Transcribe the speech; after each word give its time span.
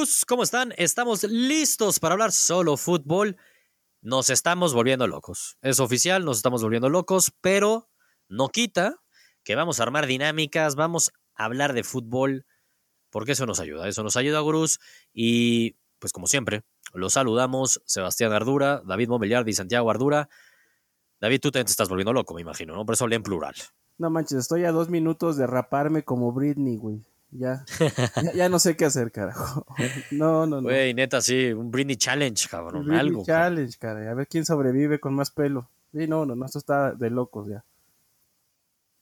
Cruz, 0.00 0.24
¿cómo 0.24 0.42
están? 0.44 0.72
Estamos 0.78 1.24
listos 1.24 2.00
para 2.00 2.14
hablar 2.14 2.32
solo 2.32 2.78
fútbol. 2.78 3.36
Nos 4.00 4.30
estamos 4.30 4.72
volviendo 4.72 5.06
locos. 5.06 5.58
Es 5.60 5.78
oficial, 5.78 6.24
nos 6.24 6.38
estamos 6.38 6.62
volviendo 6.62 6.88
locos, 6.88 7.34
pero 7.42 7.90
no 8.26 8.48
quita 8.48 8.96
que 9.44 9.56
vamos 9.56 9.78
a 9.78 9.82
armar 9.82 10.06
dinámicas, 10.06 10.74
vamos 10.74 11.12
a 11.34 11.44
hablar 11.44 11.74
de 11.74 11.84
fútbol, 11.84 12.46
porque 13.10 13.32
eso 13.32 13.44
nos 13.44 13.60
ayuda. 13.60 13.88
Eso 13.88 14.02
nos 14.02 14.16
ayuda, 14.16 14.42
Cruz. 14.42 14.78
Y 15.12 15.76
pues 15.98 16.14
como 16.14 16.26
siempre, 16.26 16.62
los 16.94 17.12
saludamos 17.12 17.82
Sebastián 17.84 18.32
Ardura, 18.32 18.80
David 18.86 19.08
Mobiliardi 19.10 19.50
y 19.50 19.54
Santiago 19.54 19.90
Ardura. 19.90 20.30
David, 21.20 21.40
tú 21.42 21.50
te 21.50 21.60
estás 21.60 21.90
volviendo 21.90 22.14
loco, 22.14 22.32
me 22.32 22.40
imagino, 22.40 22.74
¿no? 22.74 22.86
Por 22.86 22.94
eso 22.94 23.04
hablé 23.04 23.16
en 23.16 23.22
plural. 23.22 23.54
No 23.98 24.08
manches, 24.08 24.38
estoy 24.38 24.64
a 24.64 24.72
dos 24.72 24.88
minutos 24.88 25.36
de 25.36 25.46
raparme 25.46 26.04
como 26.04 26.32
Britney, 26.32 26.78
güey. 26.78 27.04
Ya, 27.32 27.64
ya, 28.34 28.48
no 28.48 28.58
sé 28.58 28.76
qué 28.76 28.84
hacer, 28.84 29.12
carajo. 29.12 29.64
No, 30.10 30.46
no, 30.46 30.60
no. 30.60 30.62
Güey, 30.62 30.94
neta, 30.94 31.20
sí, 31.20 31.52
un 31.52 31.70
Britney 31.70 31.96
Challenge, 31.96 32.48
cabrón. 32.48 32.84
Britney 32.84 32.98
algo. 32.98 33.24
Challenge, 33.24 33.78
cara. 33.78 34.10
A 34.10 34.14
ver 34.14 34.26
quién 34.26 34.44
sobrevive 34.44 34.98
con 34.98 35.14
más 35.14 35.30
pelo. 35.30 35.70
Sí, 35.92 36.06
no, 36.06 36.26
no, 36.26 36.34
no, 36.34 36.46
esto 36.46 36.58
está 36.58 36.92
de 36.92 37.10
locos 37.10 37.48
ya. 37.48 37.64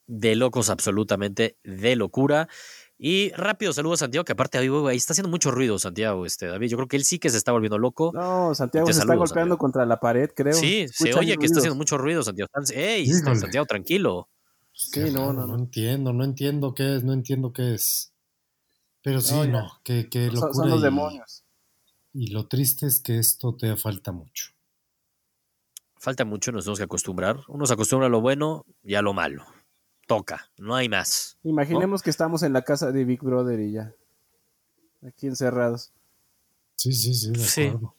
De 0.07 0.37
locos, 0.37 0.71
absolutamente, 0.71 1.57
de 1.65 1.97
locura. 1.97 2.49
Y 2.99 3.31
rápido, 3.33 3.73
saludos 3.73 4.03
a 4.03 4.05
Santiago, 4.05 4.25
que 4.25 4.33
aparte 4.33 4.59
ahí, 4.59 4.69
está 4.97 5.13
haciendo 5.13 5.31
mucho 5.31 5.51
ruido, 5.51 5.79
Santiago, 5.79 6.27
este, 6.27 6.47
David. 6.47 6.69
Yo 6.69 6.77
creo 6.79 6.89
que 6.89 6.97
él 6.97 7.05
sí 7.05 7.19
que 7.19 7.31
se 7.31 7.37
está 7.37 7.53
volviendo 7.53 7.79
loco. 7.79 8.11
No, 8.13 8.55
Santiago 8.55 8.93
se 8.93 9.01
está 9.01 9.15
golpeando 9.15 9.57
contra 9.57 9.87
la 9.87 10.01
pared, 10.01 10.31
creo. 10.35 10.53
Sí, 10.53 10.87
se 10.89 11.15
oye 11.15 11.37
que 11.37 11.47
está 11.47 11.61
haciendo 11.61 11.77
mucho 11.77 11.97
ruido, 11.97 12.23
Santiago. 12.23 12.51
¡Ey! 12.75 13.07
Santiago, 13.07 13.67
tranquilo. 13.67 14.29
Sí, 14.73 15.11
no, 15.13 15.33
no, 15.33 15.47
no, 15.47 15.57
entiendo, 15.57 16.13
no 16.13 16.25
entiendo 16.25 16.75
qué 16.75 16.97
es, 16.97 17.05
no 17.05 17.13
entiendo 17.13 17.53
qué 17.53 17.75
es. 17.75 18.13
Pero 19.09 19.23
sí, 19.23 19.49
no, 19.49 19.81
qué, 19.85 20.11
qué 20.11 20.27
locura. 20.27 20.53
Son, 20.53 20.69
los 20.69 20.83
demonios. 20.83 21.43
Y 22.13 22.27
lo 22.27 22.47
triste 22.47 22.87
es 22.87 23.01
que 23.01 23.19
esto 23.19 23.57
te 23.57 23.75
falta 23.75 24.13
mucho. 24.13 24.51
Falta 25.97 26.27
mucho, 26.27 26.53
nos 26.53 26.65
tenemos 26.65 26.79
que 26.79 26.85
acostumbrar. 26.85 27.41
Uno 27.49 27.65
se 27.65 27.73
acostumbra 27.73 28.09
a 28.09 28.11
lo 28.11 28.21
bueno 28.21 28.67
y 28.85 28.97
a 28.97 29.01
lo 29.01 29.15
malo. 29.15 29.47
Toca, 30.07 30.51
no 30.59 30.75
hay 30.75 30.91
más. 30.91 31.39
Imaginemos 31.43 32.03
que 32.03 32.11
estamos 32.11 32.43
en 32.43 32.53
la 32.53 32.61
casa 32.61 32.93
de 32.93 33.07
Big 33.07 33.23
Brother 33.23 33.59
y 33.61 33.73
ya. 33.73 33.95
Aquí 35.07 35.27
encerrados. 35.27 35.91
Sí, 36.77 36.93
sí, 36.93 37.15
sí, 37.15 37.31
de 37.31 37.69
acuerdo. 37.69 37.95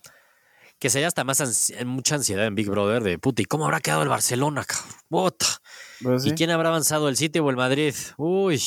Que 0.77 0.91
sería 0.91 1.07
hasta 1.07 1.23
más 1.23 1.73
mucha 1.87 2.15
ansiedad 2.15 2.45
en 2.45 2.53
Big 2.53 2.69
Brother 2.69 3.01
de 3.01 3.17
puta, 3.17 3.41
¿y 3.41 3.45
cómo 3.45 3.65
habrá 3.65 3.79
quedado 3.79 4.03
el 4.03 4.09
Barcelona, 4.09 4.63
cabrón? 4.63 5.33
Pues 6.03 6.27
¿Y 6.27 6.33
quién 6.33 6.51
habrá 6.51 6.69
avanzado, 6.69 7.09
el 7.09 7.17
City 7.17 7.39
o 7.39 7.49
el 7.49 7.55
Madrid? 7.55 7.95
Uy. 8.17 8.61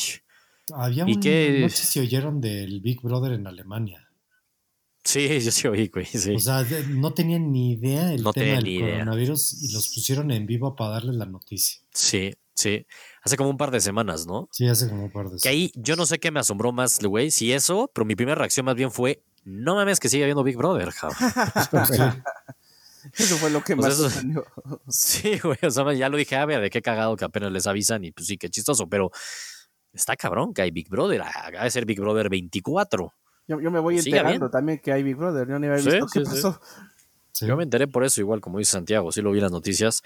Había 0.75 1.05
¿Y 1.09 1.15
un, 1.15 1.21
qué? 1.21 1.59
no 1.63 1.69
sé 1.69 1.85
si 1.85 2.01
oyeron 2.01 2.41
del 2.41 2.81
Big 2.81 3.01
Brother 3.03 3.33
en 3.33 3.47
Alemania. 3.47 4.09
Sí, 5.05 5.29
yo 5.41 5.51
sí 5.51 5.69
oí, 5.69 5.89
güey. 5.89 6.07
Sí. 6.07 6.35
O 6.35 6.39
sea, 6.39 6.65
no 6.89 7.13
tenían 7.13 7.51
ni 7.51 7.73
idea 7.73 8.13
el 8.13 8.25
tema 8.33 8.61
del 8.61 8.81
coronavirus 8.81 9.63
y 9.63 9.73
los 9.73 9.89
pusieron 9.95 10.31
en 10.31 10.47
vivo 10.47 10.77
para 10.77 10.91
darles 10.93 11.17
la 11.17 11.27
noticia. 11.27 11.81
Sí, 11.93 12.33
sí. 12.55 12.87
Hace 13.23 13.37
como 13.37 13.51
un 13.51 13.57
par 13.57 13.71
de 13.71 13.81
semanas, 13.81 14.27
¿no? 14.27 14.49
Sí, 14.53 14.69
hace 14.69 14.89
como 14.89 15.05
un 15.05 15.11
par 15.11 15.25
de 15.25 15.39
semanas. 15.39 15.43
Que 15.43 15.49
ahí 15.49 15.73
yo 15.75 15.97
no 15.97 16.07
sé 16.07 16.19
qué 16.19 16.31
me 16.31 16.41
asombró 16.41 16.73
más, 16.73 16.99
güey, 17.01 17.31
si 17.31 17.53
eso, 17.53 17.91
pero 17.93 18.05
mi 18.05 18.17
primera 18.17 18.37
reacción 18.37 18.67
más 18.67 18.77
bien 18.77 18.91
fue, 18.91 19.23
no 19.45 19.75
mames 19.75 20.01
que 20.01 20.09
sigue 20.09 20.25
habiendo 20.25 20.45
Big 20.45 20.57
Brother, 20.57 20.93
cabrón. 20.93 21.19
Eso 23.19 23.37
fue 23.37 23.51
lo 23.51 23.65
que 23.65 23.75
más 23.75 23.97
Sí, 24.89 25.39
güey, 25.43 25.59
o 25.63 25.71
sea, 25.71 25.93
ya 25.93 26.09
lo 26.09 26.17
dije, 26.17 26.37
a 26.37 26.47
ver, 26.47 26.61
de 26.61 26.71
qué 26.71 26.83
cagado 26.83 27.17
que 27.17 27.25
apenas 27.25 27.51
les 27.51 27.67
avisan 27.67 28.05
y 28.05 28.13
pues 28.13 28.29
sí, 28.29 28.39
qué 28.39 28.49
chistoso, 28.49 28.89
pero 28.89 29.11
está 29.93 30.17
cabrón 30.17 30.55
que 30.55 30.63
hay 30.63 30.71
Big 30.71 30.89
Brother, 30.89 31.23
ha 31.23 31.65
de 31.65 31.71
ser 31.71 31.85
Big 31.85 32.01
Brother 32.01 32.29
24. 32.29 33.13
Yo, 33.49 33.71
me 33.71 33.81
voy 33.81 33.99
enterando 33.99 34.51
también 34.51 34.79
que 34.79 34.93
hay 34.93 35.03
Big 35.03 35.17
Brother, 35.17 35.49
yo 35.49 35.59
ni 35.59 35.67
había 35.67 35.85
visto 35.85 36.07
qué 36.13 36.21
pasó. 36.21 36.61
Yo 37.41 37.57
me 37.57 37.65
enteré 37.65 37.89
por 37.89 38.05
eso, 38.05 38.21
igual 38.21 38.41
como 38.41 38.59
dice 38.59 38.73
Santiago, 38.73 39.11
sí 39.11 39.21
lo 39.21 39.33
vi 39.33 39.39
en 39.39 39.45
las 39.45 39.53
noticias. 39.53 40.03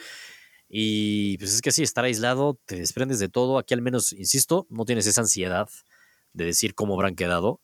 Y 0.68 1.38
pues 1.38 1.54
es 1.54 1.60
que 1.60 1.70
sí, 1.70 1.82
estar 1.82 2.04
aislado, 2.04 2.58
te 2.64 2.76
desprendes 2.76 3.18
de 3.18 3.28
todo. 3.28 3.58
Aquí 3.58 3.74
al 3.74 3.82
menos, 3.82 4.12
insisto, 4.12 4.66
no 4.70 4.84
tienes 4.84 5.06
esa 5.06 5.20
ansiedad 5.20 5.68
de 6.32 6.44
decir 6.44 6.74
cómo 6.74 6.94
habrán 6.94 7.14
quedado, 7.14 7.60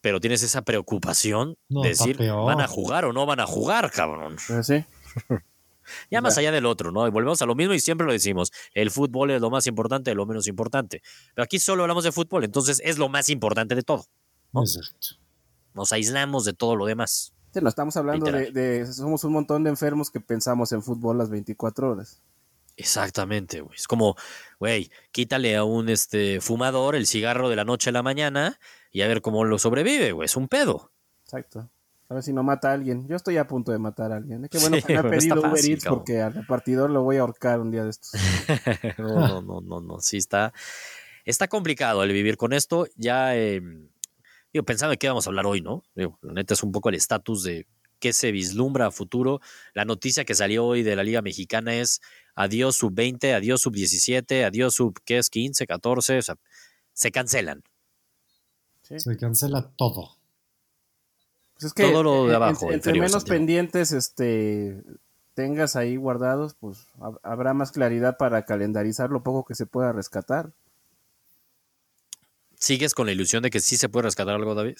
pero 0.00 0.20
tienes 0.20 0.42
esa 0.42 0.62
preocupación 0.62 1.56
de 1.68 1.88
decir, 1.88 2.18
¿van 2.18 2.60
a 2.60 2.66
jugar 2.66 3.04
o 3.04 3.12
no 3.12 3.24
van 3.24 3.40
a 3.40 3.46
jugar, 3.46 3.90
cabrón? 3.90 4.36
Pues 4.46 4.66
sí. 4.66 4.84
ya 6.10 6.20
más 6.20 6.38
allá 6.38 6.52
del 6.52 6.66
otro, 6.66 6.92
¿no? 6.92 7.06
Y 7.06 7.10
volvemos 7.10 7.40
a 7.42 7.46
lo 7.46 7.54
mismo 7.54 7.74
y 7.74 7.80
siempre 7.80 8.06
lo 8.06 8.12
decimos, 8.12 8.52
el 8.74 8.90
fútbol 8.90 9.30
es 9.30 9.40
lo 9.40 9.50
más 9.50 9.66
importante 9.66 10.10
de 10.10 10.14
lo 10.14 10.26
menos 10.26 10.46
importante. 10.46 11.02
Pero 11.34 11.44
aquí 11.44 11.58
solo 11.58 11.82
hablamos 11.82 12.04
de 12.04 12.12
fútbol, 12.12 12.44
entonces 12.44 12.80
es 12.84 12.98
lo 12.98 13.08
más 13.08 13.28
importante 13.28 13.74
de 13.74 13.82
todo. 13.82 14.06
Exacto. 14.54 15.08
Nos 15.74 15.92
aislamos 15.92 16.44
de 16.44 16.52
todo 16.52 16.76
lo 16.76 16.86
demás. 16.86 17.34
Sí, 17.52 17.60
no 17.60 17.68
estamos 17.68 17.96
hablando 17.96 18.30
de, 18.30 18.50
de, 18.50 18.92
somos 18.92 19.24
un 19.24 19.32
montón 19.32 19.64
de 19.64 19.70
enfermos 19.70 20.10
que 20.10 20.20
pensamos 20.20 20.72
en 20.72 20.82
fútbol 20.82 21.18
las 21.18 21.30
24 21.30 21.90
horas. 21.90 22.20
Exactamente, 22.76 23.60
güey. 23.60 23.76
Es 23.76 23.86
como, 23.86 24.16
güey, 24.58 24.90
quítale 25.12 25.56
a 25.56 25.64
un 25.64 25.88
este 25.88 26.40
fumador 26.40 26.96
el 26.96 27.06
cigarro 27.06 27.48
de 27.48 27.56
la 27.56 27.64
noche 27.64 27.90
a 27.90 27.92
la 27.92 28.02
mañana 28.02 28.58
y 28.90 29.02
a 29.02 29.08
ver 29.08 29.22
cómo 29.22 29.44
lo 29.44 29.58
sobrevive, 29.58 30.12
güey. 30.12 30.26
Es 30.26 30.36
un 30.36 30.48
pedo. 30.48 30.90
Exacto. 31.24 31.70
A 32.14 32.18
ver 32.18 32.22
si 32.22 32.32
no 32.32 32.44
mata 32.44 32.70
a 32.70 32.74
alguien. 32.74 33.08
Yo 33.08 33.16
estoy 33.16 33.38
a 33.38 33.48
punto 33.48 33.72
de 33.72 33.80
matar 33.80 34.12
a 34.12 34.18
alguien. 34.18 34.48
Que 34.48 34.58
bueno 34.58 34.76
me 34.86 34.96
ha 34.96 35.02
pedido 35.10 35.40
Uber 35.40 35.64
Eats 35.64 35.84
porque 35.84 36.22
al 36.22 36.32
repartidor 36.32 36.88
lo 36.88 37.02
voy 37.02 37.16
a 37.16 37.22
ahorcar 37.22 37.58
un 37.58 37.72
día 37.72 37.82
de 37.82 37.90
estos. 37.90 38.12
no, 38.98 39.42
no, 39.42 39.60
no, 39.60 39.80
no, 39.80 39.98
Sí 39.98 40.18
está, 40.18 40.52
está 41.24 41.48
complicado 41.48 42.04
el 42.04 42.12
vivir 42.12 42.36
con 42.36 42.52
esto. 42.52 42.86
Ya, 42.94 43.34
eh, 43.36 43.60
digo, 44.52 44.64
pensando 44.64 44.92
en 44.92 44.98
qué 45.00 45.08
vamos 45.08 45.26
a 45.26 45.30
hablar 45.30 45.44
hoy, 45.44 45.60
¿no? 45.60 45.82
Digo, 45.96 46.16
la 46.22 46.34
neta 46.34 46.54
es 46.54 46.62
un 46.62 46.70
poco 46.70 46.88
el 46.88 46.94
estatus 46.94 47.42
de 47.42 47.66
qué 47.98 48.12
se 48.12 48.30
vislumbra 48.30 48.86
a 48.86 48.90
futuro. 48.92 49.40
La 49.72 49.84
noticia 49.84 50.24
que 50.24 50.36
salió 50.36 50.66
hoy 50.66 50.84
de 50.84 50.94
la 50.94 51.02
Liga 51.02 51.20
Mexicana 51.20 51.74
es 51.74 52.00
adiós 52.36 52.76
sub 52.76 52.94
20, 52.94 53.34
adiós 53.34 53.60
sub 53.60 53.74
17, 53.74 54.44
adiós 54.44 54.72
sub, 54.72 54.94
¿qué 55.04 55.18
es? 55.18 55.30
15, 55.30 55.66
14, 55.66 56.18
o 56.18 56.22
sea, 56.22 56.36
se 56.92 57.10
cancelan. 57.10 57.64
Se 58.82 59.16
cancela 59.16 59.72
todo. 59.76 60.16
Pues 61.64 61.72
es 61.72 61.86
que 61.86 61.90
todo 61.90 62.02
lo 62.02 62.26
de 62.26 62.34
abajo. 62.34 62.70
Entre, 62.70 62.92
menos 63.00 63.24
pendientes 63.24 63.92
este, 63.92 64.82
tengas 65.32 65.76
ahí 65.76 65.96
guardados, 65.96 66.54
pues 66.54 66.86
habrá 67.22 67.54
más 67.54 67.72
claridad 67.72 68.18
para 68.18 68.44
calendarizar 68.44 69.08
lo 69.08 69.22
poco 69.22 69.46
que 69.46 69.54
se 69.54 69.64
pueda 69.64 69.90
rescatar. 69.92 70.52
¿Sigues 72.56 72.94
con 72.94 73.06
la 73.06 73.12
ilusión 73.12 73.42
de 73.42 73.50
que 73.50 73.60
sí 73.60 73.78
se 73.78 73.88
puede 73.88 74.04
rescatar 74.04 74.34
algo, 74.34 74.54
David? 74.54 74.76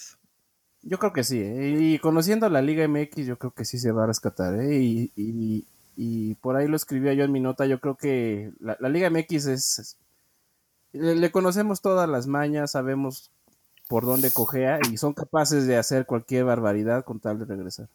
Yo 0.83 0.99
creo 0.99 1.11
que 1.11 1.23
sí, 1.23 1.39
¿eh? 1.39 1.75
y 1.79 1.97
conociendo 1.97 2.47
la 2.49 2.61
Liga 2.61 2.87
MX, 2.87 3.25
yo 3.25 3.39
creo 3.39 3.51
que 3.51 3.65
sí 3.65 3.79
se 3.79 3.91
va 3.91 4.03
a 4.03 4.07
rescatar, 4.07 4.53
¿eh? 4.59 4.77
y, 4.77 5.65
y 5.95 6.35
por 6.35 6.55
ahí 6.55 6.67
lo 6.67 6.75
escribía 6.75 7.13
yo 7.13 7.23
en 7.23 7.31
mi 7.31 7.39
nota, 7.39 7.65
yo 7.65 7.79
creo 7.79 7.95
que 7.95 8.51
la, 8.59 8.77
Liga 8.89 9.09
MX 9.09 9.47
es, 9.47 9.97
le, 10.91 11.31
conocemos 11.31 11.81
todas 11.81 12.07
las 12.07 12.27
mañas, 12.27 12.71
sabemos 12.71 13.31
por 13.87 14.05
dónde 14.05 14.31
cojea 14.31 14.79
y 14.91 14.97
son 14.97 15.13
capaces 15.13 15.67
de 15.67 15.77
hacer 15.77 16.05
cualquier 16.05 16.45
barbaridad 16.45 17.03
con 17.03 17.19
tal 17.19 17.39
de 17.39 17.45
regresar. 17.45 17.89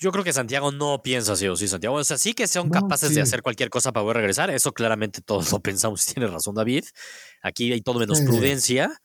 Yo 0.00 0.12
creo 0.12 0.22
que 0.22 0.32
Santiago 0.32 0.70
no 0.70 1.02
piensa 1.02 1.32
así 1.32 1.48
o 1.48 1.56
sí, 1.56 1.66
Santiago. 1.66 1.96
O 1.96 2.04
sea, 2.04 2.18
sí 2.18 2.32
que 2.32 2.46
son 2.46 2.70
capaces 2.70 3.14
de 3.14 3.20
hacer 3.20 3.42
cualquier 3.42 3.68
cosa 3.68 3.92
para 3.92 4.04
poder 4.04 4.18
regresar. 4.18 4.48
Eso 4.50 4.72
claramente 4.72 5.20
todos 5.20 5.50
lo 5.50 5.60
pensamos. 5.62 6.06
Tiene 6.06 6.28
razón, 6.28 6.54
David. 6.54 6.84
Aquí 7.42 7.72
hay 7.72 7.80
todo 7.80 7.98
menos 7.98 8.20
prudencia. 8.20 9.00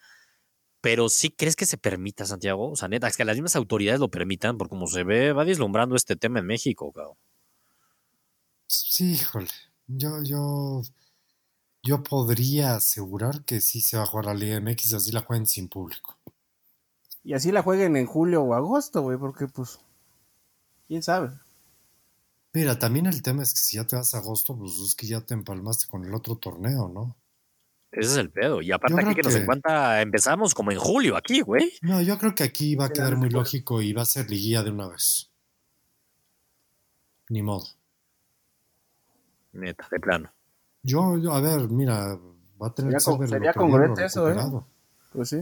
Pero 0.82 1.10
sí 1.10 1.32
crees 1.32 1.56
que 1.56 1.66
se 1.66 1.78
permita, 1.78 2.26
Santiago. 2.26 2.70
O 2.70 2.76
sea, 2.76 2.90
neta, 2.90 3.08
es 3.08 3.18
que 3.18 3.26
las 3.26 3.38
mismas 3.38 3.56
autoridades 3.56 4.02
lo 4.02 4.12
permitan, 4.12 4.58
porque 4.58 4.70
como 4.70 4.86
se 4.86 5.04
ve, 5.04 5.34
va 5.34 5.46
deslumbrando 5.46 5.96
este 5.96 6.16
tema 6.16 6.40
en 6.40 6.46
México, 6.46 6.92
cabrón. 6.92 7.16
Sí, 8.68 9.14
híjole. 9.14 9.48
Yo, 9.88 10.22
yo, 10.24 10.82
yo 11.84 12.02
podría 12.02 12.76
asegurar 12.76 13.44
que 13.44 13.60
sí 13.60 13.82
se 13.82 13.98
va 13.98 14.04
a 14.04 14.08
jugar 14.08 14.26
la 14.26 14.34
Liga 14.34 14.60
MX, 14.62 14.94
así 14.94 15.12
la 15.12 15.22
jueguen 15.22 15.46
sin 15.46 15.68
público. 15.68 16.18
Y 17.24 17.34
así 17.34 17.52
la 17.52 17.62
jueguen 17.62 17.98
en 17.98 18.06
julio 18.06 18.42
o 18.42 18.54
agosto, 18.54 19.02
güey, 19.02 19.18
porque 19.18 19.48
pues, 19.48 19.80
quién 20.88 21.04
sabe. 21.04 21.32
Mira, 22.54 22.80
también 22.80 23.06
el 23.06 23.22
tema 23.22 23.44
es 23.44 23.54
que 23.54 23.60
si 23.60 23.78
ya 23.78 23.86
te 23.86 23.96
vas 23.96 24.14
a 24.14 24.20
agosto, 24.20 24.58
pues 24.58 24.74
es 24.80 24.96
que 24.96 25.08
ya 25.08 25.22
te 25.22 25.34
empalmaste 25.34 25.88
con 25.88 26.06
el 26.06 26.14
otro 26.14 26.38
torneo, 26.38 26.88
¿no? 26.88 27.18
Ese 27.92 28.12
es 28.12 28.18
el 28.18 28.30
pedo. 28.30 28.62
Y 28.62 28.72
aparte 28.72 29.02
aquí 29.02 29.16
que, 29.16 29.22
nos 29.22 29.36
encuentra, 29.36 30.02
empezamos 30.02 30.54
como 30.54 30.72
en 30.72 30.80
julio 30.80 31.16
aquí, 31.16 31.42
güey. 31.42 31.74
No, 31.82 32.02
yo 32.02 32.18
creo 32.18 32.34
que 32.34 32.44
aquí 32.44 32.76
va 32.76 32.86
a 32.86 32.90
quedar 32.90 33.18
muy 33.18 33.30
lógico 33.30 33.82
y 33.82 33.94
va 33.94 34.04
a 34.04 34.06
ser 34.06 34.30
liguilla 34.30 34.64
de 34.64 34.72
una 34.72 34.88
vez. 34.88 35.32
Ni 37.30 37.42
modo. 37.42 37.68
Neta, 39.52 39.88
de 39.92 40.00
plano. 40.00 40.34
Yo, 40.84 41.16
a 41.32 41.42
ver, 41.42 41.70
mira, 41.70 42.20
va 42.62 42.68
a 42.68 42.74
tener 42.74 42.94
que 42.94 43.00
ser 43.00 43.28
Sería 43.28 43.54
congruente 43.54 44.06
eso, 44.06 44.30
¿eh? 44.30 44.36
Pues 45.12 45.30
sí. 45.30 45.42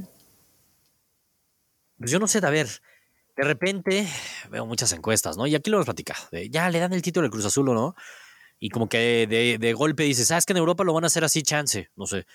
Pues 1.97 2.11
yo 2.11 2.19
no 2.19 2.27
sé, 2.27 2.39
a 2.45 2.49
ver, 2.49 2.67
de 3.35 3.43
repente 3.43 4.07
veo 4.49 4.65
muchas 4.65 4.91
encuestas, 4.93 5.37
¿no? 5.37 5.47
Y 5.47 5.55
aquí 5.55 5.69
lo 5.69 5.77
hemos 5.77 5.85
platicado. 5.85 6.27
ya 6.49 6.69
le 6.69 6.79
dan 6.79 6.93
el 6.93 7.01
título 7.01 7.23
del 7.23 7.31
Cruz 7.31 7.45
Azul, 7.45 7.65
¿no? 7.65 7.95
y 8.61 8.69
como 8.69 8.87
que 8.87 9.25
de, 9.27 9.57
de 9.59 9.73
golpe 9.73 10.03
dices, 10.03 10.29
ah, 10.31 10.37
es 10.37 10.45
que 10.45 10.53
en 10.53 10.57
Europa 10.57 10.83
lo 10.83 10.93
van 10.93 11.03
a 11.03 11.07
hacer 11.07 11.23
así, 11.23 11.41
chance, 11.41 11.89
no 11.95 12.05
sé. 12.05 12.27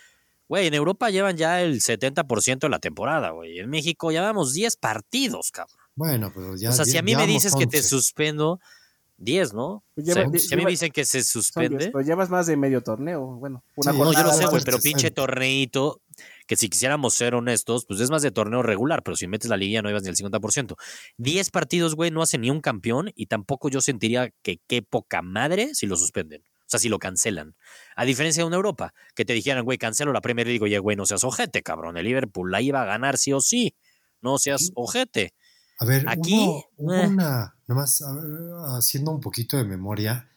Güey, 0.48 0.66
en 0.66 0.74
Europa 0.74 1.08
llevan 1.08 1.36
ya 1.36 1.62
el 1.62 1.80
70% 1.80 2.58
de 2.58 2.68
la 2.68 2.80
temporada, 2.80 3.30
güey. 3.30 3.60
En 3.60 3.70
México 3.70 4.10
llevamos 4.10 4.52
10 4.52 4.76
partidos, 4.76 5.52
cabrón. 5.52 5.78
Bueno, 5.94 6.32
pero 6.34 6.56
ya. 6.56 6.70
o 6.70 6.72
sea, 6.72 6.84
si 6.84 6.98
a 6.98 7.02
mí 7.02 7.14
me 7.14 7.28
dices 7.28 7.54
que 7.54 7.68
te 7.68 7.80
suspendo, 7.80 8.60
10, 9.18 9.54
¿no? 9.54 9.82
Pues 9.94 10.08
O 10.08 10.12
sea, 10.12 10.24
lleva- 10.24 10.38
si 10.38 10.54
a 10.54 10.56
mí 10.58 10.64
me 10.64 10.70
dicen 10.70 10.90
que 10.92 11.04
se 11.04 11.22
suspende. 11.22 11.78
diez, 11.78 11.90
pero 11.92 12.04
llevas 12.04 12.28
más 12.30 12.46
de 12.46 12.56
medio 12.56 12.82
torneo. 12.82 13.22
Bueno, 13.36 13.64
una 13.76 13.92
Sí, 13.92 13.98
No, 13.98 14.12
yo 14.12 14.22
lo 14.22 14.32
sé, 14.32 14.46
güey, 14.46 14.62
pero 14.64 14.76
60. 14.78 14.82
pinche 14.82 15.10
torneito, 15.14 16.02
que 16.46 16.56
si 16.56 16.68
quisiéramos 16.68 17.14
ser 17.14 17.34
honestos, 17.34 17.86
pues 17.86 18.00
es 18.00 18.10
más 18.10 18.22
de 18.22 18.30
torneo 18.30 18.62
regular, 18.62 19.02
pero 19.02 19.16
si 19.16 19.26
metes 19.26 19.48
la 19.50 19.56
liguilla 19.56 19.82
no 19.82 19.90
ibas 19.90 20.02
ni 20.02 20.10
al 20.10 20.16
50%. 20.16 20.76
10 21.16 21.50
partidos, 21.50 21.94
güey, 21.94 22.10
no 22.10 22.22
hacen 22.22 22.42
ni 22.42 22.50
un 22.50 22.60
campeón 22.60 23.10
y 23.14 23.26
tampoco 23.26 23.68
yo 23.70 23.80
sentiría 23.80 24.30
que 24.42 24.60
qué 24.66 24.82
poca 24.82 25.22
madre 25.22 25.74
si 25.74 25.86
lo 25.86 25.96
suspenden. 25.96 26.42
O 26.42 26.68
sea, 26.68 26.80
si 26.80 26.88
lo 26.88 26.98
cancelan. 26.98 27.54
A 27.94 28.04
diferencia 28.04 28.42
de 28.42 28.46
una 28.48 28.56
Europa, 28.56 28.92
que 29.14 29.24
te 29.24 29.32
dijeran, 29.34 29.64
güey, 29.64 29.78
cancelo 29.78 30.12
la 30.12 30.20
Premier 30.20 30.46
League, 30.48 30.62
oye, 30.64 30.78
güey, 30.80 30.96
no 30.96 31.06
seas 31.06 31.22
ojete, 31.22 31.62
cabrón. 31.62 31.96
El 31.96 32.04
Liverpool 32.06 32.50
la 32.50 32.60
iba 32.60 32.82
a 32.82 32.84
ganar 32.84 33.18
sí 33.18 33.32
o 33.32 33.40
sí. 33.40 33.76
No 34.20 34.36
seas 34.38 34.72
ojete. 34.74 35.32
A 35.78 35.84
ver, 35.84 36.08
Aquí, 36.08 36.34
hubo, 36.46 36.64
hubo 36.76 36.94
eh. 36.94 37.06
una, 37.06 37.54
nomás 37.66 38.00
a 38.02 38.12
ver, 38.14 38.24
haciendo 38.78 39.10
un 39.10 39.20
poquito 39.20 39.56
de 39.56 39.64
memoria, 39.64 40.30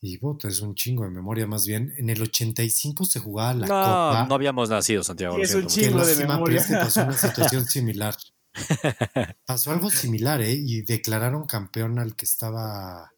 y 0.00 0.16
puta, 0.16 0.48
es 0.48 0.60
un 0.60 0.74
chingo 0.74 1.04
de 1.04 1.10
memoria 1.10 1.46
más 1.46 1.66
bien, 1.66 1.92
en 1.98 2.08
el 2.08 2.22
85 2.22 3.04
se 3.04 3.20
jugaba 3.20 3.52
la 3.52 3.66
No, 3.66 3.74
Copa. 3.74 4.26
no 4.28 4.34
habíamos 4.34 4.70
nacido, 4.70 5.02
Santiago. 5.02 5.36
Sí, 5.36 5.42
es 5.42 5.54
un 5.54 5.66
chingo 5.66 6.04
de 6.06 6.16
memoria. 6.26 6.60
es 6.60 6.66
que 6.68 6.74
pasó 6.74 7.02
una 7.02 7.12
situación 7.16 7.64
similar. 7.66 8.14
Pasó 9.46 9.70
algo 9.70 9.90
similar, 9.90 10.40
¿eh? 10.40 10.52
Y 10.52 10.82
declararon 10.82 11.46
campeón 11.46 12.00
al 12.00 12.16
que 12.16 12.24
estaba 12.24 13.12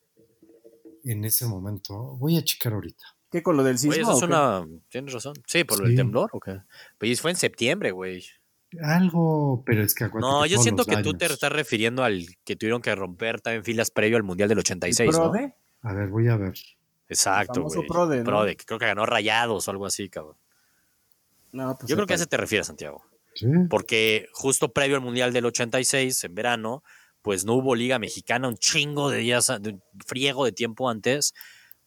en 1.04 1.24
ese 1.24 1.46
momento. 1.46 1.94
Voy 2.18 2.36
a 2.36 2.44
checar 2.44 2.74
ahorita. 2.74 3.04
¿Qué 3.30 3.42
con 3.42 3.56
lo 3.56 3.62
del 3.64 3.78
sismo? 3.78 3.94
Güey, 3.94 4.16
eso 4.16 4.26
una. 4.26 4.66
Tienes 4.90 5.14
razón. 5.14 5.32
Sí, 5.46 5.64
por 5.64 5.78
Sí. 5.78 5.84
el 5.84 5.96
temblor, 5.96 6.28
¿o 6.34 6.38
qué? 6.40 6.60
Pues 6.98 7.20
fue 7.22 7.30
en 7.30 7.38
septiembre, 7.38 7.92
güey. 7.92 8.22
Algo, 8.80 9.62
pero 9.66 9.82
es 9.82 9.94
que 9.94 10.04
acuérdate 10.04 10.32
No, 10.32 10.46
yo 10.46 10.58
siento 10.58 10.84
que 10.84 10.96
tú 11.02 11.14
te 11.14 11.26
estás 11.26 11.52
refiriendo 11.52 12.04
al 12.04 12.26
que 12.44 12.56
tuvieron 12.56 12.80
que 12.80 12.94
romper 12.94 13.40
también 13.40 13.64
filas 13.64 13.90
previo 13.90 14.16
al 14.16 14.22
Mundial 14.22 14.48
del 14.48 14.58
86, 14.60 15.08
¿El 15.08 15.14
¿no? 15.14 15.30
Prode? 15.30 15.54
A 15.82 15.92
ver, 15.92 16.08
voy 16.08 16.28
a 16.28 16.36
ver. 16.36 16.54
Exacto, 17.08 17.62
güey. 17.62 17.86
Prode, 17.86 18.18
¿no? 18.18 18.24
Prode, 18.24 18.56
que 18.56 18.64
creo 18.64 18.78
que 18.78 18.86
ganó 18.86 19.04
Rayados 19.04 19.68
o 19.68 19.70
algo 19.70 19.86
así, 19.86 20.08
cabrón. 20.08 20.36
No, 21.52 21.76
pues 21.76 21.88
Yo 21.88 21.96
creo 21.96 22.06
que 22.06 22.14
a 22.14 22.16
ese 22.16 22.26
te 22.26 22.36
refieres, 22.38 22.66
Santiago. 22.66 23.04
Sí. 23.34 23.46
Porque 23.68 24.28
justo 24.32 24.72
previo 24.72 24.96
al 24.96 25.02
Mundial 25.02 25.32
del 25.32 25.44
86, 25.46 26.24
en 26.24 26.34
verano, 26.34 26.82
pues 27.20 27.44
no 27.44 27.54
hubo 27.54 27.74
Liga 27.74 27.98
Mexicana 27.98 28.48
un 28.48 28.56
chingo 28.56 29.10
de 29.10 29.18
días, 29.18 29.52
de 29.60 29.70
un 29.70 29.82
friego 30.06 30.44
de 30.44 30.52
tiempo 30.52 30.88
antes, 30.88 31.34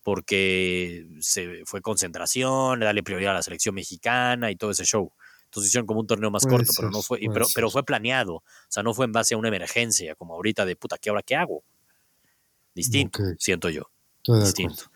porque 0.04 1.08
se 1.20 1.64
fue 1.66 1.82
concentración, 1.82 2.80
darle 2.80 3.02
prioridad 3.02 3.32
a 3.32 3.36
la 3.36 3.42
selección 3.42 3.74
mexicana 3.74 4.52
y 4.52 4.56
todo 4.56 4.72
ese 4.72 4.86
show. 4.86 5.12
Entonces 5.56 5.69
hicieron 5.69 5.88
como 5.88 6.02
un 6.02 6.07
torneo 6.07 6.30
más 6.30 6.44
Puede 6.44 6.57
corto, 6.57 6.74
pero 6.75 6.90
no 6.92 7.02
fue, 7.02 7.18
y 7.19 7.28
puede 7.28 7.34
pero, 7.36 7.46
pero 7.56 7.69
fue 7.69 7.86
planeado. 7.86 8.36
O 8.36 8.44
sea, 8.68 8.84
no 8.84 8.94
fue 8.94 9.06
en 9.06 9.13
base 9.13 9.36
a 9.36 9.38
una 9.38 9.48
emergencia, 9.48 10.13
como 10.16 10.34
ahorita 10.34 10.66
de 10.66 10.75
puta, 10.75 10.98
¿qué 10.98 11.10
ahora 11.10 11.24
qué 11.24 11.36
hago? 11.38 11.63
Distinto, 12.74 13.19
siento 13.40 13.69
yo 13.69 13.90
Estoy 14.18 14.42
distinto. 14.42 14.92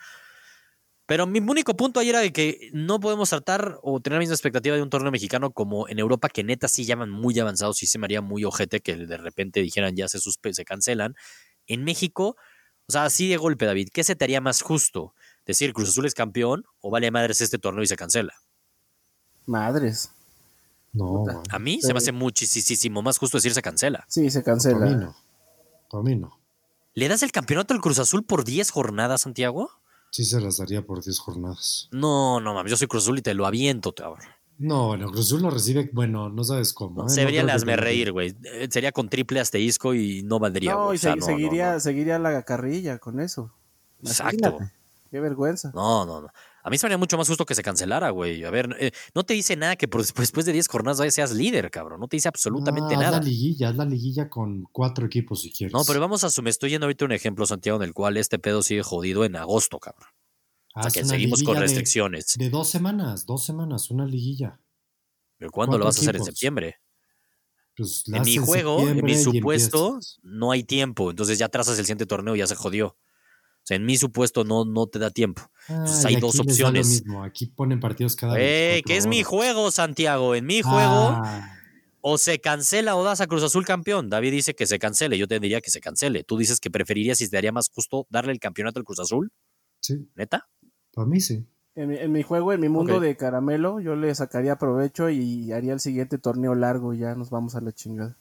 Pero 1.05 1.25
mi 1.25 1.39
único 1.39 1.75
punto 1.75 1.99
ahí 1.99 2.09
era 2.09 2.19
de 2.19 2.33
que 2.33 2.69
no 2.73 2.99
podemos 2.99 3.29
tratar 3.29 3.79
o 3.81 3.99
tener 3.99 4.17
la 4.17 4.19
misma 4.19 4.35
expectativa 4.35 4.75
de 4.75 4.81
un 4.83 4.89
torneo 4.89 5.11
mexicano 5.11 5.51
como 5.51 5.87
en 5.87 5.97
Europa, 5.97 6.29
que 6.29 6.43
neta 6.43 6.67
sí 6.67 6.83
llaman 6.85 7.09
muy 7.09 7.39
avanzados 7.39 7.81
y 7.81 7.87
se 7.87 7.97
me 7.97 8.05
haría 8.05 8.21
muy 8.21 8.43
ojete 8.43 8.81
que 8.81 8.95
de 8.95 9.17
repente 9.17 9.61
dijeran 9.61 9.95
ya 9.95 10.07
se, 10.07 10.19
suspe- 10.19 10.53
se 10.53 10.65
cancelan. 10.65 11.15
En 11.67 11.83
México, 11.83 12.35
o 12.85 12.91
sea, 12.91 13.05
así 13.05 13.27
de 13.29 13.37
golpe, 13.37 13.65
David, 13.65 13.89
¿qué 13.93 14.03
se 14.03 14.15
te 14.15 14.25
haría 14.25 14.41
más 14.41 14.61
justo? 14.61 15.15
¿Decir 15.45 15.73
Cruz 15.73 15.89
Azul 15.89 16.05
es 16.05 16.13
campeón 16.13 16.65
o 16.79 16.91
vale 16.91 17.09
madres 17.11 17.41
este 17.41 17.57
torneo 17.57 17.81
y 17.81 17.87
se 17.87 17.95
cancela? 17.95 18.33
Madres. 19.47 20.11
No. 20.93 21.25
A 21.49 21.59
mí 21.59 21.81
se 21.81 21.93
me 21.93 21.99
hace 21.99 22.11
muchísimo 22.11 23.01
más 23.01 23.17
justo 23.17 23.37
decir 23.37 23.53
se 23.53 23.61
cancela. 23.61 24.05
Sí, 24.07 24.29
se 24.29 24.41
Para 24.41 24.55
mí 24.55 24.61
cancela. 24.63 24.85
no. 24.95 25.15
Para 25.91 26.03
mí 26.03 26.15
no. 26.15 26.37
¿Le 26.95 27.07
das 27.07 27.23
el 27.23 27.31
campeonato 27.31 27.73
al 27.73 27.81
Cruz 27.81 27.99
Azul 27.99 28.23
por 28.23 28.43
10 28.43 28.71
jornadas, 28.71 29.21
Santiago? 29.21 29.69
Sí 30.11 30.25
se 30.25 30.41
las 30.41 30.57
daría 30.57 30.81
por 30.85 31.03
10 31.03 31.19
jornadas. 31.19 31.87
No, 31.91 32.39
no 32.41 32.53
mames, 32.53 32.71
yo 32.71 32.77
soy 32.77 32.87
Cruz 32.87 33.03
Azul 33.03 33.19
y 33.19 33.21
te 33.21 33.33
lo 33.35 33.45
aviento, 33.45 33.93
cabrón. 33.93 34.25
No, 34.57 34.87
bueno, 34.87 35.07
Cruz 35.11 35.27
Azul 35.27 35.41
lo 35.43 35.51
recibe, 35.51 35.89
bueno, 35.93 36.29
no 36.29 36.43
sabes 36.43 36.73
cómo. 36.73 37.05
¿eh? 37.05 37.09
Se 37.09 37.23
No 37.43 37.53
hazme 37.53 37.75
lo- 37.77 37.81
reír, 37.83 38.11
güey. 38.11 38.35
Eh, 38.43 38.67
Sería 38.69 38.91
con 38.91 39.07
triple 39.07 39.39
asterisco 39.39 39.93
y 39.93 40.23
no 40.23 40.39
valdría, 40.39 40.73
No, 40.73 40.91
y 40.93 40.97
O 40.97 40.99
sea, 40.99 41.13
se- 41.13 41.19
no, 41.19 41.25
no, 41.27 41.33
seguiría, 41.37 41.73
no. 41.73 41.79
seguiría 41.79 42.19
la 42.19 42.41
carrilla 42.43 42.97
con 42.97 43.19
eso. 43.19 43.53
Exacto. 44.03 44.57
Qué 45.11 45.19
vergüenza. 45.19 45.71
No, 45.73 46.05
no, 46.05 46.21
no. 46.21 46.27
A 46.63 46.69
mí 46.69 46.77
se 46.77 46.85
me 46.85 46.89
haría 46.89 46.97
mucho 46.97 47.17
más 47.17 47.27
justo 47.27 47.45
que 47.45 47.55
se 47.55 47.63
cancelara, 47.63 48.09
güey. 48.09 48.43
A 48.43 48.49
ver, 48.51 48.75
eh, 48.79 48.91
no 49.15 49.23
te 49.23 49.33
dice 49.33 49.55
nada 49.55 49.75
que 49.75 49.87
por- 49.87 50.05
después 50.05 50.45
de 50.45 50.51
10 50.53 50.67
jornadas 50.67 51.13
seas 51.13 51.31
líder, 51.31 51.71
cabrón. 51.71 51.99
No 51.99 52.07
te 52.07 52.17
dice 52.17 52.27
absolutamente 52.27 52.95
Ah, 52.95 52.97
haz 52.97 53.03
nada. 53.05 53.17
la 53.19 53.23
liguilla, 53.23 53.69
haz 53.69 53.75
la 53.77 53.85
liguilla 53.85 54.29
con 54.29 54.63
cuatro 54.71 55.05
equipos 55.05 55.41
si 55.41 55.51
quieres. 55.51 55.73
No, 55.73 55.83
pero 55.85 55.99
vamos 55.99 56.23
a 56.23 56.29
su. 56.29 56.41
Me 56.41 56.49
estoy 56.49 56.71
yendo 56.71 56.85
ahorita 56.85 57.05
un 57.05 57.11
ejemplo, 57.13 57.45
Santiago, 57.45 57.77
en 57.77 57.83
el 57.87 57.93
cual 57.93 58.17
este 58.17 58.39
pedo 58.39 58.61
sigue 58.63 58.83
jodido 58.83 59.23
en 59.25 59.35
agosto, 59.35 59.79
cabrón. 59.79 60.07
O 60.75 60.81
sea, 60.81 60.87
Haz 60.87 60.93
que 60.93 61.05
seguimos 61.05 61.41
con 61.43 61.55
de- 61.55 61.61
restricciones. 61.61 62.35
De, 62.37 62.49
dos 62.49 62.69
semanas, 62.69 63.25
dos 63.25 63.43
semanas, 63.45 63.89
una 63.89 64.05
liguilla. 64.05 64.59
¿Pero 65.37 65.51
cuándo 65.51 65.77
lo 65.77 65.85
vas 65.85 65.97
a 65.97 66.01
hacer? 66.01 66.15
En 66.17 66.23
septiembre. 66.25 66.75
Pues 67.75 68.03
En 68.07 68.23
mi 68.23 68.37
juego, 68.37 68.87
en 68.89 69.03
mi 69.05 69.15
supuesto, 69.15 69.99
no 70.21 70.51
hay 70.51 70.63
tiempo. 70.63 71.09
Entonces 71.09 71.39
ya 71.39 71.47
trazas 71.47 71.79
el 71.79 71.85
siguiente 71.85 72.05
torneo 72.05 72.35
y 72.35 72.39
ya 72.39 72.47
se 72.47 72.55
jodió. 72.55 72.97
Sea, 73.69 73.77
en 73.77 73.85
mi 73.85 73.97
supuesto 73.97 74.43
no, 74.43 74.65
no 74.65 74.87
te 74.87 74.97
da 74.97 75.11
tiempo. 75.11 75.43
Entonces 75.67 76.03
hay 76.05 76.15
dos 76.15 76.39
opciones. 76.39 76.87
mismo, 76.87 77.23
Aquí 77.23 77.45
ponen 77.45 77.79
partidos 77.79 78.15
cada 78.15 78.33
Eh, 78.35 78.81
24 78.81 78.87
que 78.87 78.97
es 78.97 79.05
mi 79.05 79.21
juego, 79.21 79.69
Santiago. 79.69 80.33
En 80.33 80.47
mi 80.47 80.63
juego, 80.63 81.11
Ah, 81.11 81.55
o 82.01 82.17
se 82.17 82.39
cancela 82.39 82.95
o 82.95 83.03
das 83.03 83.21
a 83.21 83.27
Cruz 83.27 83.43
Azul 83.43 83.65
campeón. 83.65 84.09
David 84.09 84.31
dice 84.31 84.55
que 84.55 84.65
se 84.65 84.79
cancele. 84.79 85.19
Yo 85.19 85.27
te 85.27 85.39
diría 85.39 85.61
que 85.61 85.69
se 85.69 85.81
cancele. 85.81 86.23
Tú 86.23 86.35
dices 86.37 86.59
que 86.59 86.71
preferirías 86.71 87.21
y 87.21 87.29
te 87.29 87.37
daría 87.37 87.51
más 87.51 87.69
justo 87.69 88.07
darle 88.09 88.31
el 88.31 88.39
campeonato 88.39 88.79
al 88.79 88.85
Cruz 88.85 88.99
Azul. 89.01 89.31
sí, 89.81 90.09
¿Neta? 90.15 90.47
para 90.91 91.07
mí 91.07 91.19
sí. 91.21 91.45
En 91.75 91.89
mi, 91.89 91.97
en 91.97 92.11
mi 92.11 92.23
juego, 92.23 92.51
en 92.51 92.61
mi 92.61 92.69
mundo 92.69 92.99
de 92.99 93.15
caramelo, 93.15 93.79
yo 93.79 93.95
le 93.95 94.13
sacaría 94.15 94.57
provecho 94.57 95.11
y 95.11 95.51
haría 95.51 95.73
el 95.73 95.79
siguiente 95.79 96.17
torneo 96.17 96.55
largo 96.55 96.95
y 96.95 96.97
ya 96.97 97.13
nos 97.13 97.29
vamos 97.29 97.53
a 97.55 97.61
la 97.61 97.71
chingada. 97.71 98.17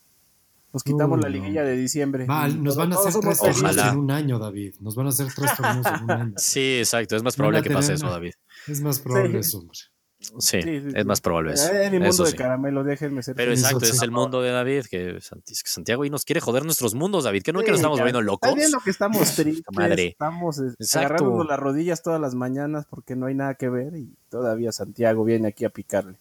Nos 0.73 0.83
quitamos 0.85 1.17
Uy, 1.17 1.23
la 1.23 1.29
no. 1.31 1.35
liguilla 1.35 1.63
de 1.65 1.77
diciembre. 1.77 2.25
Y 2.25 2.55
nos 2.55 2.77
van 2.77 2.93
a 2.93 2.97
hacer 2.97 3.15
tres 3.21 3.39
torneos 3.39 3.63
Ojalá. 3.63 3.89
en 3.93 3.99
un 3.99 4.11
año, 4.11 4.39
David. 4.39 4.75
Nos 4.81 4.95
van 4.97 5.07
a 5.07 5.09
hacer 5.11 5.29
tres 5.35 5.57
torneos 5.57 5.87
en 5.87 6.05
un 6.05 6.11
año. 6.11 6.35
Sí, 6.37 6.79
exacto. 6.79 7.17
Es 7.17 7.23
más 7.23 7.37
probable 7.37 7.63
que 7.63 7.71
pase 7.71 7.95
eso, 7.95 8.09
David. 8.11 8.33
Es 8.67 8.81
más 8.83 8.99
probable 8.99 9.31
Sí. 9.43 9.49
eso, 9.49 9.59
hombre. 9.59 9.79
Sí, 10.21 10.35
Sí, 10.41 10.63
sí, 10.63 10.83
es 10.97 11.07
más 11.07 11.21
probable 11.21 11.53
eso. 11.53 11.73
Eh, 11.73 11.85
en 11.85 11.93
mi 11.93 11.99
mundo 12.01 12.11
Eso 12.11 12.25
de 12.25 12.33
sí. 12.33 12.37
caramelo, 12.37 12.83
déjenme 12.83 13.23
ser 13.23 13.37
Pero 13.37 13.53
exacto, 13.53 13.85
Eso 13.85 13.93
es 13.93 13.99
sí. 14.01 14.05
el 14.05 14.11
mundo 14.11 14.43
de 14.43 14.51
David, 14.51 14.87
que 14.91 15.21
Santi- 15.21 15.53
es 15.53 15.63
que 15.63 15.71
Santiago 15.71 16.05
y 16.05 16.11
nos 16.11 16.25
quiere 16.25 16.41
joder 16.41 16.65
nuestros 16.65 16.95
mundos, 16.97 17.23
David. 17.23 17.43
Que 17.45 17.53
no 17.53 17.61
es 17.61 17.65
que 17.65 17.71
nos 17.71 17.79
estamos 17.79 17.99
volviendo 18.01 18.21
locos. 18.21 18.49
Estás 18.49 18.59
viendo 18.61 18.79
que 18.81 18.91
estamos 18.91 19.21
tristes, 19.37 19.65
madre. 19.77 20.09
estamos 20.09 20.59
eh, 20.59 20.75
Exacto. 20.81 21.07
agarrándonos 21.07 21.47
las 21.47 21.59
rodillas 21.61 22.03
todas 22.03 22.21
las 22.21 22.35
mañanas 22.35 22.85
porque 22.91 23.15
no 23.15 23.27
hay 23.27 23.37
nada 23.37 23.55
que 23.55 23.69
ver 23.69 23.95
y 23.97 24.13
todavía 24.29 24.73
Santiago 24.73 25.23
viene 25.25 25.49
aquí 25.49 25.65
a 25.65 25.71
picarle. 25.71 26.19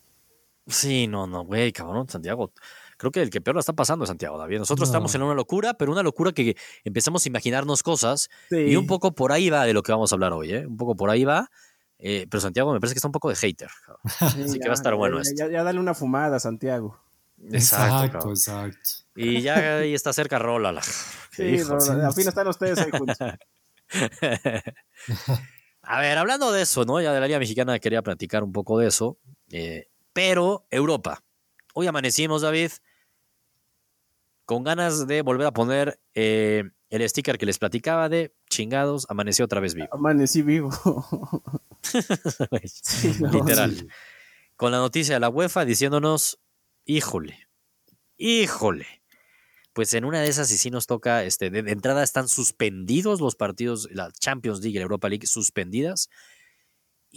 Sí, 0.67 1.07
no, 1.07 1.25
no, 1.25 1.43
güey, 1.43 1.71
cabrón, 1.71 2.07
Santiago. 2.07 2.51
Creo 2.97 3.11
que 3.11 3.21
el 3.21 3.29
que 3.29 3.41
peor 3.41 3.53
lo 3.55 3.59
está 3.59 3.73
pasando 3.73 4.03
es 4.05 4.09
Santiago, 4.09 4.37
David. 4.37 4.57
Nosotros 4.59 4.87
No. 4.89 4.91
estamos 4.91 5.13
en 5.15 5.21
una 5.23 5.33
locura, 5.35 5.75
pero 5.75 5.91
una 5.91 6.03
locura 6.03 6.31
que 6.31 6.55
empezamos 6.83 7.25
a 7.25 7.29
imaginarnos 7.29 7.83
cosas 7.83 8.29
Sí. 8.49 8.57
y 8.57 8.75
un 8.75 8.87
poco 8.87 9.13
por 9.13 9.31
ahí 9.31 9.49
va 9.49 9.65
de 9.65 9.73
lo 9.73 9.83
que 9.83 9.91
vamos 9.91 10.11
a 10.11 10.15
hablar 10.15 10.33
hoy, 10.33 10.51
¿eh? 10.53 10.65
Un 10.65 10.77
poco 10.77 10.95
por 10.95 11.09
ahí 11.09 11.23
va. 11.23 11.49
Eh, 11.99 12.27
pero 12.29 12.41
Santiago 12.41 12.71
me 12.73 12.79
parece 12.79 12.93
que 12.93 12.99
está 12.99 13.07
un 13.07 13.11
poco 13.11 13.29
de 13.29 13.35
hater. 13.35 13.69
Sí, 13.69 14.03
Así 14.55 14.59
que 14.59 14.67
va 14.67 14.73
a 14.73 14.75
estar 14.75 14.93
ya, 14.93 14.97
bueno 14.97 15.17
ya, 15.17 15.21
esto. 15.21 15.35
Ya, 15.37 15.47
ya 15.51 15.63
dale 15.63 15.79
una 15.79 15.93
fumada, 15.93 16.39
Santiago. 16.39 16.99
Exacto. 17.51 18.29
Exacto. 18.29 18.89
Y 19.15 19.41
ya 19.41 19.77
ahí 19.77 19.93
está 19.93 20.11
cerca 20.13 20.39
Rola. 20.39 20.71
La... 20.71 20.81
Sí. 20.81 21.61
Rola, 21.63 22.07
al 22.07 22.13
fin 22.13 22.27
están 22.27 22.47
ustedes 22.47 22.79
ahí 22.79 22.89
juntos. 22.91 23.17
A 25.81 26.01
ver, 26.01 26.17
hablando 26.17 26.51
de 26.51 26.63
eso, 26.63 26.83
¿no? 26.83 26.99
Ya 27.01 27.13
de 27.13 27.19
la 27.19 27.27
Liga 27.27 27.39
Mexicana 27.39 27.79
quería 27.79 28.01
platicar 28.01 28.43
un 28.43 28.51
poco 28.51 28.77
de 28.79 28.87
eso. 28.87 29.17
eh, 29.51 29.87
pero 30.13 30.65
Europa. 30.71 31.23
Hoy 31.75 31.85
amanecimos, 31.85 32.41
David, 32.41 32.71
con 34.47 34.63
ganas 34.63 35.07
de 35.07 35.21
volver 35.23 35.45
a 35.45 35.51
poner 35.51 35.99
eh, 36.15 36.63
el 36.89 37.07
sticker 37.07 37.37
que 37.37 37.45
les 37.45 37.59
platicaba 37.59 38.07
de 38.07 38.33
chingados, 38.49 39.05
amaneció 39.09 39.43
otra 39.43 39.59
vez 39.59 39.73
vivo. 39.75 39.89
Amanecí 39.91 40.41
vivo. 40.41 40.71
Sí, 42.65 43.13
no, 43.21 43.31
Literal. 43.31 43.75
Sí. 43.77 43.87
Con 44.57 44.71
la 44.71 44.79
noticia 44.79 45.15
de 45.15 45.19
la 45.19 45.29
UEFA 45.29 45.63
diciéndonos, 45.63 46.39
híjole, 46.85 47.47
híjole. 48.17 48.87
Pues 49.73 49.93
en 49.93 50.03
una 50.03 50.21
de 50.21 50.27
esas 50.27 50.51
y 50.51 50.57
sí 50.57 50.69
nos 50.69 50.87
toca, 50.87 51.23
este, 51.23 51.49
de, 51.49 51.59
entrada 51.71 52.03
están 52.03 52.27
suspendidos 52.27 53.21
los 53.21 53.35
partidos, 53.35 53.87
la 53.91 54.11
Champions 54.11 54.59
League 54.59 54.75
y 54.75 54.79
la 54.79 54.83
Europa 54.83 55.07
League 55.07 55.27
suspendidas 55.27 56.09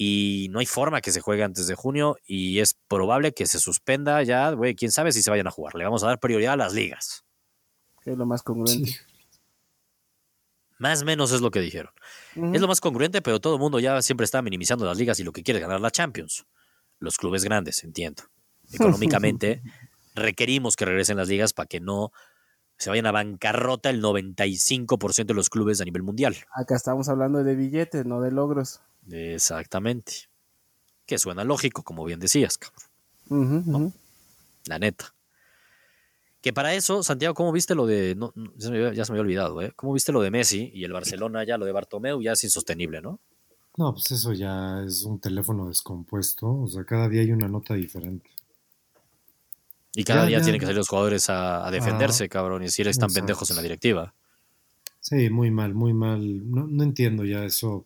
y 0.02 0.48
no 0.48 0.60
hay 0.60 0.66
forma 0.66 1.02
que 1.02 1.12
se 1.12 1.20
juegue 1.20 1.42
antes 1.42 1.66
de 1.66 1.74
junio 1.74 2.16
y 2.26 2.60
es 2.60 2.72
probable 2.88 3.32
que 3.32 3.44
se 3.44 3.58
suspenda 3.58 4.22
ya, 4.22 4.50
güey, 4.52 4.74
quién 4.74 4.90
sabe 4.90 5.12
si 5.12 5.22
se 5.22 5.28
vayan 5.28 5.46
a 5.46 5.50
jugar. 5.50 5.74
Le 5.74 5.84
vamos 5.84 6.02
a 6.02 6.06
dar 6.06 6.18
prioridad 6.18 6.54
a 6.54 6.56
las 6.56 6.72
ligas. 6.72 7.26
Que 8.00 8.12
es 8.12 8.16
lo 8.16 8.24
más 8.24 8.42
congruente. 8.42 8.92
Sí. 8.92 8.96
Más 10.78 11.02
o 11.02 11.04
menos 11.04 11.32
es 11.32 11.42
lo 11.42 11.50
que 11.50 11.60
dijeron. 11.60 11.92
Es 12.34 12.62
lo 12.62 12.66
más 12.66 12.80
congruente, 12.80 13.20
pero 13.20 13.40
todo 13.40 13.56
el 13.56 13.60
mundo 13.60 13.78
ya 13.78 14.00
siempre 14.00 14.24
está 14.24 14.40
minimizando 14.40 14.86
las 14.86 14.96
ligas 14.96 15.20
y 15.20 15.22
lo 15.22 15.32
que 15.32 15.42
quiere 15.42 15.58
es 15.58 15.66
ganar 15.66 15.82
la 15.82 15.90
Champions. 15.90 16.46
los 16.98 17.18
clubes 17.18 17.44
grandes, 17.44 17.84
entiendo. 17.84 18.22
Económicamente 18.72 19.60
requerimos 20.14 20.76
que 20.76 20.86
regresen 20.86 21.18
las 21.18 21.28
ligas 21.28 21.52
para 21.52 21.66
que 21.66 21.80
no 21.80 22.10
se 22.78 22.88
vayan 22.88 23.04
a 23.04 23.12
bancarrota 23.12 23.90
el 23.90 24.02
95% 24.02 25.26
de 25.26 25.34
los 25.34 25.50
clubes 25.50 25.82
a 25.82 25.84
nivel 25.84 26.02
mundial. 26.02 26.36
Acá 26.54 26.74
estamos 26.74 27.10
hablando 27.10 27.44
de 27.44 27.54
billetes, 27.54 28.06
no 28.06 28.22
de 28.22 28.30
logros. 28.30 28.80
Exactamente. 29.08 30.28
Que 31.06 31.18
suena 31.18 31.44
lógico, 31.44 31.82
como 31.82 32.04
bien 32.04 32.20
decías, 32.20 32.58
cabrón. 32.58 33.92
La 34.66 34.78
neta. 34.78 35.14
Que 36.40 36.52
para 36.52 36.74
eso, 36.74 37.02
Santiago, 37.02 37.34
¿cómo 37.34 37.52
viste 37.52 37.74
lo 37.74 37.86
de. 37.86 38.14
no, 38.14 38.32
ya, 38.34 38.64
se 38.66 38.70
me, 38.70 38.76
había- 38.78 38.92
ya 38.94 39.04
se 39.04 39.12
me 39.12 39.18
había 39.18 39.22
olvidado, 39.26 39.60
¿eh? 39.62 39.72
¿Cómo 39.76 39.92
viste 39.92 40.10
lo 40.12 40.22
de 40.22 40.30
Messi 40.30 40.70
y 40.74 40.84
el 40.84 40.92
Barcelona 40.92 41.44
ya, 41.44 41.58
lo 41.58 41.66
de 41.66 41.72
Bartomeu, 41.72 42.20
ya 42.22 42.32
es 42.32 42.44
insostenible, 42.44 43.02
¿no? 43.02 43.20
No, 43.76 43.92
pues 43.92 44.10
eso 44.10 44.32
ya 44.32 44.82
es 44.86 45.02
un 45.04 45.20
teléfono 45.20 45.68
descompuesto. 45.68 46.46
O 46.62 46.66
sea, 46.68 46.84
cada 46.84 47.08
día 47.08 47.20
hay 47.22 47.32
una 47.32 47.46
nota 47.48 47.74
diferente. 47.74 48.30
Y 49.94 50.04
cada 50.04 50.22
Ya, 50.22 50.26
día 50.28 50.38
ya, 50.38 50.44
tienen 50.44 50.60
que 50.60 50.66
salir 50.66 50.78
los 50.78 50.88
jugadores 50.88 51.28
a, 51.30 51.66
a 51.66 51.70
defenderse, 51.70 52.28
cabrón, 52.28 52.62
y 52.62 52.66
decir 52.66 52.86
están 52.88 53.08
Exacto. 53.08 53.20
pendejos 53.20 53.50
en 53.50 53.56
la 53.56 53.62
directiva. 53.62 54.14
Sí, 55.00 55.28
muy 55.30 55.50
mal, 55.50 55.74
muy 55.74 55.92
mal. 55.92 56.50
No, 56.50 56.66
no 56.66 56.82
entiendo 56.82 57.24
ya 57.24 57.44
eso. 57.44 57.84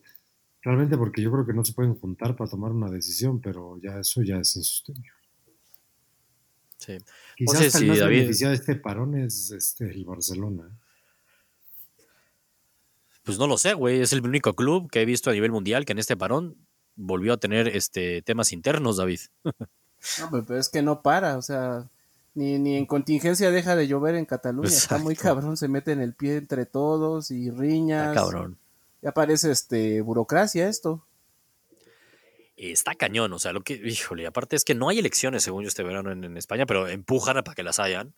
Realmente 0.65 0.97
porque 0.97 1.21
yo 1.21 1.31
creo 1.31 1.45
que 1.45 1.53
no 1.53 1.63
se 1.63 1.73
pueden 1.73 1.93
juntar 1.93 2.35
para 2.35 2.49
tomar 2.49 2.71
una 2.71 2.89
decisión, 2.89 3.39
pero 3.39 3.77
ya 3.77 3.99
eso 3.99 4.23
ya 4.23 4.37
es 4.37 4.55
insostenible. 4.55 5.11
Sí. 6.79 6.97
Quizás 7.37 7.61
hasta 7.67 7.77
sí, 7.77 7.83
el 7.83 7.89
más 7.91 7.99
David. 7.99 8.17
beneficiado 8.17 8.49
de 8.49 8.57
este 8.57 8.75
parón 8.75 9.15
es 9.15 9.51
este, 9.51 9.85
el 9.91 10.03
Barcelona. 10.05 10.75
Pues 13.23 13.37
no 13.37 13.45
lo 13.45 13.59
sé, 13.59 13.75
güey. 13.75 14.01
Es 14.01 14.11
el 14.11 14.25
único 14.25 14.55
club 14.55 14.89
que 14.89 15.03
he 15.03 15.05
visto 15.05 15.29
a 15.29 15.33
nivel 15.33 15.51
mundial 15.51 15.85
que 15.85 15.91
en 15.91 15.99
este 15.99 16.17
parón 16.17 16.57
volvió 16.95 17.33
a 17.33 17.37
tener 17.37 17.67
este 17.67 18.23
temas 18.23 18.51
internos, 18.51 18.97
David. 18.97 19.19
No, 20.19 20.29
pero 20.31 20.59
es 20.59 20.69
que 20.69 20.81
no 20.81 21.03
para, 21.03 21.37
o 21.37 21.43
sea, 21.43 21.91
ni, 22.33 22.57
ni 22.57 22.75
en 22.75 22.87
contingencia 22.87 23.51
deja 23.51 23.75
de 23.75 23.87
llover 23.87 24.15
en 24.15 24.25
Cataluña. 24.25 24.69
Está 24.69 24.97
muy 24.97 25.15
cabrón, 25.15 25.57
se 25.57 25.67
mete 25.67 25.91
en 25.91 26.01
el 26.01 26.15
pie 26.15 26.37
entre 26.37 26.65
todos 26.65 27.29
y 27.29 27.51
riñas. 27.51 28.15
Cabrón. 28.15 28.57
Ya 29.05 29.11
parece 29.11 29.51
este 29.51 30.01
burocracia 30.01 30.67
esto. 30.67 31.05
Está 32.55 32.95
cañón, 32.95 33.31
o 33.33 33.37
sea, 33.37 33.53
lo 33.53 33.61
que, 33.61 33.73
híjole, 33.75 34.25
aparte 34.25 34.55
es 34.55 34.65
que 34.65 34.73
no 34.73 34.89
hay 34.89 34.97
elecciones, 34.97 35.43
según 35.43 35.61
yo, 35.61 35.67
este 35.67 35.83
verano 35.83 36.11
en, 36.11 36.23
en 36.23 36.37
España, 36.37 36.65
pero 36.65 36.87
empujan 36.87 37.37
a 37.37 37.43
para 37.43 37.53
que 37.53 37.61
las 37.61 37.77
hayan, 37.77 38.15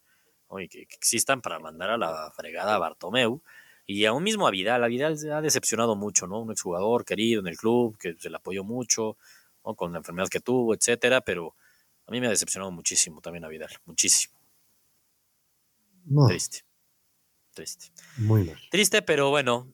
¿no? 0.50 0.62
y 0.62 0.70
que, 0.70 0.86
que 0.86 0.96
existan 0.96 1.41
para 1.41 1.60
mandar 1.60 1.89
a 1.89 1.98
la 1.98 2.32
fregada 2.32 2.75
a 2.75 2.77
Bartomeu. 2.77 3.41
Y 3.86 4.06
aún 4.06 4.24
mismo 4.24 4.48
a 4.48 4.51
Vidal, 4.51 4.82
a 4.82 4.88
Vidal 4.88 5.17
se 5.17 5.29
ha 5.29 5.41
decepcionado 5.41 5.98
mucho, 5.98 6.25
¿no? 6.25 6.39
Un 6.39 6.51
exjugador 6.51 7.03
querido 7.03 7.41
en 7.41 7.48
el 7.48 7.58
club, 7.58 7.98
que 7.98 8.15
se 8.17 8.29
le 8.29 8.38
apoyó 8.38 8.63
mucho, 8.63 9.17
¿no? 9.65 9.75
Con 9.75 9.91
la 9.91 9.98
enfermedad 9.98 10.29
que 10.29 10.39
tuvo, 10.39 10.74
etcétera, 10.74 11.20
pero 11.20 11.53
a 12.06 12.12
mí 12.12 12.22
me 12.22 12.27
ha 12.27 12.29
decepcionado 12.29 12.72
muchísimo 12.72 13.20
también 13.20 13.44
a 13.44 13.50
Vidal, 13.50 13.72
muchísimo. 13.84 14.39
No, 16.06 16.27
Triste. 16.27 16.63
Triste. 17.53 17.88
muy 18.20 18.46
mal. 18.46 18.58
Triste, 18.72 19.01
pero 19.01 19.29
bueno, 19.32 19.74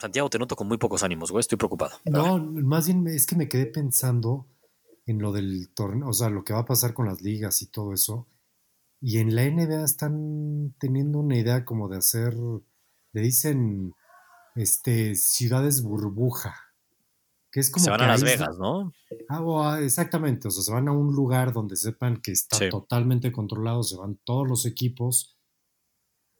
Santiago, 0.00 0.30
te 0.30 0.38
noto 0.38 0.54
con 0.56 0.68
muy 0.68 0.78
pocos 0.78 1.02
ánimos, 1.02 1.30
güey, 1.32 1.40
estoy 1.40 1.58
preocupado. 1.58 1.96
No, 2.04 2.38
más 2.38 2.86
bien 2.86 3.06
es 3.08 3.26
que 3.26 3.34
me 3.36 3.48
quedé 3.48 3.66
pensando 3.66 4.46
en 5.06 5.18
lo 5.20 5.32
del 5.32 5.70
torneo, 5.74 6.08
o 6.08 6.12
sea, 6.12 6.30
lo 6.30 6.44
que 6.44 6.52
va 6.52 6.60
a 6.60 6.64
pasar 6.66 6.94
con 6.94 7.06
las 7.06 7.20
ligas 7.22 7.62
y 7.62 7.66
todo 7.66 7.92
eso. 7.92 8.28
Y 9.00 9.18
en 9.18 9.34
la 9.34 9.44
NBA 9.44 9.84
están 9.84 10.74
teniendo 10.78 11.18
una 11.18 11.36
idea 11.36 11.64
como 11.64 11.88
de 11.88 11.96
hacer, 11.98 12.34
le 13.12 13.20
dicen, 13.20 13.92
este, 14.54 15.14
ciudades 15.16 15.82
burbuja. 15.82 16.54
Que 17.50 17.60
es 17.60 17.70
como 17.70 17.84
Se 17.84 17.90
van 17.90 18.00
que 18.00 18.04
a 18.04 18.08
Las 18.08 18.22
Vegas, 18.22 18.58
¿no? 18.58 18.92
Ah, 19.30 19.40
o 19.40 19.62
a- 19.64 19.80
exactamente, 19.80 20.48
o 20.48 20.50
sea, 20.50 20.62
se 20.62 20.70
van 20.72 20.86
a 20.88 20.92
un 20.92 21.14
lugar 21.14 21.52
donde 21.52 21.76
sepan 21.76 22.18
que 22.20 22.30
está 22.32 22.58
Sí. 22.58 22.68
totalmente 22.68 23.32
controlado, 23.32 23.82
se 23.82 23.96
van 23.96 24.18
todos 24.24 24.46
los 24.46 24.66
equipos 24.66 25.38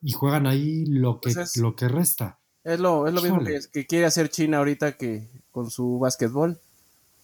y 0.03 0.13
juegan 0.13 0.47
ahí 0.47 0.85
lo 0.87 1.21
que, 1.21 1.33
Pues 1.33 1.37
es- 1.39 1.57
lo 1.57 1.75
que 1.77 1.89
resta. 1.89 2.41
Es 2.69 2.81
lo, 2.81 3.09
es 3.09 3.15
lo 3.15 3.23
mismo 3.23 3.43
que, 3.43 3.61
que 3.73 3.87
quiere 3.87 4.05
hacer 4.05 4.29
China 4.29 4.59
ahorita 4.59 4.93
que 4.93 5.27
con 5.51 5.71
su 5.71 5.99
básquetbol. 5.99 6.61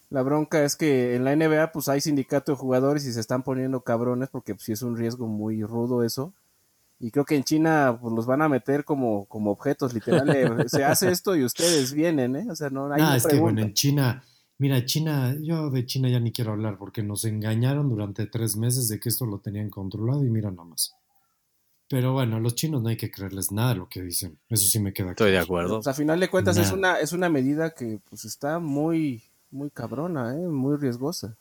La 0.08 0.22
bronca 0.22 0.64
es 0.64 0.74
que 0.74 1.16
en 1.16 1.24
la 1.24 1.36
NBA 1.36 1.70
pues 1.70 1.88
hay 1.88 2.00
sindicato 2.00 2.52
de 2.52 2.56
jugadores 2.56 3.04
y 3.04 3.12
se 3.12 3.20
están 3.20 3.42
poniendo 3.42 3.82
cabrones 3.82 4.30
porque 4.30 4.54
pues, 4.54 4.64
sí 4.64 4.72
es 4.72 4.80
un 4.80 4.96
riesgo 4.96 5.26
muy 5.26 5.62
rudo 5.62 6.02
eso. 6.02 6.32
Y 6.98 7.10
creo 7.10 7.26
que 7.26 7.36
en 7.36 7.44
China 7.44 7.98
pues 8.00 8.14
los 8.14 8.24
van 8.24 8.40
a 8.40 8.48
meter 8.48 8.84
como, 8.84 9.26
como 9.26 9.50
objetos, 9.50 9.92
literal. 9.92 10.26
se 10.68 10.82
hace 10.82 11.10
esto 11.10 11.36
y 11.36 11.44
ustedes 11.44 11.92
vienen, 11.92 12.36
¿eh? 12.36 12.46
O 12.50 12.56
sea, 12.56 12.70
no 12.70 12.90
hay 12.90 13.02
Ah, 13.04 13.16
es 13.16 13.26
que 13.26 13.38
bueno, 13.38 13.60
en 13.60 13.74
China, 13.74 14.24
mira, 14.56 14.82
China, 14.86 15.36
yo 15.42 15.68
de 15.68 15.84
China 15.84 16.08
ya 16.08 16.20
ni 16.20 16.32
quiero 16.32 16.52
hablar 16.52 16.78
porque 16.78 17.02
nos 17.02 17.26
engañaron 17.26 17.90
durante 17.90 18.26
tres 18.26 18.56
meses 18.56 18.88
de 18.88 18.98
que 18.98 19.10
esto 19.10 19.26
lo 19.26 19.40
tenían 19.40 19.68
controlado 19.68 20.24
y 20.24 20.30
mira 20.30 20.50
nada 20.50 20.64
más. 20.64 20.94
Pero 21.94 22.12
bueno, 22.12 22.36
a 22.36 22.40
los 22.40 22.56
chinos 22.56 22.82
no 22.82 22.88
hay 22.88 22.96
que 22.96 23.08
creerles 23.08 23.52
nada 23.52 23.68
de 23.68 23.74
lo 23.76 23.88
que 23.88 24.02
dicen. 24.02 24.36
Eso 24.48 24.66
sí 24.66 24.80
me 24.80 24.92
queda 24.92 25.10
Estoy 25.10 25.30
de 25.30 25.38
acuerdo. 25.38 25.76
Pues 25.76 25.86
a 25.86 25.94
final 25.94 26.18
de 26.18 26.28
cuentas 26.28 26.56
es 26.56 26.72
una, 26.72 26.98
es 26.98 27.12
una 27.12 27.28
medida 27.28 27.70
que 27.72 28.00
pues 28.10 28.24
está 28.24 28.58
muy, 28.58 29.22
muy 29.52 29.70
cabrona, 29.70 30.34
¿eh? 30.34 30.48
Muy 30.48 30.76
riesgosa. 30.76 31.36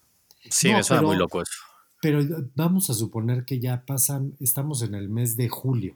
Sí, 0.51 0.69
No, 0.69 0.77
me 0.77 0.83
suena 0.83 0.99
pero- 1.01 1.07
muy 1.07 1.17
loco 1.17 1.41
eso. 1.41 1.53
Pero 2.03 2.19
vamos 2.53 2.91
a 2.91 2.93
suponer 2.93 3.45
que 3.45 3.59
ya 3.59 3.83
pasan, 3.83 4.35
estamos 4.39 4.83
en 4.83 4.93
el 4.93 5.09
mes 5.09 5.35
de 5.37 5.49
julio. 5.49 5.95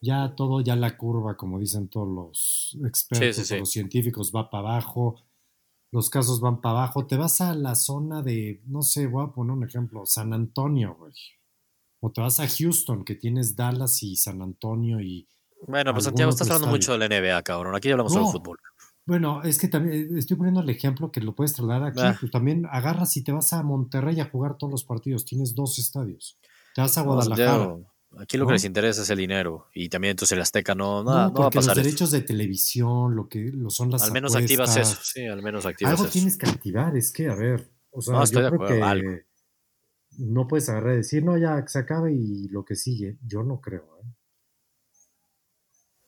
Ya 0.00 0.34
todo, 0.36 0.60
ya 0.60 0.76
la 0.76 0.96
curva, 0.96 1.36
como 1.36 1.58
dicen 1.58 1.88
todos 1.88 2.06
los 2.06 2.78
expertos 2.86 3.34
Sí, 3.34 3.42
sí, 3.42 3.48
sí. 3.48 3.54
o 3.54 3.58
los 3.58 3.70
científicos, 3.70 4.30
va 4.32 4.48
para 4.48 4.68
abajo. 4.74 5.16
Los 5.90 6.08
casos 6.08 6.38
van 6.40 6.60
para 6.60 6.78
abajo. 6.78 7.04
Te 7.06 7.16
vas 7.16 7.40
a 7.40 7.52
la 7.56 7.74
zona 7.74 8.22
de, 8.22 8.60
no 8.66 8.82
sé, 8.82 9.08
voy 9.08 9.24
a 9.24 9.32
poner 9.32 9.52
un 9.56 9.64
ejemplo, 9.64 10.06
San 10.06 10.32
Antonio, 10.32 10.94
güey. 10.96 11.12
O 12.00 12.10
te 12.12 12.20
vas 12.20 12.40
a 12.40 12.46
Houston, 12.48 13.04
que 13.04 13.14
tienes 13.14 13.56
Dallas 13.56 14.02
y 14.02 14.16
San 14.16 14.42
Antonio 14.42 15.00
y... 15.00 15.26
Bueno, 15.66 15.92
pues 15.92 16.04
Santiago, 16.04 16.30
estás 16.30 16.48
hablando 16.50 16.68
mucho 16.68 16.96
de 16.96 16.98
la 16.98 17.08
NBA, 17.08 17.42
cabrón. 17.42 17.74
Aquí 17.74 17.90
hablamos 17.90 18.12
solo 18.12 18.26
de 18.26 18.32
No. 18.32 18.38
fútbol. 18.38 18.58
Bueno, 19.06 19.42
es 19.44 19.58
que 19.58 19.68
también 19.68 20.16
eh, 20.16 20.18
estoy 20.18 20.36
poniendo 20.36 20.60
el 20.60 20.68
ejemplo 20.68 21.10
que 21.12 21.20
lo 21.20 21.34
puedes 21.34 21.52
trasladar 21.54 21.84
aquí. 21.84 22.00
Ah. 22.02 22.16
Pues 22.18 22.30
también 22.32 22.66
agarras 22.70 23.16
y 23.16 23.22
te 23.22 23.32
vas 23.32 23.52
a 23.52 23.62
Monterrey 23.62 24.18
a 24.20 24.28
jugar 24.28 24.58
todos 24.58 24.70
los 24.72 24.84
partidos. 24.84 25.24
Tienes 25.24 25.54
dos 25.54 25.78
estadios. 25.78 26.38
Te 26.74 26.80
vas 26.82 26.98
a 26.98 27.02
No, 27.04 27.12
Guadalajara. 27.14 27.50
Santiago, 27.52 27.92
aquí 28.18 28.36
lo 28.36 28.44
que 28.46 28.50
¿No? 28.50 28.54
les 28.54 28.64
interesa 28.64 29.02
es 29.02 29.10
el 29.10 29.18
dinero. 29.18 29.68
Y 29.72 29.88
también 29.88 30.10
entonces 30.10 30.32
el 30.36 30.42
Azteca 30.42 30.74
no, 30.74 31.02
no, 31.04 31.10
No, 31.10 31.28
no 31.28 31.32
va 31.34 31.40
a 31.40 31.44
los 31.46 31.54
pasar 31.54 31.78
eso. 31.78 31.84
derechos 31.84 32.10
de 32.10 32.20
televisión, 32.22 33.14
lo 33.16 33.28
que 33.28 33.50
lo 33.52 33.70
son 33.70 33.90
las 33.92 34.02
Al 34.02 34.12
menos 34.12 34.34
apuestas, 34.34 34.68
activas 34.76 34.76
eso. 34.92 35.00
Sí, 35.02 35.24
al 35.24 35.42
menos 35.42 35.64
activas 35.66 35.92
Algo 35.92 36.04
eso. 36.04 36.12
tienes 36.12 36.36
que 36.36 36.46
activar, 36.48 36.96
es 36.96 37.12
que, 37.12 37.28
a 37.28 37.34
ver, 37.36 37.70
o 37.92 38.02
sea, 38.02 38.14
No, 38.14 38.22
estoy 38.24 38.42
yo 38.42 38.50
de 38.50 38.56
creo 38.58 38.68
que 38.68 38.82
algo. 38.82 39.10
No 40.18 40.46
puedes 40.48 40.68
agarrar 40.68 40.94
y 40.94 40.98
decir, 40.98 41.24
no, 41.24 41.36
ya 41.38 41.60
que 41.62 41.68
se 41.68 41.78
acabe 41.78 42.12
y 42.12 42.48
lo 42.48 42.64
que 42.64 42.74
sigue. 42.76 43.18
Yo 43.26 43.42
no 43.42 43.60
creo, 43.60 43.98
¿eh? 44.02 44.06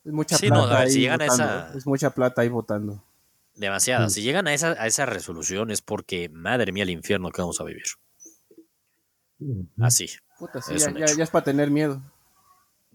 Es 0.05 0.13
mucha 0.13 0.37
Sí, 0.37 0.47
no, 0.49 0.55
plata 0.55 0.69
a 0.75 0.79
ver, 0.79 0.87
ahí 0.87 0.93
si 0.93 0.99
llegan 1.01 1.21
a 1.21 1.25
votando, 1.25 1.43
esa-. 1.43 1.77
Es 1.77 1.87
mucha 1.87 2.09
plata 2.11 2.41
ahí 2.41 2.49
votando. 2.49 3.03
Demasiada. 3.55 4.09
Si 4.09 4.21
llegan 4.21 4.47
a 4.47 4.53
esa, 4.53 4.71
a 4.71 4.87
esa 4.87 5.05
resolución 5.05 5.69
es 5.71 5.81
porque, 5.81 6.29
madre 6.29 6.71
mía, 6.71 6.83
el 6.83 6.89
infierno 6.89 7.29
que 7.31 7.41
vamos 7.41 7.59
a 7.59 7.65
vivir. 7.65 7.83
Así. 9.79 10.07
Puta, 10.37 10.61
sí, 10.61 10.75
Es 10.75 10.93
ya, 10.93 11.23
es 11.23 11.29
para 11.29 11.43
tener 11.43 11.69
miedo. 11.69 12.01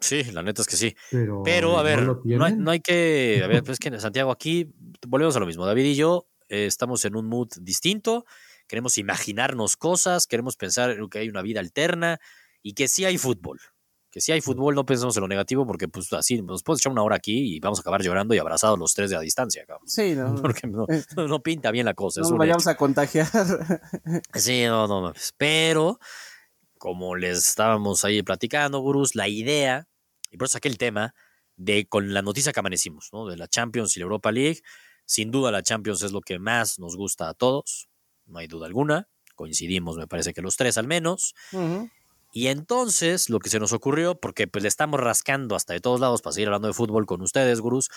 Sí, 0.01 0.25
la 0.25 0.43
neta 0.43 0.63
es 0.63 0.69
que 0.69 0.77
sí. 0.77 0.97
Pero, 1.11 1.43
Pero, 1.45 1.75
a 1.79 1.83
¿no 1.83 1.85
ver, 1.85 2.03
lo 2.03 2.23
no, 2.25 2.45
hay, 2.45 2.57
no 2.57 2.71
hay 2.71 2.81
que. 2.81 3.43
A 3.45 3.47
ver, 3.47 3.63
pues 3.63 3.79
que 3.81 3.99
Santiago, 4.01 4.31
aquí 4.31 4.73
volvemos 5.07 5.37
a 5.37 5.41
lo 5.41 5.47
mismo. 5.47 5.67
David 5.67 5.85
y 5.85 5.95
yo 5.95 6.27
eh, 6.49 6.67
estamos 6.67 7.05
en 7.05 7.17
un 7.17 7.27
mood 7.27 7.49
distinto. 7.61 8.25
Queremos 8.67 8.99
imaginarnos 8.99 9.77
cosas, 9.77 10.27
queremos 10.27 10.57
pensar 10.57 10.97
que 11.11 11.19
hay 11.19 11.29
una 11.29 11.43
vida 11.43 11.61
alterna 11.61 12.19
y 12.63 12.73
que 12.75 12.89
sí 12.89 13.05
hay 13.05 13.19
fútbol. 13.19 13.61
Que 14.11 14.21
sí 14.21 14.31
hay 14.31 14.41
fútbol, 14.41 14.77
no 14.77 14.87
pensemos 14.87 15.17
en 15.17 15.23
lo 15.23 15.29
negativo, 15.29 15.67
porque 15.67 15.89
pues 15.89 16.13
así 16.13 16.41
nos 16.41 16.63
podemos 16.63 16.81
echar 16.81 16.93
una 16.93 17.03
hora 17.03 17.17
aquí 17.17 17.57
y 17.57 17.61
vamos 17.61 17.79
a 17.79 17.83
acabar 17.83 18.01
llorando 18.01 18.33
y 18.33 18.39
abrazados 18.39 18.79
los 18.79 18.95
tres 18.95 19.11
de 19.11 19.17
a 19.17 19.21
distancia, 19.21 19.67
cabrón. 19.67 19.89
Sí, 19.89 20.15
no. 20.17 20.37
Porque 20.37 20.67
no, 20.69 20.87
Eh, 20.89 21.03
no 21.17 21.43
pinta 21.43 21.71
bien 21.73 21.85
la 21.87 21.95
cosa. 21.95 22.21
no 22.21 22.29
nos 22.31 22.39
vayamos 22.39 22.63
hecho. 22.63 22.71
a 22.71 22.77
contagiar. 22.77 23.27
Sí, 24.35 24.65
no, 24.67 24.87
no 24.87 25.01
mames. 25.03 25.35
Pero, 25.37 25.99
como 26.79 27.17
les 27.17 27.39
estábamos 27.49 28.05
ahí 28.05 28.23
platicando, 28.23 28.79
gurús, 28.81 29.15
la 29.17 29.27
idea, 29.29 29.89
y 30.31 30.37
por 30.37 30.47
eso 30.47 30.53
saqué 30.55 30.69
el 30.69 30.79
tema, 30.79 31.15
de 31.57 31.87
con 31.87 32.13
la 32.15 32.23
noticia 32.23 32.53
que 32.53 32.61
amanecimos, 32.61 33.11
¿no? 33.13 33.27
De 33.27 33.37
la 33.37 33.47
Champions 33.49 33.97
y 33.97 34.01
la 34.01 34.05
Europa 34.05 34.31
League. 34.33 34.61
Sin 35.07 35.31
duda, 35.31 35.51
la 35.51 35.63
Champions 35.63 36.03
es 36.03 36.13
lo 36.13 36.21
que 36.21 36.39
más 36.39 36.79
nos 36.79 36.97
gusta 36.97 37.29
a 37.29 37.35
todos, 37.35 37.89
no 38.27 38.39
hay 38.39 38.47
duda 38.47 38.67
alguna. 38.67 39.09
Coincidimos, 39.35 39.97
me 39.97 40.07
parece 40.07 40.33
que 40.33 40.43
los 40.43 40.57
tres 40.57 40.79
al 40.79 40.87
menos. 40.87 41.35
Y 42.33 42.49
entonces, 42.49 43.31
lo 43.31 43.39
que 43.39 43.49
se 43.49 43.61
nos 43.61 43.73
ocurrió, 43.73 44.17
porque 44.17 44.49
pues 44.49 44.63
le 44.63 44.69
estamos 44.69 44.99
rascando 44.99 45.55
hasta 45.55 45.73
de 45.73 45.81
todos 45.81 46.01
lados 46.01 46.21
para 46.21 46.33
seguir 46.33 46.49
hablando 46.49 46.67
de 46.67 46.75
fútbol 46.75 47.07
con 47.07 47.23
ustedes, 47.23 47.61
gurús. 47.61 47.91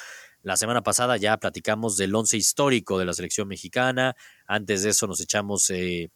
La 0.44 0.58
semana 0.58 0.84
pasada 0.84 1.18
ya 1.18 1.38
platicamos 1.38 1.98
del 1.98 2.14
once 2.14 2.38
histórico 2.38 3.00
de 3.00 3.06
la 3.06 3.14
selección 3.14 3.48
mexicana. 3.48 4.16
Antes 4.46 4.84
de 4.84 4.92
eso 4.92 5.08
nos 5.08 5.20
echamos 5.22 5.68
eh, 5.72 6.12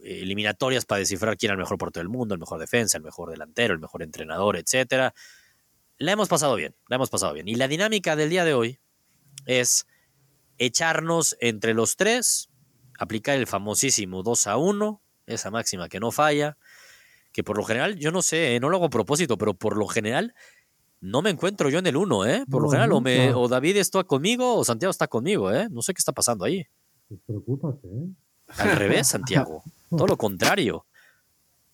eliminatorias 0.00 0.84
para 0.84 1.00
descifrar 1.00 1.36
quién 1.36 1.50
era 1.50 1.54
el 1.54 1.60
mejor 1.60 1.76
portero 1.76 2.02
del 2.02 2.08
mundo, 2.08 2.34
el 2.34 2.40
mejor 2.40 2.60
defensa, 2.60 2.98
el 2.98 3.02
mejor 3.02 3.30
delantero, 3.30 3.74
el 3.74 3.80
mejor 3.80 4.02
entrenador, 4.02 4.56
etcétera. 4.56 5.12
La 5.98 6.12
hemos 6.12 6.28
pasado 6.28 6.54
bien, 6.54 6.76
la 6.88 6.96
hemos 6.96 7.10
pasado 7.10 7.32
bien. 7.32 7.48
Y 7.48 7.56
la 7.56 7.66
dinámica 7.66 8.14
del 8.14 8.30
día 8.30 8.44
de 8.44 8.54
hoy 8.54 8.78
es 9.46 9.88
echarnos 10.58 11.36
entre 11.40 11.74
los 11.74 11.96
tres 11.96 12.49
aplicar 13.00 13.36
el 13.36 13.46
famosísimo 13.46 14.22
2 14.22 14.46
a 14.46 14.56
1, 14.56 15.00
esa 15.26 15.50
máxima 15.50 15.88
que 15.88 15.98
no 16.00 16.10
falla, 16.12 16.56
que 17.32 17.42
por 17.42 17.56
lo 17.56 17.64
general, 17.64 17.96
yo 17.96 18.12
no 18.12 18.22
sé, 18.22 18.54
eh, 18.56 18.60
no 18.60 18.68
lo 18.68 18.76
hago 18.76 18.86
a 18.86 18.90
propósito, 18.90 19.36
pero 19.38 19.54
por 19.54 19.76
lo 19.76 19.86
general 19.88 20.34
no 21.00 21.22
me 21.22 21.30
encuentro 21.30 21.70
yo 21.70 21.78
en 21.78 21.86
el 21.86 21.96
1, 21.96 22.26
¿eh? 22.26 22.44
Por 22.50 22.60
lo 22.62 22.66
No, 22.66 22.70
general, 22.72 22.92
o, 22.92 23.00
me- 23.00 23.32
o 23.32 23.48
David 23.48 23.76
está 23.78 24.04
conmigo 24.04 24.54
o 24.56 24.64
Santiago 24.64 24.90
está 24.90 25.06
conmigo, 25.08 25.50
¿eh? 25.52 25.66
No 25.70 25.80
sé 25.82 25.94
qué 25.94 25.98
está 25.98 26.12
pasando 26.12 26.44
ahí. 26.44 26.66
Pues 27.08 27.20
preocúpate, 27.26 27.88
¿eh? 27.88 28.08
Al 28.58 28.76
revés, 28.76 29.08
Santiago. 29.08 29.62
Todo 29.90 30.06
lo 30.06 30.16
contrario. 30.16 30.84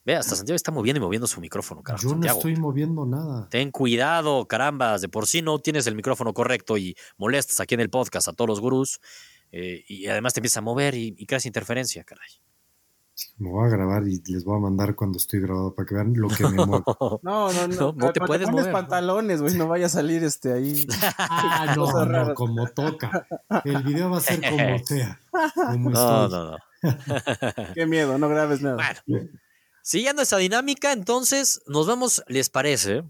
Ve, 0.04 0.14
hasta 0.14 0.36
Santiago 0.36 0.54
está 0.54 0.70
moviendo 0.70 0.98
y 0.98 1.02
moviendo 1.02 1.26
su 1.26 1.40
micrófono, 1.40 1.82
carajo. 1.82 2.02
Yo 2.04 2.08
no 2.10 2.14
Santiago. 2.14 2.38
estoy 2.38 2.54
moviendo 2.56 3.04
nada. 3.04 3.48
Ten 3.50 3.72
cuidado, 3.72 4.46
carambas. 4.46 5.00
De 5.00 5.08
por 5.08 5.26
sí 5.26 5.42
no 5.42 5.58
tienes 5.58 5.88
el 5.88 5.96
micrófono 5.96 6.32
correcto 6.32 6.76
y 6.78 6.94
molestas 7.16 7.58
aquí 7.58 7.74
en 7.74 7.80
el 7.80 7.90
podcast 7.90 8.28
a 8.28 8.32
todos 8.32 8.48
los 8.48 8.60
gurús. 8.60 9.00
Eh, 9.52 9.84
y 9.88 10.06
además 10.06 10.34
te 10.34 10.40
empiezas 10.40 10.58
a 10.58 10.62
mover 10.62 10.94
y, 10.94 11.14
y 11.16 11.26
creas 11.26 11.46
interferencia, 11.46 12.04
caray. 12.04 12.28
Me 13.38 13.48
voy 13.48 13.66
a 13.66 13.70
grabar 13.70 14.06
y 14.06 14.20
les 14.26 14.44
voy 14.44 14.56
a 14.58 14.60
mandar 14.60 14.94
cuando 14.94 15.16
estoy 15.16 15.40
grabado 15.40 15.74
para 15.74 15.86
que 15.86 15.94
vean 15.94 16.12
lo 16.16 16.28
que 16.28 16.42
me 16.44 16.66
muevo. 16.66 17.18
No, 17.22 17.50
no, 17.50 17.66
no. 17.68 17.74
No, 17.74 17.92
no 17.96 18.12
te 18.12 18.20
puedes 18.20 18.44
pones 18.46 18.60
mover. 18.60 18.72
pantalones, 18.72 19.40
güey, 19.40 19.54
no 19.54 19.68
vaya 19.68 19.86
a 19.86 19.88
salir 19.88 20.22
este 20.22 20.52
ahí. 20.52 20.86
Ah, 21.18 21.72
no, 21.74 21.86
no, 21.90 22.04
raras. 22.04 22.34
como 22.34 22.66
toca. 22.66 23.26
El 23.64 23.82
video 23.84 24.10
va 24.10 24.18
a 24.18 24.20
ser 24.20 24.40
como 24.50 24.78
sea. 24.84 25.18
Como 25.54 25.90
No, 25.90 26.28
no, 26.28 26.50
no. 26.52 26.56
Qué 27.74 27.86
miedo, 27.86 28.18
no 28.18 28.28
grabes 28.28 28.60
nada. 28.60 28.76
Bueno, 29.06 29.28
siguiendo 29.82 30.20
esa 30.20 30.36
dinámica, 30.36 30.92
entonces 30.92 31.62
nos 31.66 31.86
vamos, 31.86 32.22
¿les 32.28 32.50
parece? 32.50 33.02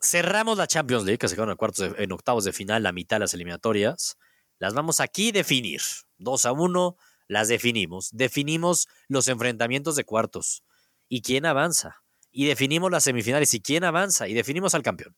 Cerramos 0.00 0.58
la 0.58 0.66
Champions 0.66 1.04
League, 1.04 1.18
que 1.18 1.28
se 1.28 1.34
quedaron 1.36 1.52
en, 1.52 1.56
cuartos 1.56 1.92
de- 1.94 2.02
en 2.02 2.10
octavos 2.10 2.44
de 2.44 2.52
final, 2.52 2.82
la 2.82 2.90
mitad 2.92 3.16
de 3.16 3.20
las 3.20 3.34
eliminatorias. 3.34 4.16
Las 4.60 4.74
vamos 4.74 5.00
aquí 5.00 5.30
a 5.30 5.32
definir. 5.32 5.80
2 6.18 6.46
a 6.46 6.52
1, 6.52 6.96
las 7.26 7.48
definimos. 7.48 8.10
Definimos 8.12 8.88
los 9.08 9.26
enfrentamientos 9.26 9.96
de 9.96 10.04
cuartos 10.04 10.62
y 11.08 11.22
quién 11.22 11.46
avanza. 11.46 12.04
Y 12.30 12.46
definimos 12.46 12.90
las 12.90 13.02
semifinales 13.02 13.52
y 13.54 13.60
quién 13.60 13.84
avanza. 13.84 14.28
Y 14.28 14.34
definimos 14.34 14.74
al 14.74 14.82
campeón. 14.82 15.16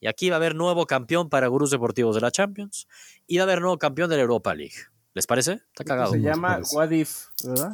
Y 0.00 0.08
aquí 0.08 0.28
va 0.28 0.36
a 0.36 0.38
haber 0.38 0.54
nuevo 0.54 0.86
campeón 0.86 1.30
para 1.30 1.46
Gurús 1.46 1.70
Deportivos 1.70 2.16
de 2.16 2.20
la 2.20 2.30
Champions. 2.30 2.88
Y 3.26 3.38
va 3.38 3.44
a 3.44 3.44
haber 3.44 3.60
nuevo 3.60 3.78
campeón 3.78 4.10
de 4.10 4.16
la 4.16 4.22
Europa 4.22 4.54
League. 4.54 4.74
¿Les 5.14 5.26
parece? 5.26 5.62
Está 5.68 5.84
cagado. 5.84 6.12
Se 6.12 6.20
llama. 6.20 6.60
What 6.72 6.90
If, 6.90 7.26
¿verdad? 7.44 7.72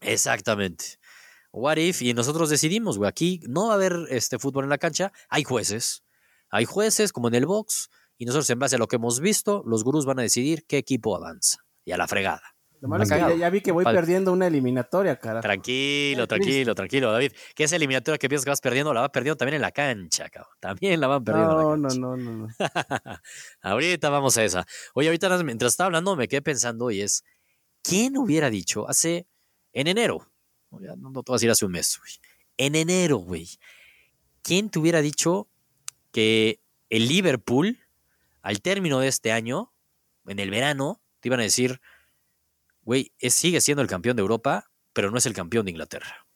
Exactamente. 0.00 0.98
What 1.52 1.76
if? 1.76 2.02
Y 2.02 2.14
nosotros 2.14 2.50
decidimos, 2.50 2.98
güey. 2.98 3.08
Aquí 3.08 3.40
no 3.46 3.66
va 3.66 3.72
a 3.72 3.76
haber 3.76 4.06
este 4.08 4.38
fútbol 4.38 4.64
en 4.64 4.70
la 4.70 4.78
cancha. 4.78 5.12
Hay 5.28 5.44
jueces. 5.44 6.02
Hay 6.50 6.64
jueces, 6.64 7.12
como 7.12 7.28
en 7.28 7.34
el 7.34 7.46
box. 7.46 7.90
Y 8.16 8.26
nosotros, 8.26 8.48
en 8.50 8.58
base 8.58 8.76
a 8.76 8.78
lo 8.78 8.86
que 8.86 8.96
hemos 8.96 9.20
visto, 9.20 9.62
los 9.66 9.84
gurús 9.84 10.06
van 10.06 10.18
a 10.18 10.22
decidir 10.22 10.64
qué 10.66 10.78
equipo 10.78 11.16
avanza. 11.16 11.58
Y 11.84 11.92
a 11.92 11.96
la 11.96 12.06
fregada. 12.06 12.42
Lo 12.80 12.88
malo 12.88 13.04
es 13.04 13.08
que 13.08 13.14
Cagado. 13.14 13.34
ya, 13.34 13.40
ya 13.40 13.50
vi 13.50 13.62
que 13.62 13.72
voy 13.72 13.82
perdiendo 13.84 14.30
una 14.30 14.46
eliminatoria, 14.46 15.16
cara. 15.18 15.40
Tranquilo, 15.40 16.26
tranquilo, 16.26 16.74
tranquilo, 16.74 17.12
David. 17.12 17.32
Que 17.54 17.64
esa 17.64 17.76
eliminatoria 17.76 18.18
que 18.18 18.28
piensas 18.28 18.44
que 18.44 18.50
vas 18.50 18.60
perdiendo, 18.60 18.92
la 18.92 19.00
vas 19.00 19.10
perdiendo 19.10 19.36
también 19.38 19.56
en 19.56 19.62
la 19.62 19.72
cancha, 19.72 20.28
cabrón. 20.28 20.52
También 20.60 21.00
la 21.00 21.06
van 21.06 21.24
perdiendo 21.24 21.54
No, 21.54 21.74
en 21.74 21.82
la 21.82 21.88
no, 21.88 21.88
cancha. 21.88 21.98
no, 22.00 22.16
no, 22.16 22.46
no. 22.46 22.48
ahorita 23.62 24.10
vamos 24.10 24.36
a 24.36 24.44
esa. 24.44 24.66
Oye, 24.94 25.08
ahorita 25.08 25.42
mientras 25.44 25.72
estaba 25.72 25.86
hablando 25.86 26.14
me 26.14 26.28
quedé 26.28 26.42
pensando 26.42 26.90
y 26.90 27.00
es, 27.00 27.24
¿quién 27.82 28.18
hubiera 28.18 28.50
dicho 28.50 28.86
hace, 28.88 29.26
en 29.72 29.86
enero, 29.86 30.30
no, 30.70 30.80
ya 30.80 30.94
no, 30.96 31.10
no 31.10 31.22
te 31.22 31.30
voy 31.30 31.36
a 31.36 31.38
decir 31.38 31.50
hace 31.50 31.64
un 31.64 31.72
mes, 31.72 31.98
güey, 31.98 32.12
en 32.58 32.74
enero, 32.74 33.16
güey, 33.16 33.48
¿quién 34.42 34.68
te 34.68 34.78
hubiera 34.78 35.00
dicho 35.00 35.48
que 36.12 36.60
el 36.90 37.08
Liverpool, 37.08 37.78
al 38.44 38.60
término 38.60 39.00
de 39.00 39.08
este 39.08 39.32
año, 39.32 39.72
en 40.26 40.38
el 40.38 40.50
verano, 40.50 41.00
te 41.20 41.28
iban 41.28 41.40
a 41.40 41.44
decir, 41.44 41.80
güey, 42.82 43.12
sigue 43.18 43.60
siendo 43.62 43.80
el 43.82 43.88
campeón 43.88 44.16
de 44.16 44.20
Europa, 44.20 44.70
pero 44.92 45.10
no 45.10 45.16
es 45.16 45.24
el 45.26 45.32
campeón 45.32 45.64
de 45.64 45.70
Inglaterra? 45.72 46.26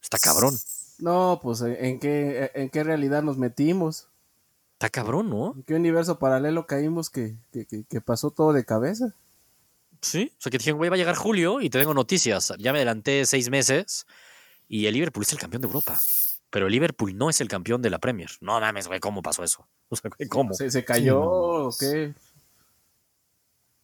Está 0.00 0.18
cabrón, 0.18 0.56
No, 0.98 1.40
pues 1.42 1.60
¿en 1.62 1.98
qué, 1.98 2.50
en 2.54 2.70
qué 2.70 2.84
realidad 2.84 3.22
nos 3.22 3.36
metimos? 3.38 4.08
está 4.74 4.88
cabrón, 4.88 5.28
¿no? 5.30 5.54
¿En 5.56 5.62
qué 5.64 5.74
universo 5.74 6.18
paralelo 6.18 6.66
caímos 6.66 7.10
que, 7.10 7.34
que, 7.52 7.66
que- 7.66 7.84
que 7.84 8.00
pasó 8.00 8.30
todo 8.30 8.52
de 8.52 8.64
cabeza? 8.64 9.14
Sí, 10.02 10.32
o 10.38 10.40
sea 10.42 10.50
que 10.50 10.58
dijeron, 10.58 10.78
güey, 10.78 10.90
va 10.90 10.94
a 10.94 10.98
llegar 10.98 11.16
julio 11.16 11.60
y 11.60 11.70
te 11.70 11.78
tengo 11.80 11.94
noticias. 11.94 12.52
Ya 12.58 12.72
me 12.72 12.78
adelanté 12.78 13.26
seis 13.26 13.50
meses 13.50 14.06
y 14.68 14.86
el 14.86 14.94
Liverpool 14.94 15.24
es 15.24 15.32
el 15.32 15.38
campeón 15.38 15.62
de 15.62 15.66
Europa. 15.66 15.98
Pero 16.50 16.66
el 16.66 16.72
Liverpool 16.72 17.16
no 17.16 17.28
es 17.30 17.40
el 17.40 17.48
campeón 17.48 17.82
de 17.82 17.90
la 17.90 17.98
Premier. 17.98 18.30
No 18.40 18.60
mames, 18.60 18.86
güey, 18.88 19.00
¿cómo 19.00 19.22
pasó 19.22 19.42
eso? 19.44 19.66
O 19.88 19.96
sea, 19.96 20.10
güey, 20.16 20.28
¿cómo? 20.28 20.52
¿Se, 20.54 20.70
se 20.70 20.84
cayó 20.84 21.04
Sí, 21.04 21.08
no. 21.10 21.20
o 21.68 21.70
qué? 21.78 22.14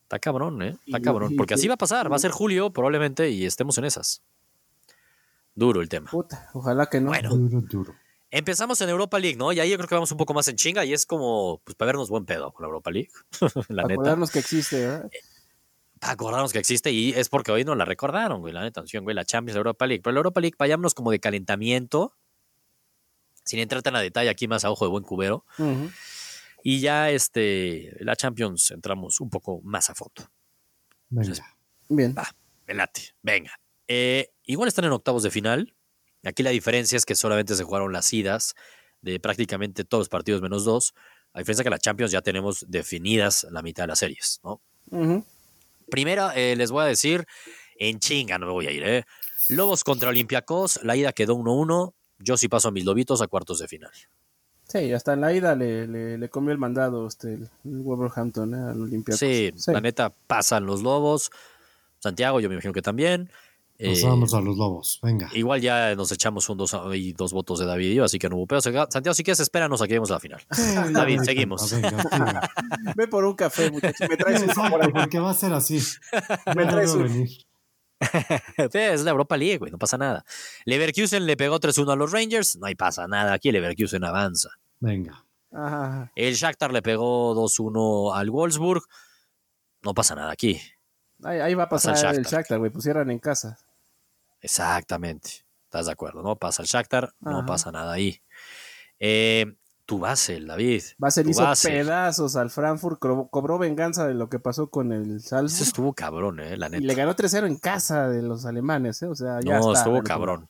Está 0.03 0.19
cabrón, 0.19 0.61
¿eh? 0.63 0.77
Está 0.87 1.01
cabrón. 1.01 1.33
y- 1.33 1.37
Porque 1.37 1.55
así 1.55 1.69
va 1.69 1.75
a 1.75 1.79
pasar. 1.79 2.11
Va 2.11 2.17
a 2.17 2.19
ser 2.19 2.31
julio 2.33 2.71
probablemente 2.73 3.31
y 3.31 3.47
estemos 3.47 3.79
en 3.79 3.85
esas. 3.85 4.23
Duro 5.55 5.81
el 5.81 5.89
tema. 5.89 6.11
Puta, 6.11 6.49
ojalá 6.55 6.87
que 6.87 7.01
no. 7.01 7.09
Bueno. 7.09 7.31
Duro, 7.31 7.61
duro. 7.63 7.95
Empezamos 8.31 8.81
en 8.81 8.89
Europa 8.89 9.19
League, 9.19 9.37
¿no? 9.37 9.53
Y 9.53 9.61
ahí 9.61 9.71
yo 9.71 9.77
creo 9.77 9.89
que 9.89 9.95
vamos 9.95 10.11
un 10.11 10.17
poco 10.19 10.33
más 10.35 10.49
en 10.49 10.57
chinga 10.57 10.85
y 10.87 10.93
es 10.95 11.05
como, 11.07 11.61
pues, 11.65 11.75
para 11.77 11.87
vernos 11.89 12.09
buen 12.09 12.25
pedo 12.25 12.51
con 12.53 12.63
la 12.63 12.69
Europa 12.69 12.91
League. 12.91 13.11
la 13.69 13.83
neta. 13.83 13.93
acordarnos 13.95 14.31
que 14.31 14.39
existe, 14.39 14.81
¿verdad? 14.87 15.11
para 16.01 16.13
acordarnos 16.15 16.53
que 16.53 16.59
existe 16.59 16.91
y 16.91 17.11
es 17.13 17.29
porque 17.29 17.53
hoy 17.53 17.65
no 17.65 17.75
la 17.77 17.85
recordaron, 17.85 18.41
güey, 18.41 18.53
la 18.53 18.63
neta, 18.63 18.81
atención, 18.81 19.05
güey, 19.05 19.15
la 19.15 19.25
Champions, 19.25 19.55
la 19.55 19.59
Europa 19.61 19.87
League. 19.87 20.03
Pero 20.03 20.13
la 20.15 20.19
Europa 20.19 20.41
League, 20.41 20.57
vayámonos 20.59 20.95
como 20.95 21.11
de 21.13 21.21
calentamiento, 21.21 22.15
sin 23.45 23.61
entrar 23.61 23.83
tan 23.83 23.97
a 23.97 24.01
detalle 24.01 24.31
aquí 24.31 24.49
más 24.49 24.65
a 24.65 24.71
ojo 24.71 24.85
de 24.85 24.91
buen 24.91 25.05
cubero. 25.05 25.45
Y 26.63 26.81
ya 26.81 27.11
este, 27.11 27.97
la 28.01 28.15
Champions 28.17 28.71
entramos 28.71 29.21
un 29.21 29.31
poco 29.31 29.61
más 29.63 29.91
a 29.91 29.95
fondo. 29.95 30.31
Venga. 31.11 31.57
Bien. 31.89 32.15
Va, 32.17 32.29
me 32.67 32.75
late, 32.75 33.15
venga. 33.23 33.59
Eh, 33.89 34.31
igual 34.45 34.69
están 34.69 34.85
en 34.85 34.93
octavos 34.93 35.23
de 35.23 35.31
final. 35.31 35.75
Aquí 36.25 36.43
la 36.43 36.51
diferencia 36.51 36.97
es 36.97 37.05
que 37.05 37.17
solamente 37.17 37.55
se 37.57 37.65
jugaron 37.65 37.93
las 37.93 38.13
idas 38.13 38.55
de 39.01 39.19
prácticamente 39.19 39.85
todos 39.85 40.03
los 40.03 40.09
partidos 40.09 40.41
menos 40.41 40.65
dos. 40.65 40.95
A 41.35 41.41
diferencia 41.41 41.65
que 41.65 41.71
la 41.71 41.79
Champions 41.79 42.13
ya 42.13 42.23
tenemos 42.23 42.65
definidas 42.69 43.47
la 43.51 43.63
mitad 43.63 43.85
de 43.85 43.89
las 43.89 43.99
series, 43.99 44.41
¿no? 44.45 44.61
Ujú. 44.91 45.27
Primera, 45.91 46.33
eh, 46.35 46.55
les 46.57 46.71
voy 46.71 46.85
a 46.85 46.87
decir, 46.87 47.27
en 47.79 47.99
chinga 47.99 48.39
no 48.39 48.47
me 48.47 48.53
voy 48.53 48.67
a 48.67 48.71
ir, 48.71 48.83
¿eh? 48.85 49.05
Lobos 49.49 49.83
contra 49.85 50.11
Olympiacos, 50.11 50.81
la 50.83 50.97
ida 50.97 51.13
quedó 51.13 51.35
1-1. 51.35 51.95
Yo 52.23 52.37
sí 52.37 52.49
paso 52.49 52.69
a 52.69 52.71
mis 52.71 52.85
lobitos 52.85 53.21
a 53.23 53.27
cuartos 53.27 53.59
de 53.59 53.69
final. 53.69 53.91
Sí, 54.69 54.93
hasta 54.93 55.13
en 55.13 55.21
la 55.21 55.33
ida 55.33 55.55
le, 55.55 55.87
le, 55.87 56.17
le 56.19 56.29
comió 56.31 56.53
el 56.53 56.59
mandado 56.59 57.07
este, 57.07 57.35
el, 57.35 57.51
Wolverhampton 57.65 58.55
¿eh? 58.55 58.71
al 58.71 58.81
Olympiacos. 58.81 59.19
Sí, 59.19 59.53
la 59.67 59.81
neta, 59.81 60.15
pasan 60.27 60.65
los 60.65 60.83
lobos. 60.83 61.31
Santiago, 61.99 62.41
yo 62.41 62.49
me 62.49 62.55
imagino 62.55 62.73
que 62.73 62.83
también. 62.83 63.31
Nos 63.79 63.99
Eh, 64.03 64.07
vamos 64.07 64.33
a 64.33 64.41
los 64.41 64.57
lobos. 64.57 65.01
Venga. 65.03 65.29
igual 65.35 65.61
ya 65.61 65.95
nos 65.97 66.13
echamos 66.13 66.49
un 66.49 66.57
dos 66.57 66.77
y 66.95 67.13
dos 67.15 67.33
votos 67.33 67.59
de 67.59 67.67
David 67.67 67.91
y 67.91 67.95
yo, 67.97 68.05
así 68.05 68.19
que 68.19 68.29
no 68.29 68.37
hubo 68.37 68.47
pedo. 68.47 68.61
Santiago, 68.61 69.13
si 69.15 69.25
quieres, 69.25 69.41
espéranos 69.41 69.83
a 69.83 69.87
que 69.87 69.91
lleguemos 69.91 70.11
a 70.11 70.15
la 70.15 70.21
final. 70.21 70.41
Sí, 70.53 70.63
David, 70.93 71.21
seguimos. 71.25 71.71
venga. 71.73 72.49
Ve 72.97 73.09
por 73.09 73.25
un 73.25 73.35
café, 73.35 73.71
muchachos. 73.71 74.09
Me 74.09 74.17
traes 74.17 74.43
un 74.43 74.51
ahí. 74.83 74.93
porque 74.93 75.19
va 75.19 75.31
a 75.31 75.35
ser 75.35 75.53
así. 75.53 75.81
Me 76.57 76.65
traes 76.67 76.93
un- 76.95 77.03
venir. 77.05 77.29
es 78.73 79.05
la 79.05 79.11
Europa 79.11 79.37
League, 79.37 79.59
güey, 79.59 79.71
no 79.71 79.79
pasa 79.79 79.99
nada. 79.99 80.25
Leverkusen 80.65 81.27
le 81.27 81.37
pegó 81.37 81.61
3-1 81.61 81.93
a 81.93 81.97
los 81.97 82.13
Rangers, 82.13 82.57
no 82.57 82.67
hay 82.67 82.75
pasa 82.75 83.07
nada. 83.07 83.33
Aquí 83.33 83.53
Leverkusen 83.53 84.05
avanza. 84.05 84.51
Venga. 84.81 85.25
Ajá. 85.53 86.11
El 86.15 86.35
Shakhtar 86.35 86.73
le 86.73 86.83
pegó 86.83 87.35
2-1 87.35 88.17
al 88.17 88.31
Wolfsburg. 88.31 88.83
No 89.83 89.95
pasa 89.95 90.15
nada 90.15 90.33
aquí. 90.33 90.61
Ahí, 91.23 91.41
ahí 91.41 91.55
va 91.55 91.65
a 91.65 91.69
Pasa 91.69 91.93
pasar 91.93 92.15
el 92.15 92.21
el 92.21 92.27
Shakhtar. 92.27 92.59
Güey. 92.59 92.71
Pusieran 92.71 93.11
en 93.11 93.19
casa. 93.19 93.59
Exactamente. 94.41 95.45
¿Estás 95.65 95.87
de 95.87 95.93
acuerdo? 95.93 96.23
No 96.23 96.37
pasa 96.37 96.63
el 96.63 96.69
Shakhtar, 96.69 97.15
no 97.21 97.47
pasa 97.47 97.73
nada 97.73 97.95
ahí. 97.95 98.23
Eh, 98.99 99.47
tu 99.85 99.99
Basel, 99.99 100.47
David. 100.47 100.83
Basel 100.99 101.29
hizo 101.29 101.43
Basel. 101.43 101.73
pedazos 101.73 102.37
al 102.37 102.51
Frankfurt. 102.51 102.99
Cobró, 102.99 103.29
cobró 103.29 103.59
venganza 103.59 104.07
de 104.07 104.15
lo 104.15 104.29
que 104.29 104.39
pasó 104.39 104.69
con 104.71 104.93
el 104.93 105.17
Eso 105.17 105.29
Salzburg. 105.31 105.63
estuvo 105.69 105.93
cabrón, 105.93 106.41
eh, 106.41 106.57
la 106.57 106.69
Y 106.69 106.71
neta. 106.71 106.87
le 106.87 106.95
ganó 106.95 107.15
3-0 107.17 107.47
en 107.47 107.57
casa 107.59 108.09
de 108.09 108.23
los 108.23 108.47
alemanes, 108.47 109.03
¿eh? 109.03 109.07
O 109.09 109.15
sea, 109.15 109.41
ya 109.45 109.59
No, 109.59 109.73
está. 109.73 109.81
estuvo 109.85 110.03
cabrón. 110.03 110.49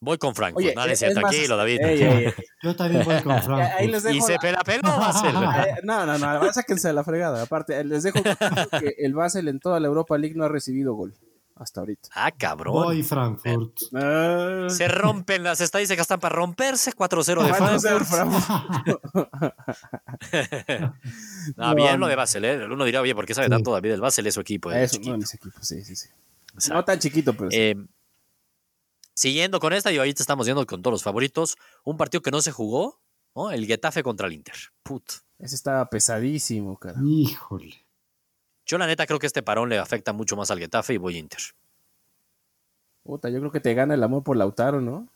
Voy 0.00 0.18
con 0.18 0.34
Frankfurt. 0.34 0.64
Oye, 0.76 0.92
es 0.92 1.02
más- 1.02 1.14
tranquilo, 1.14 1.56
David. 1.56 1.80
Ey, 1.80 2.02
ey, 2.02 2.24
ey. 2.26 2.32
Yo 2.62 2.76
también 2.76 3.04
voy 3.04 3.22
con 3.22 3.32
Ahí 3.32 3.40
Frankfurt. 3.40 3.90
les 3.90 4.04
¿Y 4.04 4.14
dejo 4.14 4.26
se 4.26 4.32
la- 4.34 4.38
pela 4.38 4.58
peló 4.64 4.82
Basel? 4.82 5.34
Eh, 5.68 5.74
No, 5.84 6.04
no, 6.04 6.18
no, 6.18 6.52
sáquense 6.52 6.88
de 6.88 6.94
la 6.94 7.04
fregada. 7.04 7.42
Aparte, 7.42 7.82
les 7.84 8.02
dejo 8.02 8.20
que 8.22 8.94
el 8.98 9.14
Basel 9.14 9.48
en 9.48 9.60
toda 9.60 9.80
la 9.80 9.86
Europa 9.86 10.18
League 10.18 10.34
no 10.36 10.44
ha 10.44 10.48
recibido 10.48 10.92
gol 10.94 11.14
hasta 11.56 11.80
ahorita. 11.80 12.08
ah, 12.14 12.30
cabrón. 12.32 12.74
Voy 12.74 13.02
Frankfurt. 13.02 13.78
Ah, 13.94 14.66
Se 14.68 14.88
rompen 14.88 15.42
las 15.42 15.60
estadísticas, 15.60 16.02
están 16.04 16.20
para 16.20 16.34
romperse. 16.34 16.92
4-0 16.92 17.42
de 17.44 17.48
¿cuánto 17.50 17.78
sea 17.78 17.96
el 17.96 18.04
Frankfurt. 18.04 18.44
Frankfurt? 18.44 19.34
No, 21.56 21.68
No, 21.68 21.74
bien 21.74 21.92
no. 21.92 21.98
lo 21.98 22.06
de 22.08 22.16
Basel, 22.16 22.44
¿eh? 22.44 22.64
Uno 22.66 22.84
dirá, 22.84 23.00
oye, 23.00 23.14
¿por 23.14 23.26
qué 23.26 23.34
sabe 23.34 23.46
Sí. 23.46 23.50
tanto 23.50 23.72
David 23.72 23.90
del 23.90 24.00
Basel? 24.00 24.26
Es 24.26 24.34
su 24.34 24.40
equipo. 24.40 24.72
eh, 24.72 24.84
Es 24.84 24.92
uno 24.92 24.98
chiquito. 24.98 25.12
de 25.12 25.18
mis 25.18 25.34
equipos, 25.34 25.66
sí, 25.68 25.84
sí, 25.84 25.96
sí. 25.96 26.08
Exacto. 26.54 26.74
No 26.74 26.84
tan 26.84 26.98
chiquito, 26.98 27.34
pero 27.34 27.50
sí. 27.50 27.56
Eh, 27.58 27.76
siguiendo 29.14 29.60
con 29.60 29.72
esta, 29.72 29.92
y 29.92 29.98
ahorita 29.98 30.22
estamos 30.22 30.46
viendo 30.46 30.64
con 30.66 30.82
todos 30.82 30.92
los 30.92 31.02
favoritos, 31.02 31.56
un 31.84 31.96
partido 31.96 32.22
que 32.22 32.30
no 32.30 32.40
se 32.42 32.52
jugó, 32.52 33.00
¿no? 33.34 33.50
El 33.50 33.66
Getafe 33.66 34.02
contra 34.02 34.26
el 34.26 34.32
Inter. 34.34 34.54
Put. 34.82 35.04
Ese 35.38 35.54
estaba 35.56 35.88
pesadísimo, 35.90 36.78
cara. 36.78 36.98
Híjole. 37.04 37.83
Yo 38.66 38.78
la 38.78 38.86
neta 38.86 39.06
creo 39.06 39.18
que 39.18 39.26
este 39.26 39.42
parón 39.42 39.68
le 39.68 39.78
afecta 39.78 40.12
mucho 40.12 40.36
más 40.36 40.50
al 40.50 40.58
Getafe 40.58 40.94
y 40.94 40.98
voy 40.98 41.18
Inter. 41.18 41.40
Puta, 43.02 43.28
yo 43.28 43.38
creo 43.40 43.52
que 43.52 43.60
te 43.60 43.74
gana 43.74 43.94
el 43.94 44.02
amor 44.02 44.22
por 44.22 44.36
Lautaro, 44.36 44.80
¿no? 44.80 45.08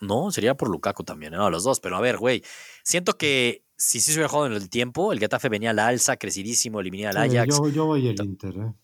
No, 0.00 0.32
sería 0.32 0.56
por 0.56 0.68
Lukaku 0.68 1.04
también, 1.04 1.32
no, 1.32 1.50
los 1.50 1.62
dos. 1.62 1.78
Pero 1.78 1.96
a 1.96 2.00
ver, 2.00 2.16
güey, 2.16 2.42
siento 2.82 3.16
que 3.16 3.64
si 3.76 4.00
sí 4.00 4.12
se 4.12 4.18
hubiera 4.18 4.28
jugado 4.28 4.46
en 4.46 4.54
el 4.54 4.68
tiempo, 4.68 5.12
el 5.12 5.20
Getafe 5.20 5.48
venía 5.48 5.70
a 5.70 5.74
la 5.74 5.86
alza, 5.86 6.16
crecidísimo, 6.16 6.80
eliminaba 6.80 7.22
al 7.22 7.30
Sí, 7.30 7.36
Ajax. 7.36 7.58
yo, 7.58 7.68
yo 7.68 7.86
voy 7.86 8.08
el 8.08 8.20
Inter, 8.20 8.56
¿eh? 8.56 8.74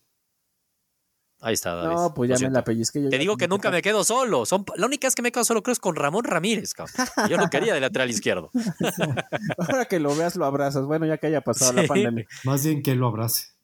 Ahí 1.41 1.55
está, 1.55 1.75
David. 1.75 1.95
No, 1.95 2.15
pues 2.15 2.31
ya 2.31 2.49
me 2.49 2.53
la 2.53 2.65
pellizqué. 2.65 3.03
yo 3.03 3.11
Te 3.11 3.19
digo 3.19 3.37
que 3.37 3.47
nunca 3.47 3.71
me 3.71 3.83
quedo 3.83 4.05
solo. 4.05 4.47
Son, 4.47 4.65
la 4.77 4.87
única 4.87 5.07
vez 5.07 5.15
que 5.15 5.23
me 5.23 5.31
quedo 5.31 5.45
solo 5.45 5.63
creo 5.63 5.73
es 5.73 5.81
con 5.81 5.95
Ramón 5.95 6.25
Ramírez, 6.25 6.73
cabrón. 6.73 6.95
Yo 7.29 7.37
lo 7.37 7.49
quería 7.51 7.75
de 7.75 7.81
lateral 7.81 8.09
izquierdo. 8.09 8.51
Ahora 9.59 9.85
que 9.85 10.01
lo 10.01 10.17
veas, 10.17 10.37
lo 10.37 10.47
abrazas. 10.47 10.87
Bueno, 10.87 11.05
ya 11.05 11.19
que 11.19 11.27
haya 11.27 11.43
pasado 11.43 11.75
la 11.75 11.87
pandemia. 11.87 12.27
Más 12.45 12.65
bien 12.65 12.83
que 12.83 12.95
lo 12.95 13.09
abrace. 13.09 13.56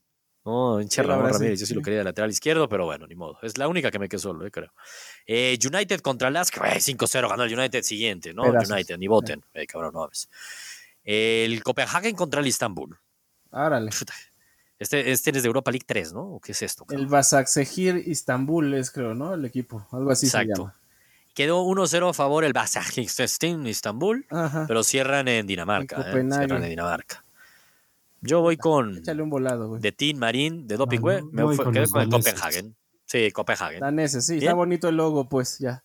No, 0.44 0.80
hinche 0.80 1.02
Sí, 1.02 1.06
Ramón 1.08 1.26
sí, 1.28 1.32
Ramírez. 1.34 1.60
Yo 1.60 1.66
sí 1.66 1.74
lo 1.74 1.82
quería 1.82 1.98
de 1.98 2.04
lateral 2.04 2.30
izquierdo, 2.30 2.68
pero 2.68 2.84
bueno, 2.84 3.06
ni 3.06 3.14
modo. 3.14 3.38
Es 3.42 3.58
la 3.58 3.68
única 3.68 3.90
que 3.90 3.98
me 3.98 4.08
quedo 4.08 4.20
solo, 4.20 4.44
eh, 4.46 4.50
creo. 4.50 4.72
Eh, 5.26 5.56
United 5.64 6.00
contra 6.00 6.30
Lask. 6.30 6.58
güey, 6.58 6.80
5-0 6.80 7.28
ganó 7.28 7.44
el 7.44 7.58
United 7.58 7.82
siguiente, 7.82 8.34
¿no? 8.34 8.42
Pedazos. 8.42 8.70
United, 8.70 8.98
ni 8.98 9.06
voten. 9.06 9.44
Eh, 9.54 9.66
cabrón, 9.66 9.92
no 9.94 10.00
mames. 10.00 10.28
El 11.04 11.62
Copenhagen 11.62 12.14
contra 12.16 12.40
el 12.40 12.46
Istanbul. 12.46 12.98
Árale. 13.50 13.90
Este, 14.78 15.12
este 15.12 15.30
es 15.30 15.42
de 15.42 15.46
Europa 15.46 15.70
League 15.70 15.84
3, 15.86 16.12
¿no? 16.12 16.22
¿O 16.22 16.40
qué 16.40 16.52
es 16.52 16.62
esto? 16.62 16.84
El 16.88 16.96
cabrón? 16.96 17.10
Basaksehir 17.10 18.02
Istanbul 18.08 18.74
es, 18.74 18.90
creo, 18.90 19.14
¿no? 19.14 19.34
El 19.34 19.44
equipo. 19.44 19.86
Algo 19.92 20.10
así 20.10 20.26
se 20.26 20.36
Exacto. 20.38 20.62
llama. 20.62 20.78
Quedó 21.34 21.62
1-0 21.64 22.10
a 22.10 22.12
favor 22.12 22.44
el 22.44 22.52
Basaksehir 22.52 23.66
Istanbul, 23.66 24.26
Ajá. 24.30 24.64
pero 24.66 24.82
cierran 24.82 25.28
en 25.28 25.46
Dinamarca. 25.46 26.10
En 26.12 26.32
eh. 26.32 26.36
Cierran 26.36 26.64
en 26.64 26.70
Dinamarca. 26.70 27.24
Yo 28.22 28.40
voy 28.40 28.56
con 28.56 28.96
Échale 28.98 29.20
un 29.22 29.30
volado, 29.30 29.68
güey. 29.68 29.82
de 29.82 29.92
Team 29.92 30.18
Marín 30.18 30.66
de 30.66 30.76
Doping, 30.76 30.98
Ah, 30.98 31.02
güey. 31.02 31.22
Me 31.32 31.42
voy 31.42 31.56
con 31.56 31.72
quedé 31.74 31.86
con 31.88 32.02
el. 32.02 32.08
Copenhagen. 32.10 32.76
Sí, 33.04 33.30
Copenhagen. 33.32 33.80
Daneses, 33.80 34.24
sí. 34.24 34.34
Bien. 34.34 34.44
Está 34.44 34.54
bonito 34.54 34.88
el 34.88 34.96
logo, 34.96 35.28
pues, 35.28 35.58
ya. 35.58 35.82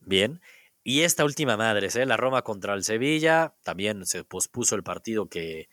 Bien. 0.00 0.40
Y 0.82 1.00
esta 1.00 1.24
última 1.24 1.56
madre, 1.56 1.88
¿eh? 1.94 2.06
la 2.06 2.16
Roma 2.16 2.42
contra 2.42 2.74
el 2.74 2.82
Sevilla, 2.84 3.54
también 3.62 4.04
se 4.06 4.24
pospuso 4.24 4.74
el 4.74 4.82
partido 4.82 5.28
que, 5.28 5.68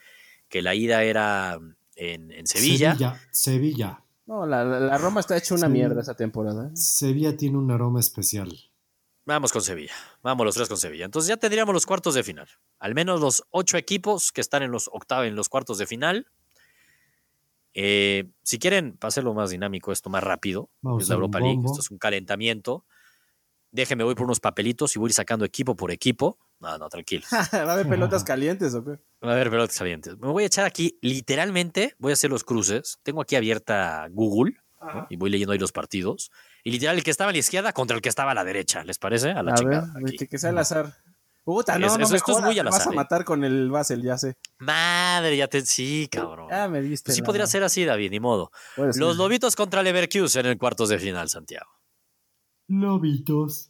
que 0.48 0.62
la 0.62 0.74
ida 0.76 1.04
era 1.04 1.60
en, 1.96 2.32
en 2.32 2.48
Sevilla. 2.48 2.92
Sevilla. 2.94 3.20
Sevilla. 3.32 4.04
No, 4.26 4.46
la, 4.46 4.64
la- 4.64 4.98
Roma 4.98 5.20
está 5.20 5.36
hecha 5.36 5.56
una 5.56 5.68
mierda 5.68 6.02
esa 6.02 6.16
temporada. 6.16 6.68
¿eh? 6.68 6.72
Sevilla 6.76 7.36
tiene 7.36 7.58
un 7.58 7.70
aroma 7.72 8.00
especial. 8.00 8.50
Vamos 9.26 9.52
con 9.52 9.62
Sevilla. 9.62 9.94
Vamos 10.24 10.46
los 10.46 10.56
tres 10.56 10.68
con 10.68 10.78
Sevilla. 10.78 11.06
Entonces 11.06 11.30
ya 11.30 11.38
tendríamos 11.38 11.74
los 11.74 11.86
cuartos 11.86 12.16
de 12.16 12.24
final. 12.24 12.48
Al 12.80 12.96
menos 12.96 13.22
los 13.22 13.44
ocho 13.52 13.78
equipos 13.78 14.32
que 14.32 14.42
están 14.42 14.64
en 14.64 14.72
los 14.72 14.90
octavos, 14.92 15.28
en 15.28 15.36
los 15.36 15.48
cuartos 15.48 15.78
de 15.78 15.86
final. 15.86 16.28
Eh, 17.74 18.30
si 18.44 18.60
quieren, 18.60 18.98
para 18.98 19.10
hacerlo 19.10 19.34
más 19.34 19.52
dinámico, 19.52 19.92
esto 19.92 20.10
más 20.10 20.24
rápido, 20.24 20.70
Vamos 20.82 21.04
es 21.04 21.10
la 21.10 21.16
Europa 21.16 21.40
League, 21.40 21.62
esto 21.64 21.80
es 21.80 21.92
un 21.92 21.98
calentamiento. 21.98 22.86
Déjenme, 23.72 24.04
voy 24.04 24.16
por 24.16 24.26
unos 24.26 24.42
papelitos 24.42 24.94
y 24.96 25.00
voy 25.00 25.08
a 25.08 25.12
ir 25.12 25.14
sacando 25.14 25.46
equipo 25.46 25.76
por 25.76 25.92
equipo. 25.92 26.38
No, 26.60 26.78
no, 26.78 26.90
tranquilo. 26.90 27.24
¿Va 27.54 27.60
a 27.60 27.74
haber 27.74 27.88
pelotas 27.88 28.24
calientes 28.24 28.74
o 28.76 28.84
qué? 28.84 29.00
A 29.22 29.34
ver, 29.34 29.50
pelotas 29.50 29.78
calientes. 29.78 30.18
Me 30.18 30.28
voy 30.28 30.44
a 30.44 30.48
echar 30.48 30.66
aquí, 30.66 30.98
literalmente, 31.02 31.96
voy 31.98 32.12
a 32.12 32.14
hacer 32.14 32.30
los 32.30 32.44
cruces. 32.44 33.00
Tengo 33.04 33.22
aquí 33.22 33.36
abierta 33.36 34.08
Google 34.12 34.56
¿no? 34.82 35.08
y 35.10 35.16
voy 35.16 35.30
leyendo 35.30 35.54
ahí 35.54 35.60
los 35.60 35.72
partidos. 35.72 36.32
Y 36.64 36.72
literal, 36.72 36.98
el 36.98 37.04
que 37.04 37.12
estaba 37.12 37.30
a 37.30 37.34
la 37.34 37.40
izquierda 37.40 37.74
contra 37.74 37.96
el 37.96 38.02
que 38.02 38.10
estaba 38.10 38.32
a 38.32 38.34
la 38.36 38.44
derecha, 38.44 38.84
¿les 38.84 38.98
parece? 38.98 39.32
A 39.32 39.44
la 39.44 39.52
A 39.54 39.56
chingada. 39.56 39.94
aquí. 40.06 40.28
que, 40.28 40.38
sea 40.38 40.50
al 40.52 40.58
azar. 40.58 40.94
Puta, 41.44 41.80
no, 41.80 41.88
Es- 41.88 41.98
no 41.98 42.04
eso- 42.04 42.12
me 42.12 42.18
esto 42.18 42.32
es 42.38 42.44
muy 42.44 42.60
al 42.60 42.66
me 42.66 42.72
vas 42.72 42.82
azar, 42.82 42.92
a 42.92 42.94
¿eh? 42.94 42.96
matar 42.98 43.26
con 43.26 43.44
el 43.44 43.70
Basel, 43.72 44.04
ya 44.04 44.18
sé. 44.18 44.38
Madre, 44.60 45.36
ya 45.38 45.48
te. 45.48 45.62
Sí, 45.66 46.08
cabrón. 46.12 46.48
Ya 46.52 46.68
me 46.68 46.82
diste. 46.82 47.06
Pues 47.08 47.16
sí 47.16 47.22
la- 47.22 47.26
podría 47.26 47.48
ser 47.48 47.64
así, 47.64 47.84
David, 47.84 48.12
ni 48.12 48.20
modo. 48.20 48.52
ser. 48.76 48.98
Los 48.98 49.18
Lobitos 49.18 49.56
contra 49.56 49.82
Leverkusen 49.82 50.46
en 50.46 50.52
el 50.52 50.58
cuartos 50.60 50.90
de 50.90 51.00
final, 51.00 51.30
Santiago. 51.30 51.70
Lobitos. 52.68 53.70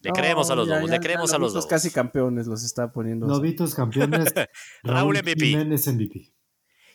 Le 0.00 0.12
creemos 0.12 0.50
a 0.50 0.54
los 0.54 0.68
ya, 0.68 0.74
Lobos, 0.76 0.90
ya, 0.90 0.96
le 0.96 1.00
creemos 1.02 1.30
ya 1.30 1.36
a 1.36 1.38
los 1.38 1.52
Lobitos 1.52 1.64
Lobos. 1.64 1.70
casi 1.70 1.90
campeones 1.90 2.46
los 2.46 2.62
está 2.64 2.92
poniendo. 2.92 3.26
Lobitos 3.26 3.74
campeones. 3.74 4.32
Raúl 4.82 5.16
MVP. 5.18 5.46
Jiménez 5.46 5.86
MVP. 5.88 6.32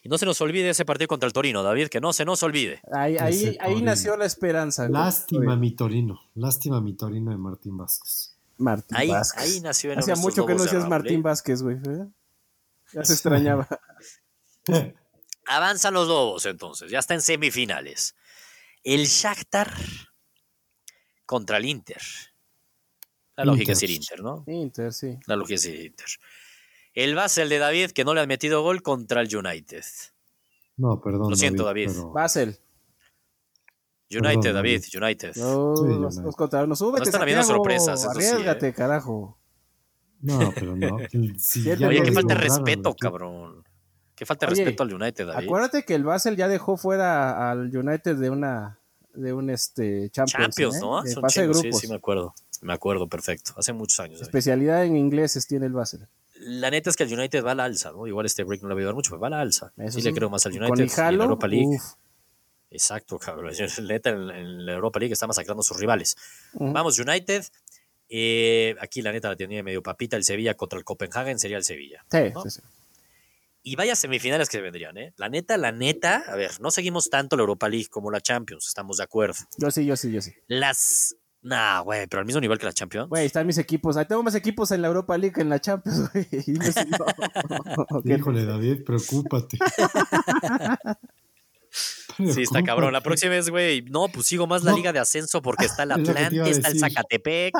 Y 0.03 0.09
no 0.09 0.17
se 0.17 0.25
nos 0.25 0.41
olvide 0.41 0.69
ese 0.69 0.83
partido 0.83 1.07
contra 1.07 1.27
el 1.27 1.33
Torino, 1.33 1.61
David, 1.61 1.87
que 1.89 2.01
no 2.01 2.11
se 2.11 2.25
nos 2.25 2.41
olvide. 2.41 2.81
Ahí, 2.91 3.17
ahí, 3.17 3.55
ahí 3.59 3.81
nació 3.83 4.17
la 4.17 4.25
esperanza. 4.25 4.87
güey. 4.87 4.99
Lástima 4.99 5.55
mi 5.55 5.71
Torino. 5.75 6.19
Lástima 6.35 6.81
mi 6.81 6.93
Torino 6.93 7.29
de 7.31 7.37
Martín 7.37 7.77
Vázquez. 7.77 8.35
Martín 8.57 8.97
Ahí, 8.97 9.09
Vázquez. 9.09 9.43
ahí 9.43 9.59
nació 9.61 9.91
en 9.91 9.99
Hacía 9.99 10.15
mucho 10.15 10.45
que 10.45 10.55
no 10.55 10.63
decías 10.63 10.87
Martín. 10.87 11.21
Vázquez, 11.21 11.61
güey. 11.61 11.77
¿eh? 11.77 12.07
Ya 12.93 13.03
se 13.05 13.13
extrañaba. 13.13 13.67
Avanzan 15.47 15.93
los 15.93 16.07
Lobos, 16.07 16.45
entonces. 16.45 16.89
Ya 16.91 16.99
está 16.99 17.13
en 17.13 17.21
semifinales. 17.21 18.15
El 18.83 19.05
Shakhtar 19.05 19.71
contra 21.25 21.57
el 21.57 21.65
Inter. 21.65 22.01
La 23.35 23.45
lógica 23.45 23.71
es 23.71 23.83
ir 23.83 23.91
Inter. 23.91 24.19
Inter, 24.19 24.23
¿no? 24.23 24.43
Inter, 24.47 24.93
sí. 24.93 25.17
La 25.25 25.35
lógica 25.35 25.55
es 25.55 25.65
ir 25.65 25.85
Inter. 25.85 26.07
El 26.93 27.15
Basel 27.15 27.49
de 27.49 27.57
David, 27.57 27.91
que 27.91 28.03
no 28.03 28.13
le 28.13 28.21
han 28.21 28.27
metido 28.27 28.61
gol 28.63 28.81
contra 28.81 29.21
el 29.21 29.35
United. 29.35 29.83
No, 30.77 30.99
perdón. 31.01 31.29
Lo 31.29 31.35
siento, 31.35 31.63
David. 31.63 31.87
pero- 31.87 32.11
Basel. 32.11 32.57
United, 34.09 34.41
Perdón, 34.41 34.55
David, 34.55 34.81
David. 34.91 35.03
United. 35.03 35.35
No, 35.37 35.75
Sí, 35.77 35.83
los, 35.87 36.15
súbete, 36.77 36.99
No 36.99 37.03
están 37.03 37.21
habiendo 37.21 37.43
sorpresas, 37.43 38.01
sí, 38.01 38.07
¿eh? 38.07 38.09
Arriesgate, 38.11 38.73
carajo. 38.73 39.37
No, 40.21 40.51
pero 40.53 40.75
no. 40.75 40.97
Si 41.39 41.63
ya 41.63 41.73
Oye, 41.87 42.03
qué 42.03 42.11
falta 42.11 42.35
de 42.35 42.41
respeto, 42.41 42.93
cabrón. 42.93 43.63
Qué 44.13 44.25
falta 44.25 44.45
de 44.45 44.51
Oye, 44.51 44.65
respeto 44.65 44.83
al 44.83 44.93
United, 44.93 45.27
David. 45.27 45.45
Acuérdate 45.45 45.83
que 45.83 45.95
el 45.95 46.03
Basel 46.03 46.35
ya 46.35 46.47
dejó 46.49 46.75
fuera 46.75 47.49
al 47.51 47.75
United 47.75 48.17
de 48.17 48.29
una 48.29 48.77
de 49.13 49.33
un 49.33 49.49
este 49.49 50.09
Champions, 50.09 50.55
Champions, 50.55 50.75
¿eh? 50.75 50.79
¿no? 50.81 51.01
De 51.01 51.11
Son 51.11 51.21
fase 51.21 51.41
de 51.41 51.45
chingos, 51.47 51.61
grupos. 51.61 51.79
Sí, 51.79 51.87
sí, 51.87 51.91
me 51.91 51.97
acuerdo. 51.97 52.33
Me 52.61 52.73
acuerdo, 52.73 53.07
perfecto. 53.07 53.53
Hace 53.57 53.73
muchos 53.73 53.99
años. 53.99 54.19
David. 54.19 54.27
Especialidad 54.27 54.85
en 54.85 54.95
ingleses 54.95 55.47
tiene 55.47 55.65
el 55.65 55.73
Basel. 55.73 56.07
La 56.43 56.69
neta 56.69 56.89
es 56.89 56.95
que 56.95 57.03
el 57.03 57.13
United 57.13 57.43
va 57.43 57.51
a 57.51 57.55
la 57.55 57.65
alza, 57.65 57.91
¿no? 57.91 58.07
Igual 58.07 58.25
este 58.25 58.43
break 58.43 58.61
no 58.61 58.69
le 58.69 58.75
va 58.75 58.79
a 58.79 58.81
ayudar 58.81 58.95
mucho, 58.95 59.11
pero 59.11 59.21
va 59.21 59.27
a 59.27 59.31
la 59.31 59.41
alza. 59.41 59.73
Eso 59.77 59.91
sí, 59.91 60.01
sí. 60.01 60.07
le 60.07 60.13
creo 60.13 60.29
más 60.29 60.45
al 60.45 60.53
United 60.53 60.67
Con 60.67 60.79
y 60.79 60.83
en 60.83 61.17
la 61.17 61.23
Europa 61.23 61.47
League. 61.47 61.67
uf. 61.67 61.83
Exacto, 62.71 63.19
cabrón. 63.19 63.53
El 63.77 63.87
neta 63.87 64.09
en, 64.09 64.65
la 64.65 64.73
Europa 64.73 64.99
League 64.99 65.13
está 65.13 65.27
masacrando 65.27 65.61
a 65.61 65.63
sus 65.63 65.77
rivales. 65.77 66.15
Vamos, 66.53 66.97
United. 66.97 67.43
Eh, 68.09 68.75
aquí 68.79 69.01
la 69.01 69.11
neta 69.11 69.29
la 69.29 69.35
tenía 69.35 69.61
medio 69.61 69.83
papita. 69.83 70.17
El 70.17 70.23
Sevilla 70.23 70.55
contra 70.55 70.79
el 70.79 70.85
Copenhagen 70.85 71.37
sería 71.37 71.57
el 71.57 71.63
Sevilla. 71.63 72.03
Sí, 72.09 72.29
¿no? 72.33 72.43
sí, 72.43 72.49
sí. 72.49 72.61
Y 73.63 73.75
vaya 73.75 73.95
semifinales 73.95 74.49
que 74.49 74.59
vendrían, 74.59 74.97
¿eh? 74.97 75.13
La 75.17 75.29
neta, 75.29 75.55
la 75.55 75.71
neta, 75.71 76.23
a 76.27 76.35
ver, 76.35 76.59
no 76.61 76.71
seguimos 76.71 77.11
tanto 77.11 77.35
la 77.35 77.41
Europa 77.41 77.69
League 77.69 77.89
como 77.89 78.09
la 78.09 78.19
Champions, 78.19 78.67
estamos 78.67 78.97
de 78.97 79.03
acuerdo. 79.03 79.35
Yo 79.57 79.69
sí, 79.69 79.85
yo 79.85 79.95
sí, 79.95 80.11
yo 80.11 80.19
sí. 80.21 80.33
Las. 80.47 81.15
Nah, 81.43 81.79
güey, 81.81 82.05
pero 82.07 82.19
al 82.19 82.25
mismo 82.25 82.39
nivel 82.39 82.57
que 82.59 82.65
la 82.67 82.73
Champions. 82.73 83.09
Güey, 83.09 83.25
están 83.25 83.47
mis 83.47 83.57
equipos. 83.57 83.97
Ahí 83.97 84.05
tengo 84.05 84.21
más 84.21 84.35
equipos 84.35 84.69
en 84.71 84.81
la 84.83 84.87
Europa 84.89 85.17
League 85.17 85.33
que 85.33 85.41
en 85.41 85.49
la 85.49 85.59
Champions, 85.59 86.09
güey. 86.13 86.25
¿Qué? 88.05 88.13
Híjole, 88.17 88.45
David, 88.45 88.83
preocúpate. 88.85 89.57
Sí, 92.17 92.41
está 92.41 92.61
cabrón. 92.61 92.91
La 92.91 92.99
próxima 93.01 93.31
vez, 93.31 93.49
güey, 93.49 93.81
no, 93.83 94.09
pues 94.09 94.27
sigo 94.27 94.45
más 94.45 94.63
la 94.63 94.71
No. 94.71 94.77
liga 94.77 94.91
de 94.91 94.99
ascenso 94.99 95.41
porque 95.41 95.65
está 95.65 95.83
el 95.83 95.91
Es 95.91 95.97
lo 95.99 96.03
que 96.03 96.13
te 96.13 96.19
Atlante, 96.25 96.49
está 96.51 96.67
el. 96.67 96.77
Zacatepec. 96.79 97.53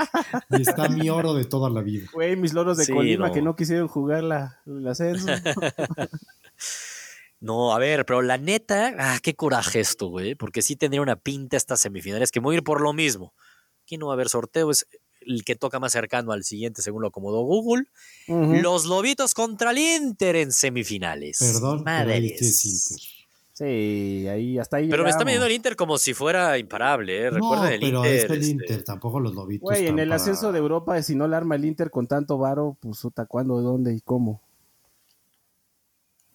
Y 0.50 0.62
está 0.62 0.90
mi 0.90 1.10
oro 1.10 1.34
de 1.34 1.46
toda 1.46 1.70
la 1.70 1.82
vida. 1.82 2.08
Güey, 2.12 2.36
mis 2.36 2.52
loros 2.54 2.78
de 2.78 2.84
Sí, 2.84 2.92
Colima 2.92 3.28
no. 3.30 3.34
que 3.34 3.42
no 3.42 3.56
quisieron 3.56 3.88
jugar 3.88 4.24
la, 4.24 4.60
el 4.66 4.86
ascenso. 4.86 5.28
No, 7.40 7.74
a 7.74 7.80
ver, 7.80 8.06
pero 8.06 8.22
la 8.22 8.38
neta, 8.38 8.94
ah, 9.00 9.18
qué 9.24 9.34
coraje 9.36 9.80
esto, 9.80 10.08
güey, 10.10 10.36
porque 10.36 10.62
sí 10.62 10.76
tendría 10.76 11.02
una 11.02 11.16
pinta 11.16 11.56
estas 11.58 11.80
semifinales 11.80 12.30
que 12.32 12.40
voy 12.42 12.56
a 12.56 12.58
ir 12.58 12.64
por 12.64 12.82
lo 12.82 12.92
mismo. 12.94 13.34
Aquí 13.92 13.98
no 13.98 14.08
va 14.08 14.14
a 14.14 14.16
haber 14.16 14.30
sorteo, 14.30 14.72
es 14.72 14.88
el 15.20 15.44
que 15.44 15.58
toca 15.58 15.78
más 15.78 15.92
cercano 15.92 16.32
al 16.32 16.46
siguiente, 16.46 16.82
según 16.82 17.02
lo 17.02 17.10
acomodó 17.10 17.42
Google. 17.42 17.84
Los 18.26 18.86
Lobitos 18.86 19.34
contra 19.34 19.72
el 19.72 19.80
Inter 19.80 20.38
en 20.38 20.54
semifinales. 20.54 21.40
Perdón, 21.40 21.84
pero 21.84 21.98
ahí 22.14 22.22
Madres. 22.22 22.40
sí 22.40 22.46
es 22.48 22.66
Inter. 22.66 23.08
Sí, 23.52 24.28
ahí 24.30 24.58
hasta 24.58 24.78
ahí. 24.78 24.88
Pero 24.90 25.04
me 25.04 25.10
está 25.10 25.26
midiendo 25.26 25.46
el 25.46 25.52
Inter 25.52 25.76
como 25.76 25.98
si 25.98 26.14
fuera 26.14 26.58
imparable, 26.58 27.28
¿eh? 27.28 27.32
No, 27.32 27.36
Recuerden 27.36 27.74
el 27.74 27.80
pero 27.82 27.98
Inter. 27.98 28.16
es 28.16 28.24
el 28.24 28.32
este, 28.40 28.48
Inter, 28.52 28.84
tampoco 28.86 29.20
los 29.20 29.36
lobitos. 29.36 29.64
Güey, 29.64 29.88
en 29.88 30.00
el 30.00 30.08
para- 30.08 30.16
ascenso 30.22 30.54
de 30.54 30.60
Europa, 30.60 31.04
si 31.04 31.14
no 31.16 31.28
la 31.28 31.36
arma 31.36 31.56
el 31.56 31.66
Inter 31.66 31.92
con 31.92 32.08
tanto 32.08 32.38
varo, 32.38 32.78
pues 32.80 33.02
¿cuándo, 33.28 33.60
dónde 33.62 33.94
y 33.94 34.00
cómo? 34.00 34.42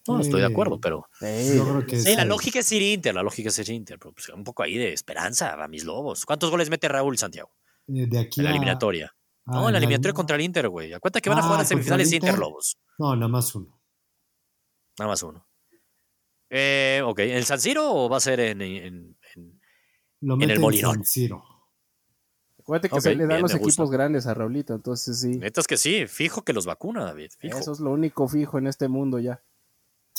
No, 0.07 0.19
estoy 0.21 0.39
de 0.41 0.47
acuerdo, 0.47 0.79
pero. 0.79 1.07
Sí, 1.19 1.55
Yo 1.55 1.63
creo 1.63 1.85
que 1.85 1.99
Sí, 1.99 2.15
la 2.15 2.25
lógica 2.25 2.59
es 2.59 2.71
ir 2.71 2.81
Inter, 2.81 3.13
la 3.15 3.23
lógica 3.23 3.49
es 3.49 3.59
ir 3.59 3.69
Inter, 3.69 3.99
pero 3.99 4.13
pues, 4.13 4.29
un 4.29 4.43
poco 4.43 4.63
ahí 4.63 4.77
de 4.77 4.93
esperanza 4.93 5.53
a 5.61 5.67
mis 5.67 5.83
lobos. 5.83 6.25
¿Cuántos 6.25 6.49
goles 6.49 6.69
mete 6.69 6.87
Raúl 6.87 7.17
Santiago 7.17 7.51
de 7.85 8.19
aquí 8.19 8.39
en 8.39 8.43
la 8.45 8.49
a- 8.49 8.53
eliminatoria? 8.53 9.13
ah, 9.45 9.51
No, 9.53 9.67
en 9.67 9.73
la 9.73 9.77
eliminatoria 9.79 10.13
contra 10.13 10.35
el 10.35 10.41
Inter, 10.43 10.69
güey. 10.69 10.93
Acuérdate 10.93 11.21
que 11.21 11.29
van 11.29 11.39
a 11.39 11.41
Ah, 11.41 11.43
jugar 11.45 11.59
en 11.59 11.63
¿contra 11.63 11.75
el 11.75 11.83
semifinales 11.83 12.13
Inter? 12.13 12.29
Inter 12.29 12.39
Lobos. 12.39 12.77
No, 12.97 13.15
nada 13.15 13.27
más 13.27 13.53
uno. 13.55 13.79
Nada 14.99 15.09
más 15.11 15.23
uno. 15.23 15.47
Eh, 16.49 17.01
ok, 17.05 17.19
¿en 17.19 17.43
San 17.43 17.59
Siro 17.59 17.91
o 17.93 18.09
va 18.09 18.17
a 18.17 18.21
ser 18.21 18.39
en. 18.39 18.61
en- 18.61 19.17
en- 19.35 19.61
Lo 20.21 20.35
En 20.35 20.43
el 20.43 20.51
en 20.51 20.61
Molinón. 20.61 20.95
San 20.95 21.05
Siro. 21.05 21.43
Acuérdate 22.59 22.89
que 22.89 22.99
se 23.01 23.11
le 23.15 23.19
dan 23.19 23.27
bien, 23.29 23.41
los 23.43 23.51
gusta. 23.53 23.65
equipos 23.67 23.91
grandes 23.91 24.27
a 24.27 24.33
Raulito, 24.33 24.73
entonces 24.73 25.19
sí. 25.21 25.37
Neta 25.37 25.61
es 25.61 25.67
que 25.67 25.77
sí, 25.77 26.05
fijo 26.07 26.41
que 26.43 26.51
los 26.53 26.65
vacuna, 26.65 27.05
David. 27.05 27.29
Fijo. 27.37 27.59
Eso 27.59 27.71
es 27.71 27.79
lo 27.79 27.91
único 27.91 28.27
fijo 28.27 28.57
en 28.57 28.67
este 28.67 28.87
mundo 28.87 29.19
ya. 29.19 29.41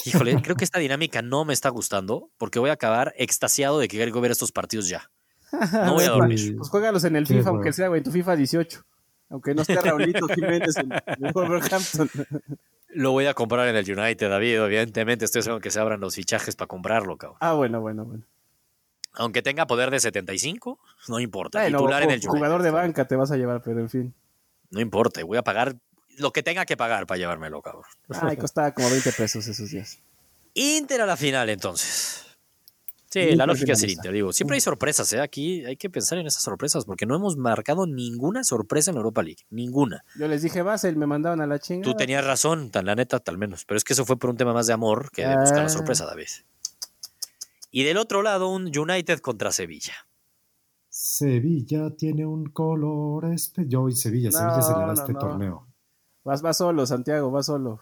Híjole, 0.05 0.41
creo 0.43 0.57
que 0.57 0.65
esta 0.65 0.79
dinámica 0.79 1.23
no 1.23 1.45
me 1.45 1.53
está 1.53 1.69
gustando 1.69 2.31
porque 2.39 2.59
voy 2.59 2.71
a 2.71 2.75
acabar 2.75 3.15
extasiado 3.17 3.79
de 3.79 3.89
que 3.89 3.97
quiero 3.97 4.21
ver 4.21 4.31
estos 4.31 4.53
partidos 4.53 4.89
ya. 4.89 5.11
No 5.53 5.95
voy 5.95 6.05
a 6.05 6.11
dormir. 6.11 6.57
Pues 6.57 6.69
juégalos 6.69 7.05
en 7.05 7.17
el 7.17 7.27
FIFA, 7.27 7.51
aunque 7.51 7.73
sea, 7.73 7.89
güey, 7.89 7.99
en 7.99 8.05
tu 8.05 8.11
FIFA 8.11 8.37
18. 8.37 8.85
Aunque 9.31 9.55
no 9.55 9.63
esté 9.63 9.77
Raulito 9.77 10.27
Jiménez 10.35 10.77
en, 10.77 10.93
en 10.93 11.33
Wolverhampton. 11.33 12.11
Lo 12.89 13.13
voy 13.13 13.27
a 13.27 13.35
comprar 13.35 13.69
en 13.69 13.77
el 13.77 13.99
United, 13.99 14.29
David. 14.29 14.57
Evidentemente, 14.63 15.25
estoy 15.25 15.41
esperando 15.41 15.61
que 15.61 15.71
se 15.71 15.81
abran 15.81 16.01
los 16.01 16.15
fichajes 16.15 16.57
para 16.57 16.69
comprarlo, 16.69 17.17
cabrón. 17.17 17.39
Ah, 17.41 17.53
bueno, 17.55 17.81
bueno, 17.81 18.05
bueno. 18.05 18.25
Aunque 19.15 19.43
tenga 19.43 19.67
poder 19.67 19.91
de 19.91 20.01
75, 20.01 20.79
no 21.09 21.19
importa. 21.21 21.61
Bueno, 21.61 21.79
Titular 21.79 22.03
en 22.03 22.11
el 22.11 22.17
United. 22.17 22.29
jugador 22.31 22.63
de 22.63 22.71
banca 22.71 23.07
te 23.07 23.17
vas 23.17 23.31
a 23.31 23.37
llevar, 23.37 23.63
pero 23.63 23.81
en 23.81 23.91
fin. 23.91 24.15
No 24.71 24.81
importa, 24.81 25.23
voy 25.25 25.39
a 25.39 25.43
pagar 25.43 25.77
lo 26.19 26.33
que 26.33 26.43
tenga 26.43 26.65
que 26.67 26.77
pagar 26.77 27.07
para 27.07 27.19
llevármelo, 27.19 27.63
cabrón. 27.63 27.85
Ay, 28.21 28.37
costaba 28.37 28.73
como 28.73 28.91
20 28.91 29.13
pesos 29.13 29.47
esos 29.47 29.71
días. 29.71 29.99
Inter 30.55 31.01
a 31.03 31.07
la 31.07 31.17
final, 31.17 31.49
entonces. 31.51 32.25
Sí, 33.11 33.21
Inter 33.21 33.37
la 33.39 33.47
lógica 33.47 33.73
es 33.73 33.83
el. 33.83 33.91
Inter, 33.91 34.13
digo. 34.13 34.33
Siempre 34.33 34.57
hay 34.57 34.61
sorpresas, 34.61 35.11
¿eh? 35.15 35.21
Aquí 35.21 35.65
hay 35.65 35.77
que 35.77 35.89
pensar 35.89 36.19
en 36.19 36.27
esas 36.27 36.43
sorpresas 36.43 36.85
porque 36.85 37.07
no 37.07 37.15
hemos 37.17 37.37
marcado 37.39 37.87
ninguna 37.87 38.45
sorpresa 38.45 38.91
en 38.91 38.97
la 38.97 38.99
Europa 39.01 39.23
League. 39.23 39.45
Ninguna. 39.51 40.05
Yo 40.19 40.29
les 40.29 40.43
dije, 40.43 40.61
Basel, 40.63 40.97
me 40.97 41.07
mandaban 41.07 41.41
a 41.41 41.47
la 41.47 41.59
chinga. 41.59 41.83
Tú 41.85 41.95
tenías 41.95 42.25
razón, 42.25 42.71
tan 42.71 42.85
la 42.85 42.95
neta, 42.95 43.19
tal 43.21 43.39
menos. 43.39 43.65
Pero 43.65 43.79
es 43.79 43.85
que 43.85 43.95
eso 43.95 44.05
fue 44.05 44.19
por 44.19 44.29
un 44.31 44.37
tema 44.37 44.53
más 44.53 44.67
de 44.67 44.75
amor 44.75 45.11
que 45.11 45.27
de 45.27 45.37
buscar 45.39 45.59
la 45.61 45.65
Ah. 45.67 45.69
sorpresa, 45.71 46.05
David. 46.05 46.27
Y 47.71 47.85
del 47.85 47.97
otro 47.97 48.23
lado, 48.23 48.49
un 48.49 48.77
United 48.77 49.21
contra 49.21 49.53
Sevilla. 49.53 49.95
Sevilla 50.91 51.91
tiene 51.97 52.27
un 52.27 52.47
color 52.51 53.25
espe- 53.27 53.67
Yo 53.69 53.89
y 53.89 53.95
Sevilla, 53.95 54.33
Sevilla 54.33 54.63
se 54.63 54.73
le 54.73 54.79
da 54.81 54.87
No, 54.87 54.93
este 54.95 55.13
no. 55.13 55.19
torneo. 55.19 55.68
Vas, 56.25 56.43
vas 56.43 56.57
solo, 56.59 56.85
Santiago, 56.87 57.31
vas 57.31 57.47
solo. 57.47 57.81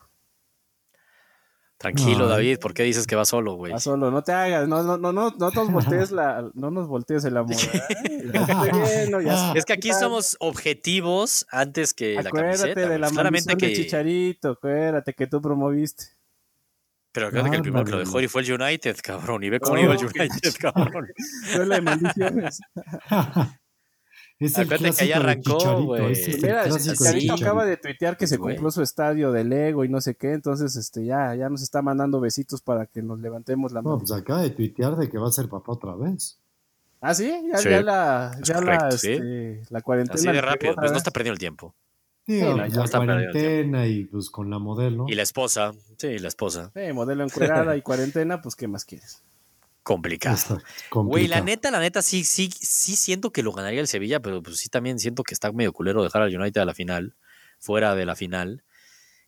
Tranquilo, 1.78 2.20
No. 2.20 2.28
David, 2.28 2.58
¿por 2.58 2.72
qué 2.72 2.84
dices 2.84 3.06
que 3.06 3.16
vas 3.16 3.28
solo, 3.28 3.54
güey? 3.54 3.72
Vas 3.72 3.82
solo, 3.82 4.10
no 4.10 4.22
te 4.22 4.32
hagas, 4.32 4.66
no, 4.66 4.82
no, 4.82 4.96
no, 4.96 5.12
no, 5.12 5.30
no 5.30 5.50
nos 5.50 5.70
voltees 5.70 6.10
la, 6.10 6.50
no 6.54 6.70
nos 6.70 6.88
voltees 6.88 7.24
el 7.26 7.36
amor. 7.36 7.54
Ay, 7.54 8.30
ya 8.32 8.46
te 8.46 8.52
estoy 8.52 8.80
viendo, 8.80 9.20
ya 9.20 9.52
Es 9.52 9.66
que 9.66 9.74
aquí 9.74 9.92
somos 9.92 10.38
objetivos 10.40 11.46
antes 11.50 11.92
que 11.92 12.14
la 12.14 12.20
Acuérdate 12.30 12.58
camiseta. 12.72 12.88
de 12.88 12.98
la 12.98 13.10
Claramente 13.10 13.50
de 13.50 13.56
que. 13.58 13.72
Chicharito, 13.74 14.50
acuérdate 14.52 15.12
que 15.12 15.26
tú 15.26 15.42
promoviste. 15.42 16.04
Pero 17.12 17.26
acuérdate 17.26 17.50
que 17.50 17.56
el 17.56 17.62
primero 17.62 17.84
que 17.84 17.90
lo 17.92 17.98
dejó 17.98 18.20
y 18.22 18.28
fue 18.28 18.40
el 18.42 18.52
United, 18.52 18.96
cabrón. 19.02 19.42
Y 19.44 19.50
ve 19.50 19.60
cómo 19.60 19.76
No, 19.76 19.82
iba 19.82 19.92
el 19.94 19.98
United, 20.00 20.54
cabrón. 20.60 21.08
Duele 21.54 21.74
de 21.74 21.80
maldiciones. 21.82 22.60
es 24.38 24.58
el 24.58 24.64
Acuérdate 24.64 24.90
que 24.90 24.96
clásico 24.96 25.02
ahí 25.02 25.08
de 25.08 25.14
arrancó, 25.14 25.58
Chicharito. 25.58 25.84
güey. 25.86 26.12
ese 26.12 26.30
es 26.30 26.36
el 26.36 26.42
Mira, 26.42 26.64
Chicharito 26.68 27.36
sí. 27.36 27.42
acaba 27.42 27.64
de 27.64 27.76
tuitear 27.78 28.16
que 28.16 28.26
se 28.26 28.38
compró 28.38 28.70
su 28.70 28.82
estadio 28.82 29.32
de 29.32 29.44
Lego 29.44 29.84
y 29.84 29.88
no 29.88 30.00
sé 30.00 30.14
qué, 30.14 30.32
entonces 30.32 30.76
este 30.76 31.04
ya, 31.06 31.34
ya 31.34 31.48
nos 31.48 31.62
está 31.62 31.80
mandando 31.82 32.20
besitos 32.20 32.60
para 32.60 32.86
que 32.86 33.02
nos 33.02 33.20
levantemos 33.20 33.72
la 33.72 33.80
No, 33.82 33.90
mano. 33.90 33.98
pues 34.00 34.12
acaba 34.12 34.42
de 34.42 34.50
tuitear 34.50 34.96
de 34.96 35.08
que 35.08 35.18
va 35.18 35.28
a 35.28 35.32
ser 35.32 35.48
papá 35.48 35.72
otra 35.72 35.94
vez. 35.94 36.38
Ah, 37.00 37.14
sí, 37.14 37.32
ya, 37.50 37.58
Sí, 37.58 37.68
ya 37.70 37.82
la, 37.82 38.38
ya 38.42 38.60
la, 38.60 38.90
sí. 38.90 39.12
este, 39.12 39.62
la 39.70 39.80
cuarentena. 39.82 40.14
Así 40.18 40.26
de 40.28 40.40
rápido. 40.40 40.74
Pues 40.74 40.90
no 40.90 40.96
está 40.98 41.10
perdiendo 41.10 41.34
el 41.34 41.38
tiempo. 41.38 41.74
No, 42.28 42.56
pues, 42.56 42.72
ya 42.72 42.80
la 42.84 42.88
cuarentena 43.06 43.86
y 43.86 44.04
pues 44.06 44.30
con 44.30 44.50
la 44.50 44.58
modelo. 44.58 45.04
Y 45.06 45.14
la 45.14 45.22
esposa. 45.22 45.72
Sí, 45.96 46.18
la 46.18 46.26
esposa. 46.28 46.72
Sí, 46.74 46.92
modelo 46.92 47.22
encuerada 47.22 47.76
y 47.76 47.82
cuarentena, 47.82 48.42
pues 48.42 48.56
¿qué 48.56 48.66
más 48.66 48.84
quieres? 48.84 49.22
Complicado. 49.86 50.34
Está 50.36 50.58
Güey, 50.90 51.28
la 51.28 51.40
neta, 51.40 51.70
la 51.70 51.78
neta, 51.78 52.02
sí, 52.02 52.24
sí, 52.24 52.50
sí 52.50 52.96
siento 52.96 53.30
que 53.30 53.44
lo 53.44 53.52
ganaría 53.52 53.80
el 53.80 53.86
Sevilla, 53.86 54.18
pero 54.18 54.42
pues 54.42 54.56
sí 54.58 54.68
también 54.68 54.98
siento 54.98 55.22
que 55.22 55.32
está 55.32 55.52
medio 55.52 55.72
culero 55.72 56.02
dejar 56.02 56.22
al 56.22 56.36
United 56.36 56.60
a 56.60 56.64
la 56.64 56.74
final, 56.74 57.14
fuera 57.60 57.94
de 57.94 58.04
la 58.04 58.16
final. 58.16 58.64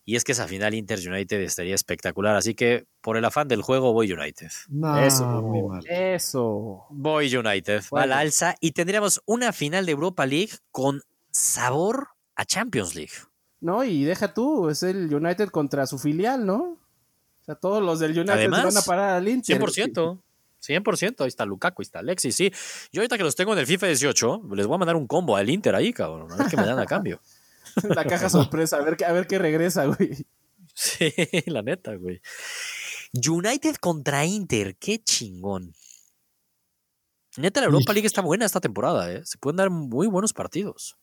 Y 0.03 0.17
es 0.17 0.25
que 0.25 0.33
esa 0.33 0.49
final 0.49 0.73
Inter-United 0.73 1.39
estaría 1.39 1.75
espectacular. 1.75 2.35
Así 2.35 2.55
que 2.55 2.87
por 2.99 3.15
el 3.15 3.23
afán 3.23 3.47
del 3.47 3.61
juego, 3.61 3.93
voy 3.93 4.11
United. 4.11 4.49
No, 4.67 4.97
Eso, 4.99 5.25
muy 5.41 5.61
mal. 5.61 5.85
eso. 5.87 6.87
Voy 6.89 7.33
United. 7.33 7.81
Va 7.83 7.85
a 7.85 7.89
Bueno. 7.91 8.07
la 8.07 8.19
alza 8.19 8.55
y 8.59 8.71
tendríamos 8.71 9.21
una 9.25 9.53
final 9.53 9.85
de 9.85 9.93
Europa 9.93 10.25
League 10.25 10.51
con 10.71 11.01
sabor 11.31 12.09
a 12.35 12.43
Champions 12.43 12.95
League. 12.95 13.13
No, 13.61 13.85
y 13.85 14.03
deja 14.03 14.33
tú, 14.33 14.67
es 14.69 14.83
el 14.83 15.13
United 15.13 15.49
contra 15.51 15.87
su 15.87 15.97
filial, 15.97 16.45
¿no? 16.45 16.57
O 17.41 17.45
sea, 17.45 17.55
todos 17.55 17.81
los 17.81 17.99
del 17.99 18.11
United 18.11 18.33
Además, 18.33 18.65
van 18.65 18.77
a 18.77 18.81
parar 18.81 19.13
al 19.15 19.27
Inter. 19.29 19.57
100%. 19.61 20.21
100%. 20.65 21.21
Ahí 21.21 21.27
está 21.27 21.45
Lukaku, 21.45 21.81
ahí 21.81 21.83
está 21.83 21.99
Alexis, 21.99 22.35
sí. 22.35 22.51
Yo 22.91 23.01
ahorita 23.01 23.17
que 23.17 23.23
los 23.23 23.35
tengo 23.35 23.53
en 23.53 23.59
el 23.59 23.65
FIFA 23.67 23.87
18, 23.87 24.41
les 24.55 24.67
voy 24.67 24.75
a 24.75 24.77
mandar 24.79 24.95
un 24.95 25.07
combo 25.07 25.35
al 25.35 25.49
Inter 25.49 25.75
ahí, 25.75 25.93
cabrón. 25.93 26.31
A 26.31 26.35
ver 26.35 26.47
qué 26.47 26.57
me 26.57 26.65
dan 26.65 26.79
a 26.79 26.85
cambio. 26.85 27.19
La 27.83 28.03
caja 28.05 28.29
sorpresa, 28.29 28.77
a 28.77 28.81
ver, 28.81 28.97
qué- 28.97 29.05
a 29.05 29.11
ver 29.11 29.27
qué 29.27 29.37
regresa, 29.37 29.85
güey. 29.85 30.25
Sí, 30.73 31.13
la 31.47 31.61
neta, 31.61 31.95
güey. 31.95 32.21
United 33.13 33.75
contra 33.75 34.25
Inter, 34.25 34.75
qué 34.77 34.99
chingón. 35.03 35.73
Neta, 37.37 37.59
la 37.61 37.67
Europa. 37.67 37.93
League 37.93 38.07
está 38.07 38.21
buena 38.21 38.45
esta 38.45 38.59
temporada, 38.59 39.11
¿eh? 39.11 39.21
Se 39.25 39.37
pueden 39.37 39.57
dar 39.57 39.69
muy 39.69 40.07
buenos 40.07 40.33
partidos. 40.33 40.97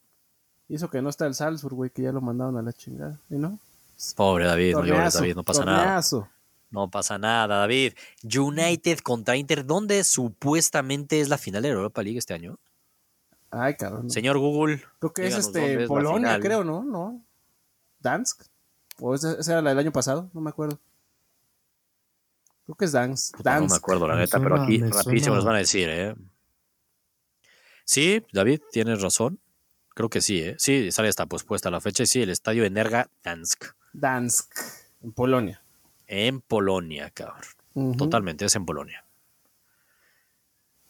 Y 0.68 0.74
eso 0.74 0.90
que 0.90 1.00
no 1.02 1.08
está 1.08 1.26
el 1.26 1.34
Salzburg, 1.34 1.74
güey, 1.76 1.90
que 1.90 2.02
ya 2.02 2.12
lo 2.12 2.20
mandaron 2.20 2.56
a 2.56 2.62
la 2.62 2.72
chingada, 2.72 3.20
¿y 3.30 3.36
no? 3.36 3.58
Pobre 4.16 4.44
David, 4.46 4.72
no 4.74 4.84
llores, 4.84 5.14
David, 5.14 5.36
no 5.36 5.44
pasa 5.44 5.64
nada. 5.64 6.02
No 6.76 6.90
pasa 6.90 7.16
nada, 7.16 7.46
David. 7.60 7.94
United 8.22 8.98
contra 8.98 9.34
Inter, 9.34 9.64
¿dónde 9.64 10.04
supuestamente 10.04 11.22
es 11.22 11.30
la 11.30 11.38
final 11.38 11.62
de 11.62 11.70
la 11.70 11.74
Europa 11.76 12.02
League 12.02 12.18
este 12.18 12.34
año? 12.34 12.58
Ay, 13.50 13.76
cabrón. 13.76 14.10
Señor 14.10 14.36
Google. 14.36 14.82
Creo 14.98 15.14
que 15.14 15.26
es 15.26 15.38
este 15.38 15.84
es 15.84 15.88
Polonia, 15.88 16.38
creo, 16.38 16.64
¿no? 16.64 16.84
¿No? 16.84 17.24
¿Dansk? 18.00 18.42
¿O 19.00 19.14
esa, 19.14 19.32
esa 19.40 19.52
era 19.52 19.62
la 19.62 19.70
del 19.70 19.78
año 19.78 19.90
pasado? 19.92 20.30
No 20.34 20.42
me 20.42 20.50
acuerdo. 20.50 20.78
Creo 22.66 22.76
que 22.76 22.84
es 22.84 22.92
Dansk. 22.92 23.42
No 23.42 23.66
me 23.68 23.74
acuerdo, 23.74 24.06
la 24.06 24.14
Me 24.16 24.20
neta, 24.20 24.38
pero 24.38 24.62
aquí 24.62 24.78
rapidísimo 24.78 25.02
suena- 25.02 25.36
nos 25.36 25.44
van 25.46 25.54
a 25.54 25.58
decir, 25.60 25.88
¿eh? 25.88 26.14
Sí, 27.86 28.22
David, 28.34 28.60
tienes 28.70 29.00
razón. 29.00 29.40
Creo 29.94 30.10
que 30.10 30.20
sí, 30.20 30.40
¿eh? 30.42 30.56
Sí, 30.58 30.92
sale 30.92 31.08
hasta 31.08 31.24
pues 31.24 31.42
puesta 31.42 31.70
la 31.70 31.80
fecha 31.80 32.02
y 32.02 32.06
sí, 32.06 32.20
el 32.20 32.28
estadio 32.28 32.66
Energa 32.66 33.08
Dansk. 33.24 33.64
Dansk. 33.94 34.52
En 35.02 35.12
Polonia. 35.14 35.62
En 36.06 36.40
Polonia, 36.40 37.10
cabrón. 37.10 37.96
Totalmente, 37.98 38.44
es 38.44 38.54
en 38.56 38.64
Polonia. 38.64 39.04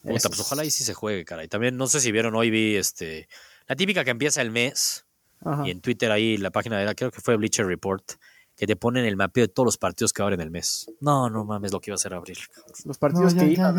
Puta, 0.01 0.29
pues 0.29 0.39
es. 0.39 0.39
ojalá 0.39 0.63
y 0.63 0.71
sí 0.71 0.83
se 0.83 0.93
juegue, 0.93 1.25
cara. 1.25 1.43
Y 1.43 1.47
también, 1.47 1.75
no 1.75 1.87
sé 1.87 1.99
si 1.99 2.11
vieron, 2.11 2.35
hoy 2.35 2.49
vi 2.49 2.75
este. 2.75 3.27
La 3.67 3.75
típica 3.75 4.03
que 4.05 4.11
empieza 4.11 4.41
el 4.41 4.51
mes. 4.51 5.05
Ajá. 5.43 5.67
Y 5.67 5.71
en 5.71 5.81
Twitter 5.81 6.11
ahí, 6.11 6.37
la 6.37 6.49
página 6.51 6.81
era, 6.81 6.95
creo 6.95 7.11
que 7.11 7.19
fue 7.21 7.35
Bleacher 7.35 7.65
Report, 7.65 8.13
que 8.55 8.65
te 8.65 8.75
ponen 8.75 9.05
el 9.05 9.17
mapeo 9.17 9.43
de 9.43 9.47
todos 9.49 9.65
los 9.65 9.77
partidos 9.77 10.13
que 10.13 10.21
abren 10.21 10.39
el 10.39 10.49
mes. 10.49 10.89
No, 11.01 11.29
no 11.29 11.43
mames, 11.45 11.71
lo 11.73 11.79
que 11.81 11.91
iba 11.91 11.95
a 11.95 11.97
hacer 11.97 12.13
abril. 12.13 12.37
Los 12.85 12.97
partidos 12.97 13.33
No, 13.35 13.41
ya, 13.41 13.47
que 13.49 13.55
ya. 13.55 13.73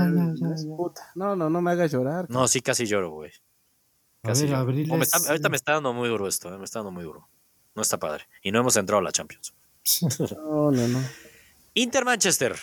puta. 0.77 1.11
No, 1.15 1.35
no, 1.35 1.49
no 1.49 1.63
me 1.63 1.71
hagas 1.71 1.91
llorar. 1.91 2.27
No, 2.29 2.47
sí, 2.47 2.61
casi 2.61 2.85
lloro, 2.87 3.11
güey. 3.11 3.31
A 4.23 4.29
Casi 4.29 4.43
ver, 4.43 4.51
lloro. 4.51 4.61
abril 4.63 4.89
Oh, 4.93 4.97
me 4.97 5.05
es- 5.05 5.15
está- 5.15 5.31
ahorita 5.31 5.49
me 5.49 5.57
está 5.57 5.73
dando 5.73 5.93
muy 5.95 6.09
duro 6.09 6.29
esto, 6.29 6.53
eh, 6.55 6.59
me 6.59 6.65
está 6.65 6.81
dando 6.81 6.91
muy 6.93 7.05
duro. 7.05 7.29
No 7.75 7.83
está 7.83 7.99
padre. 7.99 8.25
Y 8.43 8.53
no 8.53 8.61
hemos 8.61 8.77
entrado 8.77 9.01
a 9.01 9.03
la 9.03 9.13
Champions. 9.13 9.55
No, 10.37 10.71
no, 10.71 10.89
no. 10.89 10.99
Inter 11.83 12.05
Manchester. 12.05 12.57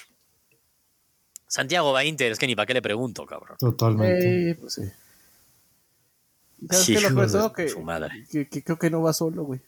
Santiago 1.47 1.93
va 1.93 1.99
a 1.99 2.05
Inter, 2.05 2.31
es 2.31 2.39
que 2.39 2.47
ni 2.47 2.55
para 2.55 2.65
qué 2.65 2.73
le 2.73 2.81
pregunto, 2.81 3.25
cabrón. 3.25 3.57
Totalmente. 3.57 4.51
Eh, 4.51 4.55
pues 4.55 4.73
sí. 4.73 4.81
Que, 8.49 8.63
creo 8.63 8.77
que 8.79 8.89
no 8.89 9.01
va 9.01 9.13
solo, 9.13 9.43
güey. 9.43 9.59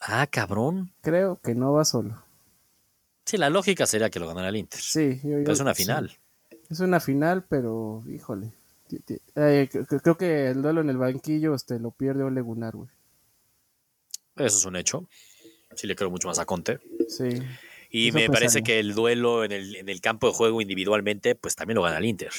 Ah, 0.00 0.26
cabrón. 0.26 0.92
Creo 1.00 1.40
que 1.42 1.54
no 1.54 1.72
va 1.72 1.84
solo. 1.84 2.22
Sí, 3.24 3.36
la 3.36 3.50
lógica 3.50 3.86
sería 3.86 4.10
que 4.10 4.18
lo 4.18 4.26
ganara 4.26 4.48
el 4.48 4.56
Inter. 4.56 4.80
Sí, 4.80 5.20
yo- 5.22 5.30
Pero 5.38 5.52
es 5.52 5.60
una 5.60 5.74
sí. 5.74 5.84
final. 5.84 6.18
Es 6.68 6.80
una 6.80 6.98
final, 7.00 7.44
pero 7.48 8.02
híjole. 8.08 8.52
Eh, 9.36 9.68
cre- 9.72 10.00
creo 10.02 10.16
que 10.18 10.48
el 10.48 10.60
duelo 10.60 10.80
en 10.80 10.90
el 10.90 10.96
banquillo 10.98 11.54
este, 11.54 11.78
lo 11.78 11.92
pierde 11.92 12.24
Ole 12.24 12.40
Gunnar, 12.40 12.74
güey. 12.76 12.88
Eso 14.36 14.58
es 14.58 14.64
un 14.64 14.76
hecho. 14.76 15.06
Sí 15.74 15.86
le 15.86 15.96
creo 15.96 16.10
mucho 16.10 16.28
más 16.28 16.38
a 16.38 16.44
Conte. 16.44 16.80
Sí. 17.08 17.28
Y 17.90 18.08
Eso 18.08 18.18
me 18.18 18.28
parece 18.30 18.62
que 18.62 18.78
el 18.80 18.94
duelo 18.94 19.44
en 19.44 19.52
el, 19.52 19.76
en 19.76 19.88
el 19.88 20.00
campo 20.00 20.26
de 20.28 20.32
juego 20.32 20.60
individualmente, 20.60 21.34
pues 21.34 21.54
también 21.54 21.76
lo 21.76 21.82
gana 21.82 21.98
el 21.98 22.06
Inter. 22.06 22.30